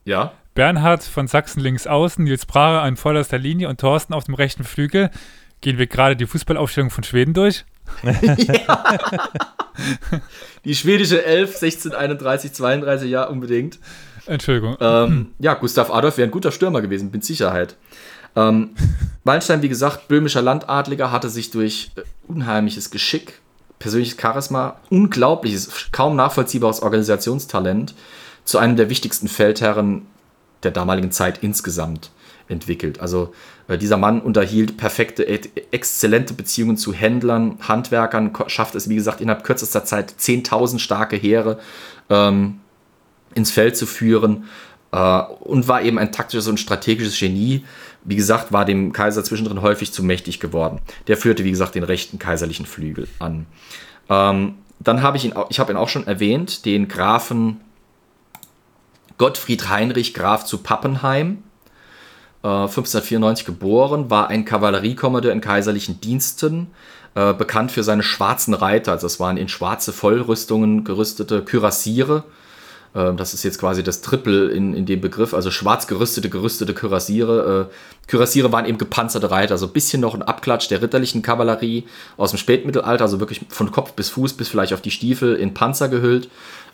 Ja? 0.04 0.32
Bernhard 0.54 1.02
von 1.02 1.28
Sachsen 1.28 1.60
links 1.60 1.86
außen, 1.86 2.24
Nils 2.24 2.44
Brahe 2.44 2.80
an 2.80 2.96
vorderster 2.96 3.38
Linie 3.38 3.68
und 3.68 3.80
Thorsten 3.80 4.12
auf 4.12 4.24
dem 4.24 4.34
rechten 4.34 4.64
Flügel. 4.64 5.10
Gehen 5.62 5.78
wir 5.78 5.86
gerade 5.86 6.16
die 6.16 6.26
Fußballaufstellung 6.26 6.90
von 6.90 7.04
Schweden 7.04 7.32
durch? 7.32 7.64
ja. 8.02 8.98
Die 10.64 10.74
schwedische 10.74 11.24
11, 11.24 11.56
16, 11.56 11.94
31, 11.94 12.52
32, 12.52 13.10
ja, 13.10 13.24
unbedingt. 13.24 13.78
Entschuldigung. 14.26 14.76
Ähm, 14.80 15.32
ja, 15.38 15.54
Gustav 15.54 15.90
Adolf 15.90 16.18
wäre 16.18 16.28
ein 16.28 16.32
guter 16.32 16.52
Stürmer 16.52 16.82
gewesen, 16.82 17.10
mit 17.10 17.24
Sicherheit. 17.24 17.76
Ähm, 18.36 18.70
Wallenstein, 19.24 19.62
wie 19.62 19.68
gesagt, 19.68 20.08
böhmischer 20.08 20.42
Landadliger, 20.42 21.10
hatte 21.10 21.28
sich 21.28 21.50
durch 21.50 21.90
äh, 21.96 22.02
unheimliches 22.28 22.90
Geschick, 22.90 23.40
persönliches 23.78 24.20
Charisma, 24.20 24.80
unglaubliches, 24.90 25.88
kaum 25.90 26.16
nachvollziehbares 26.16 26.82
Organisationstalent 26.82 27.94
zu 28.44 28.58
einem 28.58 28.76
der 28.76 28.90
wichtigsten 28.90 29.28
Feldherren 29.28 30.06
der 30.62 30.70
damaligen 30.70 31.10
Zeit 31.10 31.42
insgesamt 31.42 32.10
entwickelt. 32.48 33.00
Also 33.00 33.32
dieser 33.68 33.96
Mann 33.96 34.20
unterhielt 34.20 34.76
perfekte, 34.76 35.26
exzellente 35.72 36.34
Beziehungen 36.34 36.76
zu 36.76 36.92
Händlern, 36.92 37.58
Handwerkern, 37.60 38.32
schafft 38.48 38.74
es, 38.74 38.88
wie 38.88 38.96
gesagt, 38.96 39.20
innerhalb 39.20 39.44
kürzester 39.44 39.84
Zeit 39.84 40.14
10.000 40.18 40.78
starke 40.78 41.16
Heere 41.16 41.58
ähm, 42.10 42.60
ins 43.34 43.50
Feld 43.50 43.76
zu 43.76 43.86
führen 43.86 44.44
äh, 44.92 45.20
und 45.40 45.68
war 45.68 45.82
eben 45.82 45.98
ein 45.98 46.12
taktisches 46.12 46.48
und 46.48 46.60
strategisches 46.60 47.18
Genie. 47.18 47.64
Wie 48.04 48.16
gesagt, 48.16 48.52
war 48.52 48.64
dem 48.64 48.92
Kaiser 48.92 49.24
zwischendrin 49.24 49.62
häufig 49.62 49.92
zu 49.92 50.02
mächtig 50.02 50.40
geworden. 50.40 50.80
Der 51.06 51.16
führte, 51.16 51.44
wie 51.44 51.50
gesagt, 51.50 51.74
den 51.74 51.84
rechten 51.84 52.18
kaiserlichen 52.18 52.66
Flügel 52.66 53.08
an. 53.18 53.46
Ähm, 54.08 54.54
dann 54.80 55.02
habe 55.02 55.16
ich 55.16 55.24
ihn, 55.24 55.34
ich 55.48 55.60
habe 55.60 55.72
ihn 55.72 55.76
auch 55.76 55.88
schon 55.88 56.06
erwähnt, 56.06 56.64
den 56.64 56.88
Grafen 56.88 57.60
Gottfried 59.18 59.68
Heinrich 59.68 60.14
Graf 60.14 60.44
zu 60.44 60.58
Pappenheim. 60.58 61.44
1594 62.42 63.44
äh, 63.44 63.52
geboren, 63.52 64.10
war 64.10 64.28
ein 64.28 64.44
Kavalleriekommandeur 64.44 65.32
in 65.32 65.40
kaiserlichen 65.40 66.00
Diensten, 66.00 66.68
äh, 67.14 67.32
bekannt 67.34 67.72
für 67.72 67.82
seine 67.82 68.02
schwarzen 68.02 68.54
Reiter. 68.54 68.92
Also 68.92 69.06
es 69.06 69.20
waren 69.20 69.36
in 69.36 69.48
schwarze 69.48 69.92
Vollrüstungen 69.92 70.84
gerüstete 70.84 71.42
Kürassiere, 71.42 72.24
ähm, 72.94 73.16
das 73.16 73.34
ist 73.34 73.42
jetzt 73.42 73.58
quasi 73.58 73.82
das 73.82 74.02
Triple 74.02 74.50
in, 74.50 74.74
in 74.74 74.86
dem 74.86 75.00
Begriff, 75.00 75.34
also 75.34 75.50
schwarz 75.50 75.86
gerüstete, 75.86 76.28
gerüstete 76.28 76.74
Kürassiere. 76.74 77.68
Äh, 77.70 78.08
Kürassiere 78.08 78.52
waren 78.52 78.66
eben 78.66 78.78
gepanzerte 78.78 79.30
Reiter, 79.30 79.52
also 79.52 79.66
ein 79.66 79.72
bisschen 79.72 80.00
noch 80.00 80.14
ein 80.14 80.22
Abklatsch 80.22 80.68
der 80.68 80.82
ritterlichen 80.82 81.22
Kavallerie 81.22 81.84
aus 82.16 82.30
dem 82.30 82.38
Spätmittelalter, 82.38 83.04
also 83.04 83.20
wirklich 83.20 83.40
von 83.48 83.70
Kopf 83.70 83.92
bis 83.92 84.10
Fuß 84.10 84.34
bis 84.34 84.48
vielleicht 84.48 84.74
auf 84.74 84.82
die 84.82 84.90
Stiefel 84.90 85.36
in 85.36 85.54
Panzer 85.54 85.88
gehüllt, 85.88 86.28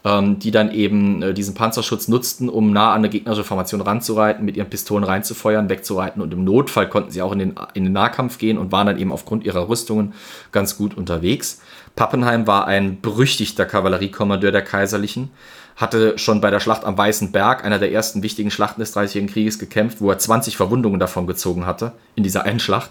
ähm, 0.04 0.38
die 0.38 0.50
dann 0.50 0.70
eben 0.72 1.22
äh, 1.22 1.34
diesen 1.34 1.54
Panzerschutz 1.54 2.08
nutzten, 2.08 2.48
um 2.48 2.72
nah 2.72 2.90
an 2.90 2.98
eine 2.98 3.08
gegnerische 3.08 3.44
Formation 3.44 3.80
ranzureiten, 3.80 4.44
mit 4.44 4.56
ihren 4.56 4.70
Pistolen 4.70 5.04
reinzufeuern, 5.04 5.68
wegzureiten 5.68 6.22
und 6.22 6.32
im 6.32 6.44
Notfall 6.44 6.88
konnten 6.88 7.10
sie 7.10 7.22
auch 7.22 7.32
in 7.32 7.38
den, 7.38 7.54
in 7.74 7.84
den 7.84 7.92
Nahkampf 7.92 8.38
gehen 8.38 8.58
und 8.58 8.72
waren 8.72 8.86
dann 8.86 8.98
eben 8.98 9.12
aufgrund 9.12 9.44
ihrer 9.44 9.68
Rüstungen 9.68 10.14
ganz 10.52 10.76
gut 10.76 10.96
unterwegs. 10.96 11.60
Pappenheim 11.96 12.46
war 12.46 12.66
ein 12.66 13.00
berüchtigter 13.00 13.64
Kavalleriekommandeur 13.64 14.52
der 14.52 14.62
Kaiserlichen 14.62 15.30
hatte 15.78 16.18
schon 16.18 16.40
bei 16.40 16.50
der 16.50 16.58
Schlacht 16.58 16.84
am 16.84 16.98
Weißen 16.98 17.30
Berg, 17.30 17.64
einer 17.64 17.78
der 17.78 17.92
ersten 17.92 18.24
wichtigen 18.24 18.50
Schlachten 18.50 18.80
des 18.80 18.90
Dreißigjährigen 18.90 19.32
Krieges, 19.32 19.60
gekämpft, 19.60 20.00
wo 20.00 20.10
er 20.10 20.18
20 20.18 20.56
Verwundungen 20.56 20.98
davon 20.98 21.28
gezogen 21.28 21.66
hatte 21.66 21.92
in 22.16 22.24
dieser 22.24 22.44
einen 22.44 22.58
Schlacht. 22.58 22.90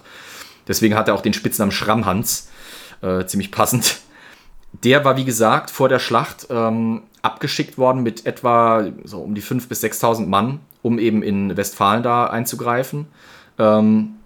Deswegen 0.70 0.95
hat 0.95 1.10
er 1.10 1.14
auch 1.14 1.22
den 1.22 1.34
Spitznamen 1.34 1.74
Schrammhans, 1.74 2.47
äh, 3.01 3.26
ziemlich 3.26 3.51
passend. 3.51 3.97
Der 4.72 5.03
war, 5.05 5.18
wie 5.18 5.26
gesagt, 5.26 5.72
vor 5.72 5.89
der 5.89 5.99
Schlacht 5.99 6.47
ähm, 6.49 7.03
abgeschickt 7.22 7.78
worden 7.78 8.03
mit 8.03 8.26
etwa 8.26 8.86
so 9.03 9.20
um 9.20 9.34
die 9.36 9.41
5.000 9.41 9.68
bis 9.68 9.84
6.000 9.84 10.28
Mann, 10.28 10.59
um 10.82 10.99
eben 10.99 11.24
in 11.24 11.57
Westfalen 11.57 12.03
da 12.03 12.28
einzugreifen. 12.28 13.07
Ähm, 13.57 14.18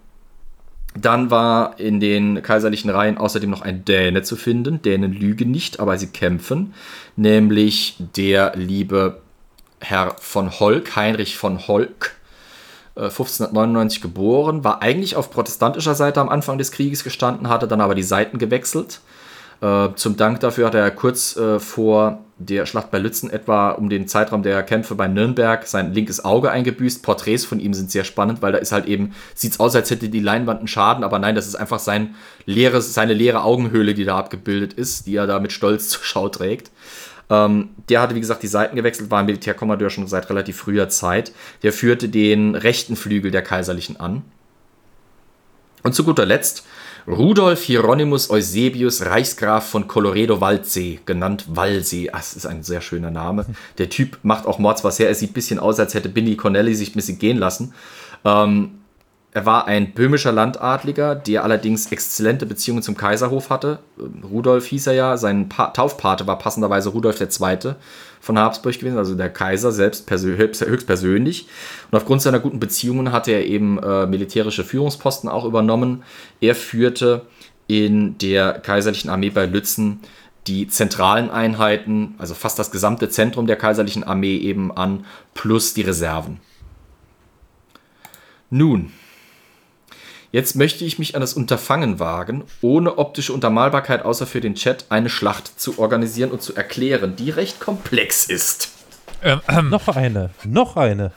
Dann 0.94 1.30
war 1.30 1.78
in 1.80 2.00
den 2.00 2.42
kaiserlichen 2.42 2.90
Reihen 2.90 3.16
außerdem 3.16 3.48
noch 3.48 3.62
ein 3.62 3.84
Däne 3.84 4.22
zu 4.22 4.36
finden. 4.36 4.82
Dänen 4.82 5.12
lügen 5.12 5.50
nicht, 5.50 5.80
aber 5.80 5.96
sie 5.96 6.08
kämpfen. 6.08 6.74
Nämlich 7.16 7.96
der 7.98 8.52
liebe 8.54 9.22
Herr 9.80 10.16
von 10.18 10.50
Holk, 10.60 10.94
Heinrich 10.94 11.36
von 11.38 11.66
Holk, 11.66 12.14
1599 12.94 13.98
äh, 13.98 14.02
geboren, 14.02 14.64
war 14.64 14.82
eigentlich 14.82 15.16
auf 15.16 15.30
protestantischer 15.30 15.94
Seite 15.94 16.20
am 16.20 16.28
Anfang 16.28 16.58
des 16.58 16.72
Krieges 16.72 17.04
gestanden, 17.04 17.48
hatte 17.48 17.66
dann 17.66 17.80
aber 17.80 17.94
die 17.94 18.02
Seiten 18.02 18.36
gewechselt. 18.36 19.00
Äh, 19.62 19.94
zum 19.94 20.16
Dank 20.16 20.40
dafür 20.40 20.66
hat 20.66 20.74
er 20.74 20.90
kurz 20.90 21.36
äh, 21.36 21.60
vor 21.60 22.24
der 22.36 22.66
Schlacht 22.66 22.90
bei 22.90 22.98
Lützen 22.98 23.30
etwa 23.30 23.70
um 23.70 23.88
den 23.88 24.08
Zeitraum 24.08 24.42
der 24.42 24.64
Kämpfe 24.64 24.96
bei 24.96 25.06
Nürnberg 25.06 25.64
sein 25.68 25.94
linkes 25.94 26.24
Auge 26.24 26.50
eingebüßt. 26.50 27.04
Porträts 27.04 27.44
von 27.44 27.60
ihm 27.60 27.72
sind 27.72 27.92
sehr 27.92 28.02
spannend, 28.02 28.42
weil 28.42 28.50
da 28.50 28.58
ist 28.58 28.72
halt 28.72 28.86
eben, 28.86 29.14
sieht 29.36 29.52
es 29.52 29.60
aus, 29.60 29.76
als 29.76 29.88
hätte 29.90 30.08
die 30.08 30.18
Leinwand 30.18 30.58
einen 30.58 30.66
Schaden, 30.66 31.04
aber 31.04 31.20
nein, 31.20 31.36
das 31.36 31.46
ist 31.46 31.54
einfach 31.54 31.78
sein 31.78 32.16
leeres, 32.44 32.92
seine 32.92 33.14
leere 33.14 33.44
Augenhöhle, 33.44 33.94
die 33.94 34.04
da 34.04 34.18
abgebildet 34.18 34.72
ist, 34.72 35.06
die 35.06 35.14
er 35.14 35.28
da 35.28 35.38
mit 35.38 35.52
Stolz 35.52 35.88
zur 35.90 36.02
Schau 36.02 36.28
trägt. 36.28 36.72
Ähm, 37.30 37.70
der 37.88 38.00
hatte, 38.00 38.16
wie 38.16 38.20
gesagt, 38.20 38.42
die 38.42 38.48
Seiten 38.48 38.74
gewechselt, 38.74 39.12
war 39.12 39.22
Militärkommandeur 39.22 39.90
schon 39.90 40.08
seit 40.08 40.28
relativ 40.28 40.56
früher 40.56 40.88
Zeit. 40.88 41.32
Der 41.62 41.72
führte 41.72 42.08
den 42.08 42.56
rechten 42.56 42.96
Flügel 42.96 43.30
der 43.30 43.42
Kaiserlichen 43.42 44.00
an. 44.00 44.22
Und 45.84 45.94
zu 45.94 46.04
guter 46.04 46.26
Letzt 46.26 46.64
Rudolf 47.06 47.62
Hieronymus 47.62 48.30
Eusebius, 48.30 49.04
Reichsgraf 49.04 49.68
von 49.68 49.88
Colloredo-Waldsee, 49.88 51.00
genannt 51.04 51.46
Wallsee. 51.48 52.10
Ah, 52.10 52.18
das 52.18 52.34
ist 52.34 52.46
ein 52.46 52.62
sehr 52.62 52.80
schöner 52.80 53.10
Name. 53.10 53.46
Der 53.78 53.88
Typ 53.88 54.18
macht 54.22 54.46
auch 54.46 54.58
Mords 54.58 54.84
was 54.84 54.98
her. 54.98 55.08
Er 55.08 55.14
sieht 55.14 55.30
ein 55.30 55.34
bisschen 55.34 55.58
aus, 55.58 55.80
als 55.80 55.94
hätte 55.94 56.08
Binny 56.08 56.36
Cornelli 56.36 56.74
sich 56.74 56.90
ein 56.90 56.94
bisschen 56.94 57.18
gehen 57.18 57.38
lassen. 57.38 57.74
Ähm, 58.24 58.82
er 59.34 59.46
war 59.46 59.66
ein 59.66 59.94
böhmischer 59.94 60.30
Landadliger, 60.30 61.14
der 61.14 61.42
allerdings 61.42 61.90
exzellente 61.90 62.44
Beziehungen 62.44 62.82
zum 62.82 62.96
Kaiserhof 62.96 63.48
hatte. 63.48 63.78
Rudolf 64.30 64.66
hieß 64.66 64.88
er 64.88 64.92
ja, 64.92 65.16
sein 65.16 65.48
pa 65.48 65.68
Taufpate 65.68 66.26
war 66.26 66.38
passenderweise 66.38 66.90
Rudolf 66.90 67.18
II. 67.20 67.74
Von 68.22 68.38
Habsburg 68.38 68.78
gewesen, 68.78 68.98
also 68.98 69.16
der 69.16 69.30
Kaiser 69.30 69.72
selbst 69.72 70.08
höchstpersönlich. 70.08 71.48
Und 71.90 71.98
aufgrund 71.98 72.22
seiner 72.22 72.38
guten 72.38 72.60
Beziehungen 72.60 73.10
hatte 73.10 73.32
er 73.32 73.44
eben 73.44 73.82
äh, 73.82 74.06
militärische 74.06 74.62
Führungsposten 74.62 75.28
auch 75.28 75.44
übernommen. 75.44 76.04
Er 76.40 76.54
führte 76.54 77.26
in 77.66 78.16
der 78.18 78.52
kaiserlichen 78.60 79.10
Armee 79.10 79.30
bei 79.30 79.46
Lützen 79.46 80.00
die 80.46 80.68
zentralen 80.68 81.30
Einheiten, 81.30 82.14
also 82.18 82.34
fast 82.34 82.60
das 82.60 82.70
gesamte 82.70 83.08
Zentrum 83.08 83.48
der 83.48 83.56
kaiserlichen 83.56 84.04
Armee 84.04 84.36
eben 84.36 84.70
an, 84.70 85.04
plus 85.34 85.74
die 85.74 85.82
Reserven. 85.82 86.38
Nun, 88.50 88.92
Jetzt 90.32 90.56
möchte 90.56 90.86
ich 90.86 90.98
mich 90.98 91.14
an 91.14 91.20
das 91.20 91.34
Unterfangen 91.34 92.00
wagen, 92.00 92.44
ohne 92.62 92.96
optische 92.96 93.34
Untermalbarkeit 93.34 94.02
außer 94.02 94.26
für 94.26 94.40
den 94.40 94.54
Chat 94.54 94.86
eine 94.88 95.10
Schlacht 95.10 95.60
zu 95.60 95.78
organisieren 95.78 96.30
und 96.30 96.40
zu 96.40 96.56
erklären, 96.56 97.16
die 97.16 97.28
recht 97.28 97.60
komplex 97.60 98.24
ist. 98.24 98.70
Ähm, 99.22 99.42
ähm. 99.46 99.68
Noch 99.68 99.88
eine, 99.88 100.30
noch 100.44 100.78
eine. 100.78 101.12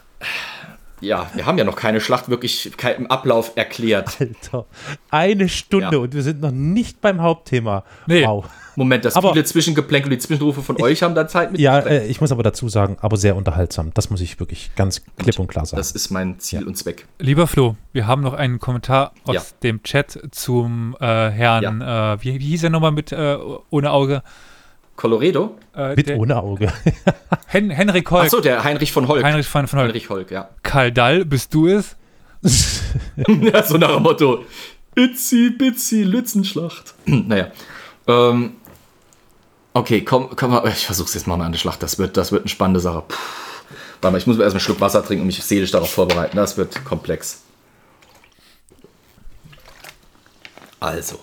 Ja, 1.00 1.30
wir 1.34 1.46
haben 1.46 1.58
ja 1.58 1.64
noch 1.64 1.78
keine 1.78 2.02
Schlacht 2.02 2.28
wirklich 2.28 2.72
im 2.98 3.10
Ablauf 3.10 3.54
erklärt. 3.56 4.18
Alter, 4.20 4.66
eine 5.12 5.48
Stunde 5.48 5.96
ja. 5.96 5.98
und 5.98 6.14
wir 6.14 6.22
sind 6.22 6.42
noch 6.42 6.52
nicht 6.52 7.00
beim 7.00 7.22
Hauptthema. 7.22 7.86
Nee. 8.08 8.26
Wow. 8.26 8.50
Moment, 8.76 9.06
das 9.06 9.16
aber, 9.16 9.32
viele 9.32 9.44
Zwischengeplänkel, 9.46 10.10
die 10.10 10.18
Zwischenrufe 10.18 10.62
von 10.62 10.82
euch 10.82 11.02
haben 11.02 11.16
da 11.16 11.28
Zeit 11.28 11.52
mit. 11.52 11.62
Ja, 11.62 11.80
äh, 11.80 12.06
ich 12.08 12.20
muss 12.22 12.32
aber 12.32 12.44
dazu 12.44 12.68
sagen, 12.68 12.98
aber 13.02 13.18
sehr 13.18 13.36
unterhaltsam. 13.36 13.92
Das 13.94 14.10
muss 14.10 14.22
ich 14.22 14.40
wirklich 14.40 14.72
ganz 14.76 15.02
klipp 15.18 15.40
und 15.40 15.48
klar 15.48 15.66
sagen. 15.66 15.78
Das 15.78 15.92
ist 15.92 16.10
mein 16.10 16.40
Ziel 16.40 16.62
ja. 16.62 16.68
und 16.68 16.76
Zweck. 16.76 17.06
Lieber 17.20 17.48
Flo, 17.48 17.76
wir 17.94 18.08
haben 18.08 18.22
noch 18.22 18.34
einen 18.34 18.60
Kommentar 18.60 19.14
aus 19.24 19.36
ja. 19.36 19.42
dem 19.64 19.84
Chat 19.84 20.20
zum 20.32 20.96
äh, 21.00 21.06
Herrn, 21.30 21.82
äh, 21.82 22.24
wie, 22.24 22.40
wie, 22.40 22.48
hieß 22.48 22.64
er 22.64 22.70
nochmal 22.70 22.92
mit 22.92 23.12
äh, 23.12 23.38
ohne 23.70 23.92
Auge? 23.92 24.24
Colorado? 24.96 25.58
Äh, 25.76 25.96
mit 25.96 26.10
ohne 26.12 26.42
Auge. 26.42 26.72
Hen 27.48 27.70
Henrik 27.70 28.10
Holk. 28.12 28.26
Achso, 28.26 28.40
der 28.40 28.64
Heinrich 28.64 28.92
von 28.92 29.08
Holk. 29.08 29.24
Heinrich 29.24 29.48
von, 29.48 29.68
von 29.68 29.80
Holk. 29.80 29.90
Heinrich 29.90 30.10
Holk, 30.10 30.32
ja. 30.32 30.50
Karl 30.64 30.92
Dall, 30.92 31.26
bist 31.26 31.54
du 31.54 31.68
es? 31.68 31.96
ja, 32.42 33.64
so 33.64 33.78
nach 33.78 33.94
dem 33.94 34.04
Motto. 34.04 34.44
Itzy, 34.96 35.50
bitzy, 35.50 36.04
Lützenschlacht. 36.04 36.94
naja. 37.06 37.52
Ähm, 38.08 38.54
Okay, 39.76 40.06
komm, 40.06 40.30
komm 40.38 40.52
mal. 40.52 40.66
Ich 40.70 40.86
versuch's 40.86 41.14
jetzt 41.16 41.28
mal 41.28 41.40
an 41.42 41.52
der 41.52 41.60
Schlacht. 41.60 41.84
Das 41.84 42.00
wird, 42.00 42.16
das 42.16 42.32
wird 42.32 42.44
eine 42.44 42.50
spannende 42.50 42.80
Sache. 42.80 43.04
Puh. 43.06 43.18
Warte 44.00 44.14
mal, 44.14 44.18
ich 44.18 44.26
muss 44.26 44.38
mir 44.38 44.44
erstmal 44.44 44.60
einen 44.60 44.66
Schluck 44.66 44.80
Wasser 44.80 45.06
trinken 45.06 45.24
und 45.24 45.28
mich 45.28 45.44
seelisch 45.44 45.72
darauf 45.72 45.92
vorbereiten. 45.92 46.38
Das 46.38 46.56
wird 46.56 46.86
komplex. 46.86 47.42
Also. 50.80 51.20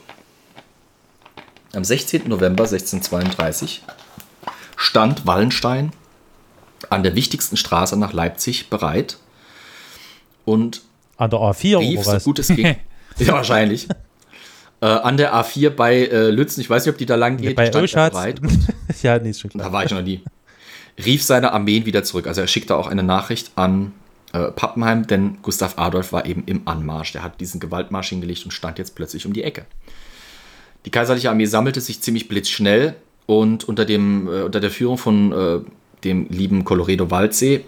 Am 1.72 1.82
16. 1.82 2.28
November 2.28 2.64
1632 2.64 3.84
stand 4.76 5.26
Wallenstein 5.26 5.92
an 6.90 7.02
der 7.02 7.14
wichtigsten 7.14 7.56
Straße 7.56 7.96
nach 7.96 8.12
Leipzig 8.12 8.68
bereit 8.68 9.16
und 10.44 10.82
an 11.16 11.30
der 11.30 11.38
A4 11.38 11.78
rief, 11.78 12.04
so 12.04 12.18
gut 12.18 12.38
es 12.38 12.48
ging. 12.48 12.66
ja, 13.18 13.32
wahrscheinlich 13.32 13.88
äh, 14.82 14.86
an 14.86 15.16
der 15.16 15.32
A4 15.32 15.70
bei 15.70 16.06
äh, 16.06 16.30
Lützen, 16.30 16.60
ich 16.60 16.68
weiß 16.68 16.84
nicht, 16.84 16.92
ob 16.92 16.98
die 16.98 17.06
da 17.06 17.14
lang 17.14 17.36
geht, 17.36 17.54
bei 17.54 17.68
stand 17.86 18.12
bereit. 18.12 18.40
ja, 19.02 19.18
nee, 19.18 19.30
ist 19.30 19.40
schon 19.40 19.50
klar. 19.50 19.66
Da 19.66 19.72
war 19.72 19.84
ich 19.84 19.92
noch 19.92 20.02
nie. 20.02 20.22
Rief 21.02 21.22
seine 21.22 21.52
Armeen 21.52 21.86
wieder 21.86 22.02
zurück. 22.02 22.26
Also 22.26 22.40
er 22.40 22.48
schickte 22.48 22.76
auch 22.76 22.88
eine 22.88 23.04
Nachricht 23.04 23.52
an 23.54 23.92
äh, 24.32 24.50
Pappenheim, 24.50 25.06
denn 25.06 25.38
Gustav 25.40 25.78
Adolf 25.78 26.12
war 26.12 26.26
eben 26.26 26.42
im 26.46 26.66
Anmarsch. 26.66 27.12
Der 27.12 27.22
hat 27.22 27.40
diesen 27.40 27.60
Gewaltmarsch 27.60 28.08
hingelegt 28.08 28.44
und 28.44 28.50
stand 28.50 28.78
jetzt 28.78 28.96
plötzlich 28.96 29.24
um 29.24 29.32
die 29.32 29.44
Ecke. 29.44 29.66
Die 30.84 30.90
kaiserliche 30.90 31.30
Armee 31.30 31.46
sammelte 31.46 31.80
sich 31.80 32.00
ziemlich 32.02 32.26
blitzschnell 32.26 32.96
und 33.26 33.62
unter, 33.62 33.84
dem, 33.84 34.26
äh, 34.26 34.42
unter 34.42 34.58
der 34.58 34.70
Führung 34.70 34.98
von 34.98 35.32
äh, 35.32 35.60
dem 36.02 36.26
lieben 36.28 36.64
Colloredo 36.64 37.08
Waldsee 37.08 37.64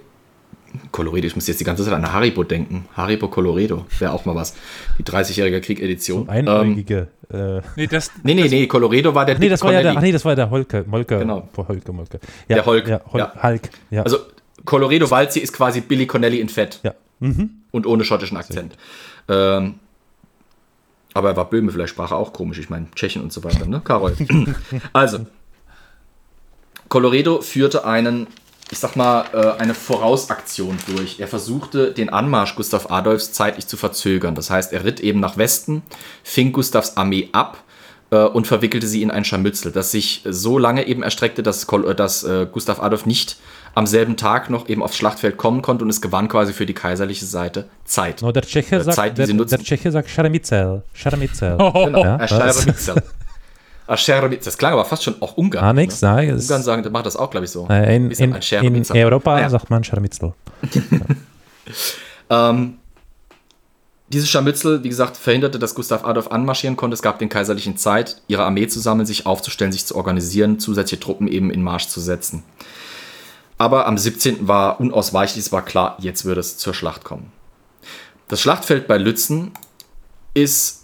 Colorado, 0.91 1.27
ich 1.27 1.35
muss 1.35 1.47
jetzt 1.47 1.61
die 1.61 1.65
ganze 1.65 1.85
Zeit 1.85 1.93
an 1.93 2.13
Haribo 2.13 2.45
denken. 2.45 2.87
Haribo 2.97 3.29
Colorado 3.29 3.87
wäre 3.99 4.13
auch 4.13 4.25
mal 4.25 4.35
was. 4.35 4.55
Die 4.99 5.05
30-jährige 5.05 5.61
Krieg-Edition. 5.61 6.27
So 6.27 6.31
einäugige. 6.31 7.09
Ähm, 7.33 7.59
äh, 7.59 7.63
nee, 7.77 7.87
das, 7.87 8.11
nee, 8.23 8.35
nee, 8.35 8.49
nee, 8.49 8.67
Colorado 8.67 9.15
war 9.15 9.25
der 9.25 9.39
Nee, 9.39 9.49
das 9.49 9.63
war 9.63 9.73
ja 9.73 9.83
der, 9.83 9.97
ach 9.97 10.01
nee, 10.01 10.13
das 10.13 10.25
war 10.25 10.37
der 10.37 10.51
Holke. 10.51 10.85
Molke. 10.87 11.19
Genau. 11.19 11.49
Holke, 11.57 11.93
Molke. 11.93 12.21
Ja, 12.49 12.57
der 12.57 12.67
Holk. 12.67 12.89
Ja, 12.89 13.01
Hol 13.13 13.21
ja. 13.21 13.43
Hulk. 13.43 13.63
Ja. 13.91 14.03
Also, 14.03 14.19
Colorado 14.65 15.11
Walzi 15.11 15.41
ist 15.41 15.53
quasi 15.53 15.81
Billy 15.81 16.07
Connelly 16.07 16.41
in 16.41 16.49
Fett. 16.49 16.81
Ja. 16.83 16.95
Mhm. 17.21 17.51
Und 17.71 17.87
ohne 17.87 18.05
schottischen 18.05 18.37
Akzent. 18.37 18.77
Ähm, 19.29 19.75
aber 21.13 21.31
er 21.31 21.37
war 21.37 21.49
Böhme, 21.49 21.71
vielleicht 21.71 21.91
sprach 21.91 22.11
er 22.11 22.19
auch 22.19 22.33
komisch. 22.33 22.59
Ich 22.59 22.71
meine, 22.71 22.87
Tschechen 22.95 23.23
und 23.23 23.33
so 23.33 23.45
weiter, 23.45 23.67
ne, 23.67 23.81
Karol? 23.83 24.17
also, 24.93 25.27
Colorado 26.89 27.41
führte 27.41 27.85
einen 27.85 28.27
ich 28.71 28.79
sag 28.79 28.97
mal, 28.97 29.25
äh, 29.33 29.61
eine 29.61 29.75
Vorausaktion 29.75 30.77
durch. 30.87 31.21
Er 31.21 31.29
versuchte, 31.29 31.93
den 31.93 32.09
Anmarsch 32.09 32.57
Gustav 32.57 32.91
Adolfs 32.91 33.33
zeitlich 33.33 33.67
zu 33.67 33.77
verzögern. 33.77 34.35
Das 34.35 34.51
heißt, 34.51 34.73
er 34.73 34.85
ritt 34.85 35.01
eben 35.01 35.21
nach 35.21 35.37
Westen, 35.37 35.83
fing 36.23 36.53
Gustavs 36.53 36.97
Armee 36.97 37.29
ab 37.33 37.63
äh, 38.11 38.17
und 38.17 38.47
verwickelte 38.47 38.87
sie 38.87 39.03
in 39.03 39.11
ein 39.11 39.25
Scharmützel, 39.25 39.71
das 39.71 39.91
sich 39.91 40.23
so 40.25 40.59
lange 40.59 40.87
eben 40.87 41.03
erstreckte, 41.03 41.43
dass, 41.43 41.65
äh, 41.65 41.95
dass 41.95 42.27
Gustav 42.53 42.81
Adolf 42.81 43.07
nicht 43.07 43.37
am 43.75 43.87
selben 43.87 44.17
Tag 44.17 44.51
noch 44.51 44.69
eben 44.69 44.83
aufs 44.83 44.97
Schlachtfeld 44.97 45.37
kommen 45.37 45.61
konnte 45.61 45.85
und 45.85 45.91
es 45.91 46.01
gewann 46.01 46.29
quasi 46.29 46.53
für 46.53 46.65
die 46.65 46.75
kaiserliche 46.75 47.27
Seite 47.27 47.69
Zeit. 47.85 48.23
No, 48.23 48.33
der 48.33 48.43
Tscheche 48.43 48.81
sagt, 48.83 48.97
Zeit, 48.97 49.19
der, 49.19 49.27
der 49.27 49.59
Tscheche 49.59 49.91
sagt 49.91 50.09
Scharmützel. 50.09 50.83
Scharmützel. 50.93 51.59
Genau, 51.75 52.03
ja, 52.03 52.27
Scharmützel. 52.27 53.03
Das 53.87 54.59
klang 54.59 54.73
aber 54.73 54.85
fast 54.85 55.05
schon 55.05 55.21
auch 55.21 55.37
Ungarn. 55.37 55.65
Ah, 55.65 55.73
nix, 55.73 56.01
ne? 56.01 56.09
nein. 56.09 56.31
Ungarn 56.31 56.63
sagen, 56.63 56.93
macht 56.93 57.07
das 57.07 57.17
auch, 57.17 57.31
glaube 57.31 57.45
ich, 57.45 57.51
so. 57.51 57.69
Äh, 57.69 57.97
in, 57.97 58.11
in, 58.11 58.35
in, 58.35 58.87
Europa 58.93 59.35
ah, 59.35 59.41
ja. 59.41 59.51
sagt 59.51 59.69
man 59.69 59.85
Scharmützel. 59.85 60.33
ähm, 62.31 62.79
dieses 64.09 64.31
Scharmützel, 64.31 64.83
wie 64.85 64.89
gesagt, 64.89 65.17
verhinderte, 65.17 65.59
dass 65.59 65.75
Gustav 65.75 66.05
Adolf 66.05 66.29
anmarschieren 66.29 66.77
konnte. 66.77 66.95
Es 66.95 67.03
gab 67.03 67.19
den 67.19 67.29
Kaiserlichen 67.29 67.77
Zeit, 67.77 68.23
ihre 68.27 68.45
Armee 68.45 68.69
zu 68.69 68.81
sammeln, 68.81 69.07
sich 69.07 69.27
aufzustellen, 69.27 69.73
sich 69.73 69.85
zu 69.85 69.97
organisieren, 69.97 70.59
zusätzliche 70.59 71.01
Truppen 71.01 71.29
eben 71.29 71.51
in 71.51 71.63
Marsch 71.63 71.89
zu 71.89 72.01
setzen. 72.01 72.43
Aber 73.59 73.87
am 73.87 73.99
17. 73.99 74.49
war 74.49 74.81
unausweichlich, 74.81 75.47
es 75.47 75.53
war 75.53 75.65
klar, 75.65 75.97
jetzt 76.01 76.25
würde 76.25 76.41
es 76.41 76.57
zur 76.57 76.75
Schlacht 76.75 77.05
kommen. 77.05 77.33
Das 78.29 78.41
Schlachtfeld 78.41 78.87
bei 78.87 78.99
Lützen 78.99 79.53
ist 80.33 80.84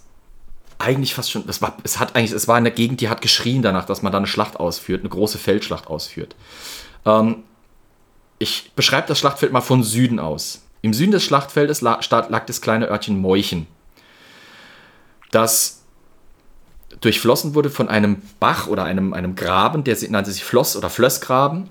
eigentlich 0.81 1.13
fast 1.13 1.31
schon, 1.31 1.45
das 1.47 1.61
war, 1.61 1.77
es 1.83 1.99
hat 1.99 2.15
eigentlich, 2.15 2.31
es 2.31 2.47
war 2.47 2.57
in 2.57 2.63
der 2.63 2.73
Gegend, 2.73 3.01
die 3.01 3.09
hat 3.09 3.21
geschrien 3.21 3.61
danach, 3.61 3.85
dass 3.85 4.01
man 4.01 4.11
da 4.11 4.17
eine 4.17 4.27
Schlacht 4.27 4.59
ausführt, 4.59 5.01
eine 5.01 5.09
große 5.09 5.37
Feldschlacht 5.37 5.87
ausführt. 5.87 6.35
Ähm, 7.05 7.43
ich 8.39 8.71
beschreibe 8.75 9.07
das 9.07 9.19
Schlachtfeld 9.19 9.51
mal 9.51 9.61
von 9.61 9.83
Süden 9.83 10.19
aus. 10.19 10.63
Im 10.81 10.93
Süden 10.93 11.11
des 11.11 11.23
Schlachtfeldes 11.23 11.81
lag, 11.81 12.07
lag 12.09 12.45
das 12.45 12.61
kleine 12.61 12.89
Örtchen 12.89 13.21
Meuchen, 13.21 13.67
das 15.31 15.81
durchflossen 16.99 17.55
wurde 17.55 17.69
von 17.69 17.87
einem 17.87 18.21
Bach 18.39 18.67
oder 18.67 18.83
einem, 18.83 19.13
einem 19.13 19.35
Graben, 19.35 19.83
der 19.83 19.97
nannte 20.09 20.31
sich 20.31 20.43
Floss- 20.43 20.75
oder 20.75 20.89
Flössgraben. 20.89 21.69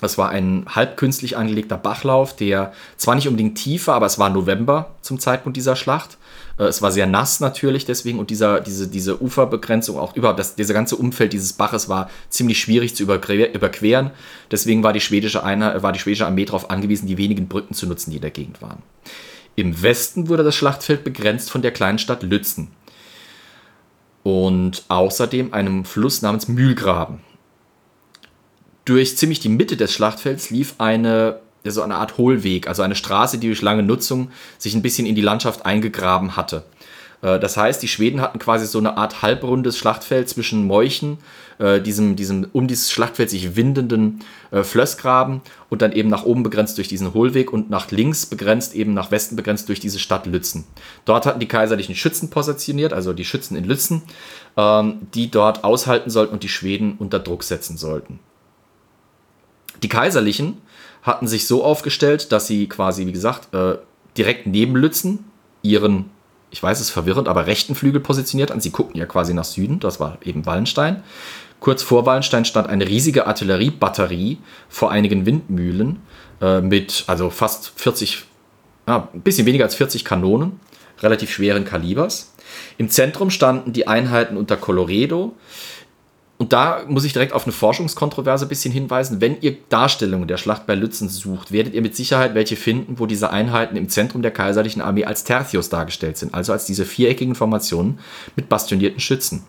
Das 0.00 0.18
war 0.18 0.30
ein 0.30 0.66
halb 0.68 0.96
künstlich 0.96 1.36
angelegter 1.36 1.76
Bachlauf, 1.76 2.34
der 2.34 2.72
zwar 2.96 3.14
nicht 3.14 3.28
unbedingt 3.28 3.56
tief 3.56 3.86
war, 3.86 3.96
aber 3.96 4.06
es 4.06 4.18
war 4.18 4.30
November 4.30 4.94
zum 5.00 5.20
Zeitpunkt 5.20 5.56
dieser 5.56 5.76
Schlacht. 5.76 6.18
Äh, 6.58 6.64
es 6.64 6.82
war 6.82 6.90
sehr 6.92 7.06
nass 7.06 7.40
natürlich 7.40 7.84
deswegen 7.84 8.18
und 8.18 8.30
dieser, 8.30 8.60
diese, 8.60 8.88
diese 8.88 9.22
Uferbegrenzung, 9.22 9.98
auch 9.98 10.16
überhaupt 10.16 10.38
das, 10.38 10.54
dieser 10.54 10.74
ganze 10.74 10.96
Umfeld 10.96 11.32
dieses 11.32 11.52
Baches 11.52 11.88
war 11.88 12.10
ziemlich 12.28 12.60
schwierig 12.60 12.94
zu 12.94 13.02
überqueren. 13.02 14.10
Deswegen 14.50 14.82
war 14.82 14.92
die, 14.92 15.00
schwedische 15.00 15.44
Einheit, 15.44 15.82
war 15.82 15.92
die 15.92 15.98
schwedische 15.98 16.26
Armee 16.26 16.44
darauf 16.44 16.70
angewiesen, 16.70 17.06
die 17.06 17.18
wenigen 17.18 17.48
Brücken 17.48 17.74
zu 17.74 17.86
nutzen, 17.86 18.10
die 18.10 18.16
in 18.16 18.22
der 18.22 18.30
Gegend 18.30 18.62
waren. 18.62 18.82
Im 19.54 19.82
Westen 19.82 20.28
wurde 20.28 20.44
das 20.44 20.54
Schlachtfeld 20.54 21.04
begrenzt 21.04 21.50
von 21.50 21.62
der 21.62 21.72
kleinen 21.72 21.98
Stadt 21.98 22.22
Lützen 22.22 22.70
und 24.22 24.84
außerdem 24.88 25.52
einem 25.52 25.84
Fluss 25.84 26.22
namens 26.22 26.48
Mühlgraben 26.48 27.20
durch 28.84 29.16
ziemlich 29.16 29.40
die 29.40 29.48
Mitte 29.48 29.76
des 29.76 29.92
Schlachtfelds 29.92 30.50
lief 30.50 30.74
eine, 30.78 31.40
so 31.70 31.82
eine 31.82 31.96
Art 31.96 32.18
Hohlweg, 32.18 32.66
also 32.66 32.82
eine 32.82 32.96
Straße, 32.96 33.38
die 33.38 33.46
durch 33.46 33.62
lange 33.62 33.82
Nutzung 33.82 34.30
sich 34.58 34.74
ein 34.74 34.82
bisschen 34.82 35.06
in 35.06 35.14
die 35.14 35.22
Landschaft 35.22 35.64
eingegraben 35.64 36.36
hatte. 36.36 36.64
Äh, 37.22 37.40
das 37.40 37.56
heißt, 37.56 37.82
die 37.82 37.88
Schweden 37.88 38.20
hatten 38.20 38.38
quasi 38.38 38.66
so 38.66 38.78
eine 38.78 38.96
Art 38.96 39.22
halbrundes 39.22 39.78
Schlachtfeld 39.78 40.28
zwischen 40.28 40.66
Meuchen, 40.66 41.18
äh, 41.58 41.80
diesem, 41.80 42.16
diesem 42.16 42.48
um 42.52 42.66
dieses 42.66 42.90
Schlachtfeld 42.90 43.30
sich 43.30 43.56
windenden 43.56 44.20
äh, 44.50 44.62
Flössgraben 44.62 45.40
und 45.70 45.80
dann 45.80 45.92
eben 45.92 46.08
nach 46.08 46.24
oben 46.24 46.42
begrenzt 46.42 46.76
durch 46.76 46.88
diesen 46.88 47.14
Hohlweg 47.14 47.52
und 47.52 47.70
nach 47.70 47.90
links 47.90 48.26
begrenzt, 48.26 48.74
eben 48.74 48.92
nach 48.92 49.10
Westen 49.10 49.36
begrenzt 49.36 49.68
durch 49.68 49.80
diese 49.80 49.98
Stadt 49.98 50.26
Lützen. 50.26 50.64
Dort 51.04 51.24
hatten 51.24 51.40
die 51.40 51.48
kaiserlichen 51.48 51.94
Schützen 51.94 52.30
positioniert, 52.30 52.92
also 52.92 53.12
die 53.12 53.24
Schützen 53.24 53.56
in 53.56 53.64
Lützen, 53.64 54.02
ähm, 54.56 55.06
die 55.14 55.30
dort 55.30 55.64
aushalten 55.64 56.10
sollten 56.10 56.34
und 56.34 56.42
die 56.42 56.48
Schweden 56.48 56.96
unter 56.98 57.20
Druck 57.20 57.44
setzen 57.44 57.76
sollten. 57.76 58.18
Die 59.82 59.88
Kaiserlichen 59.88 60.58
hatten 61.02 61.26
sich 61.26 61.46
so 61.46 61.64
aufgestellt, 61.64 62.32
dass 62.32 62.46
sie 62.46 62.68
quasi, 62.68 63.06
wie 63.06 63.12
gesagt, 63.12 63.52
äh, 63.54 63.76
direkt 64.16 64.46
neben 64.46 64.76
Lützen 64.76 65.24
ihren, 65.62 66.10
ich 66.50 66.62
weiß 66.62 66.80
es 66.80 66.90
verwirrend, 66.90 67.28
aber 67.28 67.46
rechten 67.46 67.74
Flügel 67.74 68.00
positioniert 68.00 68.50
an. 68.50 68.60
Sie 68.60 68.70
guckten 68.70 68.98
ja 68.98 69.06
quasi 69.06 69.34
nach 69.34 69.44
Süden, 69.44 69.80
das 69.80 70.00
war 70.00 70.18
eben 70.24 70.46
Wallenstein. 70.46 71.02
Kurz 71.60 71.82
vor 71.82 72.06
Wallenstein 72.06 72.44
stand 72.44 72.68
eine 72.68 72.88
riesige 72.88 73.26
Artilleriebatterie 73.26 74.38
vor 74.68 74.90
einigen 74.90 75.26
Windmühlen 75.26 76.00
äh, 76.40 76.60
mit 76.60 77.04
also 77.06 77.30
fast 77.30 77.72
40, 77.76 78.24
ja, 78.88 79.08
ein 79.14 79.20
bisschen 79.22 79.46
weniger 79.46 79.64
als 79.64 79.76
40 79.76 80.04
Kanonen, 80.04 80.60
relativ 81.00 81.30
schweren 81.30 81.64
Kalibers. 81.64 82.34
Im 82.78 82.90
Zentrum 82.90 83.30
standen 83.30 83.72
die 83.72 83.86
Einheiten 83.86 84.36
unter 84.36 84.56
Coloredo, 84.56 85.34
und 86.42 86.52
da 86.52 86.82
muss 86.88 87.04
ich 87.04 87.12
direkt 87.12 87.34
auf 87.34 87.44
eine 87.44 87.52
Forschungskontroverse 87.52 88.46
ein 88.46 88.48
bisschen 88.48 88.72
hinweisen. 88.72 89.20
Wenn 89.20 89.40
ihr 89.42 89.58
Darstellungen 89.68 90.26
der 90.26 90.38
Schlacht 90.38 90.66
bei 90.66 90.74
Lützen 90.74 91.08
sucht, 91.08 91.52
werdet 91.52 91.72
ihr 91.72 91.82
mit 91.82 91.94
Sicherheit 91.94 92.34
welche 92.34 92.56
finden, 92.56 92.98
wo 92.98 93.06
diese 93.06 93.30
Einheiten 93.30 93.76
im 93.76 93.88
Zentrum 93.88 94.22
der 94.22 94.32
kaiserlichen 94.32 94.82
Armee 94.82 95.04
als 95.04 95.22
Tertius 95.22 95.68
dargestellt 95.68 96.18
sind, 96.18 96.34
also 96.34 96.52
als 96.52 96.64
diese 96.64 96.84
viereckigen 96.84 97.36
Formationen 97.36 98.00
mit 98.34 98.48
bastionierten 98.48 98.98
Schützen. 98.98 99.44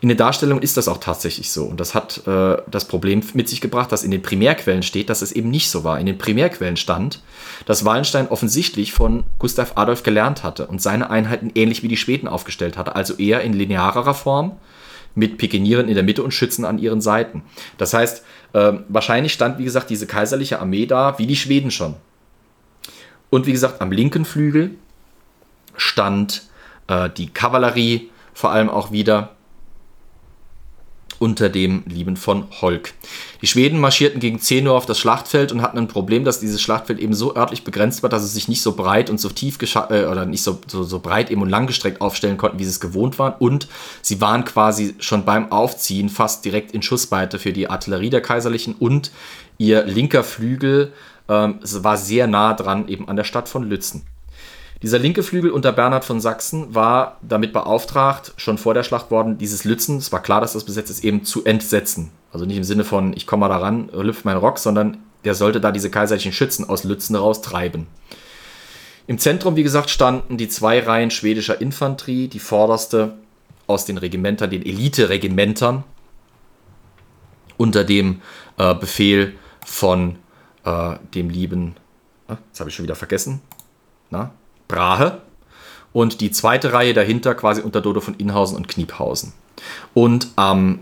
In 0.00 0.08
den 0.08 0.16
Darstellungen 0.16 0.62
ist 0.62 0.78
das 0.78 0.88
auch 0.88 0.96
tatsächlich 0.96 1.50
so. 1.50 1.66
Und 1.66 1.78
das 1.78 1.94
hat 1.94 2.26
äh, 2.26 2.56
das 2.70 2.86
Problem 2.88 3.20
mit 3.34 3.50
sich 3.50 3.60
gebracht, 3.60 3.92
dass 3.92 4.02
in 4.02 4.10
den 4.10 4.22
Primärquellen 4.22 4.82
steht, 4.82 5.10
dass 5.10 5.20
es 5.20 5.30
eben 5.30 5.50
nicht 5.50 5.68
so 5.68 5.84
war. 5.84 6.00
In 6.00 6.06
den 6.06 6.16
Primärquellen 6.16 6.78
stand, 6.78 7.20
dass 7.66 7.84
Wallenstein 7.84 8.28
offensichtlich 8.28 8.94
von 8.94 9.24
Gustav 9.38 9.72
Adolf 9.74 10.02
gelernt 10.02 10.42
hatte 10.42 10.68
und 10.68 10.80
seine 10.80 11.10
Einheiten 11.10 11.52
ähnlich 11.54 11.82
wie 11.82 11.88
die 11.88 11.98
Schweden 11.98 12.28
aufgestellt 12.28 12.78
hatte, 12.78 12.96
also 12.96 13.12
eher 13.12 13.42
in 13.42 13.52
linearer 13.52 14.14
Form 14.14 14.52
mit 15.14 15.38
Pikenieren 15.38 15.88
in 15.88 15.94
der 15.94 16.02
Mitte 16.02 16.22
und 16.22 16.32
Schützen 16.32 16.64
an 16.64 16.78
ihren 16.78 17.00
Seiten. 17.00 17.42
Das 17.78 17.94
heißt, 17.94 18.24
äh, 18.52 18.72
wahrscheinlich 18.88 19.32
stand, 19.32 19.58
wie 19.58 19.64
gesagt, 19.64 19.90
diese 19.90 20.06
kaiserliche 20.06 20.60
Armee 20.60 20.86
da, 20.86 21.18
wie 21.18 21.26
die 21.26 21.36
Schweden 21.36 21.70
schon. 21.70 21.94
Und 23.30 23.46
wie 23.46 23.52
gesagt, 23.52 23.80
am 23.80 23.92
linken 23.92 24.24
Flügel 24.24 24.70
stand 25.76 26.42
äh, 26.88 27.10
die 27.10 27.28
Kavallerie 27.28 28.10
vor 28.32 28.50
allem 28.50 28.68
auch 28.68 28.92
wieder 28.92 29.33
unter 31.18 31.48
dem 31.48 31.82
Lieben 31.86 32.16
von 32.16 32.46
Holk. 32.60 32.94
Die 33.42 33.46
Schweden 33.46 33.80
marschierten 33.80 34.20
gegen 34.20 34.40
10 34.40 34.66
Uhr 34.66 34.74
auf 34.74 34.86
das 34.86 34.98
Schlachtfeld 34.98 35.52
und 35.52 35.62
hatten 35.62 35.78
ein 35.78 35.88
Problem, 35.88 36.24
dass 36.24 36.40
dieses 36.40 36.60
Schlachtfeld 36.60 36.98
eben 36.98 37.14
so 37.14 37.36
örtlich 37.36 37.64
begrenzt 37.64 38.02
war, 38.02 38.10
dass 38.10 38.22
es 38.22 38.34
sich 38.34 38.48
nicht 38.48 38.62
so 38.62 38.72
breit 38.72 39.10
und 39.10 39.20
so 39.20 39.28
tief 39.28 39.58
äh, 39.62 40.04
oder 40.06 40.26
nicht 40.26 40.42
so, 40.42 40.58
so, 40.66 40.82
so 40.82 40.98
breit 40.98 41.30
eben 41.30 41.42
und 41.42 41.50
langgestreckt 41.50 42.00
aufstellen 42.00 42.36
konnten, 42.36 42.58
wie 42.58 42.64
sie 42.64 42.70
es 42.70 42.80
gewohnt 42.80 43.18
waren. 43.18 43.34
Und 43.38 43.68
sie 44.02 44.20
waren 44.20 44.44
quasi 44.44 44.94
schon 44.98 45.24
beim 45.24 45.52
Aufziehen 45.52 46.08
fast 46.08 46.44
direkt 46.44 46.72
in 46.72 46.82
Schussweite 46.82 47.38
für 47.38 47.52
die 47.52 47.68
Artillerie 47.68 48.10
der 48.10 48.22
Kaiserlichen 48.22 48.74
und 48.74 49.10
ihr 49.58 49.84
linker 49.84 50.24
Flügel 50.24 50.92
ähm, 51.28 51.60
war 51.62 51.96
sehr 51.96 52.26
nah 52.26 52.54
dran 52.54 52.88
eben 52.88 53.08
an 53.08 53.16
der 53.16 53.24
Stadt 53.24 53.48
von 53.48 53.64
Lützen. 53.64 54.02
Dieser 54.84 54.98
linke 54.98 55.22
Flügel 55.22 55.50
unter 55.50 55.72
Bernhard 55.72 56.04
von 56.04 56.20
Sachsen 56.20 56.74
war 56.74 57.16
damit 57.22 57.54
beauftragt, 57.54 58.34
schon 58.36 58.58
vor 58.58 58.74
der 58.74 58.82
Schlacht 58.82 59.10
worden, 59.10 59.38
dieses 59.38 59.64
Lützen, 59.64 59.96
es 59.96 60.12
war 60.12 60.20
klar, 60.20 60.42
dass 60.42 60.52
das 60.52 60.64
besetzt 60.64 60.90
ist, 60.90 61.02
eben 61.02 61.24
zu 61.24 61.42
entsetzen. 61.42 62.10
Also 62.30 62.44
nicht 62.44 62.58
im 62.58 62.64
Sinne 62.64 62.84
von, 62.84 63.14
ich 63.14 63.26
komme 63.26 63.40
mal 63.40 63.48
da 63.48 63.56
ran, 63.56 63.88
lüpft 63.94 64.26
meinen 64.26 64.36
Rock, 64.36 64.58
sondern 64.58 64.98
der 65.24 65.34
sollte 65.34 65.58
da 65.58 65.72
diese 65.72 65.88
kaiserlichen 65.88 66.32
Schützen 66.32 66.68
aus 66.68 66.84
Lützen 66.84 67.16
raustreiben. 67.16 67.86
Im 69.06 69.16
Zentrum, 69.16 69.56
wie 69.56 69.62
gesagt, 69.62 69.88
standen 69.88 70.36
die 70.36 70.50
zwei 70.50 70.80
Reihen 70.80 71.10
schwedischer 71.10 71.62
Infanterie, 71.62 72.28
die 72.28 72.38
vorderste 72.38 73.14
aus 73.66 73.86
den 73.86 73.96
Regimentern, 73.96 74.50
den 74.50 74.66
Elite-Regimentern, 74.66 75.82
unter 77.56 77.84
dem 77.84 78.20
äh, 78.58 78.74
Befehl 78.74 79.32
von 79.64 80.16
äh, 80.66 80.96
dem 81.14 81.30
lieben, 81.30 81.74
ah, 82.28 82.36
das 82.50 82.60
habe 82.60 82.68
ich 82.68 82.76
schon 82.76 82.84
wieder 82.84 82.96
vergessen, 82.96 83.40
na, 84.10 84.30
Brahe 84.68 85.20
und 85.92 86.20
die 86.20 86.30
zweite 86.30 86.72
Reihe 86.72 86.94
dahinter 86.94 87.34
quasi 87.34 87.60
unter 87.62 87.80
Dodo 87.80 88.00
von 88.00 88.14
Inhausen 88.14 88.56
und 88.56 88.68
Kniephausen. 88.68 89.32
Und 89.94 90.28
am 90.36 90.80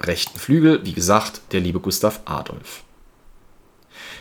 rechten 0.00 0.38
Flügel, 0.38 0.84
wie 0.84 0.92
gesagt, 0.92 1.40
der 1.52 1.60
liebe 1.60 1.80
Gustav 1.80 2.20
Adolf. 2.24 2.82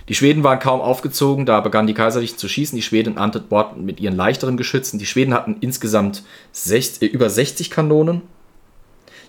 Die 0.07 0.13
Schweden 0.13 0.43
waren 0.43 0.59
kaum 0.59 0.81
aufgezogen, 0.81 1.45
da 1.45 1.61
begannen 1.61 1.87
die 1.87 1.95
Kaiserlichen 1.95 2.37
zu 2.37 2.47
schießen. 2.47 2.75
Die 2.75 2.83
Schweden 2.83 3.17
antworteten 3.17 3.85
mit 3.85 3.99
ihren 3.99 4.15
leichteren 4.15 4.55
Geschützen. 4.55 4.99
Die 4.99 5.05
Schweden 5.07 5.33
hatten 5.33 5.57
insgesamt 5.61 6.23
60, 6.51 7.01
äh, 7.01 7.05
über 7.11 7.29
60 7.29 7.71
Kanonen 7.71 8.21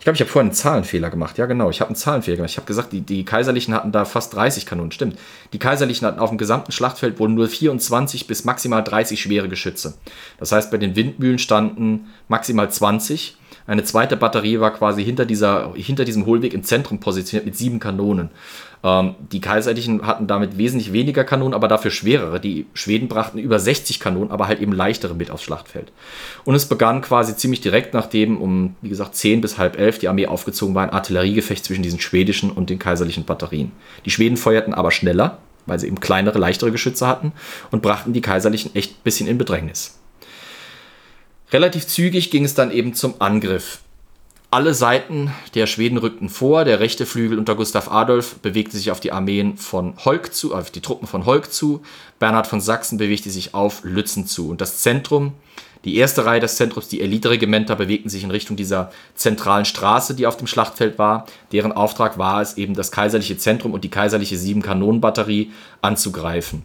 glaube, 0.01 0.17
ich 0.17 0.21
habe 0.21 0.31
vorhin 0.31 0.49
einen 0.49 0.55
Zahlenfehler 0.55 1.11
gemacht. 1.11 1.39
Ja, 1.39 1.47
genau, 1.47 1.71
ich 1.71 1.81
habe 1.81 1.89
einen 1.89 1.97
Zahlenfehler 1.97 2.37
gemacht. 2.37 2.51
Ich 2.51 2.57
habe 2.57 2.67
gesagt, 2.67 2.93
die, 2.93 3.01
die 3.01 3.25
Kaiserlichen 3.25 3.75
hatten 3.75 3.93
da 3.93 4.05
fast 4.05 4.35
30 4.35 4.67
Kanonen. 4.67 4.93
Stimmt. 4.93 5.19
Die 5.53 5.59
Kaiserlichen 5.59 6.07
hatten 6.07 6.19
auf 6.19 6.31
dem 6.31 6.39
gesamten 6.39 6.73
Schlachtfeld 6.73 7.19
wohl 7.19 7.29
nur 7.29 7.49
24 7.49 8.27
bis 8.27 8.45
maximal 8.45 8.83
30 8.83 9.21
schwere 9.21 9.49
Geschütze. 9.49 9.95
Das 10.39 10.53
heißt, 10.53 10.71
bei 10.71 10.79
den 10.79 10.97
Windmühlen 10.97 11.39
standen 11.39 12.07
maximal 12.29 12.71
20 12.71 13.37
eine 13.67 13.85
zweite 13.85 14.17
Batterie 14.17 14.61
war 14.61 14.73
quasi 14.73 15.05
hinter, 15.05 15.25
dieser, 15.25 15.73
hinter 15.75 16.05
diesem 16.05 16.27
Hohlweg 16.27 16.55
im 16.55 16.63
Zentrum 16.63 17.01
positioniert 17.01 17.47
mit 17.47 17.57
sieben 17.57 17.81
Kanonen. 17.81 18.31
Ähm, 18.85 19.17
die 19.33 19.41
Kaiserlichen 19.41 20.07
hatten 20.07 20.27
damit 20.27 20.59
wesentlich 20.59 20.93
weniger 20.93 21.25
Kanonen, 21.25 21.55
aber 21.55 21.67
dafür 21.67 21.91
schwerere. 21.91 22.39
Die 22.39 22.67
Schweden 22.75 23.09
brachten 23.09 23.39
über 23.39 23.59
60 23.59 23.99
Kanonen, 23.99 24.31
aber 24.31 24.47
halt 24.47 24.61
eben 24.61 24.73
leichtere 24.73 25.15
mit 25.15 25.31
aufs 25.31 25.43
Schlachtfeld. 25.43 25.91
Und 26.45 26.55
es 26.55 26.67
begann 26.67 27.01
quasi 27.01 27.37
ziemlich 27.37 27.61
direkt 27.61 27.95
nachdem 27.95 28.41
um, 28.41 28.77
wie 28.83 28.89
gesagt, 28.89 29.17
10 29.17 29.41
bis 29.41 29.59
halb 29.59 29.79
elf 29.79 29.99
die 29.99 30.09
Armee 30.09 30.27
aufgezogen 30.27 30.75
war, 30.75 30.85
ein 30.85 30.91
Artilleriegefecht 30.91 31.65
zwischen 31.65 31.83
diesen 31.83 31.99
schwedischen 31.99 32.53
und 32.53 32.71
den 32.71 32.79
kaiserlichen 32.79 33.25
Batterien. 33.25 33.73
Die 34.05 34.11
Schweden 34.11 34.37
feuerten 34.37 34.75
aber 34.75 34.93
schneller, 34.93 35.39
weil 35.67 35.81
sie 35.81 35.89
eben 35.89 35.99
kleinere, 35.99 36.39
leichtere 36.39 36.71
Geschütze 36.71 37.07
hatten 37.09 37.33
und 37.73 37.83
brachten 37.83 38.13
die 38.13 38.21
Kaiserlichen 38.21 38.75
echt 38.77 38.93
ein 38.93 39.03
bisschen 39.03 39.27
in 39.27 39.39
Bedrängnis. 39.39 39.99
Relativ 41.53 41.87
zügig 41.87 42.31
ging 42.31 42.45
es 42.45 42.55
dann 42.55 42.73
eben 42.73 42.95
zum 42.95 43.15
Angriff. 43.21 43.81
Alle 44.51 44.75
Seiten 44.75 45.33
der 45.55 45.67
Schweden 45.67 45.99
rückten 45.99 46.29
vor. 46.29 46.65
Der 46.65 46.81
rechte 46.81 47.07
Flügel 47.07 47.39
unter 47.39 47.55
Gustav 47.55 47.91
Adolf 47.91 48.37
bewegte 48.37 48.77
sich 48.77 48.91
auf 48.91 49.01
die 49.01 49.13
Armeen 49.13 49.57
von 49.57 49.95
Holk 50.05 50.35
zu, 50.35 50.55
auf 50.55 50.71
die 50.71 50.81
Truppen 50.81 51.07
von 51.07 51.25
Holk 51.25 51.53
zu. 51.53 51.83
Bernhard 52.19 52.47
von 52.47 52.61
Sachsen 52.61 52.99
bewegte 52.99 53.31
sich 53.31 53.55
auf 53.55 53.85
Lützen 53.85 54.27
zu. 54.27 54.49
Und 54.51 54.61
das 54.61 54.79
Zentrum, 54.79 55.35
die 55.85 55.97
erste 55.97 56.25
Reihe 56.25 56.41
des 56.41 56.57
Zentrums, 56.57 56.89
die 56.89 57.01
Eliteregimenter, 57.01 57.77
bewegten 57.77 58.09
sich 58.09 58.25
in 58.25 58.31
Richtung 58.31 58.57
dieser 58.57 58.91
zentralen 59.15 59.65
Straße, 59.65 60.15
die 60.15 60.27
auf 60.27 60.37
dem 60.37 60.47
Schlachtfeld 60.47 60.99
war. 60.99 61.27
Deren 61.53 61.73
Auftrag 61.73 62.19
war 62.19 62.41
es 62.41 62.57
eben, 62.57 62.75
das 62.75 62.91
kaiserliche 62.91 63.39
Zentrum 63.39 63.73
und 63.73 63.85
die 63.85 63.91
kaiserliche 63.91 64.37
Sieben-Kanonen-Batterie 64.37 65.53
anzugreifen. 65.83 66.63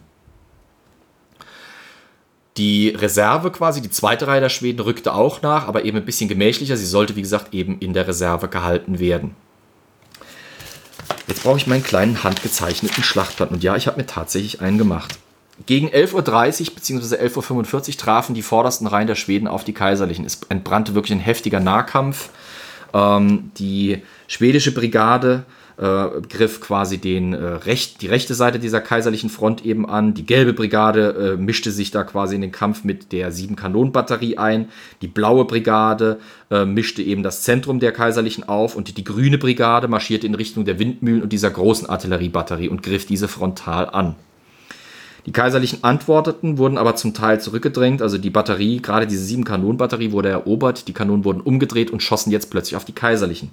Die 2.58 2.90
Reserve 2.90 3.50
quasi, 3.50 3.80
die 3.80 3.90
zweite 3.90 4.26
Reihe 4.26 4.40
der 4.40 4.50
Schweden, 4.50 4.80
rückte 4.80 5.14
auch 5.14 5.40
nach, 5.40 5.66
aber 5.66 5.84
eben 5.84 5.96
ein 5.96 6.04
bisschen 6.04 6.28
gemächlicher. 6.28 6.76
Sie 6.76 6.86
sollte, 6.86 7.16
wie 7.16 7.22
gesagt, 7.22 7.54
eben 7.54 7.78
in 7.78 7.94
der 7.94 8.06
Reserve 8.06 8.48
gehalten 8.48 8.98
werden. 8.98 9.34
Jetzt 11.26 11.44
brauche 11.44 11.56
ich 11.56 11.66
meinen 11.66 11.82
kleinen 11.82 12.24
handgezeichneten 12.24 13.02
Schlachtplan. 13.02 13.48
Und 13.48 13.62
ja, 13.62 13.76
ich 13.76 13.86
habe 13.86 13.98
mir 13.98 14.06
tatsächlich 14.06 14.60
einen 14.60 14.76
gemacht. 14.76 15.18
Gegen 15.66 15.88
11.30 15.88 16.68
Uhr 16.68 16.74
bzw. 16.74 17.16
11.45 17.16 17.88
Uhr 17.88 17.96
trafen 17.96 18.34
die 18.34 18.42
vordersten 18.42 18.86
Reihen 18.86 19.06
der 19.06 19.14
Schweden 19.14 19.46
auf 19.46 19.64
die 19.64 19.72
Kaiserlichen. 19.72 20.24
Es 20.24 20.40
entbrannte 20.48 20.94
wirklich 20.94 21.12
ein 21.12 21.20
heftiger 21.20 21.60
Nahkampf. 21.60 22.30
Ähm, 22.92 23.50
die 23.58 24.02
schwedische 24.26 24.74
Brigade 24.74 25.44
äh, 25.82 26.20
griff 26.28 26.60
quasi 26.60 26.98
den, 26.98 27.32
äh, 27.32 27.44
recht, 27.44 28.02
die 28.02 28.06
rechte 28.06 28.34
Seite 28.34 28.60
dieser 28.60 28.80
kaiserlichen 28.80 29.30
Front 29.30 29.66
eben 29.66 29.88
an. 29.88 30.14
Die 30.14 30.24
gelbe 30.24 30.52
Brigade 30.52 31.34
äh, 31.34 31.36
mischte 31.36 31.72
sich 31.72 31.90
da 31.90 32.04
quasi 32.04 32.36
in 32.36 32.40
den 32.40 32.52
Kampf 32.52 32.84
mit 32.84 33.10
der 33.10 33.32
7-Kanonen-Batterie 33.32 34.38
ein. 34.38 34.68
Die 35.00 35.08
blaue 35.08 35.44
Brigade 35.44 36.20
äh, 36.52 36.64
mischte 36.64 37.02
eben 37.02 37.24
das 37.24 37.42
Zentrum 37.42 37.80
der 37.80 37.90
kaiserlichen 37.90 38.48
auf 38.48 38.76
und 38.76 38.86
die, 38.86 38.92
die 38.92 39.02
grüne 39.02 39.38
Brigade 39.38 39.88
marschierte 39.88 40.26
in 40.26 40.36
Richtung 40.36 40.64
der 40.64 40.78
Windmühlen 40.78 41.20
und 41.20 41.32
dieser 41.32 41.50
großen 41.50 41.88
Artilleriebatterie 41.88 42.68
und 42.68 42.84
griff 42.84 43.04
diese 43.06 43.26
frontal 43.26 43.90
an. 43.90 44.14
Die 45.26 45.32
Kaiserlichen 45.32 45.82
antworteten, 45.82 46.58
wurden 46.58 46.78
aber 46.78 46.94
zum 46.94 47.12
Teil 47.12 47.40
zurückgedrängt. 47.40 48.02
Also 48.02 48.18
die 48.18 48.30
Batterie, 48.30 48.80
gerade 48.80 49.08
diese 49.08 49.34
7-Kanonen-Batterie 49.34 50.12
wurde 50.12 50.28
erobert. 50.28 50.86
Die 50.86 50.92
Kanonen 50.92 51.24
wurden 51.24 51.40
umgedreht 51.40 51.90
und 51.90 52.04
schossen 52.04 52.30
jetzt 52.30 52.50
plötzlich 52.50 52.76
auf 52.76 52.84
die 52.84 52.92
Kaiserlichen. 52.92 53.50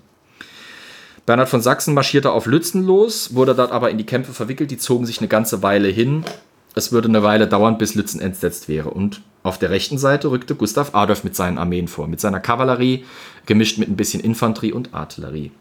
Bernhard 1.30 1.49
von 1.49 1.61
Sachsen 1.61 1.93
marschierte 1.93 2.31
auf 2.31 2.47
Lützen 2.47 2.84
los, 2.84 3.35
wurde 3.35 3.53
dort 3.53 3.72
aber 3.72 3.91
in 3.91 3.99
die 3.99 4.06
Kämpfe 4.07 4.34
verwickelt. 4.34 4.72
Die 4.72 4.80
zogen 4.80 5.06
sich 5.06 5.19
eine 5.19 5.27
ganze 5.27 5.61
Weile 5.61 5.88
hin. 5.88 6.26
Es 6.73 6.91
würde 6.91 7.07
eine 7.07 7.22
Weile 7.22 7.47
dauern, 7.47 7.77
bis 7.77 7.93
Lützen 7.93 8.19
entsetzt 8.19 8.68
wäre. 8.68 8.89
Und 8.89 9.22
auf 9.43 9.60
der 9.60 9.69
rechten 9.69 9.99
Seite 9.99 10.31
rückte 10.31 10.56
Gustav 10.56 10.95
Adolf 10.95 11.23
mit 11.23 11.35
seinen 11.35 11.60
Armeen 11.60 11.88
vor, 11.88 12.07
mit 12.07 12.19
seiner 12.19 12.39
Kavallerie, 12.39 13.06
gemischt 13.45 13.77
mit 13.77 13.89
ein 13.89 13.95
bisschen 13.95 14.22
Infanterie 14.22 14.72
und 14.72 14.95
Artillerie. 14.95 15.51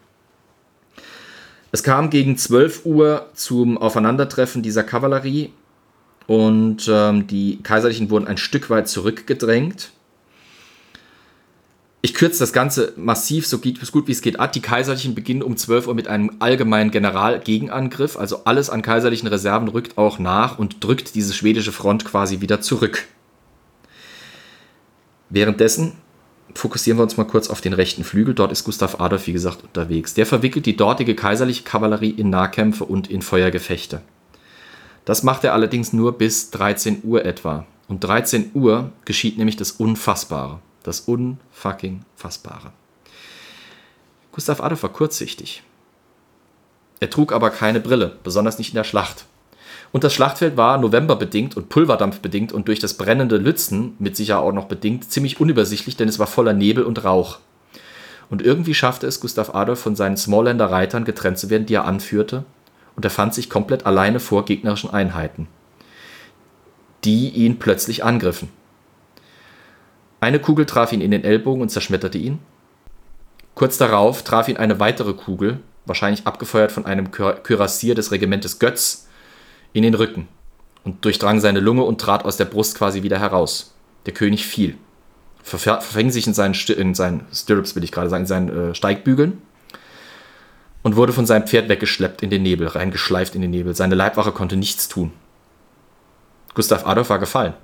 Es 1.70 1.82
kam 1.82 2.08
gegen 2.08 2.38
12 2.38 2.86
Uhr 2.86 3.26
zum 3.34 3.76
Aufeinandertreffen 3.76 4.62
dieser 4.62 4.84
Kavallerie 4.84 5.52
und 6.26 6.88
ähm, 6.90 7.26
die 7.26 7.62
Kaiserlichen 7.62 8.08
wurden 8.08 8.26
ein 8.26 8.38
Stück 8.38 8.70
weit 8.70 8.88
zurückgedrängt 8.88 9.90
ich 12.00 12.14
kürze 12.14 12.38
das 12.38 12.52
Ganze 12.52 12.92
massiv 12.96 13.46
so 13.46 13.58
gut 13.58 14.06
wie 14.06 14.12
es 14.12 14.22
geht 14.22 14.38
ab. 14.38 14.52
Die 14.52 14.60
Kaiserlichen 14.60 15.16
beginnen 15.16 15.42
um 15.42 15.56
12 15.56 15.88
Uhr 15.88 15.94
mit 15.94 16.06
einem 16.06 16.30
allgemeinen 16.38 16.92
Generalgegenangriff. 16.92 18.16
Also 18.16 18.44
alles 18.44 18.70
an 18.70 18.82
kaiserlichen 18.82 19.26
Reserven 19.28 19.68
rückt 19.68 19.98
auch 19.98 20.20
nach 20.20 20.58
und 20.58 20.84
drückt 20.84 21.16
diese 21.16 21.34
schwedische 21.34 21.72
Front 21.72 22.04
quasi 22.04 22.40
wieder 22.40 22.60
zurück. 22.60 23.04
Währenddessen 25.28 25.92
fokussieren 26.54 26.98
wir 26.98 27.02
uns 27.02 27.16
mal 27.16 27.24
kurz 27.24 27.50
auf 27.50 27.60
den 27.60 27.72
rechten 27.72 28.04
Flügel. 28.04 28.32
Dort 28.32 28.52
ist 28.52 28.62
Gustav 28.62 29.00
Adolf, 29.00 29.26
wie 29.26 29.32
gesagt, 29.32 29.64
unterwegs. 29.64 30.14
Der 30.14 30.24
verwickelt 30.24 30.66
die 30.66 30.76
dortige 30.76 31.16
kaiserliche 31.16 31.64
Kavallerie 31.64 32.10
in 32.10 32.30
Nahkämpfe 32.30 32.84
und 32.84 33.10
in 33.10 33.22
Feuergefechte. 33.22 34.02
Das 35.04 35.24
macht 35.24 35.42
er 35.42 35.52
allerdings 35.52 35.92
nur 35.92 36.16
bis 36.16 36.50
13 36.50 37.00
Uhr 37.02 37.24
etwa. 37.24 37.66
Um 37.88 37.98
13 37.98 38.52
Uhr 38.54 38.92
geschieht 39.04 39.36
nämlich 39.36 39.56
das 39.56 39.72
Unfassbare. 39.72 40.60
Das 40.88 41.00
unfucking 41.00 42.00
Fassbare. 42.16 42.72
Gustav 44.32 44.62
Adolf 44.62 44.82
war 44.84 44.90
kurzsichtig. 44.90 45.62
Er 46.98 47.10
trug 47.10 47.34
aber 47.34 47.50
keine 47.50 47.78
Brille, 47.78 48.16
besonders 48.24 48.56
nicht 48.56 48.70
in 48.70 48.76
der 48.76 48.84
Schlacht. 48.84 49.26
Und 49.92 50.02
das 50.02 50.14
Schlachtfeld 50.14 50.56
war 50.56 50.78
novemberbedingt 50.78 51.58
und 51.58 51.68
pulverdampfbedingt 51.68 52.52
und 52.52 52.68
durch 52.68 52.78
das 52.78 52.94
brennende 52.94 53.36
Lützen, 53.36 53.96
mit 53.98 54.16
Sicherheit 54.16 54.42
auch 54.42 54.52
noch 54.52 54.64
bedingt, 54.64 55.12
ziemlich 55.12 55.38
unübersichtlich, 55.38 55.98
denn 55.98 56.08
es 56.08 56.18
war 56.18 56.26
voller 56.26 56.54
Nebel 56.54 56.84
und 56.84 57.04
Rauch. 57.04 57.40
Und 58.30 58.40
irgendwie 58.40 58.72
schaffte 58.72 59.06
es 59.06 59.20
Gustav 59.20 59.54
Adolf 59.54 59.80
von 59.80 59.94
seinen 59.94 60.16
Smallländer 60.16 60.70
Reitern 60.70 61.04
getrennt 61.04 61.36
zu 61.36 61.50
werden, 61.50 61.66
die 61.66 61.74
er 61.74 61.84
anführte, 61.84 62.46
und 62.96 63.04
er 63.04 63.10
fand 63.10 63.34
sich 63.34 63.50
komplett 63.50 63.84
alleine 63.84 64.20
vor 64.20 64.46
gegnerischen 64.46 64.88
Einheiten, 64.88 65.48
die 67.04 67.28
ihn 67.28 67.58
plötzlich 67.58 68.04
angriffen. 68.04 68.48
Eine 70.20 70.40
Kugel 70.40 70.66
traf 70.66 70.92
ihn 70.92 71.00
in 71.00 71.10
den 71.10 71.24
Ellbogen 71.24 71.62
und 71.62 71.68
zerschmetterte 71.68 72.18
ihn. 72.18 72.40
Kurz 73.54 73.78
darauf 73.78 74.22
traf 74.22 74.48
ihn 74.48 74.56
eine 74.56 74.80
weitere 74.80 75.14
Kugel, 75.14 75.60
wahrscheinlich 75.86 76.26
abgefeuert 76.26 76.72
von 76.72 76.86
einem 76.86 77.10
Kürassier 77.10 77.94
des 77.94 78.10
Regimentes 78.10 78.58
Götz, 78.58 79.08
in 79.72 79.82
den 79.82 79.94
Rücken 79.94 80.28
und 80.84 81.04
durchdrang 81.04 81.40
seine 81.40 81.60
Lunge 81.60 81.82
und 81.82 82.00
trat 82.00 82.24
aus 82.24 82.36
der 82.36 82.46
Brust 82.46 82.76
quasi 82.76 83.02
wieder 83.02 83.18
heraus. 83.18 83.74
Der 84.06 84.14
König 84.14 84.46
fiel, 84.46 84.76
verfing 85.42 86.10
sich 86.10 86.26
in 86.26 86.34
seinen, 86.34 86.54
in 86.54 86.94
seinen 86.94 87.26
Stirrups, 87.32 87.76
will 87.76 87.84
ich 87.84 87.92
gerade 87.92 88.08
sagen, 88.08 88.22
in 88.22 88.26
seinen 88.26 88.70
äh, 88.70 88.74
Steigbügeln 88.74 89.42
und 90.82 90.96
wurde 90.96 91.12
von 91.12 91.26
seinem 91.26 91.46
Pferd 91.46 91.68
weggeschleppt 91.68 92.22
in 92.22 92.30
den 92.30 92.42
Nebel, 92.42 92.66
reingeschleift 92.66 93.34
in 93.34 93.42
den 93.42 93.50
Nebel. 93.50 93.74
Seine 93.74 93.94
Leibwache 93.94 94.32
konnte 94.32 94.56
nichts 94.56 94.88
tun. 94.88 95.12
Gustav 96.54 96.86
Adolf 96.86 97.10
war 97.10 97.18
gefallen. 97.18 97.54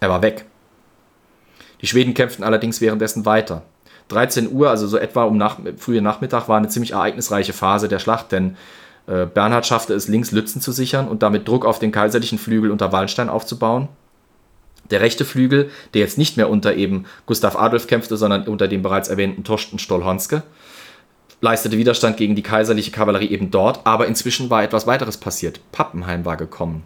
Er 0.00 0.10
war 0.10 0.22
weg. 0.22 0.44
Die 1.80 1.86
Schweden 1.86 2.14
kämpften 2.14 2.44
allerdings 2.44 2.80
währenddessen 2.80 3.24
weiter. 3.24 3.62
13 4.08 4.52
Uhr, 4.52 4.70
also 4.70 4.86
so 4.86 4.98
etwa 4.98 5.24
um 5.24 5.36
nach, 5.36 5.58
frühen 5.76 6.04
Nachmittag, 6.04 6.48
war 6.48 6.56
eine 6.56 6.68
ziemlich 6.68 6.92
ereignisreiche 6.92 7.52
Phase 7.52 7.88
der 7.88 8.00
Schlacht, 8.00 8.32
denn 8.32 8.56
äh, 9.06 9.26
Bernhard 9.26 9.66
schaffte 9.66 9.94
es, 9.94 10.08
links 10.08 10.32
Lützen 10.32 10.60
zu 10.60 10.72
sichern 10.72 11.08
und 11.08 11.22
damit 11.22 11.46
Druck 11.46 11.64
auf 11.64 11.78
den 11.78 11.92
kaiserlichen 11.92 12.38
Flügel 12.38 12.70
unter 12.70 12.92
Wallenstein 12.92 13.28
aufzubauen. 13.28 13.88
Der 14.90 15.00
rechte 15.00 15.24
Flügel, 15.24 15.70
der 15.94 16.00
jetzt 16.00 16.18
nicht 16.18 16.36
mehr 16.36 16.50
unter 16.50 16.74
eben 16.74 17.04
Gustav 17.26 17.56
Adolf 17.56 17.86
kämpfte, 17.86 18.16
sondern 18.16 18.48
unter 18.48 18.66
dem 18.66 18.82
bereits 18.82 19.08
erwähnten 19.08 19.44
Torsten 19.44 19.78
Stollhonske, 19.78 20.42
leistete 21.40 21.78
Widerstand 21.78 22.16
gegen 22.16 22.34
die 22.34 22.42
kaiserliche 22.42 22.90
Kavallerie 22.90 23.30
eben 23.30 23.52
dort, 23.52 23.80
aber 23.84 24.08
inzwischen 24.08 24.50
war 24.50 24.64
etwas 24.64 24.88
weiteres 24.88 25.16
passiert. 25.16 25.60
Pappenheim 25.70 26.24
war 26.24 26.36
gekommen 26.36 26.82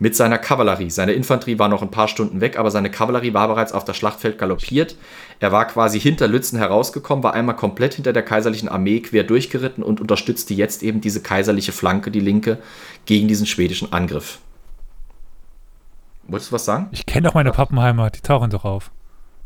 mit 0.00 0.16
seiner 0.16 0.38
Kavallerie. 0.38 0.90
Seine 0.90 1.12
Infanterie 1.12 1.58
war 1.58 1.68
noch 1.68 1.82
ein 1.82 1.90
paar 1.90 2.08
Stunden 2.08 2.40
weg, 2.40 2.58
aber 2.58 2.70
seine 2.70 2.90
Kavallerie 2.90 3.34
war 3.34 3.46
bereits 3.46 3.72
auf 3.72 3.84
das 3.84 3.96
Schlachtfeld 3.96 4.38
galoppiert. 4.38 4.96
Er 5.40 5.52
war 5.52 5.66
quasi 5.66 6.00
hinter 6.00 6.26
Lützen 6.26 6.58
herausgekommen, 6.58 7.22
war 7.22 7.34
einmal 7.34 7.54
komplett 7.54 7.94
hinter 7.94 8.14
der 8.14 8.24
kaiserlichen 8.24 8.68
Armee 8.68 9.00
quer 9.00 9.24
durchgeritten 9.24 9.84
und 9.84 10.00
unterstützte 10.00 10.54
jetzt 10.54 10.82
eben 10.82 11.02
diese 11.02 11.22
kaiserliche 11.22 11.72
Flanke, 11.72 12.10
die 12.10 12.20
linke, 12.20 12.58
gegen 13.04 13.28
diesen 13.28 13.46
schwedischen 13.46 13.92
Angriff. 13.92 14.38
Wolltest 16.26 16.50
du 16.50 16.54
was 16.54 16.64
sagen? 16.64 16.88
Ich 16.92 17.04
kenne 17.04 17.28
doch 17.28 17.34
meine 17.34 17.52
Pappenheimer, 17.52 18.08
die 18.08 18.20
tauchen 18.20 18.50
doch 18.50 18.64
auf. 18.64 18.90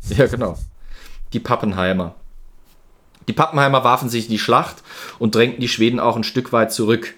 Ja, 0.07 0.27
genau. 0.27 0.57
Die 1.33 1.39
Pappenheimer. 1.39 2.15
Die 3.27 3.33
Pappenheimer 3.33 3.83
warfen 3.83 4.07
sich 4.07 4.25
in 4.25 4.31
die 4.31 4.39
Schlacht 4.39 4.83
und 5.19 5.35
drängten 5.35 5.59
die 5.59 5.67
Schweden 5.67 5.99
auch 5.99 6.15
ein 6.15 6.23
Stück 6.23 6.53
weit 6.53 6.71
zurück. 6.71 7.15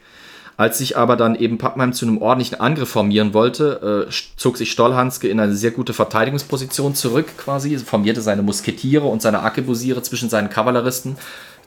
Als 0.57 0.79
sich 0.79 0.97
aber 0.97 1.15
dann 1.15 1.35
eben 1.35 1.59
Pappenheim 1.59 1.93
zu 1.93 2.07
einem 2.07 2.17
ordentlichen 2.17 2.59
Angriff 2.59 2.89
formieren 2.89 3.35
wollte, 3.35 4.07
äh, 4.09 4.11
zog 4.37 4.57
sich 4.57 4.71
Stollhanske 4.71 5.27
in 5.27 5.39
eine 5.39 5.55
sehr 5.55 5.69
gute 5.69 5.93
Verteidigungsposition 5.93 6.95
zurück 6.95 7.27
quasi, 7.37 7.77
formierte 7.77 8.21
seine 8.21 8.41
Musketiere 8.41 9.05
und 9.05 9.21
seine 9.21 9.41
Arkebusiere 9.41 10.01
zwischen 10.01 10.29
seinen 10.29 10.49
Kavalleristen, 10.49 11.15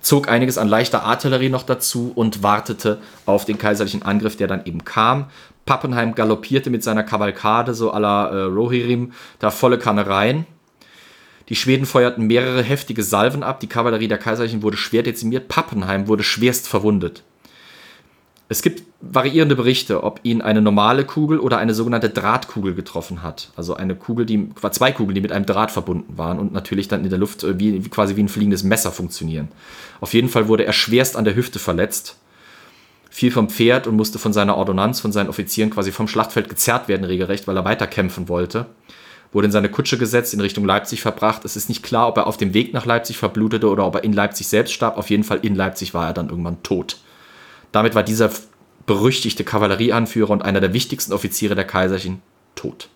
zog 0.00 0.28
einiges 0.28 0.58
an 0.58 0.66
leichter 0.66 1.04
Artillerie 1.04 1.50
noch 1.50 1.62
dazu 1.62 2.10
und 2.12 2.42
wartete 2.42 2.98
auf 3.26 3.44
den 3.44 3.58
kaiserlichen 3.58 4.02
Angriff, 4.02 4.36
der 4.36 4.48
dann 4.48 4.66
eben 4.66 4.84
kam. 4.84 5.26
Pappenheim 5.66 6.16
galoppierte 6.16 6.70
mit 6.70 6.82
seiner 6.82 7.04
Kavalkade, 7.04 7.74
so 7.74 7.92
à 7.94 8.00
la 8.00 8.28
äh, 8.28 8.42
Rohirrim, 8.42 9.12
da 9.38 9.52
volle 9.52 9.78
Kanne 9.78 10.08
rein. 10.08 10.46
Die 11.48 11.54
Schweden 11.54 11.86
feuerten 11.86 12.26
mehrere 12.26 12.62
heftige 12.64 13.04
Salven 13.04 13.44
ab, 13.44 13.60
die 13.60 13.68
Kavallerie 13.68 14.08
der 14.08 14.18
Kaiserlichen 14.18 14.62
wurde 14.62 14.76
schwer 14.76 15.04
dezimiert, 15.04 15.46
Pappenheim 15.46 16.08
wurde 16.08 16.24
schwerst 16.24 16.66
verwundet. 16.66 17.22
Es 18.50 18.62
gibt 18.62 18.82
variierende 19.00 19.54
Berichte, 19.54 20.02
ob 20.02 20.18
ihn 20.24 20.42
eine 20.42 20.60
normale 20.60 21.04
Kugel 21.04 21.38
oder 21.38 21.58
eine 21.58 21.72
sogenannte 21.72 22.10
Drahtkugel 22.10 22.74
getroffen 22.74 23.22
hat. 23.22 23.52
Also 23.54 23.74
eine 23.74 23.94
Kugel, 23.94 24.26
die 24.26 24.48
zwei 24.72 24.90
Kugeln, 24.90 25.14
die 25.14 25.20
mit 25.20 25.30
einem 25.30 25.46
Draht 25.46 25.70
verbunden 25.70 26.18
waren 26.18 26.40
und 26.40 26.52
natürlich 26.52 26.88
dann 26.88 27.04
in 27.04 27.10
der 27.10 27.18
Luft 27.20 27.44
äh, 27.44 27.60
wie, 27.60 27.80
quasi 27.82 28.16
wie 28.16 28.24
ein 28.24 28.28
fliegendes 28.28 28.64
Messer 28.64 28.90
funktionieren. 28.90 29.52
Auf 30.00 30.14
jeden 30.14 30.28
Fall 30.28 30.48
wurde 30.48 30.66
er 30.66 30.72
schwerst 30.72 31.16
an 31.16 31.24
der 31.24 31.36
Hüfte 31.36 31.60
verletzt, 31.60 32.16
fiel 33.08 33.30
vom 33.30 33.50
Pferd 33.50 33.86
und 33.86 33.94
musste 33.94 34.18
von 34.18 34.32
seiner 34.32 34.56
Ordonnanz, 34.56 34.98
von 34.98 35.12
seinen 35.12 35.28
Offizieren 35.28 35.70
quasi 35.70 35.92
vom 35.92 36.08
Schlachtfeld 36.08 36.48
gezerrt 36.48 36.88
werden, 36.88 37.04
regelrecht, 37.04 37.46
weil 37.46 37.56
er 37.56 37.64
weiterkämpfen 37.64 38.28
wollte. 38.28 38.66
Wurde 39.30 39.46
in 39.46 39.52
seine 39.52 39.68
Kutsche 39.68 39.96
gesetzt, 39.96 40.34
in 40.34 40.40
Richtung 40.40 40.64
Leipzig 40.64 41.02
verbracht. 41.02 41.44
Es 41.44 41.54
ist 41.54 41.68
nicht 41.68 41.84
klar, 41.84 42.08
ob 42.08 42.16
er 42.16 42.26
auf 42.26 42.36
dem 42.36 42.52
Weg 42.52 42.74
nach 42.74 42.84
Leipzig 42.84 43.16
verblutete 43.16 43.68
oder 43.68 43.86
ob 43.86 43.94
er 43.94 44.02
in 44.02 44.12
Leipzig 44.12 44.48
selbst 44.48 44.72
starb. 44.72 44.98
Auf 44.98 45.08
jeden 45.08 45.22
Fall 45.22 45.38
in 45.42 45.54
Leipzig 45.54 45.94
war 45.94 46.08
er 46.08 46.14
dann 46.14 46.30
irgendwann 46.30 46.64
tot. 46.64 46.98
Damit 47.72 47.94
war 47.94 48.02
dieser 48.02 48.30
berüchtigte 48.86 49.44
Kavallerieanführer 49.44 50.30
und 50.30 50.42
einer 50.42 50.60
der 50.60 50.72
wichtigsten 50.72 51.12
Offiziere 51.12 51.54
der 51.54 51.66
Kaiserchen 51.66 52.22
tot. 52.54 52.88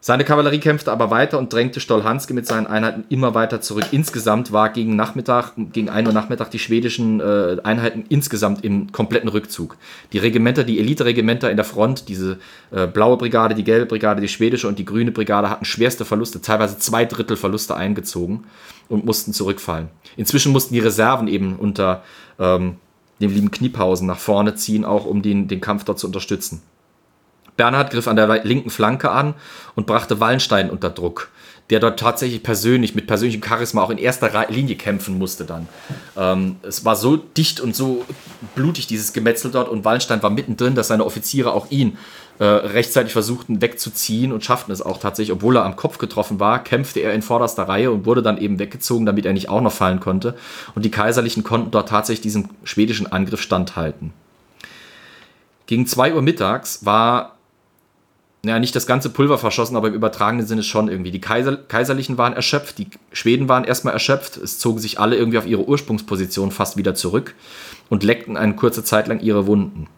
Seine 0.00 0.24
Kavallerie 0.24 0.60
kämpfte 0.60 0.92
aber 0.92 1.10
weiter 1.10 1.38
und 1.38 1.52
drängte 1.52 1.80
Stolhanske 1.80 2.32
mit 2.32 2.46
seinen 2.46 2.68
Einheiten 2.68 3.04
immer 3.08 3.34
weiter 3.34 3.60
zurück. 3.60 3.86
Insgesamt 3.90 4.52
war 4.52 4.70
gegen 4.70 4.94
Nachmittag, 4.94 5.52
gegen 5.72 5.88
1 5.88 6.06
Uhr 6.06 6.14
Nachmittag 6.14 6.50
die 6.50 6.60
schwedischen 6.60 7.18
äh, 7.20 7.56
Einheiten 7.64 8.04
insgesamt 8.08 8.64
im 8.64 8.92
kompletten 8.92 9.28
Rückzug. 9.28 9.76
Die 10.12 10.18
Regimenter, 10.18 10.62
die 10.62 10.78
Elite-Regimenter 10.78 11.50
in 11.50 11.56
der 11.56 11.64
Front, 11.64 12.08
diese 12.08 12.38
äh, 12.70 12.86
blaue 12.86 13.16
Brigade, 13.16 13.56
die 13.56 13.64
gelbe 13.64 13.86
Brigade, 13.86 14.20
die 14.20 14.28
schwedische 14.28 14.68
und 14.68 14.78
die 14.78 14.84
grüne 14.84 15.10
Brigade 15.10 15.50
hatten 15.50 15.64
schwerste 15.64 16.04
Verluste, 16.04 16.40
teilweise 16.40 16.78
zwei 16.78 17.04
Drittel 17.04 17.36
Verluste 17.36 17.74
eingezogen 17.74 18.44
und 18.88 19.04
mussten 19.04 19.32
zurückfallen. 19.32 19.88
Inzwischen 20.16 20.52
mussten 20.52 20.74
die 20.74 20.80
Reserven 20.80 21.26
eben 21.26 21.56
unter 21.56 22.04
ähm, 22.38 22.76
dem 23.20 23.32
lieben 23.32 23.50
Kniepausen 23.50 24.06
nach 24.06 24.18
vorne 24.18 24.54
ziehen, 24.54 24.84
auch 24.84 25.04
um 25.04 25.22
den, 25.22 25.48
den 25.48 25.60
Kampf 25.60 25.84
dort 25.84 25.98
zu 25.98 26.06
unterstützen. 26.06 26.62
Bernhard 27.56 27.90
griff 27.90 28.06
an 28.08 28.16
der 28.16 28.44
linken 28.44 28.70
Flanke 28.70 29.10
an 29.10 29.34
und 29.74 29.86
brachte 29.86 30.20
Wallenstein 30.20 30.70
unter 30.70 30.90
Druck, 30.90 31.30
der 31.70 31.80
dort 31.80 31.98
tatsächlich 31.98 32.42
persönlich, 32.42 32.94
mit 32.94 33.08
persönlichem 33.08 33.42
Charisma 33.42 33.82
auch 33.82 33.90
in 33.90 33.98
erster 33.98 34.46
Linie 34.48 34.76
kämpfen 34.76 35.18
musste 35.18 35.44
dann. 35.44 35.68
Ähm, 36.16 36.56
es 36.62 36.84
war 36.84 36.94
so 36.94 37.16
dicht 37.16 37.60
und 37.60 37.74
so 37.74 38.04
blutig, 38.54 38.86
dieses 38.86 39.12
Gemetzel 39.12 39.50
dort, 39.50 39.68
und 39.68 39.84
Wallenstein 39.84 40.22
war 40.22 40.30
mittendrin, 40.30 40.76
dass 40.76 40.88
seine 40.88 41.04
Offiziere 41.04 41.52
auch 41.52 41.70
ihn 41.70 41.98
äh, 42.38 42.44
rechtzeitig 42.44 43.12
versuchten 43.12 43.60
wegzuziehen 43.60 44.32
und 44.32 44.44
schafften 44.44 44.72
es 44.72 44.82
auch 44.82 44.98
tatsächlich. 44.98 45.32
Obwohl 45.32 45.56
er 45.56 45.64
am 45.64 45.76
Kopf 45.76 45.98
getroffen 45.98 46.38
war, 46.38 46.62
kämpfte 46.62 47.00
er 47.00 47.12
in 47.12 47.22
vorderster 47.22 47.64
Reihe 47.64 47.90
und 47.90 48.06
wurde 48.06 48.22
dann 48.22 48.38
eben 48.38 48.58
weggezogen, 48.58 49.06
damit 49.06 49.26
er 49.26 49.32
nicht 49.32 49.48
auch 49.48 49.60
noch 49.60 49.72
fallen 49.72 50.00
konnte. 50.00 50.36
Und 50.74 50.84
die 50.84 50.90
Kaiserlichen 50.90 51.42
konnten 51.42 51.70
dort 51.70 51.88
tatsächlich 51.88 52.22
diesem 52.22 52.50
schwedischen 52.64 53.10
Angriff 53.10 53.42
standhalten. 53.42 54.12
Gegen 55.66 55.86
2 55.86 56.14
Uhr 56.14 56.22
mittags 56.22 56.84
war 56.86 57.38
ja, 58.44 58.58
nicht 58.60 58.76
das 58.76 58.86
ganze 58.86 59.10
Pulver 59.10 59.36
verschossen, 59.36 59.76
aber 59.76 59.88
im 59.88 59.94
übertragenen 59.94 60.46
Sinne 60.46 60.62
schon 60.62 60.88
irgendwie. 60.88 61.10
Die 61.10 61.20
Kaiser, 61.20 61.56
Kaiserlichen 61.56 62.18
waren 62.18 62.34
erschöpft, 62.34 62.78
die 62.78 62.88
Schweden 63.12 63.48
waren 63.48 63.64
erstmal 63.64 63.94
erschöpft, 63.94 64.36
es 64.36 64.58
zogen 64.58 64.78
sich 64.78 65.00
alle 65.00 65.16
irgendwie 65.16 65.38
auf 65.38 65.46
ihre 65.46 65.66
Ursprungsposition 65.66 66.52
fast 66.52 66.76
wieder 66.76 66.94
zurück 66.94 67.34
und 67.90 68.04
leckten 68.04 68.36
eine 68.36 68.54
kurze 68.54 68.84
Zeit 68.84 69.08
lang 69.08 69.20
ihre 69.20 69.46
Wunden. 69.46 69.88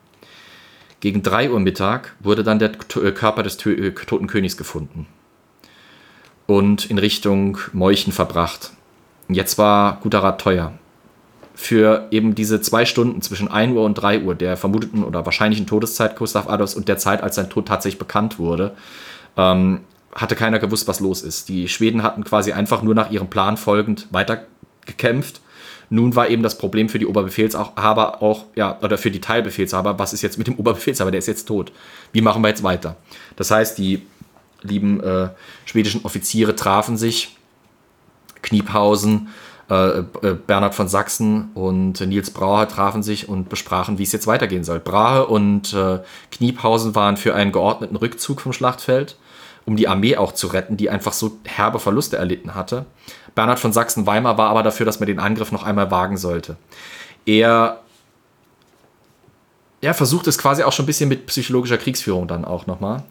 Gegen 1.00 1.22
3 1.22 1.50
Uhr 1.50 1.60
Mittag 1.60 2.14
wurde 2.20 2.44
dann 2.44 2.58
der 2.58 2.72
äh, 2.72 3.12
Körper 3.12 3.42
des 3.42 3.64
äh, 3.66 3.92
toten 3.92 4.26
Königs 4.26 4.56
gefunden 4.56 5.06
und 6.46 6.90
in 6.90 6.98
Richtung 6.98 7.58
Meuchen 7.72 8.12
verbracht. 8.12 8.72
Jetzt 9.28 9.56
war 9.56 9.98
guter 10.02 10.22
Rat 10.22 10.40
teuer. 10.40 10.72
Für 11.54 12.08
eben 12.10 12.34
diese 12.34 12.60
zwei 12.60 12.84
Stunden 12.84 13.22
zwischen 13.22 13.48
1 13.48 13.74
Uhr 13.74 13.84
und 13.84 13.94
3 13.94 14.22
Uhr 14.22 14.34
der 14.34 14.56
vermuteten 14.56 15.04
oder 15.04 15.24
wahrscheinlichen 15.24 15.66
Todeszeit 15.66 16.16
Gustav 16.16 16.48
Adolfs 16.48 16.74
und 16.74 16.88
der 16.88 16.98
Zeit, 16.98 17.22
als 17.22 17.36
sein 17.36 17.50
Tod 17.50 17.66
tatsächlich 17.66 17.98
bekannt 17.98 18.38
wurde, 18.38 18.74
ähm, 19.36 19.80
hatte 20.14 20.36
keiner 20.36 20.58
gewusst, 20.58 20.88
was 20.88 21.00
los 21.00 21.22
ist. 21.22 21.48
Die 21.48 21.68
Schweden 21.68 22.02
hatten 22.02 22.24
quasi 22.24 22.52
einfach 22.52 22.82
nur 22.82 22.94
nach 22.94 23.10
ihrem 23.10 23.28
Plan 23.28 23.56
folgend 23.56 24.08
weitergekämpft 24.10 25.40
nun 25.90 26.14
war 26.14 26.28
eben 26.28 26.42
das 26.42 26.56
Problem 26.56 26.88
für 26.88 26.98
die 26.98 27.06
Oberbefehlshaber 27.06 28.22
auch, 28.22 28.44
ja, 28.54 28.78
oder 28.80 28.96
für 28.96 29.10
die 29.10 29.20
Teilbefehlshaber, 29.20 29.98
was 29.98 30.12
ist 30.12 30.22
jetzt 30.22 30.38
mit 30.38 30.46
dem 30.46 30.54
Oberbefehlshaber, 30.54 31.10
der 31.10 31.18
ist 31.18 31.26
jetzt 31.26 31.46
tot. 31.46 31.72
Wie 32.12 32.22
machen 32.22 32.42
wir 32.42 32.48
jetzt 32.48 32.62
weiter? 32.62 32.96
Das 33.36 33.50
heißt, 33.50 33.76
die 33.76 34.06
lieben 34.62 35.02
äh, 35.02 35.30
schwedischen 35.64 36.04
Offiziere 36.04 36.54
trafen 36.54 36.96
sich, 36.96 37.36
Kniephausen, 38.42 39.28
äh, 39.70 39.98
äh, 39.98 40.04
Bernhard 40.46 40.74
von 40.74 40.88
Sachsen 40.88 41.50
und 41.54 42.00
Nils 42.00 42.30
Brahe 42.30 42.66
trafen 42.66 43.02
sich 43.02 43.28
und 43.28 43.48
besprachen, 43.48 43.98
wie 43.98 44.02
es 44.02 44.12
jetzt 44.12 44.26
weitergehen 44.26 44.64
soll. 44.64 44.80
Brahe 44.80 45.26
und 45.26 45.72
äh, 45.74 46.00
Kniephausen 46.30 46.94
waren 46.94 47.16
für 47.16 47.34
einen 47.34 47.52
geordneten 47.52 47.96
Rückzug 47.96 48.40
vom 48.40 48.52
Schlachtfeld, 48.52 49.16
um 49.66 49.76
die 49.76 49.86
Armee 49.86 50.16
auch 50.16 50.32
zu 50.32 50.48
retten, 50.48 50.76
die 50.76 50.90
einfach 50.90 51.12
so 51.12 51.38
herbe 51.44 51.78
Verluste 51.78 52.16
erlitten 52.16 52.54
hatte. 52.54 52.86
Bernhard 53.34 53.58
von 53.58 53.72
Sachsen-Weimar 53.72 54.38
war 54.38 54.50
aber 54.50 54.62
dafür, 54.62 54.86
dass 54.86 55.00
man 55.00 55.06
den 55.06 55.18
Angriff 55.18 55.52
noch 55.52 55.62
einmal 55.62 55.90
wagen 55.90 56.16
sollte. 56.16 56.56
Er 57.26 57.80
er 59.80 59.94
versucht 59.94 60.26
es 60.26 60.36
quasi 60.36 60.62
auch 60.62 60.72
schon 60.72 60.84
ein 60.84 60.86
bisschen 60.86 61.08
mit 61.08 61.26
psychologischer 61.26 61.78
Kriegsführung 61.78 62.28
dann 62.28 62.44
auch 62.44 62.66
nochmal. 62.66 63.02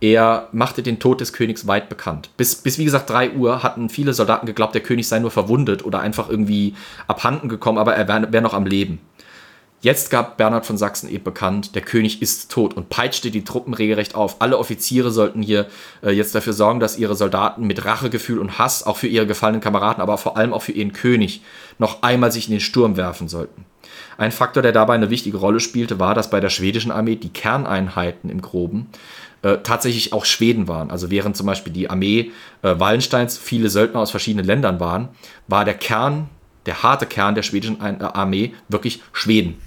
Er 0.00 0.48
machte 0.52 0.82
den 0.82 1.00
Tod 1.00 1.20
des 1.20 1.32
Königs 1.32 1.66
weit 1.66 1.88
bekannt. 1.88 2.30
Bis, 2.36 2.54
bis 2.54 2.78
wie 2.78 2.84
gesagt 2.84 3.10
3 3.10 3.32
Uhr 3.32 3.62
hatten 3.62 3.88
viele 3.88 4.14
Soldaten 4.14 4.46
geglaubt, 4.46 4.74
der 4.74 4.82
König 4.82 5.08
sei 5.08 5.18
nur 5.18 5.30
verwundet 5.30 5.84
oder 5.84 6.00
einfach 6.00 6.28
irgendwie 6.28 6.74
abhanden 7.08 7.48
gekommen, 7.48 7.78
aber 7.78 7.94
er 7.96 8.06
wäre 8.06 8.32
wär 8.32 8.40
noch 8.40 8.54
am 8.54 8.64
Leben. 8.64 9.00
Jetzt 9.80 10.10
gab 10.10 10.36
Bernhard 10.38 10.66
von 10.66 10.76
Sachsen 10.76 11.08
eben 11.08 11.22
bekannt, 11.22 11.76
der 11.76 11.82
König 11.82 12.20
ist 12.20 12.50
tot 12.50 12.74
und 12.74 12.88
peitschte 12.88 13.30
die 13.30 13.44
Truppen 13.44 13.74
regelrecht 13.74 14.16
auf. 14.16 14.42
Alle 14.42 14.58
Offiziere 14.58 15.12
sollten 15.12 15.40
hier 15.40 15.68
äh, 16.02 16.10
jetzt 16.10 16.34
dafür 16.34 16.52
sorgen, 16.52 16.80
dass 16.80 16.98
ihre 16.98 17.14
Soldaten 17.14 17.64
mit 17.64 17.84
Rachegefühl 17.84 18.40
und 18.40 18.58
Hass 18.58 18.84
auch 18.84 18.96
für 18.96 19.06
ihre 19.06 19.28
gefallenen 19.28 19.60
Kameraden, 19.60 20.02
aber 20.02 20.18
vor 20.18 20.36
allem 20.36 20.52
auch 20.52 20.62
für 20.62 20.72
ihren 20.72 20.92
König 20.92 21.42
noch 21.78 22.02
einmal 22.02 22.32
sich 22.32 22.48
in 22.48 22.52
den 22.52 22.60
Sturm 22.60 22.96
werfen 22.96 23.28
sollten. 23.28 23.66
Ein 24.16 24.32
Faktor, 24.32 24.64
der 24.64 24.72
dabei 24.72 24.94
eine 24.94 25.10
wichtige 25.10 25.36
Rolle 25.36 25.60
spielte, 25.60 26.00
war, 26.00 26.16
dass 26.16 26.28
bei 26.28 26.40
der 26.40 26.50
schwedischen 26.50 26.90
Armee 26.90 27.14
die 27.14 27.32
Kerneinheiten 27.32 28.30
im 28.30 28.42
Groben 28.42 28.88
äh, 29.42 29.58
tatsächlich 29.62 30.12
auch 30.12 30.24
Schweden 30.24 30.66
waren. 30.66 30.90
Also 30.90 31.12
während 31.12 31.36
zum 31.36 31.46
Beispiel 31.46 31.72
die 31.72 31.88
Armee 31.88 32.32
äh, 32.62 32.74
Wallensteins 32.80 33.38
viele 33.38 33.68
Söldner 33.68 34.00
aus 34.00 34.10
verschiedenen 34.10 34.44
Ländern 34.44 34.80
waren, 34.80 35.10
war 35.46 35.64
der 35.64 35.74
Kern, 35.74 36.28
der 36.66 36.82
harte 36.82 37.06
Kern 37.06 37.36
der 37.36 37.44
schwedischen 37.44 37.80
äh, 37.80 38.02
Armee 38.02 38.54
wirklich 38.68 39.02
Schweden. 39.12 39.58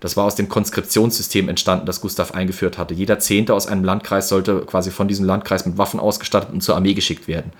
Das 0.00 0.16
war 0.16 0.24
aus 0.24 0.36
dem 0.36 0.48
Konskriptionssystem 0.48 1.48
entstanden, 1.48 1.86
das 1.86 2.00
Gustav 2.00 2.32
eingeführt 2.32 2.78
hatte. 2.78 2.94
Jeder 2.94 3.18
Zehnte 3.18 3.54
aus 3.54 3.66
einem 3.66 3.84
Landkreis 3.84 4.28
sollte 4.28 4.60
quasi 4.60 4.90
von 4.90 5.08
diesem 5.08 5.24
Landkreis 5.24 5.66
mit 5.66 5.76
Waffen 5.78 5.98
ausgestattet 5.98 6.50
und 6.52 6.62
zur 6.62 6.76
Armee 6.76 6.94
geschickt 6.94 7.26
werden. 7.26 7.52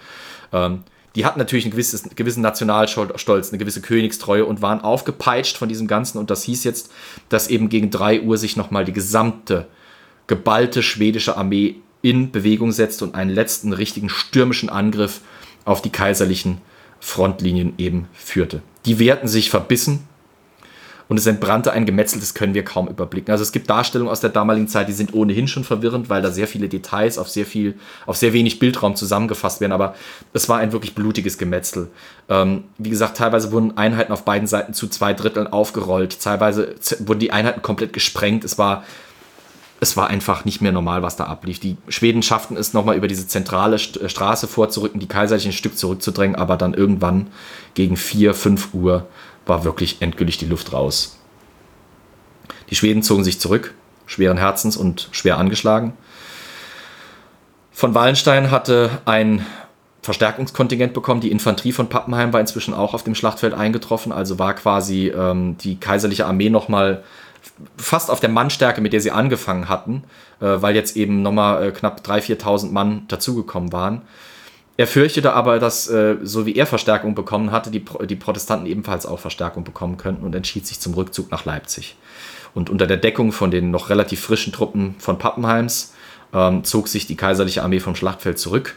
Ähm, 0.52 0.84
die 1.16 1.24
hatten 1.24 1.38
natürlich 1.38 1.64
einen 1.64 1.72
gewisses, 1.72 2.04
gewissen 2.14 2.42
Nationalstolz, 2.42 3.48
eine 3.48 3.58
gewisse 3.58 3.80
Königstreue 3.80 4.44
und 4.44 4.62
waren 4.62 4.80
aufgepeitscht 4.80 5.56
von 5.56 5.68
diesem 5.68 5.88
Ganzen. 5.88 6.18
Und 6.18 6.30
das 6.30 6.44
hieß 6.44 6.64
jetzt, 6.64 6.92
dass 7.28 7.48
eben 7.48 7.68
gegen 7.68 7.90
3 7.90 8.22
Uhr 8.22 8.38
sich 8.38 8.56
nochmal 8.56 8.84
die 8.84 8.92
gesamte 8.92 9.66
geballte 10.28 10.82
schwedische 10.82 11.36
Armee 11.36 11.76
in 12.02 12.30
Bewegung 12.30 12.70
setzte 12.70 13.04
und 13.04 13.14
einen 13.14 13.30
letzten 13.30 13.72
richtigen 13.72 14.08
stürmischen 14.08 14.68
Angriff 14.68 15.20
auf 15.64 15.82
die 15.82 15.90
kaiserlichen 15.90 16.58
Frontlinien 17.00 17.74
eben 17.78 18.06
führte. 18.12 18.62
Die 18.86 18.98
wehrten 18.98 19.26
sich 19.26 19.50
verbissen, 19.50 20.06
und 21.08 21.16
es 21.16 21.26
entbrannte 21.26 21.72
ein 21.72 21.86
Gemetzel, 21.86 22.20
das 22.20 22.34
können 22.34 22.54
wir 22.54 22.64
kaum 22.64 22.88
überblicken. 22.88 23.32
Also 23.32 23.42
es 23.42 23.52
gibt 23.52 23.70
Darstellungen 23.70 24.10
aus 24.10 24.20
der 24.20 24.30
damaligen 24.30 24.68
Zeit, 24.68 24.88
die 24.88 24.92
sind 24.92 25.14
ohnehin 25.14 25.48
schon 25.48 25.64
verwirrend, 25.64 26.10
weil 26.10 26.20
da 26.20 26.30
sehr 26.30 26.46
viele 26.46 26.68
Details 26.68 27.18
auf 27.18 27.28
sehr 27.28 27.46
viel, 27.46 27.74
auf 28.06 28.16
sehr 28.16 28.32
wenig 28.32 28.58
Bildraum 28.58 28.94
zusammengefasst 28.94 29.60
werden, 29.60 29.72
aber 29.72 29.94
es 30.32 30.48
war 30.48 30.58
ein 30.58 30.72
wirklich 30.72 30.94
blutiges 30.94 31.38
Gemetzel. 31.38 31.88
Ähm, 32.28 32.64
wie 32.76 32.90
gesagt, 32.90 33.16
teilweise 33.16 33.52
wurden 33.52 33.76
Einheiten 33.76 34.12
auf 34.12 34.24
beiden 34.24 34.46
Seiten 34.46 34.74
zu 34.74 34.88
zwei 34.88 35.14
Dritteln 35.14 35.46
aufgerollt, 35.46 36.20
teilweise 36.20 36.74
wurden 37.00 37.20
die 37.20 37.32
Einheiten 37.32 37.62
komplett 37.62 37.92
gesprengt. 37.92 38.44
Es 38.44 38.58
war 38.58 38.84
es 39.80 39.96
war 39.96 40.08
einfach 40.08 40.44
nicht 40.44 40.60
mehr 40.60 40.72
normal, 40.72 41.02
was 41.02 41.16
da 41.16 41.24
ablief. 41.24 41.60
Die 41.60 41.76
Schweden 41.88 42.22
schafften 42.22 42.56
es 42.56 42.72
nochmal 42.72 42.96
über 42.96 43.06
diese 43.06 43.28
zentrale 43.28 43.78
Straße 43.78 44.48
vorzurücken, 44.48 44.98
die 44.98 45.06
Kaiserlichen 45.06 45.52
Stück 45.52 45.78
zurückzudrängen, 45.78 46.36
aber 46.36 46.56
dann 46.56 46.74
irgendwann 46.74 47.28
gegen 47.74 47.96
4, 47.96 48.34
5 48.34 48.74
Uhr 48.74 49.06
war 49.48 49.64
wirklich 49.64 50.00
endgültig 50.00 50.38
die 50.38 50.46
Luft 50.46 50.72
raus. 50.72 51.18
Die 52.70 52.74
Schweden 52.74 53.02
zogen 53.02 53.24
sich 53.24 53.40
zurück, 53.40 53.74
schweren 54.06 54.38
Herzens 54.38 54.76
und 54.76 55.08
schwer 55.12 55.38
angeschlagen. 55.38 55.94
Von 57.72 57.94
Wallenstein 57.94 58.50
hatte 58.50 58.90
ein 59.04 59.46
Verstärkungskontingent 60.02 60.94
bekommen. 60.94 61.20
Die 61.20 61.30
Infanterie 61.30 61.72
von 61.72 61.88
Pappenheim 61.88 62.32
war 62.32 62.40
inzwischen 62.40 62.74
auch 62.74 62.94
auf 62.94 63.04
dem 63.04 63.14
Schlachtfeld 63.14 63.54
eingetroffen, 63.54 64.12
also 64.12 64.38
war 64.38 64.54
quasi 64.54 65.08
ähm, 65.08 65.56
die 65.58 65.76
kaiserliche 65.76 66.26
Armee 66.26 66.50
nochmal 66.50 67.04
fast 67.76 68.10
auf 68.10 68.20
der 68.20 68.30
Mannstärke, 68.30 68.80
mit 68.80 68.92
der 68.92 69.00
sie 69.00 69.10
angefangen 69.10 69.68
hatten, 69.68 70.04
äh, 70.40 70.46
weil 70.46 70.74
jetzt 70.74 70.96
eben 70.96 71.22
nochmal 71.22 71.68
äh, 71.68 71.70
knapp 71.72 72.00
3.000, 72.00 72.40
4.000 72.40 72.70
Mann 72.72 73.04
dazugekommen 73.08 73.72
waren. 73.72 74.02
Er 74.78 74.86
fürchtete 74.86 75.32
aber, 75.32 75.58
dass, 75.58 75.88
äh, 75.88 76.18
so 76.22 76.46
wie 76.46 76.54
er 76.54 76.64
Verstärkung 76.64 77.16
bekommen 77.16 77.50
hatte, 77.50 77.72
die, 77.72 77.84
die 78.08 78.14
Protestanten 78.14 78.64
ebenfalls 78.66 79.06
auch 79.06 79.18
Verstärkung 79.18 79.64
bekommen 79.64 79.96
könnten 79.96 80.24
und 80.24 80.36
entschied 80.36 80.68
sich 80.68 80.78
zum 80.78 80.94
Rückzug 80.94 81.32
nach 81.32 81.44
Leipzig. 81.44 81.96
Und 82.54 82.70
unter 82.70 82.86
der 82.86 82.96
Deckung 82.96 83.32
von 83.32 83.50
den 83.50 83.72
noch 83.72 83.90
relativ 83.90 84.20
frischen 84.20 84.52
Truppen 84.52 84.94
von 85.00 85.18
Pappenheims 85.18 85.94
ähm, 86.32 86.62
zog 86.62 86.86
sich 86.86 87.08
die 87.08 87.16
kaiserliche 87.16 87.64
Armee 87.64 87.80
vom 87.80 87.96
Schlachtfeld 87.96 88.38
zurück. 88.38 88.76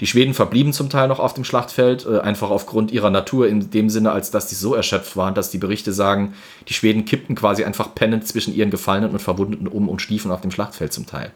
Die 0.00 0.06
Schweden 0.06 0.32
verblieben 0.32 0.72
zum 0.72 0.88
Teil 0.88 1.06
noch 1.06 1.20
auf 1.20 1.34
dem 1.34 1.44
Schlachtfeld, 1.44 2.06
äh, 2.06 2.20
einfach 2.20 2.48
aufgrund 2.48 2.90
ihrer 2.90 3.10
Natur, 3.10 3.46
in 3.46 3.70
dem 3.70 3.90
Sinne, 3.90 4.12
als 4.12 4.30
dass 4.30 4.46
die 4.46 4.54
so 4.54 4.74
erschöpft 4.74 5.18
waren, 5.18 5.34
dass 5.34 5.50
die 5.50 5.58
Berichte 5.58 5.92
sagen, 5.92 6.32
die 6.66 6.74
Schweden 6.74 7.04
kippten 7.04 7.36
quasi 7.36 7.62
einfach 7.62 7.94
pennend 7.94 8.26
zwischen 8.26 8.54
ihren 8.54 8.70
Gefallenen 8.70 9.10
und 9.10 9.20
Verwundeten 9.20 9.68
um 9.68 9.90
und 9.90 10.00
schliefen 10.00 10.30
auf 10.30 10.40
dem 10.40 10.50
Schlachtfeld 10.50 10.94
zum 10.94 11.04
Teil. 11.04 11.30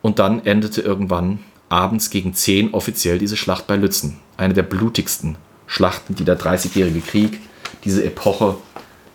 Und 0.00 0.18
dann 0.18 0.46
endete 0.46 0.80
irgendwann 0.80 1.40
abends 1.68 2.10
gegen 2.10 2.34
10 2.34 2.74
offiziell 2.74 3.18
diese 3.18 3.36
Schlacht 3.36 3.66
bei 3.66 3.76
Lützen. 3.76 4.18
Eine 4.36 4.54
der 4.54 4.62
blutigsten 4.62 5.36
Schlachten, 5.66 6.14
die 6.14 6.24
der 6.24 6.36
Dreißigjährige 6.36 7.00
Krieg, 7.00 7.40
diese 7.84 8.04
Epoche 8.04 8.56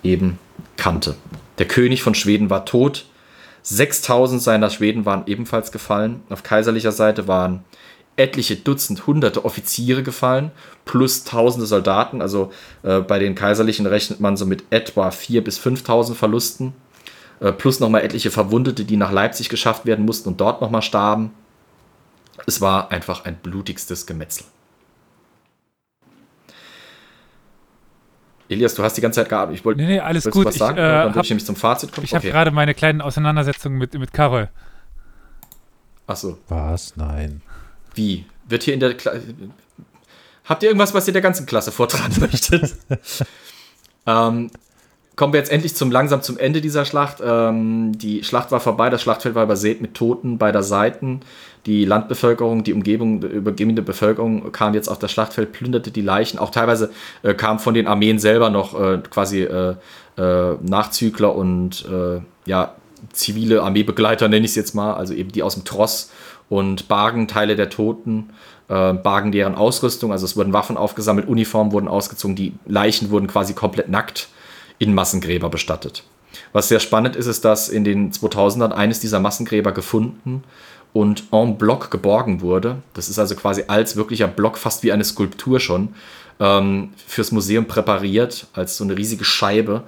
eben 0.03 0.37
kannte. 0.77 1.15
Der 1.57 1.67
König 1.67 2.03
von 2.03 2.15
Schweden 2.15 2.49
war 2.49 2.65
tot. 2.65 3.05
6000 3.63 4.41
seiner 4.41 4.69
Schweden 4.69 5.05
waren 5.05 5.23
ebenfalls 5.25 5.71
gefallen. 5.71 6.21
Auf 6.29 6.43
kaiserlicher 6.43 6.91
Seite 6.91 7.27
waren 7.27 7.63
etliche 8.15 8.55
Dutzend, 8.55 9.07
hunderte 9.07 9.45
Offiziere 9.45 10.03
gefallen, 10.03 10.51
plus 10.85 11.23
tausende 11.23 11.65
Soldaten. 11.65 12.21
Also 12.21 12.51
äh, 12.83 12.99
bei 12.99 13.19
den 13.19 13.35
Kaiserlichen 13.35 13.85
rechnet 13.85 14.19
man 14.19 14.37
so 14.37 14.45
mit 14.45 14.65
etwa 14.69 15.09
4.000 15.09 15.41
bis 15.41 15.59
5.000 15.59 16.13
Verlusten. 16.13 16.73
Äh, 17.39 17.51
plus 17.51 17.79
nochmal 17.79 18.03
etliche 18.03 18.31
Verwundete, 18.31 18.85
die 18.85 18.97
nach 18.97 19.11
Leipzig 19.11 19.49
geschafft 19.49 19.85
werden 19.85 20.05
mussten 20.05 20.29
und 20.29 20.41
dort 20.41 20.61
nochmal 20.61 20.81
starben. 20.81 21.31
Es 22.45 22.61
war 22.61 22.91
einfach 22.91 23.25
ein 23.25 23.35
blutigstes 23.35 24.05
Gemetzel. 24.05 24.45
Elias, 28.49 28.75
du 28.75 28.83
hast 28.83 28.95
die 28.97 29.01
ganze 29.01 29.21
Zeit 29.21 29.29
gearbeitet. 29.29 29.59
Ich 29.59 29.65
wollte 29.65 29.81
nee, 29.81 29.87
nee, 29.87 29.99
alles 29.99 30.29
gut. 30.29 30.45
Was 30.45 30.55
sagen? 30.55 30.77
Ich, 30.77 30.83
äh, 30.83 30.87
dann 30.87 31.15
würde 31.15 31.25
ich 31.25 31.29
nämlich 31.29 31.45
zum 31.45 31.55
Fazit 31.55 31.91
kommen. 31.91 32.05
Ich 32.05 32.11
okay. 32.11 32.27
habe 32.27 32.31
gerade 32.31 32.51
meine 32.51 32.73
kleinen 32.73 33.01
Auseinandersetzungen 33.01 33.77
mit, 33.77 33.93
mit 33.93 34.13
Carol. 34.13 34.49
Ach 36.05 36.15
so. 36.15 36.37
Was? 36.49 36.95
Nein. 36.97 37.41
Wie? 37.95 38.25
wird 38.47 38.63
hier 38.63 38.73
in 38.73 38.79
der 38.79 38.93
Klasse. 38.95 39.21
Habt 40.45 40.63
ihr 40.63 40.69
irgendwas, 40.69 40.93
was 40.93 41.07
ihr 41.07 41.13
der 41.13 41.21
ganzen 41.21 41.45
Klasse 41.45 41.71
vortragen 41.71 42.15
möchtet? 42.19 42.75
ähm, 44.05 44.51
kommen 45.15 45.33
wir 45.33 45.39
jetzt 45.39 45.51
endlich 45.51 45.75
zum 45.75 45.89
langsam 45.89 46.21
zum 46.21 46.37
Ende 46.37 46.59
dieser 46.59 46.85
Schlacht. 46.85 47.17
Ähm, 47.23 47.97
die 47.97 48.23
Schlacht 48.23 48.51
war 48.51 48.59
vorbei, 48.59 48.89
das 48.89 49.01
Schlachtfeld 49.01 49.35
war 49.35 49.43
übersät 49.43 49.81
mit 49.81 49.93
Toten 49.93 50.37
beider 50.37 50.63
Seiten. 50.63 51.21
Die 51.65 51.85
Landbevölkerung, 51.85 52.63
die 52.63 52.73
Umgebung, 52.73 53.21
die 53.21 53.27
übergebende 53.27 53.81
Bevölkerung 53.81 54.51
kam 54.51 54.73
jetzt 54.73 54.89
auf 54.89 54.99
das 54.99 55.11
Schlachtfeld, 55.11 55.53
plünderte 55.53 55.91
die 55.91 56.01
Leichen. 56.01 56.37
Auch 56.37 56.49
teilweise 56.49 56.91
äh, 57.21 57.33
kamen 57.33 57.59
von 57.59 57.73
den 57.73 57.87
Armeen 57.87 58.19
selber 58.19 58.49
noch 58.49 58.79
äh, 58.79 58.99
quasi 59.09 59.43
äh, 59.43 59.75
äh 60.17 60.55
Nachzügler 60.61 61.33
und 61.33 61.85
äh, 61.85 62.21
ja, 62.45 62.75
zivile 63.11 63.63
Armeebegleiter, 63.63 64.27
nenne 64.27 64.45
ich 64.45 64.51
es 64.51 64.55
jetzt 64.55 64.75
mal, 64.75 64.93
also 64.93 65.13
eben 65.13 65.31
die 65.31 65.43
aus 65.43 65.55
dem 65.55 65.63
Tross 65.63 66.11
und 66.49 66.87
bargen 66.87 67.27
Teile 67.27 67.55
der 67.55 67.69
Toten, 67.69 68.31
äh, 68.67 68.93
bargen 68.93 69.31
deren 69.31 69.55
Ausrüstung. 69.55 70.11
Also 70.11 70.25
es 70.25 70.35
wurden 70.35 70.53
Waffen 70.53 70.77
aufgesammelt, 70.77 71.27
Uniformen 71.27 71.71
wurden 71.71 71.87
ausgezogen, 71.87 72.35
die 72.35 72.53
Leichen 72.65 73.09
wurden 73.09 73.27
quasi 73.27 73.53
komplett 73.53 73.89
nackt 73.89 74.29
in 74.79 74.93
Massengräber 74.93 75.49
bestattet. 75.49 76.03
Was 76.51 76.67
sehr 76.67 76.79
spannend 76.79 77.15
ist, 77.15 77.27
ist, 77.27 77.45
dass 77.45 77.69
in 77.69 77.83
den 77.83 78.11
2000ern 78.11 78.71
eines 78.71 78.99
dieser 78.99 79.19
Massengräber 79.19 79.71
gefunden 79.71 80.43
und 80.93 81.23
en 81.31 81.57
bloc 81.57 81.89
geborgen 81.91 82.41
wurde. 82.41 82.77
Das 82.93 83.09
ist 83.09 83.19
also 83.19 83.35
quasi 83.35 83.63
als 83.67 83.95
wirklicher 83.95 84.27
Block, 84.27 84.57
fast 84.57 84.83
wie 84.83 84.91
eine 84.91 85.03
Skulptur 85.03 85.59
schon, 85.59 85.89
ähm, 86.39 86.89
fürs 87.07 87.31
Museum 87.31 87.65
präpariert, 87.65 88.47
als 88.53 88.77
so 88.77 88.83
eine 88.83 88.95
riesige 88.97 89.25
Scheibe 89.25 89.83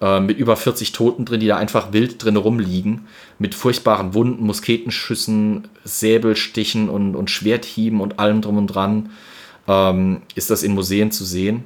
äh, 0.00 0.20
mit 0.20 0.38
über 0.38 0.56
40 0.56 0.92
Toten 0.92 1.24
drin, 1.24 1.40
die 1.40 1.46
da 1.46 1.56
einfach 1.56 1.92
wild 1.92 2.22
drin 2.22 2.36
rumliegen, 2.36 3.06
mit 3.38 3.54
furchtbaren 3.54 4.14
Wunden, 4.14 4.44
Musketenschüssen, 4.44 5.68
Säbelstichen 5.84 6.88
und, 6.88 7.16
und 7.16 7.30
Schwerthieben 7.30 8.00
und 8.00 8.18
allem 8.18 8.40
drum 8.40 8.56
und 8.56 8.68
dran, 8.68 9.10
ähm, 9.68 10.22
ist 10.34 10.50
das 10.50 10.62
in 10.62 10.74
Museen 10.74 11.10
zu 11.12 11.24
sehen. 11.24 11.64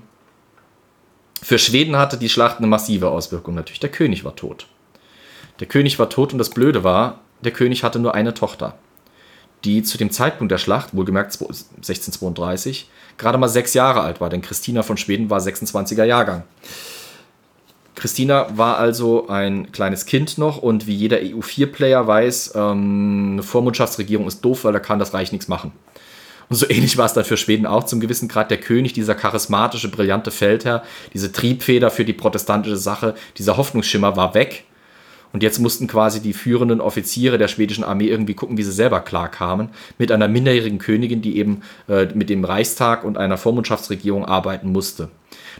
Für 1.43 1.59
Schweden 1.59 1.97
hatte 1.97 2.19
die 2.19 2.29
Schlacht 2.29 2.59
eine 2.59 2.67
massive 2.67 3.09
Auswirkung 3.09 3.55
natürlich. 3.55 3.81
Der 3.81 3.91
König 3.91 4.25
war 4.25 4.37
tot. 4.37 4.67
Der 5.59 5.67
König 5.67 5.99
war 5.99 6.11
tot 6.11 6.33
und 6.33 6.39
das 6.39 6.51
Blöde 6.51 6.85
war, 6.85 7.21
der 7.43 7.53
König 7.53 7.83
hatte 7.85 7.99
nur 7.99 8.15
eine 8.15 8.35
Tochter, 8.35 8.79
die 9.65 9.82
zu 9.82 9.99
dem 9.99 10.11
Zeitpunkt 10.11 10.51
der 10.51 10.59
Schlacht, 10.59 10.95
wohlgemerkt 10.95 11.32
1632, 11.32 12.89
gerade 13.19 13.39
mal 13.39 13.49
sechs 13.49 13.74
Jahre 13.74 14.01
alt 14.01 14.20
war, 14.20 14.31
denn 14.31 14.43
Christina 14.43 14.82
von 14.82 14.97
Schweden 14.97 15.31
war 15.31 15.41
26er 15.41 16.05
Jahrgang. 16.05 16.45
Christina 17.95 18.47
war 18.57 18.78
also 18.78 19.28
ein 19.28 19.73
kleines 19.73 20.07
Kind 20.07 20.39
noch 20.39 20.57
und 20.57 20.87
wie 20.87 20.95
jeder 20.95 21.19
EU4-Player 21.19 22.07
weiß, 22.07 22.53
ähm, 22.55 23.32
eine 23.32 23.43
Vormundschaftsregierung 23.43 24.27
ist 24.27 24.41
doof, 24.41 24.65
weil 24.65 24.73
da 24.73 24.78
kann 24.78 24.99
das 24.99 25.12
Reich 25.12 25.32
nichts 25.32 25.49
machen. 25.49 25.73
Und 26.49 26.57
so 26.57 26.66
ähnlich 26.70 26.97
war 26.97 27.05
es 27.05 27.12
dann 27.12 27.27
für 27.27 27.37
Schweden 27.37 27.66
auch 27.66 27.85
zum 27.85 28.01
gewissen 28.01 28.28
Grad. 28.28 28.51
Der 28.51 28.59
König, 28.59 28.95
dieser 28.95 29.15
charismatische, 29.15 29.91
brillante 29.91 30.31
Feldherr, 30.31 30.82
diese 31.12 31.31
Triebfeder 31.31 31.91
für 31.91 32.07
die 32.07 32.15
protestantische 32.15 32.77
Sache, 32.77 33.15
dieser 33.37 33.59
Hoffnungsschimmer 33.59 34.16
war 34.16 34.32
weg. 34.32 34.65
Und 35.32 35.43
jetzt 35.43 35.61
mussten 35.61 35.86
quasi 35.86 36.20
die 36.20 36.32
führenden 36.32 36.81
Offiziere 36.81 37.39
der 37.39 37.48
schwedischen 37.48 37.85
Armee 37.85 38.09
irgendwie 38.09 38.35
gucken, 38.35 38.57
wie 38.57 38.62
sie 38.62 38.73
selber 38.73 39.01
klarkamen, 39.01 39.69
mit 39.97 40.11
einer 40.11 40.27
minderjährigen 40.27 40.78
Königin, 40.78 41.23
die 41.23 41.39
eben 41.39 41.62
äh, 41.89 42.07
mit 42.15 42.31
dem 42.31 42.44
Reichstag 42.44 43.05
und 43.05 43.16
einer 43.16 43.36
Vormundschaftsregierung 43.36 44.24
arbeiten 44.24 44.73
musste. 44.73 45.09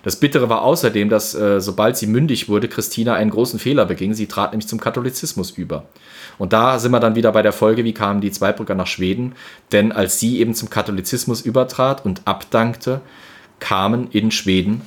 Das 0.02 0.16
Bittere 0.16 0.48
war 0.48 0.62
außerdem, 0.62 1.09
dass 1.09 1.34
äh, 1.34 1.60
sobald 1.60 1.97
sie 1.97 2.06
mündig 2.06 2.48
wurde, 2.48 2.68
Christina 2.68 3.14
einen 3.14 3.30
großen 3.30 3.59
Fehler 3.59 3.86
beging. 3.86 4.14
Sie 4.14 4.26
trat 4.26 4.52
nämlich 4.52 4.68
zum 4.68 4.80
Katholizismus 4.80 5.52
über. 5.52 5.84
Und 6.38 6.52
da 6.52 6.78
sind 6.78 6.90
wir 6.90 7.01
dann 7.01 7.14
wieder 7.14 7.32
bei 7.32 7.42
der 7.42 7.52
Folge, 7.52 7.84
wie 7.84 7.92
kamen 7.94 8.20
die 8.20 8.32
Zweibrücker 8.32 8.74
nach 8.74 8.86
Schweden? 8.86 9.34
Denn 9.72 9.92
als 9.92 10.18
sie 10.18 10.40
eben 10.40 10.55
zum 10.55 10.70
Katholizismus 10.70 11.42
übertrat 11.42 12.05
und 12.05 12.22
abdankte, 12.24 13.02
kamen 13.60 14.09
in 14.10 14.30
Schweden 14.30 14.80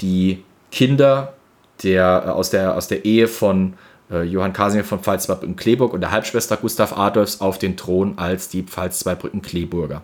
die 0.00 0.44
Kinder 0.70 1.34
der, 1.82 2.24
äh, 2.26 2.28
aus, 2.30 2.50
der, 2.50 2.76
aus 2.76 2.88
der 2.88 3.04
Ehe 3.04 3.28
von 3.28 3.72
äh, 3.72 3.89
Johann 4.10 4.52
Kasimir 4.52 4.84
von 4.84 5.00
Pfalz-Zweibrücken-Kleeburg 5.00 5.92
und 5.92 6.00
der 6.00 6.10
Halbschwester 6.10 6.56
Gustav 6.56 6.96
Adolfs 6.96 7.40
auf 7.40 7.58
den 7.58 7.76
Thron 7.76 8.18
als 8.18 8.48
die 8.48 8.62
Pfalz-Zweibrücken-Kleeburger. 8.62 10.02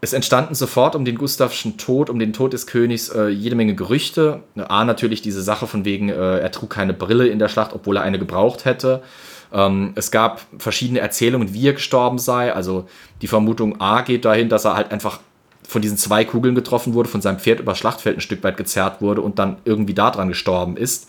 Es 0.00 0.12
entstanden 0.12 0.54
sofort 0.54 0.94
um 0.94 1.04
den 1.04 1.18
Gustavschen 1.18 1.76
Tod, 1.76 2.08
um 2.08 2.20
den 2.20 2.32
Tod 2.32 2.52
des 2.52 2.68
Königs, 2.68 3.08
äh, 3.08 3.28
jede 3.28 3.56
Menge 3.56 3.74
Gerüchte. 3.74 4.44
A, 4.56 4.84
natürlich 4.84 5.22
diese 5.22 5.42
Sache 5.42 5.66
von 5.66 5.84
wegen, 5.84 6.08
äh, 6.08 6.38
er 6.38 6.52
trug 6.52 6.70
keine 6.70 6.94
Brille 6.94 7.26
in 7.26 7.40
der 7.40 7.48
Schlacht, 7.48 7.72
obwohl 7.72 7.96
er 7.96 8.02
eine 8.02 8.20
gebraucht 8.20 8.64
hätte. 8.64 9.02
Ähm, 9.52 9.92
es 9.96 10.12
gab 10.12 10.42
verschiedene 10.58 11.00
Erzählungen, 11.00 11.52
wie 11.52 11.66
er 11.66 11.72
gestorben 11.72 12.18
sei. 12.18 12.52
Also 12.52 12.86
die 13.22 13.26
Vermutung 13.26 13.80
A 13.80 14.02
geht 14.02 14.24
dahin, 14.24 14.48
dass 14.48 14.64
er 14.64 14.76
halt 14.76 14.92
einfach 14.92 15.18
von 15.66 15.82
diesen 15.82 15.98
zwei 15.98 16.24
Kugeln 16.24 16.54
getroffen 16.54 16.94
wurde, 16.94 17.08
von 17.08 17.20
seinem 17.20 17.40
Pferd 17.40 17.58
übers 17.58 17.78
Schlachtfeld 17.78 18.18
ein 18.18 18.22
Stück 18.22 18.44
weit 18.44 18.56
gezerrt 18.56 19.02
wurde 19.02 19.20
und 19.20 19.40
dann 19.40 19.56
irgendwie 19.64 19.94
daran 19.94 20.28
gestorben 20.28 20.76
ist. 20.76 21.08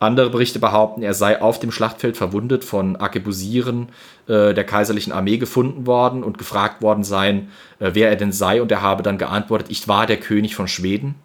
Andere 0.00 0.30
Berichte 0.30 0.58
behaupten, 0.58 1.02
er 1.02 1.14
sei 1.14 1.40
auf 1.40 1.58
dem 1.58 1.72
Schlachtfeld 1.72 2.16
verwundet 2.16 2.64
von 2.64 2.96
Arkebusieren 2.96 3.88
äh, 4.28 4.54
der 4.54 4.64
kaiserlichen 4.64 5.12
Armee 5.12 5.38
gefunden 5.38 5.86
worden 5.86 6.22
und 6.22 6.38
gefragt 6.38 6.82
worden 6.82 7.02
sein, 7.02 7.48
äh, 7.80 7.90
wer 7.94 8.08
er 8.08 8.16
denn 8.16 8.32
sei. 8.32 8.62
Und 8.62 8.70
er 8.70 8.82
habe 8.82 9.02
dann 9.02 9.18
geantwortet, 9.18 9.68
ich 9.70 9.88
war 9.88 10.06
der 10.06 10.18
König 10.18 10.54
von 10.54 10.68
Schweden. 10.68 11.16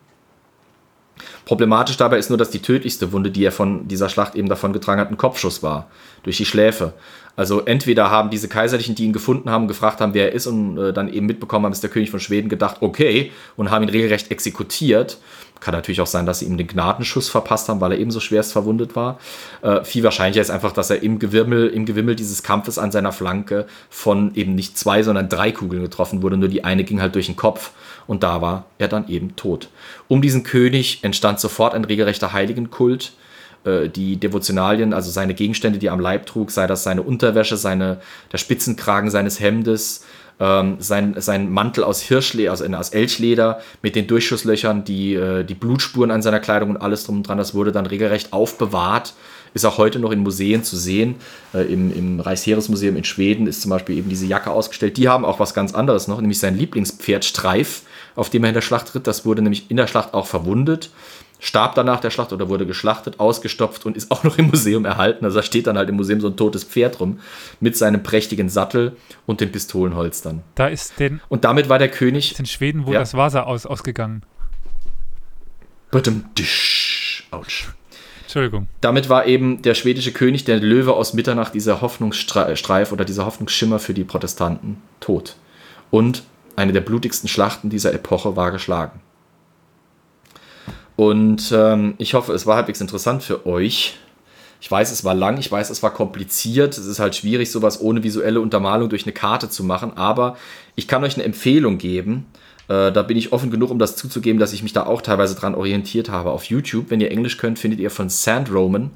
Problematisch 1.45 1.97
dabei 1.97 2.17
ist 2.17 2.29
nur, 2.29 2.37
dass 2.37 2.49
die 2.49 2.61
tödlichste 2.61 3.11
Wunde, 3.11 3.29
die 3.29 3.43
er 3.43 3.51
von 3.51 3.87
dieser 3.87 4.09
Schlacht 4.09 4.35
eben 4.35 4.49
davon 4.49 4.73
getragen 4.73 5.01
hat, 5.01 5.11
ein 5.11 5.17
Kopfschuss 5.17 5.61
war, 5.61 5.89
durch 6.23 6.37
die 6.37 6.45
Schläfe. 6.45 6.93
Also 7.35 7.61
entweder 7.61 8.11
haben 8.11 8.29
diese 8.29 8.47
Kaiserlichen, 8.47 8.93
die 8.93 9.05
ihn 9.05 9.13
gefunden 9.13 9.49
haben, 9.49 9.67
gefragt 9.67 10.01
haben, 10.01 10.13
wer 10.13 10.29
er 10.29 10.35
ist 10.35 10.45
und 10.45 10.77
äh, 10.77 10.93
dann 10.93 11.11
eben 11.11 11.25
mitbekommen 11.25 11.65
haben, 11.65 11.71
ist 11.71 11.81
der 11.81 11.89
König 11.89 12.11
von 12.11 12.19
Schweden, 12.19 12.47
gedacht, 12.47 12.77
okay, 12.81 13.31
und 13.57 13.71
haben 13.71 13.83
ihn 13.83 13.89
regelrecht 13.89 14.29
exekutiert. 14.29 15.17
Kann 15.59 15.73
natürlich 15.73 16.01
auch 16.01 16.07
sein, 16.07 16.25
dass 16.25 16.39
sie 16.39 16.45
ihm 16.45 16.57
den 16.57 16.67
Gnadenschuss 16.67 17.29
verpasst 17.29 17.69
haben, 17.69 17.81
weil 17.81 17.93
er 17.93 17.97
ebenso 17.97 18.19
schwerst 18.19 18.51
verwundet 18.51 18.95
war. 18.95 19.17
Äh, 19.63 19.83
viel 19.83 20.03
wahrscheinlicher 20.03 20.41
ist 20.41 20.51
einfach, 20.51 20.73
dass 20.73 20.91
er 20.91 21.01
im 21.01 21.17
Gewimmel, 21.17 21.69
im 21.69 21.85
Gewimmel 21.85 22.15
dieses 22.15 22.43
Kampfes 22.43 22.77
an 22.77 22.91
seiner 22.91 23.13
Flanke 23.13 23.65
von 23.89 24.35
eben 24.35 24.53
nicht 24.53 24.77
zwei, 24.77 25.01
sondern 25.01 25.27
drei 25.27 25.51
Kugeln 25.51 25.81
getroffen 25.81 26.21
wurde. 26.21 26.37
Nur 26.37 26.49
die 26.49 26.63
eine 26.63 26.83
ging 26.83 27.01
halt 27.01 27.15
durch 27.15 27.25
den 27.25 27.35
Kopf 27.35 27.71
und 28.07 28.23
da 28.23 28.41
war 28.41 28.65
er 28.77 28.87
dann 28.87 29.07
eben 29.07 29.35
tot. 29.35 29.69
Um 30.07 30.21
diesen 30.21 30.43
König 30.43 31.03
entstand 31.03 31.39
sofort 31.39 31.73
ein 31.73 31.85
regelrechter 31.85 32.33
Heiligenkult 32.33 33.13
äh, 33.65 33.89
die 33.89 34.17
Devotionalien, 34.17 34.93
also 34.93 35.09
seine 35.09 35.33
Gegenstände, 35.33 35.79
die 35.79 35.87
er 35.87 35.93
am 35.93 35.99
Leib 35.99 36.25
trug, 36.25 36.51
sei 36.51 36.67
das 36.67 36.83
seine 36.83 37.01
Unterwäsche, 37.01 37.57
seine, 37.57 38.01
der 38.31 38.37
Spitzenkragen 38.37 39.09
seines 39.09 39.39
Hemdes, 39.39 40.05
ähm, 40.39 40.77
sein, 40.79 41.15
sein 41.17 41.51
Mantel 41.51 41.83
aus 41.83 42.01
Hirschleder, 42.01 42.51
also 42.51 42.65
aus 42.65 42.89
Elchleder 42.89 43.61
mit 43.81 43.95
den 43.95 44.07
Durchschusslöchern, 44.07 44.83
die, 44.83 45.13
äh, 45.13 45.43
die 45.43 45.53
Blutspuren 45.53 46.11
an 46.11 46.21
seiner 46.21 46.39
Kleidung 46.39 46.71
und 46.71 46.77
alles 46.77 47.05
drum 47.05 47.17
und 47.17 47.27
dran, 47.27 47.37
das 47.37 47.53
wurde 47.53 47.71
dann 47.71 47.85
regelrecht 47.85 48.33
aufbewahrt. 48.33 49.13
Ist 49.53 49.65
auch 49.65 49.77
heute 49.77 49.99
noch 49.99 50.11
in 50.11 50.19
Museen 50.19 50.63
zu 50.63 50.77
sehen. 50.77 51.15
Äh, 51.53 51.71
im, 51.71 51.95
Im 51.95 52.19
Reichsheeresmuseum 52.19 52.95
in 52.95 53.03
Schweden 53.03 53.47
ist 53.47 53.61
zum 53.61 53.69
Beispiel 53.69 53.97
eben 53.97 54.09
diese 54.09 54.25
Jacke 54.25 54.51
ausgestellt. 54.51 54.97
Die 54.97 55.09
haben 55.09 55.25
auch 55.25 55.39
was 55.39 55.53
ganz 55.53 55.73
anderes 55.73 56.07
noch, 56.07 56.19
nämlich 56.19 56.39
sein 56.39 56.57
Lieblingspferd 56.57 57.25
Streif, 57.25 57.83
auf 58.15 58.29
dem 58.29 58.43
er 58.43 58.49
in 58.49 58.55
der 58.55 58.61
Schlacht 58.61 58.93
ritt. 58.95 59.07
Das 59.07 59.25
wurde 59.25 59.41
nämlich 59.41 59.69
in 59.69 59.77
der 59.77 59.87
Schlacht 59.87 60.13
auch 60.13 60.27
verwundet 60.27 60.89
starb 61.43 61.75
danach 61.75 61.99
der 61.99 62.09
Schlacht 62.09 62.31
oder 62.31 62.47
wurde 62.47 62.65
geschlachtet, 62.65 63.19
ausgestopft 63.19 63.85
und 63.85 63.97
ist 63.97 64.11
auch 64.11 64.23
noch 64.23 64.37
im 64.37 64.47
Museum 64.47 64.85
erhalten. 64.85 65.25
Also 65.25 65.39
da 65.39 65.43
steht 65.43 65.67
dann 65.67 65.77
halt 65.77 65.89
im 65.89 65.95
Museum 65.95 66.21
so 66.21 66.27
ein 66.27 66.37
totes 66.37 66.63
Pferd 66.63 67.01
rum 67.01 67.19
mit 67.59 67.75
seinem 67.75 68.01
prächtigen 68.01 68.47
Sattel 68.47 68.95
und 69.25 69.41
den 69.41 69.51
Pistolenholstern. 69.51 70.41
Da 70.55 70.67
ist 70.67 70.99
den. 70.99 71.19
Und 71.27 71.43
damit 71.43 71.67
war 71.67 71.79
der 71.79 71.89
König. 71.89 72.31
Ist 72.31 72.39
in 72.39 72.45
Schweden, 72.45 72.87
wo 72.87 72.93
ja. 72.93 72.99
das 72.99 73.13
Wasser 73.13 73.45
aus, 73.45 73.65
ausgegangen. 73.65 74.23
Autsch. 77.31 77.67
Entschuldigung. 78.23 78.67
Damit 78.81 79.09
war 79.09 79.25
eben 79.25 79.61
der 79.61 79.75
schwedische 79.75 80.11
König, 80.11 80.45
der 80.45 80.59
Löwe 80.59 80.93
aus 80.93 81.13
Mitternacht, 81.13 81.53
dieser 81.53 81.81
Hoffnungsstreif 81.81 82.91
oder 82.91 83.05
dieser 83.05 83.25
Hoffnungsschimmer 83.25 83.79
für 83.79 83.93
die 83.93 84.03
Protestanten, 84.03 84.81
tot. 84.99 85.35
Und 85.91 86.23
eine 86.55 86.73
der 86.73 86.81
blutigsten 86.81 87.27
Schlachten 87.27 87.69
dieser 87.69 87.93
Epoche 87.93 88.35
war 88.35 88.51
geschlagen. 88.51 89.01
Und 90.95 91.51
ähm, 91.55 91.95
ich 91.97 92.13
hoffe, 92.13 92.33
es 92.33 92.45
war 92.45 92.55
halbwegs 92.55 92.81
interessant 92.81 93.23
für 93.23 93.45
euch. 93.45 93.95
Ich 94.61 94.71
weiß, 94.71 94.91
es 94.91 95.03
war 95.03 95.13
lang, 95.13 95.37
ich 95.37 95.51
weiß, 95.51 95.69
es 95.69 95.83
war 95.83 95.93
kompliziert. 95.93 96.77
Es 96.77 96.85
ist 96.85 96.99
halt 96.99 97.15
schwierig, 97.15 97.51
sowas 97.51 97.81
ohne 97.81 98.03
visuelle 98.03 98.39
Untermalung 98.39 98.89
durch 98.89 99.03
eine 99.03 99.11
Karte 99.11 99.49
zu 99.49 99.63
machen. 99.63 99.97
Aber 99.97 100.37
ich 100.75 100.87
kann 100.87 101.03
euch 101.03 101.15
eine 101.15 101.23
Empfehlung 101.23 101.77
geben. 101.77 102.27
Äh, 102.67 102.91
da 102.91 103.01
bin 103.01 103.17
ich 103.17 103.31
offen 103.33 103.51
genug, 103.51 103.71
um 103.71 103.79
das 103.79 103.95
zuzugeben, 103.95 104.39
dass 104.39 104.53
ich 104.53 104.63
mich 104.63 104.73
da 104.73 104.85
auch 104.85 105.01
teilweise 105.01 105.35
dran 105.35 105.55
orientiert 105.55 106.09
habe. 106.09 106.31
Auf 106.31 106.45
YouTube, 106.45 106.85
wenn 106.89 107.01
ihr 107.01 107.11
Englisch 107.11 107.37
könnt, 107.37 107.59
findet 107.59 107.79
ihr 107.79 107.91
von 107.91 108.09
Sand 108.09 108.51
Roman 108.51 108.91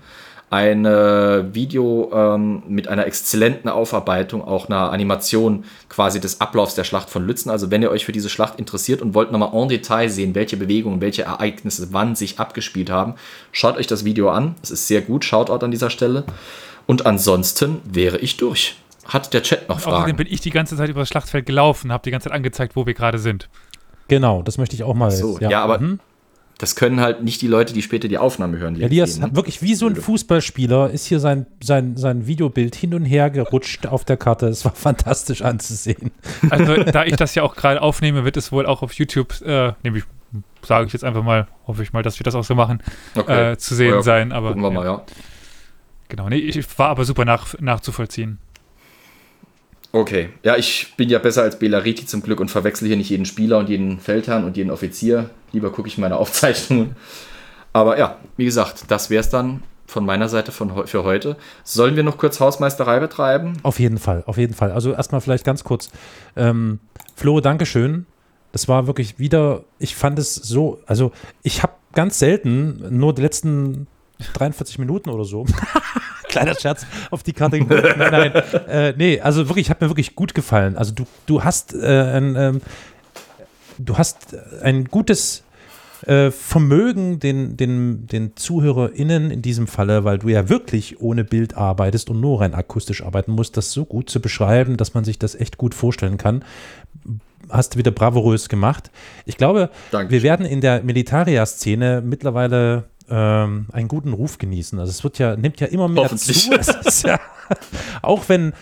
ein 0.50 0.86
äh, 0.86 1.54
Video 1.54 2.10
ähm, 2.14 2.64
mit 2.68 2.88
einer 2.88 3.06
exzellenten 3.06 3.70
Aufarbeitung, 3.70 4.42
auch 4.42 4.68
einer 4.68 4.92
Animation 4.92 5.66
quasi 5.90 6.22
des 6.22 6.40
Ablaufs 6.40 6.74
der 6.74 6.86
Schlacht 6.86 7.10
von 7.10 7.26
Lützen. 7.28 7.50
Also 7.50 7.70
wenn 7.70 7.82
ihr 7.82 7.92
euch 7.92 8.06
für 8.06 8.14
diese 8.14 8.30
Schlacht 8.30 8.58
interessiert 8.58 9.02
und 9.02 9.14
wollt 9.14 9.32
nochmal 9.32 9.52
en 9.54 9.68
Detail 9.68 10.08
sehen, 10.10 10.36
welche 10.36 10.56
Bewegungen, 10.56 11.02
welche 11.02 11.24
Ereignisse 11.24 11.90
wann 11.92 12.16
sich 12.16 12.40
abgespielt 12.40 12.90
haben, 12.90 13.16
schaut 13.52 13.78
euch 13.78 13.88
das 13.88 14.06
Video 14.06 14.30
an. 14.30 14.56
Es 14.64 14.72
ist 14.72 14.88
sehr 14.88 15.02
gut. 15.02 15.26
Shoutout 15.26 15.66
an 15.66 15.72
dieser 15.72 15.90
Stelle. 15.90 16.24
Und 16.86 17.06
ansonsten 17.06 17.82
wäre 17.84 18.18
ich 18.20 18.38
durch. 18.38 18.78
Hat 19.08 19.34
der 19.34 19.44
Chat 19.44 19.70
noch 19.70 19.80
Fragen? 19.80 19.96
Außerdem 19.98 20.16
bin 20.18 20.28
ich 20.30 20.42
die 20.42 20.50
ganze 20.50 20.76
Zeit 20.76 20.90
über 20.90 21.02
das 21.02 21.10
Schlachtfeld 21.10 21.46
gelaufen, 21.46 21.92
habe 21.92 22.04
die 22.04 22.12
ganze 22.12 22.30
Zeit 22.30 22.36
angezeigt, 22.36 22.76
wo 22.76 22.86
wir 22.86 22.94
gerade 22.94 23.20
sind. 23.20 23.50
Genau, 24.08 24.42
das 24.42 24.58
möchte 24.58 24.76
ich 24.76 24.84
auch 24.84 24.94
mal. 24.94 25.12
so, 25.12 25.38
ja, 25.40 25.50
ja 25.50 25.64
aber 25.64 25.80
mhm. 25.80 26.00
das 26.58 26.76
können 26.76 27.02
halt 27.02 27.24
nicht 27.24 27.42
die 27.42 27.48
Leute, 27.48 27.74
die 27.74 27.82
später 27.82 28.08
die 28.08 28.18
Aufnahme 28.18 28.58
hören. 28.58 28.76
Die 28.76 28.84
Elias 28.84 29.16
sehen, 29.16 29.24
ne? 29.24 29.36
wirklich 29.36 29.62
wie 29.62 29.76
so 29.76 29.88
ein 29.88 29.96
Fußballspieler 29.96 30.90
ist 30.90 31.06
hier 31.06 31.20
sein, 31.20 31.46
sein, 31.62 31.98
sein 31.98 32.28
Videobild 32.28 32.76
hin 32.76 32.94
und 32.94 33.06
her 33.06 33.30
gerutscht 33.30 33.86
auf 33.88 34.06
der 34.06 34.18
Karte. 34.18 34.48
Es 34.48 34.64
war 34.66 34.72
fantastisch 34.76 35.42
anzusehen. 35.42 36.12
Also, 36.50 36.84
da 36.84 37.06
ich 37.06 37.16
das 37.16 37.36
ja 37.36 37.44
auch 37.44 37.56
gerade 37.56 37.82
aufnehme, 37.82 38.24
wird 38.24 38.38
es 38.38 38.52
wohl 38.52 38.66
auch 38.66 38.82
auf 38.82 38.94
YouTube, 38.94 39.42
äh, 39.42 39.74
nämlich 39.84 40.04
sage 40.62 40.88
ich 40.88 40.94
jetzt 40.94 41.04
einfach 41.04 41.24
mal, 41.24 41.48
hoffe 41.66 41.84
ich 41.84 41.94
mal, 41.94 42.04
dass 42.04 42.20
wir 42.20 42.24
das 42.24 42.36
auch 42.36 42.44
so 42.44 42.56
machen, 42.56 42.82
okay. 43.16 43.54
äh, 43.54 43.58
zu 43.58 43.76
sehen 43.76 43.96
ja, 43.96 44.02
sein. 44.02 44.32
Aber, 44.32 44.50
gucken 44.50 44.64
wir 44.64 44.72
mal, 44.72 44.86
ja. 44.86 45.02
Genau, 46.10 46.30
nee, 46.30 46.38
ich 46.38 46.80
war 46.80 46.90
aber 46.90 47.04
super 47.06 47.26
nach, 47.26 47.60
nachzuvollziehen. 47.60 48.38
Okay, 49.92 50.30
ja, 50.44 50.58
ich 50.58 50.94
bin 50.98 51.10
ja 51.10 51.20
besser 51.20 51.44
als 51.44 51.60
Belariti 51.60 52.06
zum 52.06 52.22
Glück 52.22 52.40
und 52.40 52.52
verwechsel 52.52 52.88
hier 52.88 52.98
nicht 52.98 53.10
jeden 53.10 53.26
Spieler 53.26 53.58
und 53.58 53.70
jeden 53.70 54.00
Feldherrn 54.00 54.44
und 54.44 54.58
jeden 54.58 54.70
Offizier. 54.70 55.30
Lieber 55.52 55.72
gucke 55.72 55.88
ich 55.88 55.98
meine 55.98 56.18
Aufzeichnungen. 56.18 56.96
Aber 57.74 57.98
ja, 57.98 58.18
wie 58.36 58.46
gesagt, 58.46 58.86
das 58.90 59.10
wäre 59.10 59.22
es 59.22 59.30
dann 59.30 59.64
von 59.86 60.06
meiner 60.06 60.28
Seite 60.28 60.52
von, 60.52 60.88
für 60.88 61.04
heute. 61.04 61.38
Sollen 61.64 61.96
wir 61.96 62.04
noch 62.04 62.18
kurz 62.18 62.40
Hausmeisterei 62.40 63.00
betreiben? 63.00 63.54
Auf 63.64 63.80
jeden 63.80 63.98
Fall, 63.98 64.24
auf 64.26 64.38
jeden 64.38 64.54
Fall. 64.54 64.72
Also 64.72 64.94
erstmal 64.94 65.22
vielleicht 65.22 65.46
ganz 65.46 65.64
kurz. 65.64 65.90
Ähm, 66.36 66.80
Flo, 67.16 67.40
Dankeschön. 67.40 68.06
Das 68.52 68.68
war 68.68 68.88
wirklich 68.88 69.20
wieder, 69.20 69.64
ich 69.80 69.96
fand 69.96 70.20
es 70.20 70.36
so, 70.36 70.82
also 70.86 71.12
ich 71.44 71.64
habe 71.64 71.74
ganz 71.94 72.20
selten 72.20 72.98
nur 72.98 73.14
die 73.14 73.22
letzten 73.22 73.88
43 74.34 74.80
Minuten 74.80 75.10
oder 75.10 75.26
so. 75.26 75.46
Kleiner 76.38 76.60
Scherz 76.60 76.86
auf 77.12 77.24
die 77.24 77.34
Karte. 77.34 77.60
nein, 77.60 77.98
nein. 77.98 78.32
Äh, 78.68 78.94
nee, 78.98 79.20
also 79.20 79.48
wirklich, 79.50 79.70
hat 79.70 79.82
mir 79.82 79.90
wirklich 79.90 80.16
gut 80.16 80.34
gefallen. 80.34 80.78
Also 80.78 80.94
du, 80.94 81.06
du 81.26 81.44
hast 81.44 81.74
äh, 81.74 81.78
ein, 81.86 82.36
ähm, 82.36 82.62
du 83.78 83.98
hast 83.98 84.36
ein 84.62 84.86
gutes 84.86 85.44
äh, 86.06 86.32
Vermögen, 86.32 87.20
den, 87.20 87.58
den, 87.58 88.08
den 88.08 88.36
ZuhörerInnen 88.36 89.32
in 89.32 89.42
diesem 89.42 89.68
Falle, 89.68 90.04
weil 90.04 90.20
du 90.20 90.30
ja 90.30 90.50
wirklich 90.50 91.02
ohne 91.02 91.24
Bild 91.24 91.58
arbeitest 91.58 92.10
und 92.10 92.22
nur 92.22 92.42
rein 92.42 92.54
akustisch 92.54 93.04
arbeiten 93.04 93.32
musst, 93.32 93.58
das 93.58 93.72
so 93.72 93.86
gut 93.86 94.10
zu 94.10 94.20
beschreiben, 94.20 94.78
dass 94.78 94.94
man 94.94 95.04
sich 95.04 95.18
das 95.18 95.36
echt 95.36 95.58
gut 95.58 95.74
vorstellen 95.74 96.18
kann. 96.18 96.44
Hast 97.50 97.76
du 97.76 97.78
wieder 97.80 97.92
bravourös 97.92 98.50
gemacht. 98.50 98.92
Ich 99.26 99.38
glaube, 99.38 99.70
Danke. 99.92 100.12
wir 100.12 100.22
werden 100.22 100.46
in 100.46 100.62
der 100.62 100.84
Militaria-Szene 100.84 102.04
mittlerweile 102.06 102.86
ähm, 103.10 103.68
einen 103.72 103.88
guten 103.88 104.14
Ruf 104.14 104.38
genießen. 104.38 104.80
Also 104.80 104.90
es 104.90 105.04
wird 105.04 105.20
ja, 105.20 105.36
nimmt 105.36 105.60
ja 105.60 105.68
immer 105.68 105.88
mehr 105.88 106.16
zu. 106.16 106.34
Ja, 107.08 107.20
auch 108.02 108.28
wenn 108.28 108.54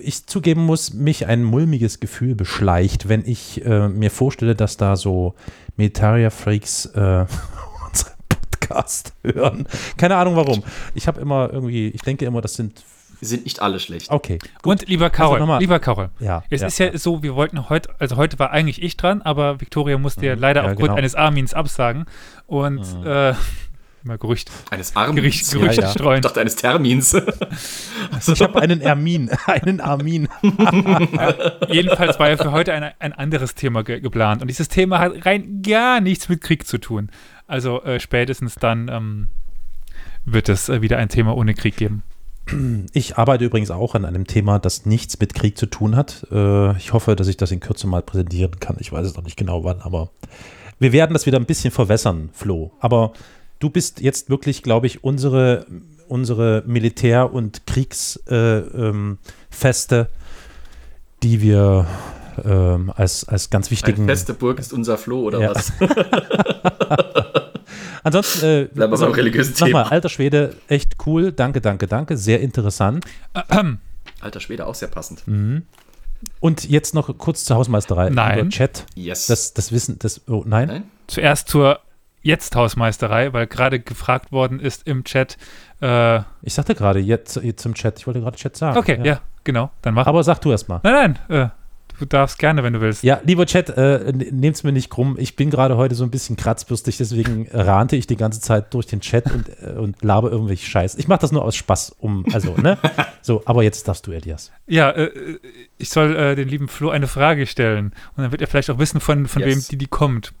ich 0.00 0.26
zugeben 0.26 0.64
muss, 0.64 0.92
mich 0.92 1.26
ein 1.26 1.42
mulmiges 1.42 1.98
Gefühl 1.98 2.34
beschleicht, 2.34 3.08
wenn 3.08 3.24
ich 3.26 3.64
äh, 3.64 3.88
mir 3.88 4.10
vorstelle, 4.10 4.54
dass 4.54 4.76
da 4.76 4.96
so 4.96 5.34
Militaria-Freaks 5.76 6.86
äh, 6.86 7.26
unseren 7.88 8.12
Podcast 8.28 9.12
hören. 9.24 9.66
Keine 9.96 10.16
Ahnung 10.16 10.36
warum. 10.36 10.62
Ich 10.94 11.08
habe 11.08 11.20
immer 11.20 11.50
irgendwie, 11.52 11.88
ich 11.88 12.02
denke 12.02 12.24
immer, 12.24 12.40
das 12.40 12.54
sind 12.54 12.84
sind 13.24 13.44
nicht 13.44 13.60
alle 13.60 13.80
schlecht. 13.80 14.10
Okay. 14.10 14.38
Gut. 14.62 14.82
Und 14.82 14.88
lieber 14.88 15.10
Carol, 15.10 15.40
also 15.40 15.58
lieber 15.58 15.78
Carol, 15.78 16.10
ja, 16.20 16.42
es 16.50 16.60
ja, 16.60 16.66
ist 16.66 16.78
ja, 16.78 16.86
ja, 16.86 16.98
so, 16.98 17.22
wir 17.22 17.34
wollten 17.34 17.68
heute, 17.68 17.90
also 17.98 18.16
heute 18.16 18.38
war 18.38 18.50
eigentlich 18.50 18.82
ich 18.82 18.96
dran, 18.96 19.22
aber 19.22 19.60
Victoria 19.60 19.98
musste 19.98 20.20
mhm. 20.20 20.26
ja 20.26 20.34
leider 20.34 20.62
aufgrund 20.64 20.80
genau. 20.80 20.94
eines 20.94 21.14
Armins 21.14 21.54
absagen. 21.54 22.06
Und 22.46 23.00
mhm. 23.00 23.06
äh, 23.06 23.34
Immer 24.04 24.18
Gerücht. 24.18 24.50
Eines 24.70 24.94
Armins. 24.94 25.16
Gerücht, 25.16 25.50
Gerüchte 25.50 25.80
ja, 25.80 25.86
ja. 25.86 25.92
streuen. 25.92 26.16
Ich 26.16 26.22
dachte 26.22 26.40
eines 26.40 26.56
Termins. 26.56 27.14
also. 28.12 28.32
Ich 28.34 28.42
habe 28.42 28.60
einen 28.60 28.82
Ermin. 28.82 29.30
Einen 29.46 29.80
Armin. 29.80 30.28
jedenfalls 31.68 32.18
war 32.18 32.28
ja 32.28 32.36
für 32.36 32.52
heute 32.52 32.74
ein, 32.74 32.92
ein 32.98 33.12
anderes 33.14 33.54
Thema 33.54 33.82
ge 33.82 34.00
geplant. 34.00 34.42
Und 34.42 34.48
dieses 34.48 34.68
Thema 34.68 34.98
hat 34.98 35.24
rein 35.24 35.62
gar 35.62 36.02
nichts 36.02 36.28
mit 36.28 36.42
Krieg 36.42 36.66
zu 36.66 36.76
tun. 36.76 37.10
Also 37.46 37.82
äh, 37.82 37.98
spätestens 37.98 38.56
dann 38.56 38.88
ähm, 38.88 39.28
wird 40.26 40.50
es 40.50 40.68
äh, 40.68 40.82
wieder 40.82 40.98
ein 40.98 41.08
Thema 41.08 41.34
ohne 41.34 41.54
Krieg 41.54 41.76
geben. 41.76 42.02
Ich 42.92 43.16
arbeite 43.16 43.44
übrigens 43.44 43.70
auch 43.70 43.94
an 43.94 44.04
einem 44.04 44.26
Thema, 44.26 44.58
das 44.58 44.84
nichts 44.84 45.18
mit 45.18 45.34
Krieg 45.34 45.56
zu 45.56 45.66
tun 45.66 45.96
hat. 45.96 46.26
Äh, 46.30 46.76
ich 46.76 46.92
hoffe, 46.92 47.16
dass 47.16 47.26
ich 47.28 47.36
das 47.36 47.50
in 47.50 47.60
Kürze 47.60 47.86
mal 47.86 48.02
präsentieren 48.02 48.60
kann. 48.60 48.76
Ich 48.80 48.92
weiß 48.92 49.06
es 49.06 49.16
noch 49.16 49.24
nicht 49.24 49.36
genau 49.36 49.64
wann, 49.64 49.80
aber 49.80 50.10
wir 50.78 50.92
werden 50.92 51.14
das 51.14 51.26
wieder 51.26 51.38
ein 51.38 51.46
bisschen 51.46 51.70
verwässern, 51.70 52.30
Flo. 52.32 52.72
Aber 52.80 53.12
du 53.60 53.70
bist 53.70 54.00
jetzt 54.00 54.28
wirklich, 54.28 54.62
glaube 54.62 54.86
ich, 54.86 55.02
unsere, 55.04 55.66
unsere 56.08 56.62
Militär- 56.66 57.32
und 57.32 57.66
Kriegsfeste, 57.66 58.66
äh, 58.76 58.88
ähm, 58.88 59.18
die 61.22 61.40
wir 61.40 61.86
ähm, 62.44 62.92
als, 62.94 63.26
als 63.26 63.48
ganz 63.48 63.70
wichtigen. 63.70 64.02
Eine 64.02 64.12
feste 64.12 64.34
Burg 64.34 64.58
ist 64.58 64.72
unser 64.72 64.98
Floh, 64.98 65.22
oder 65.22 65.40
ja. 65.40 65.54
was? 65.54 65.72
Ansonsten, 68.04 68.44
äh, 68.44 68.64
Bleiben 68.72 68.92
wir 68.92 68.98
beim 68.98 69.12
religiösen 69.12 69.54
sag 69.54 69.66
Thema. 69.66 69.84
Mal, 69.84 69.90
alter 69.90 70.08
Schwede, 70.08 70.54
echt 70.68 70.94
cool. 71.06 71.32
Danke, 71.32 71.60
danke, 71.60 71.88
danke. 71.88 72.16
Sehr 72.16 72.40
interessant. 72.40 73.04
Alter 74.20 74.40
Schwede, 74.40 74.66
auch 74.66 74.74
sehr 74.74 74.88
passend. 74.88 75.26
Mhm. 75.26 75.62
Und 76.40 76.68
jetzt 76.68 76.94
noch 76.94 77.16
kurz 77.18 77.44
zur 77.44 77.56
Hausmeisterei. 77.56 78.10
Nein. 78.10 78.50
Chat. 78.50 78.86
Yes. 78.94 79.26
Das, 79.26 79.54
das 79.54 79.72
Wissen, 79.72 79.98
das, 79.98 80.20
oh, 80.28 80.42
nein? 80.46 80.68
nein? 80.68 80.84
Zuerst 81.06 81.48
zur 81.48 81.80
jetzt 82.22 82.56
Hausmeisterei, 82.56 83.32
weil 83.32 83.46
gerade 83.46 83.80
gefragt 83.80 84.32
worden 84.32 84.60
ist 84.60 84.86
im 84.86 85.04
Chat. 85.04 85.36
Äh, 85.80 86.20
ich 86.42 86.54
sagte 86.54 86.74
gerade 86.74 86.98
jetzt, 86.98 87.36
jetzt 87.36 87.64
im 87.66 87.74
Chat, 87.74 87.98
ich 87.98 88.06
wollte 88.06 88.20
gerade 88.20 88.36
Chat 88.36 88.56
sagen. 88.56 88.78
Okay, 88.78 88.98
ja, 88.98 89.04
ja 89.04 89.20
genau, 89.44 89.70
dann 89.82 89.94
mach. 89.94 90.06
Aber 90.06 90.22
sag 90.24 90.40
du 90.40 90.50
erst 90.50 90.68
mal. 90.68 90.80
Nein, 90.82 91.18
nein, 91.28 91.40
äh, 91.42 91.48
du 91.98 92.04
darfst 92.06 92.38
gerne, 92.38 92.62
wenn 92.62 92.72
du 92.72 92.80
willst. 92.80 93.02
Ja, 93.02 93.20
lieber 93.24 93.46
Chat, 93.46 93.70
äh, 93.70 94.12
nehmt's 94.12 94.62
mir 94.62 94.72
nicht 94.72 94.90
krumm. 94.90 95.16
Ich 95.18 95.36
bin 95.36 95.50
gerade 95.50 95.76
heute 95.76 95.94
so 95.94 96.04
ein 96.04 96.10
bisschen 96.10 96.36
kratzbürstig, 96.36 96.96
deswegen 96.96 97.48
rante 97.52 97.96
ich 97.96 98.06
die 98.06 98.16
ganze 98.16 98.40
Zeit 98.40 98.74
durch 98.74 98.86
den 98.86 99.00
Chat 99.00 99.30
und, 99.30 99.48
äh, 99.62 99.78
und 99.78 100.02
labe 100.02 100.28
irgendwelche 100.28 100.66
Scheiß. 100.66 100.96
Ich 100.96 101.08
mache 101.08 101.20
das 101.20 101.32
nur 101.32 101.44
aus 101.44 101.56
Spaß, 101.56 101.96
um, 101.98 102.24
also, 102.32 102.54
ne? 102.56 102.78
so, 103.22 103.42
aber 103.46 103.62
jetzt 103.62 103.86
darfst 103.88 104.06
du, 104.06 104.12
Elias. 104.12 104.52
Ja, 104.66 104.90
äh, 104.90 105.38
ich 105.78 105.90
soll 105.90 106.16
äh, 106.16 106.34
den 106.34 106.48
lieben 106.48 106.68
Flo 106.68 106.90
eine 106.90 107.06
Frage 107.06 107.46
stellen 107.46 107.92
und 108.16 108.22
dann 108.22 108.30
wird 108.32 108.40
er 108.40 108.48
vielleicht 108.48 108.70
auch 108.70 108.78
wissen, 108.78 109.00
von, 109.00 109.26
von 109.26 109.42
yes. 109.42 109.54
wem 109.54 109.64
die, 109.70 109.78
die 109.78 109.86
kommt. 109.86 110.32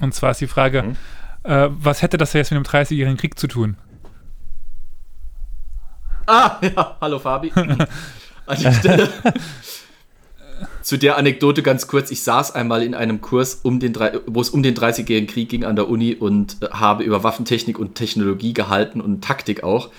Und 0.00 0.14
zwar 0.14 0.32
ist 0.32 0.40
die 0.40 0.46
Frage, 0.46 0.82
mhm. 0.82 0.96
äh, 1.44 1.68
was 1.70 2.02
hätte 2.02 2.16
das 2.16 2.32
jetzt 2.32 2.50
mit 2.50 2.58
dem 2.58 2.64
30-jährigen 2.64 3.16
Krieg 3.16 3.38
zu 3.38 3.46
tun? 3.46 3.76
Ah, 6.26 6.58
ja, 6.62 6.96
hallo 7.00 7.18
Fabi. 7.18 7.52
An 8.46 8.58
die 8.58 8.72
Stelle. 8.74 9.08
Zu 10.82 10.98
der 10.98 11.16
Anekdote 11.16 11.62
ganz 11.62 11.86
kurz. 11.86 12.10
Ich 12.10 12.22
saß 12.22 12.54
einmal 12.54 12.82
in 12.82 12.94
einem 12.94 13.20
Kurs, 13.20 13.60
um 13.62 13.80
den, 13.80 13.94
wo 14.26 14.40
es 14.40 14.50
um 14.50 14.62
den 14.62 14.74
30-jährigen 14.74 15.26
Krieg 15.26 15.48
ging 15.48 15.64
an 15.64 15.76
der 15.76 15.88
Uni 15.88 16.14
und 16.14 16.58
äh, 16.60 16.68
habe 16.68 17.04
über 17.04 17.24
Waffentechnik 17.24 17.78
und 17.78 17.94
Technologie 17.94 18.52
gehalten 18.52 19.00
und 19.00 19.24
Taktik 19.24 19.64
auch 19.64 19.90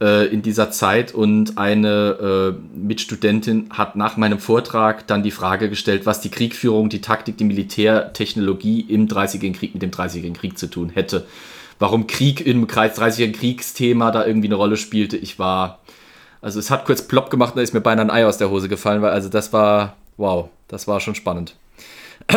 äh, 0.00 0.26
in 0.26 0.42
dieser 0.42 0.70
Zeit. 0.70 1.14
Und 1.14 1.56
eine 1.56 2.54
äh, 2.54 2.78
Mitstudentin 2.78 3.70
hat 3.70 3.96
nach 3.96 4.16
meinem 4.16 4.38
Vortrag 4.38 5.06
dann 5.06 5.22
die 5.22 5.30
Frage 5.30 5.70
gestellt, 5.70 6.04
was 6.04 6.20
die 6.20 6.30
Kriegführung, 6.30 6.90
die 6.90 7.00
Taktik, 7.00 7.38
die 7.38 7.44
Militärtechnologie 7.44 8.80
im 8.80 9.08
30-jährigen 9.08 9.54
Krieg 9.54 9.72
mit 9.72 9.82
dem 9.82 9.90
30-jährigen 9.92 10.36
Krieg 10.36 10.58
zu 10.58 10.66
tun 10.68 10.90
hätte. 10.90 11.26
Warum 11.78 12.06
Krieg 12.06 12.46
im 12.46 12.66
30-jährigen 12.66 13.32
Kriegsthema 13.32 14.10
da 14.10 14.26
irgendwie 14.26 14.48
eine 14.48 14.56
Rolle 14.56 14.76
spielte. 14.76 15.16
Ich 15.16 15.38
war 15.38 15.80
also 16.44 16.58
es 16.58 16.70
hat 16.70 16.84
kurz 16.84 17.00
plopp 17.00 17.30
gemacht 17.30 17.54
da 17.56 17.62
ist 17.62 17.72
mir 17.72 17.80
beinahe 17.80 18.04
ein 18.04 18.10
Ei 18.10 18.26
aus 18.26 18.36
der 18.36 18.50
Hose 18.50 18.68
gefallen, 18.68 19.00
weil 19.00 19.12
also 19.12 19.30
das 19.30 19.54
war, 19.54 19.96
wow, 20.16 20.48
das 20.68 20.86
war 20.86 21.00
schon 21.00 21.14
spannend. 21.14 21.56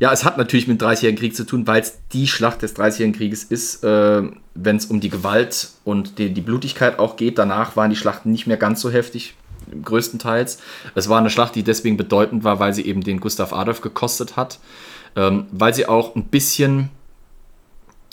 Ja, 0.00 0.10
es 0.14 0.24
hat 0.24 0.38
natürlich 0.38 0.66
mit 0.66 0.80
dem 0.80 0.88
30-jährigen 0.88 1.18
Krieg 1.18 1.36
zu 1.36 1.44
tun, 1.44 1.66
weil 1.66 1.82
es 1.82 1.98
die 2.14 2.26
Schlacht 2.26 2.62
des 2.62 2.74
30-jährigen 2.74 3.12
Krieges 3.12 3.44
ist, 3.44 3.84
äh, 3.84 4.22
wenn 4.54 4.76
es 4.76 4.86
um 4.86 5.00
die 5.00 5.10
Gewalt 5.10 5.68
und 5.84 6.18
die, 6.18 6.32
die, 6.32 6.40
Blutigkeit 6.40 6.98
auch 6.98 7.16
geht. 7.16 7.36
Danach 7.36 7.76
waren 7.76 7.90
die 7.90 7.96
Schlachten 7.96 8.32
nicht 8.32 8.46
mehr 8.46 8.56
ganz 8.56 8.80
so 8.80 8.90
heftig, 8.90 9.34
größtenteils. 9.84 10.58
Es 10.94 11.10
war 11.10 11.18
eine 11.18 11.28
Schlacht, 11.28 11.54
die 11.54 11.62
deswegen 11.62 11.98
bedeutend 11.98 12.44
war, 12.44 12.58
weil 12.58 12.72
sie 12.72 12.86
eben 12.86 13.02
den 13.02 13.20
Gustav 13.20 13.52
Adolf 13.52 13.82
gekostet 13.82 14.36
hat, 14.38 14.58
ähm, 15.16 15.46
weil 15.52 15.74
sie 15.74 15.84
auch 15.84 16.16
ein 16.16 16.24
bisschen, 16.24 16.88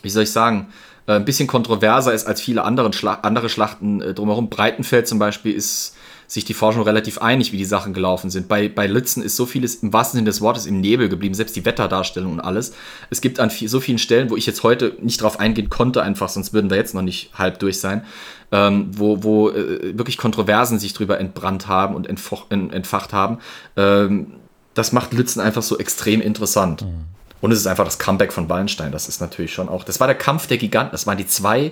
wie 0.01 0.09
soll 0.09 0.23
ich 0.23 0.31
sagen, 0.31 0.67
äh, 1.07 1.13
ein 1.13 1.25
bisschen 1.25 1.47
kontroverser 1.47 2.13
ist 2.13 2.27
als 2.27 2.41
viele 2.41 2.65
andere, 2.65 2.91
Schla 2.91 3.19
andere 3.21 3.47
Schlachten 3.47 4.01
äh, 4.01 4.13
drumherum. 4.13 4.49
Breitenfeld 4.49 5.07
zum 5.07 5.19
Beispiel 5.19 5.53
ist 5.53 5.95
sich 6.27 6.43
die 6.43 6.53
Forschung 6.53 6.83
relativ 6.83 7.19
einig, 7.19 7.53
wie 7.53 7.57
die 7.57 7.65
Sachen 7.65 7.93
gelaufen 7.93 8.29
sind. 8.29 8.49
Bei, 8.49 8.67
bei 8.67 8.85
Lützen 8.85 9.23
ist 9.23 9.37
so 9.37 9.45
vieles 9.45 9.75
im 9.75 9.93
wahrsten 9.93 10.17
Sinne 10.17 10.25
des 10.25 10.41
Wortes 10.41 10.65
im 10.65 10.81
Nebel 10.81 11.07
geblieben, 11.07 11.33
selbst 11.33 11.55
die 11.55 11.65
Wetterdarstellung 11.65 12.33
und 12.33 12.39
alles. 12.41 12.73
Es 13.09 13.21
gibt 13.21 13.39
an 13.39 13.49
viel, 13.49 13.69
so 13.69 13.79
vielen 13.79 13.97
Stellen, 13.97 14.29
wo 14.29 14.35
ich 14.35 14.45
jetzt 14.45 14.63
heute 14.63 14.97
nicht 15.01 15.21
drauf 15.21 15.39
eingehen 15.39 15.69
konnte, 15.69 16.03
einfach, 16.03 16.27
sonst 16.27 16.53
würden 16.53 16.69
wir 16.69 16.77
jetzt 16.77 16.93
noch 16.93 17.01
nicht 17.01 17.31
halb 17.33 17.59
durch 17.59 17.79
sein, 17.79 18.03
ähm, 18.51 18.89
wo, 18.91 19.23
wo 19.23 19.49
äh, 19.49 19.97
wirklich 19.97 20.17
Kontroversen 20.17 20.79
sich 20.79 20.93
drüber 20.93 21.17
entbrannt 21.19 21.67
haben 21.67 21.95
und 21.95 22.07
entfacht 22.07 23.13
haben. 23.13 23.39
Ähm, 23.77 24.33
das 24.73 24.91
macht 24.91 25.13
Lützen 25.13 25.39
einfach 25.39 25.63
so 25.63 25.77
extrem 25.79 26.21
interessant. 26.21 26.81
Mhm. 26.81 27.05
Und 27.39 27.51
es 27.51 27.59
ist 27.59 27.67
einfach 27.67 27.85
das 27.85 27.99
Comeback 27.99 28.33
von 28.33 28.49
Wallenstein. 28.49 28.91
Das 28.91 29.07
ist 29.07 29.21
natürlich 29.21 29.53
schon 29.53 29.69
auch. 29.69 29.83
Das 29.83 29.99
war 29.99 30.07
der 30.07 30.17
Kampf 30.17 30.47
der 30.47 30.57
Giganten. 30.57 30.91
Das 30.91 31.07
waren 31.07 31.17
die 31.17 31.27
zwei 31.27 31.71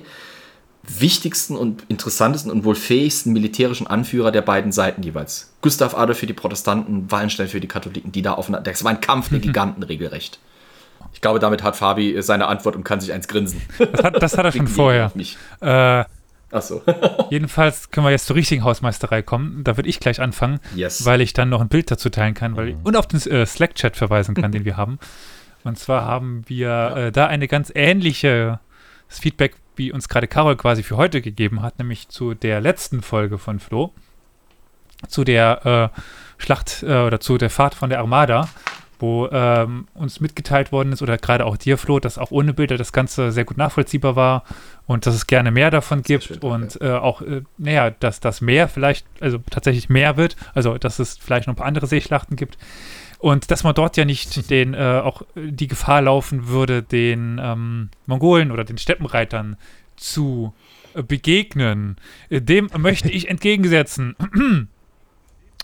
wichtigsten 0.88 1.56
und 1.56 1.84
interessantesten 1.88 2.52
und 2.52 2.64
wohl 2.64 2.76
fähigsten 2.76 3.34
militärischen 3.34 3.88
Anführer 3.88 4.32
der 4.32 4.42
beiden 4.42 4.72
Seiten 4.72 5.04
jeweils. 5.04 5.54
Gustav 5.62 5.96
Adolf 5.96 6.20
für 6.20 6.28
die 6.28 6.34
Protestanten, 6.34 7.12
Wallenstein 7.12 7.48
für 7.48 7.60
die 7.60 7.68
Katholiken, 7.68 8.12
die 8.12 8.22
da 8.22 8.34
aufeinander. 8.34 8.70
Das 8.72 8.84
war 8.84 8.92
ein 8.92 9.02
Kampf 9.02 9.30
der 9.30 9.40
Giganten 9.42 9.84
regelrecht. 9.84 10.40
Ich 11.14 11.22
glaube, 11.22 11.40
damit 11.40 11.64
hat 11.64 11.76
Fabi 11.76 12.22
seine 12.22 12.48
Antwort 12.48 12.76
und 12.76 12.84
kann 12.84 13.00
sich 13.00 13.14
eins 13.14 13.28
grinsen. 13.28 13.62
Das 13.78 14.04
hat, 14.04 14.22
das 14.22 14.38
hat 14.38 14.46
er 14.46 14.52
schon 14.54 14.68
vorher. 14.68 15.12
Äh, 15.62 16.04
Ach 16.52 16.62
so. 16.62 16.82
jedenfalls 17.30 17.90
können 17.90 18.06
wir 18.06 18.12
jetzt 18.12 18.28
zur 18.28 18.36
richtigen 18.36 18.64
Hausmeisterei 18.64 19.22
kommen. 19.22 19.64
Da 19.64 19.78
würde 19.78 19.90
ich 19.90 20.00
gleich 20.00 20.22
anfangen, 20.22 20.60
yes. 20.76 21.06
weil 21.06 21.22
ich 21.22 21.34
dann 21.34 21.50
noch 21.50 21.62
ein 21.62 21.70
Bild 21.70 21.90
dazu 21.90 22.10
teilen 22.10 22.34
kann 22.34 22.56
weil, 22.56 22.74
mhm. 22.74 22.82
und 22.84 22.96
auf 22.96 23.08
den 23.08 23.20
äh, 23.22 23.46
Slack-Chat 23.46 23.96
verweisen 23.96 24.36
kann, 24.36 24.52
den 24.52 24.66
wir 24.66 24.78
haben. 24.78 25.00
Und 25.64 25.80
zwar 25.80 26.06
haben 26.06 26.44
wir 26.48 26.68
ja. 26.68 26.98
äh, 26.98 27.12
da 27.12 27.28
eine 27.28 27.48
ganz 27.48 27.72
ähnliche 27.74 28.60
Feedback, 29.08 29.56
wie 29.78 29.92
uns 29.92 30.10
gerade 30.10 30.28
Carol 30.28 30.56
quasi 30.56 30.84
für 30.84 30.98
heute 30.98 31.22
gegeben 31.22 31.62
hat, 31.62 31.80
nämlich 31.80 32.10
zu 32.10 32.34
der 32.34 32.62
letzten 32.62 33.02
Folge 33.02 33.38
von 33.38 33.60
Flo, 33.60 33.92
zu 35.08 35.24
der 35.24 35.92
äh, 35.96 36.02
Schlacht 36.38 36.84
äh, 36.84 37.02
oder 37.02 37.20
zu 37.20 37.38
der 37.38 37.50
Fahrt 37.50 37.76
von 37.76 37.90
der 37.90 38.00
Armada, 38.00 38.50
wo 39.00 39.28
ähm, 39.32 39.88
uns 39.94 40.20
mitgeteilt 40.20 40.72
worden 40.72 40.94
ist, 40.94 41.02
oder 41.02 41.18
gerade 41.18 41.46
auch 41.46 41.58
dir, 41.58 41.78
Flo, 41.78 42.00
dass 42.00 42.18
auch 42.18 42.32
ohne 42.32 42.54
Bilder 42.54 42.78
das 42.78 42.94
Ganze 42.94 43.32
sehr 43.32 43.46
gut 43.46 43.58
nachvollziehbar 43.58 44.16
war 44.16 44.44
und 44.88 45.06
dass 45.06 45.16
es 45.16 45.28
gerne 45.28 45.52
mehr 45.52 45.72
davon 45.72 46.02
gibt 46.02 46.24
schön, 46.24 46.40
und 46.40 46.82
äh, 46.82 46.92
auch, 46.92 47.22
äh, 47.22 47.42
naja, 47.58 47.92
dass 47.92 48.20
das 48.20 48.42
mehr 48.42 48.68
vielleicht, 48.68 49.06
also 49.20 49.40
tatsächlich 49.50 49.90
mehr 49.90 50.18
wird, 50.18 50.36
also 50.54 50.78
dass 50.78 51.00
es 51.00 51.18
vielleicht 51.18 51.48
noch 51.48 51.54
ein 51.54 51.58
paar 51.58 51.68
andere 51.68 51.88
Seeschlachten 51.88 52.36
gibt. 52.36 52.58
Und 53.26 53.50
dass 53.50 53.64
man 53.64 53.74
dort 53.74 53.98
ja 53.98 54.06
nicht 54.06 54.50
den, 54.52 54.76
äh, 54.76 55.02
auch 55.04 55.24
die 55.36 55.68
Gefahr 55.68 56.04
laufen 56.04 56.48
würde, 56.48 56.84
den 56.84 57.42
ähm, 57.42 57.90
Mongolen 58.06 58.52
oder 58.52 58.64
den 58.64 58.78
Steppenreitern 58.78 59.58
zu 59.96 60.54
äh, 60.94 61.02
begegnen. 61.02 61.96
Dem 62.30 62.70
möchte 62.78 63.10
ich 63.10 63.28
entgegensetzen. 63.32 64.16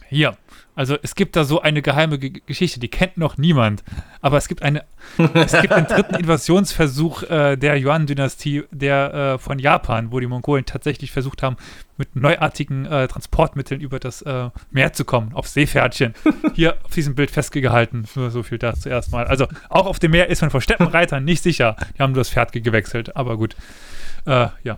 Hier, 0.10 0.36
also 0.76 0.98
es 1.02 1.16
gibt 1.16 1.36
da 1.36 1.44
so 1.44 1.62
eine 1.62 1.82
geheime 1.82 2.18
G 2.18 2.42
Geschichte, 2.46 2.80
die 2.80 2.88
kennt 2.88 3.18
noch 3.18 3.38
niemand. 3.38 3.84
Aber 4.22 4.38
es 4.38 4.48
gibt 4.48 4.62
eine, 4.64 4.84
es 5.34 5.52
gibt 5.60 5.74
einen 5.74 5.88
dritten 5.88 6.16
Invasionsversuch 6.20 7.24
äh, 7.24 7.58
der 7.58 7.78
Yuan-Dynastie, 7.78 8.64
der 8.72 9.14
äh, 9.14 9.38
von 9.38 9.60
Japan, 9.60 10.12
wo 10.12 10.20
die 10.20 10.28
Mongolen 10.28 10.66
tatsächlich 10.66 11.12
versucht 11.12 11.44
haben, 11.44 11.58
mit 11.98 12.16
neuartigen 12.16 12.86
äh, 12.86 13.08
Transportmitteln 13.08 13.82
über 13.82 14.00
das 14.00 14.22
äh, 14.22 14.50
Meer 14.72 14.94
zu 14.94 15.06
kommen, 15.06 15.34
auf 15.34 15.48
Seepferdchen. 15.48 16.14
Hier 16.54 16.78
auf 16.84 16.92
diesem 16.92 17.16
Bild 17.16 17.32
festgehalten. 17.32 18.06
Nur 18.16 18.32
so 18.32 18.44
viel 18.44 18.58
dazu 18.58 18.90
erstmal. 18.90 19.26
Also 19.26 19.48
auch 19.70 19.86
auf 19.86 20.00
dem 20.00 20.12
Meer 20.12 20.30
ist 20.30 20.42
man 20.42 20.52
vor 20.52 20.62
Steppenreitern 20.62 21.24
nicht 21.24 21.44
sicher. 21.44 21.76
Die 21.98 22.02
haben 22.02 22.12
nur 22.12 22.22
das 22.22 22.30
Pferd 22.30 22.52
gewechselt, 22.54 23.16
aber 23.16 23.38
gut. 23.38 23.56
Äh, 24.26 24.48
ja, 24.64 24.78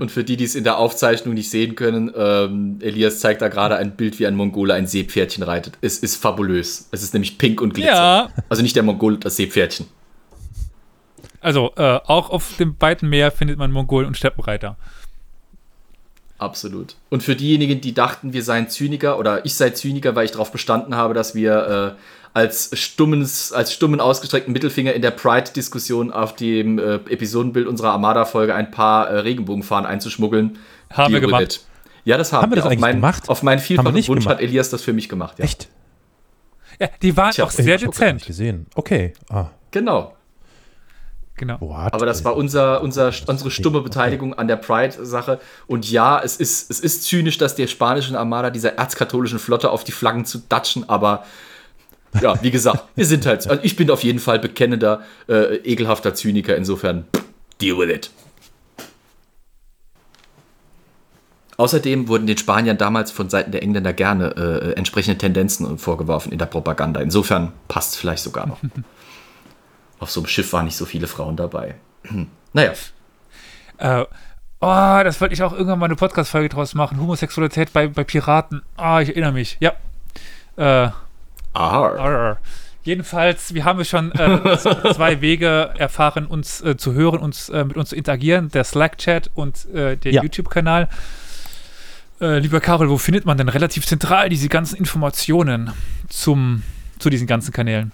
und 0.00 0.10
für 0.10 0.24
die, 0.24 0.36
die 0.36 0.44
es 0.44 0.54
in 0.54 0.64
der 0.64 0.78
Aufzeichnung 0.78 1.34
nicht 1.34 1.50
sehen 1.50 1.74
können, 1.74 2.10
ähm, 2.16 2.78
Elias 2.80 3.20
zeigt 3.20 3.42
da 3.42 3.48
gerade 3.48 3.76
ein 3.76 3.96
Bild, 3.96 4.18
wie 4.18 4.26
ein 4.26 4.34
Mongole 4.34 4.74
ein 4.74 4.86
Seepferdchen 4.86 5.44
reitet. 5.44 5.78
Es 5.80 5.98
ist 5.98 6.16
fabulös. 6.16 6.88
Es 6.90 7.02
ist 7.02 7.12
nämlich 7.12 7.38
pink 7.38 7.60
und 7.60 7.74
glitzer. 7.74 7.92
Ja. 7.92 8.30
Also 8.48 8.62
nicht 8.62 8.74
der 8.74 8.82
Mongole, 8.82 9.18
das 9.18 9.36
Seepferdchen. 9.36 9.86
Also, 11.40 11.72
äh, 11.76 12.00
auch 12.04 12.30
auf 12.30 12.56
dem 12.58 12.76
weiten 12.80 13.08
Meer 13.08 13.30
findet 13.30 13.58
man 13.58 13.70
Mongolen 13.72 14.06
und 14.06 14.16
Steppenreiter. 14.16 14.76
Absolut. 16.40 16.96
Und 17.10 17.22
für 17.22 17.36
diejenigen, 17.36 17.82
die 17.82 17.92
dachten, 17.92 18.32
wir 18.32 18.42
seien 18.42 18.70
Zyniker 18.70 19.18
oder 19.18 19.44
ich 19.44 19.54
sei 19.54 19.70
Zyniker, 19.70 20.14
weil 20.16 20.24
ich 20.24 20.30
darauf 20.30 20.50
bestanden 20.50 20.96
habe, 20.96 21.12
dass 21.12 21.34
wir 21.34 21.96
äh, 21.96 22.00
als, 22.32 22.70
stummes, 22.78 23.52
als 23.52 23.74
stummen 23.74 24.00
ausgestreckten 24.00 24.50
Mittelfinger 24.52 24.94
in 24.94 25.02
der 25.02 25.10
Pride-Diskussion 25.10 26.10
auf 26.10 26.34
dem 26.36 26.78
äh, 26.78 26.94
Episodenbild 26.94 27.66
unserer 27.66 27.90
Armada-Folge 27.90 28.54
ein 28.54 28.70
paar 28.70 29.08
äh, 29.08 29.18
Regenbogenfahnen 29.18 29.88
einzuschmuggeln. 29.88 30.58
Haben 30.90 31.12
wir 31.12 31.20
gemacht. 31.20 31.42
It. 31.42 31.60
Ja, 32.04 32.16
das 32.16 32.32
haben, 32.32 32.42
haben 32.42 32.52
wir. 32.52 32.56
Das 32.56 32.64
auf, 32.64 32.78
mein, 32.78 32.96
gemacht? 32.96 33.28
auf 33.28 33.42
meinen 33.42 33.58
vielfachen 33.58 33.92
Wunsch 33.94 34.06
gemacht? 34.06 34.28
hat 34.28 34.40
Elias 34.40 34.70
das 34.70 34.82
für 34.82 34.94
mich 34.94 35.10
gemacht. 35.10 35.38
Ja. 35.38 35.44
Echt? 35.44 35.68
Ja, 36.80 36.88
die 37.02 37.14
waren 37.18 37.32
Tja, 37.32 37.44
auch 37.44 37.50
sehr 37.50 37.76
dezent. 37.76 38.24
gesehen. 38.24 38.66
Okay. 38.74 39.12
Ah. 39.28 39.48
Genau. 39.70 40.16
Genau. 41.40 41.58
What? 41.62 41.94
Aber 41.94 42.04
das 42.04 42.22
war 42.22 42.36
unser, 42.36 42.82
unser, 42.82 43.10
unsere 43.26 43.50
stumme 43.50 43.80
Beteiligung 43.80 44.34
an 44.34 44.46
der 44.46 44.56
Pride-Sache. 44.56 45.40
Und 45.66 45.90
ja, 45.90 46.20
es 46.22 46.36
ist, 46.36 46.70
es 46.70 46.80
ist 46.80 47.04
zynisch, 47.04 47.38
dass 47.38 47.54
der 47.54 47.66
spanischen 47.66 48.14
Armada 48.14 48.50
dieser 48.50 48.74
erzkatholischen 48.74 49.38
Flotte 49.38 49.70
auf 49.70 49.82
die 49.82 49.92
Flaggen 49.92 50.26
zu 50.26 50.42
datschen, 50.50 50.86
aber 50.90 51.24
ja, 52.20 52.34
wie 52.42 52.50
gesagt, 52.50 52.84
wir 52.94 53.06
sind 53.06 53.24
halt, 53.24 53.48
also 53.48 53.62
ich 53.64 53.74
bin 53.74 53.90
auf 53.90 54.04
jeden 54.04 54.18
Fall 54.18 54.38
bekennender, 54.38 55.00
äh, 55.28 55.56
ekelhafter 55.64 56.12
Zyniker, 56.12 56.54
insofern 56.56 57.06
deal 57.58 57.78
with 57.78 57.88
it. 57.88 58.10
Außerdem 61.56 62.08
wurden 62.08 62.26
den 62.26 62.36
Spaniern 62.36 62.76
damals 62.76 63.10
von 63.10 63.30
Seiten 63.30 63.50
der 63.50 63.62
Engländer 63.62 63.94
gerne 63.94 64.34
äh, 64.36 64.72
entsprechende 64.72 65.16
Tendenzen 65.16 65.78
vorgeworfen 65.78 66.32
in 66.32 66.38
der 66.38 66.46
Propaganda. 66.46 67.00
Insofern 67.00 67.52
passt 67.66 67.94
es 67.94 67.96
vielleicht 67.98 68.24
sogar 68.24 68.46
noch. 68.46 68.58
Auf 70.00 70.10
so 70.10 70.20
einem 70.20 70.26
Schiff 70.26 70.52
waren 70.54 70.64
nicht 70.64 70.76
so 70.76 70.86
viele 70.86 71.06
Frauen 71.06 71.36
dabei. 71.36 71.74
naja. 72.54 72.72
Äh, 73.76 74.04
oh, 74.60 75.00
das 75.04 75.20
wollte 75.20 75.34
ich 75.34 75.42
auch 75.42 75.52
irgendwann 75.52 75.78
mal 75.78 75.86
eine 75.86 75.96
Podcast-Folge 75.96 76.48
draus 76.48 76.74
machen. 76.74 76.98
Homosexualität 76.98 77.72
bei, 77.72 77.86
bei 77.86 78.02
Piraten. 78.02 78.62
Ah, 78.76 78.96
oh, 78.96 79.00
ich 79.00 79.10
erinnere 79.10 79.32
mich. 79.32 79.58
Ja. 79.60 79.74
Äh, 80.56 80.90
Arr. 81.52 81.98
Arr. 81.98 82.38
Jedenfalls, 82.82 83.52
wir 83.52 83.66
haben 83.66 83.84
schon 83.84 84.10
äh, 84.12 84.56
zwei 84.94 85.20
Wege 85.20 85.74
erfahren, 85.76 86.26
uns 86.26 86.62
äh, 86.62 86.78
zu 86.78 86.94
hören, 86.94 87.20
uns 87.20 87.50
äh, 87.50 87.64
mit 87.64 87.76
uns 87.76 87.90
zu 87.90 87.96
interagieren: 87.96 88.48
der 88.48 88.64
Slack-Chat 88.64 89.30
und 89.34 89.66
äh, 89.66 89.98
der 89.98 90.12
ja. 90.12 90.22
YouTube-Kanal. 90.22 90.88
Äh, 92.22 92.38
lieber 92.38 92.60
Karol, 92.60 92.88
wo 92.88 92.96
findet 92.96 93.26
man 93.26 93.36
denn 93.36 93.50
relativ 93.50 93.86
zentral 93.86 94.30
diese 94.30 94.48
ganzen 94.48 94.76
Informationen 94.76 95.72
zum, 96.08 96.62
zu 96.98 97.10
diesen 97.10 97.26
ganzen 97.26 97.52
Kanälen? 97.52 97.92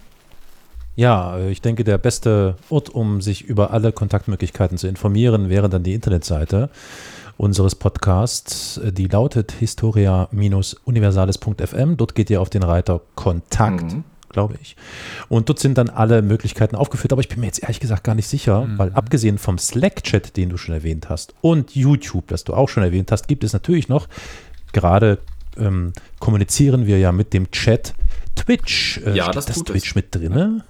Ja, 0.97 1.37
äh, 1.37 1.49
ich 1.51 1.61
denke, 1.61 1.85
der 1.85 1.97
beste 1.97 2.57
Ort, 2.69 2.89
um 2.89 3.21
sich 3.21 3.45
über 3.45 3.71
alle 3.71 3.93
Kontaktmöglichkeiten 3.93 4.77
zu 4.77 4.89
informieren, 4.89 5.47
wäre 5.47 5.69
dann 5.69 5.83
die 5.83 5.93
Internetseite 5.93 6.69
unseres 7.37 7.75
Podcasts. 7.75 8.81
Die 8.83 9.07
lautet 9.07 9.53
historia-universales.fm. 9.53 11.95
Dort 11.95 12.15
geht 12.15 12.29
ihr 12.31 12.41
auf 12.41 12.49
den 12.49 12.63
Reiter 12.63 12.99
Kontakt. 13.15 13.93
Mhm 13.93 14.03
glaube 14.29 14.55
ich. 14.61 14.75
Und 15.29 15.47
dort 15.49 15.57
sind 15.57 15.79
dann 15.79 15.89
alle 15.89 16.21
Möglichkeiten 16.21 16.75
aufgeführt, 16.75 17.11
aber 17.11 17.21
ich 17.21 17.29
bin 17.29 17.39
mir 17.39 17.47
jetzt 17.47 17.63
ehrlich 17.63 17.79
gesagt 17.79 18.03
gar 18.03 18.13
nicht 18.13 18.27
sicher, 18.27 18.65
mhm. 18.65 18.77
weil 18.77 18.91
abgesehen 18.91 19.39
vom 19.39 19.57
Slack-Chat, 19.57 20.37
den 20.37 20.49
du 20.49 20.57
schon 20.57 20.75
erwähnt 20.75 21.09
hast, 21.09 21.33
und 21.41 21.75
YouTube, 21.75 22.27
das 22.27 22.43
du 22.43 22.53
auch 22.53 22.69
schon 22.69 22.83
erwähnt 22.83 23.11
hast, 23.11 23.27
gibt 23.27 23.43
es 23.43 23.53
natürlich 23.53 23.89
noch, 23.89 24.07
gerade 24.73 25.17
ähm, 25.57 25.91
kommunizieren 26.19 26.85
wir 26.85 26.99
ja 26.99 27.11
mit 27.13 27.33
dem 27.33 27.49
Chat 27.49 27.95
Twitch. 28.35 29.01
Äh, 29.05 29.15
ja, 29.15 29.31
das, 29.31 29.47
das 29.47 29.63
Twitch 29.63 29.89
es. 29.89 29.95
mit 29.95 30.13
drin. 30.13 30.61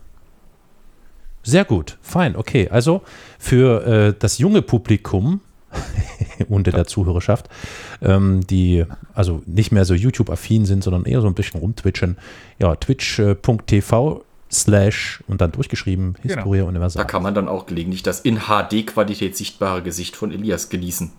Sehr 1.48 1.64
gut, 1.64 1.98
fein, 2.02 2.36
okay. 2.36 2.68
Also 2.70 3.04
für 3.40 3.86
äh, 3.88 4.14
das 4.20 4.38
junge 4.38 4.62
Publikum 4.62 5.40
unter 6.50 6.72
der 6.72 6.88
Zuhörerschaft, 6.88 7.48
ähm, 8.02 8.46
die 8.46 8.84
also 9.14 9.44
nicht 9.46 9.72
mehr 9.72 9.86
so 9.86 9.94
YouTube-affin 9.94 10.66
sind, 10.66 10.84
sondern 10.84 11.06
eher 11.06 11.22
so 11.22 11.28
ein 11.28 11.36
bisschen 11.36 11.62
rumtwitchen. 11.62 12.18
Ja, 12.60 12.76
twitch.tv 12.76 14.26
slash 14.52 15.24
und 15.30 15.40
dann 15.40 15.54
durchgeschrieben 15.54 16.16
genau. 16.22 16.36
Historia 16.36 16.64
genau. 16.64 16.70
Universal. 16.70 17.02
Da 17.02 17.08
kann 17.08 17.24
man 17.24 17.34
dann 17.34 17.48
auch 17.48 17.66
gelegentlich 17.66 18.04
das 18.04 18.20
in 18.20 18.40
HD-Qualität 18.40 19.38
sichtbare 19.38 19.82
Gesicht 19.82 20.18
von 20.18 20.34
Elias 20.34 20.68
genießen. 20.68 21.12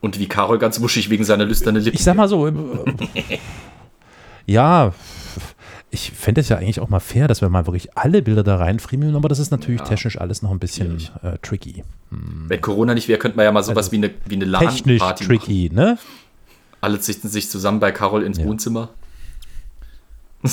Und 0.00 0.18
wie 0.18 0.26
Carol 0.26 0.58
ganz 0.58 0.80
wuschig 0.80 1.10
wegen 1.10 1.22
seiner 1.22 1.44
lüsternen 1.44 1.80
Lippen. 1.80 1.96
Ich 1.96 2.02
sag 2.02 2.16
mal 2.16 2.26
so, 2.26 2.50
ja, 4.46 4.92
ich 5.92 6.10
fände 6.10 6.40
es 6.40 6.48
ja 6.48 6.56
eigentlich 6.56 6.80
auch 6.80 6.88
mal 6.88 7.00
fair, 7.00 7.28
dass 7.28 7.42
wir 7.42 7.50
mal 7.50 7.66
wirklich 7.66 7.96
alle 7.98 8.22
Bilder 8.22 8.42
da 8.42 8.56
reinfriemeln, 8.56 9.14
aber 9.14 9.28
das 9.28 9.38
ist 9.38 9.50
natürlich 9.50 9.82
ja. 9.82 9.86
technisch 9.86 10.18
alles 10.18 10.40
noch 10.40 10.50
ein 10.50 10.58
bisschen 10.58 11.02
äh, 11.22 11.36
tricky. 11.42 11.84
Hm. 12.08 12.46
Wenn 12.48 12.60
Corona 12.62 12.94
nicht 12.94 13.08
wäre, 13.08 13.18
könnte 13.18 13.36
man 13.36 13.44
ja 13.44 13.52
mal 13.52 13.62
sowas 13.62 13.88
also, 13.88 13.92
wie 13.92 13.96
eine, 13.96 14.10
wie 14.24 14.36
eine 14.36 14.46
LAN-Party 14.46 14.76
Technisch 14.76 15.02
tricky, 15.26 15.70
machen. 15.70 15.84
ne? 15.84 15.98
Alle 16.80 16.98
sitzen 16.98 17.28
sich 17.28 17.50
zusammen 17.50 17.78
bei 17.78 17.92
Carol 17.92 18.22
ins 18.22 18.38
ja. 18.38 18.46
Wohnzimmer. 18.46 18.88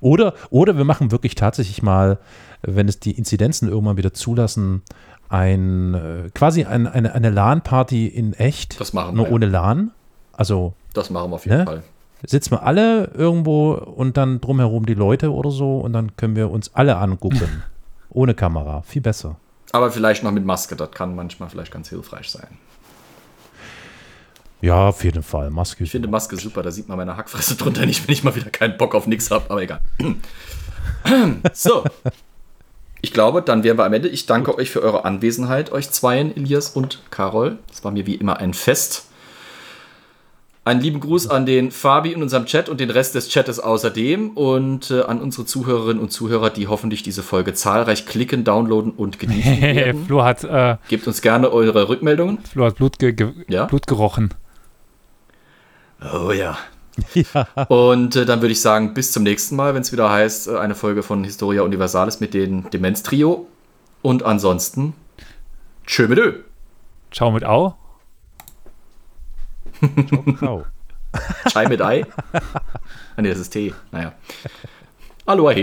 oder, 0.00 0.34
oder 0.50 0.76
wir 0.76 0.84
machen 0.84 1.12
wirklich 1.12 1.36
tatsächlich 1.36 1.84
mal, 1.84 2.18
wenn 2.62 2.88
es 2.88 2.98
die 2.98 3.12
Inzidenzen 3.12 3.68
irgendwann 3.68 3.96
wieder 3.96 4.12
zulassen, 4.12 4.82
ein 5.28 5.94
äh, 5.94 6.30
quasi 6.34 6.64
ein, 6.64 6.88
eine, 6.88 7.14
eine 7.14 7.30
LAN-Party 7.30 8.08
in 8.08 8.32
echt. 8.32 8.80
Das 8.80 8.92
machen 8.92 9.16
wir. 9.16 9.22
Nur 9.22 9.30
ohne 9.30 9.46
LAN. 9.46 9.92
Also. 10.32 10.74
Das 10.94 11.10
machen 11.10 11.30
wir 11.30 11.36
auf 11.36 11.44
jeden 11.44 11.58
ne? 11.58 11.64
Fall 11.64 11.82
sitzen 12.24 12.52
wir 12.52 12.62
alle 12.62 13.10
irgendwo 13.14 13.72
und 13.74 14.16
dann 14.16 14.40
drumherum 14.40 14.86
die 14.86 14.94
Leute 14.94 15.32
oder 15.32 15.50
so 15.50 15.78
und 15.78 15.92
dann 15.92 16.16
können 16.16 16.36
wir 16.36 16.50
uns 16.50 16.74
alle 16.74 16.96
angucken. 16.96 17.62
Ohne 18.10 18.34
Kamera. 18.34 18.82
Viel 18.82 19.02
besser. 19.02 19.36
Aber 19.72 19.90
vielleicht 19.90 20.22
noch 20.22 20.32
mit 20.32 20.44
Maske. 20.44 20.76
Das 20.76 20.90
kann 20.92 21.14
manchmal 21.14 21.50
vielleicht 21.50 21.72
ganz 21.72 21.88
hilfreich 21.88 22.30
sein. 22.30 22.58
Ja, 24.62 24.88
auf 24.88 25.04
jeden 25.04 25.22
Fall. 25.22 25.50
Maske. 25.50 25.84
Ich 25.84 25.90
finde 25.90 26.08
Maske 26.08 26.36
super. 26.36 26.62
Da 26.62 26.70
sieht 26.70 26.88
man 26.88 26.96
meine 26.96 27.16
Hackfresse 27.16 27.56
drunter 27.56 27.84
nicht, 27.84 28.06
wenn 28.06 28.12
ich 28.12 28.24
mal 28.24 28.34
wieder 28.34 28.50
keinen 28.50 28.78
Bock 28.78 28.94
auf 28.94 29.06
nichts 29.06 29.30
habe. 29.30 29.50
Aber 29.50 29.62
egal. 29.62 29.80
so. 31.52 31.84
ich 33.02 33.12
glaube, 33.12 33.42
dann 33.42 33.64
wären 33.64 33.76
wir 33.76 33.84
am 33.84 33.92
Ende. 33.92 34.08
Ich 34.08 34.26
danke 34.26 34.56
euch 34.56 34.70
für 34.70 34.82
eure 34.82 35.04
Anwesenheit, 35.04 35.72
euch 35.72 35.90
zweien, 35.90 36.34
Elias 36.34 36.70
und 36.70 37.02
Carol. 37.10 37.58
Das 37.68 37.84
war 37.84 37.92
mir 37.92 38.06
wie 38.06 38.14
immer 38.14 38.38
ein 38.38 38.54
Fest. 38.54 39.05
Einen 40.66 40.80
lieben 40.80 40.98
Gruß 40.98 41.28
an 41.28 41.46
den 41.46 41.70
Fabi 41.70 42.10
in 42.10 42.22
unserem 42.22 42.44
Chat 42.44 42.68
und 42.68 42.80
den 42.80 42.90
Rest 42.90 43.14
des 43.14 43.28
Chattes 43.28 43.60
außerdem 43.60 44.30
und 44.30 44.90
äh, 44.90 45.02
an 45.02 45.20
unsere 45.20 45.46
Zuhörerinnen 45.46 46.02
und 46.02 46.10
Zuhörer, 46.10 46.50
die 46.50 46.66
hoffentlich 46.66 47.04
diese 47.04 47.22
Folge 47.22 47.54
zahlreich 47.54 48.04
klicken, 48.04 48.42
downloaden 48.42 48.90
und 48.90 49.20
genießen 49.20 49.60
werden. 49.62 50.06
Flo 50.06 50.24
hat 50.24 50.42
äh, 50.42 50.76
Gebt 50.88 51.06
uns 51.06 51.22
gerne 51.22 51.52
eure 51.52 51.88
Rückmeldungen. 51.88 52.38
Flo 52.38 52.64
hat 52.64 52.74
Blut, 52.74 52.98
ge 52.98 53.12
ge 53.12 53.32
ja? 53.46 53.66
Blut 53.66 53.86
gerochen. 53.86 54.34
Oh 56.02 56.32
ja. 56.32 56.58
ja. 57.14 57.46
Und 57.68 58.16
äh, 58.16 58.26
dann 58.26 58.40
würde 58.42 58.50
ich 58.50 58.60
sagen, 58.60 58.92
bis 58.92 59.12
zum 59.12 59.22
nächsten 59.22 59.54
Mal, 59.54 59.72
wenn 59.72 59.82
es 59.82 59.92
wieder 59.92 60.10
heißt, 60.10 60.48
äh, 60.48 60.56
eine 60.56 60.74
Folge 60.74 61.04
von 61.04 61.22
Historia 61.22 61.62
Universalis 61.62 62.18
mit 62.18 62.34
dem 62.34 62.68
Demenz-Trio. 62.70 63.46
Und 64.02 64.24
ansonsten, 64.24 64.94
tschö 65.86 66.08
mit 66.08 66.18
Ö. 66.18 66.40
Ciao 67.12 67.30
mit 67.30 67.44
Au. 67.44 67.76
Ciao. 70.38 70.66
Chai 71.52 71.68
mit 71.68 71.80
Ei? 71.80 72.04
Ah, 73.16 73.22
nee, 73.22 73.30
das 73.30 73.38
ist 73.38 73.50
Tee. 73.50 73.72
Naja. 73.92 74.12
Aloha. 75.24 75.54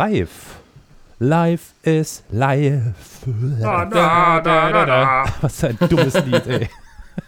Live. 0.00 0.58
Life 1.18 1.74
is 1.84 2.22
live. 2.32 2.94
Da, 3.60 3.84
da, 3.84 4.40
da, 4.40 5.24
Was 5.42 5.64
ein 5.64 5.76
dummes 5.78 6.14
Lied, 6.24 6.46
ey. 6.46 6.68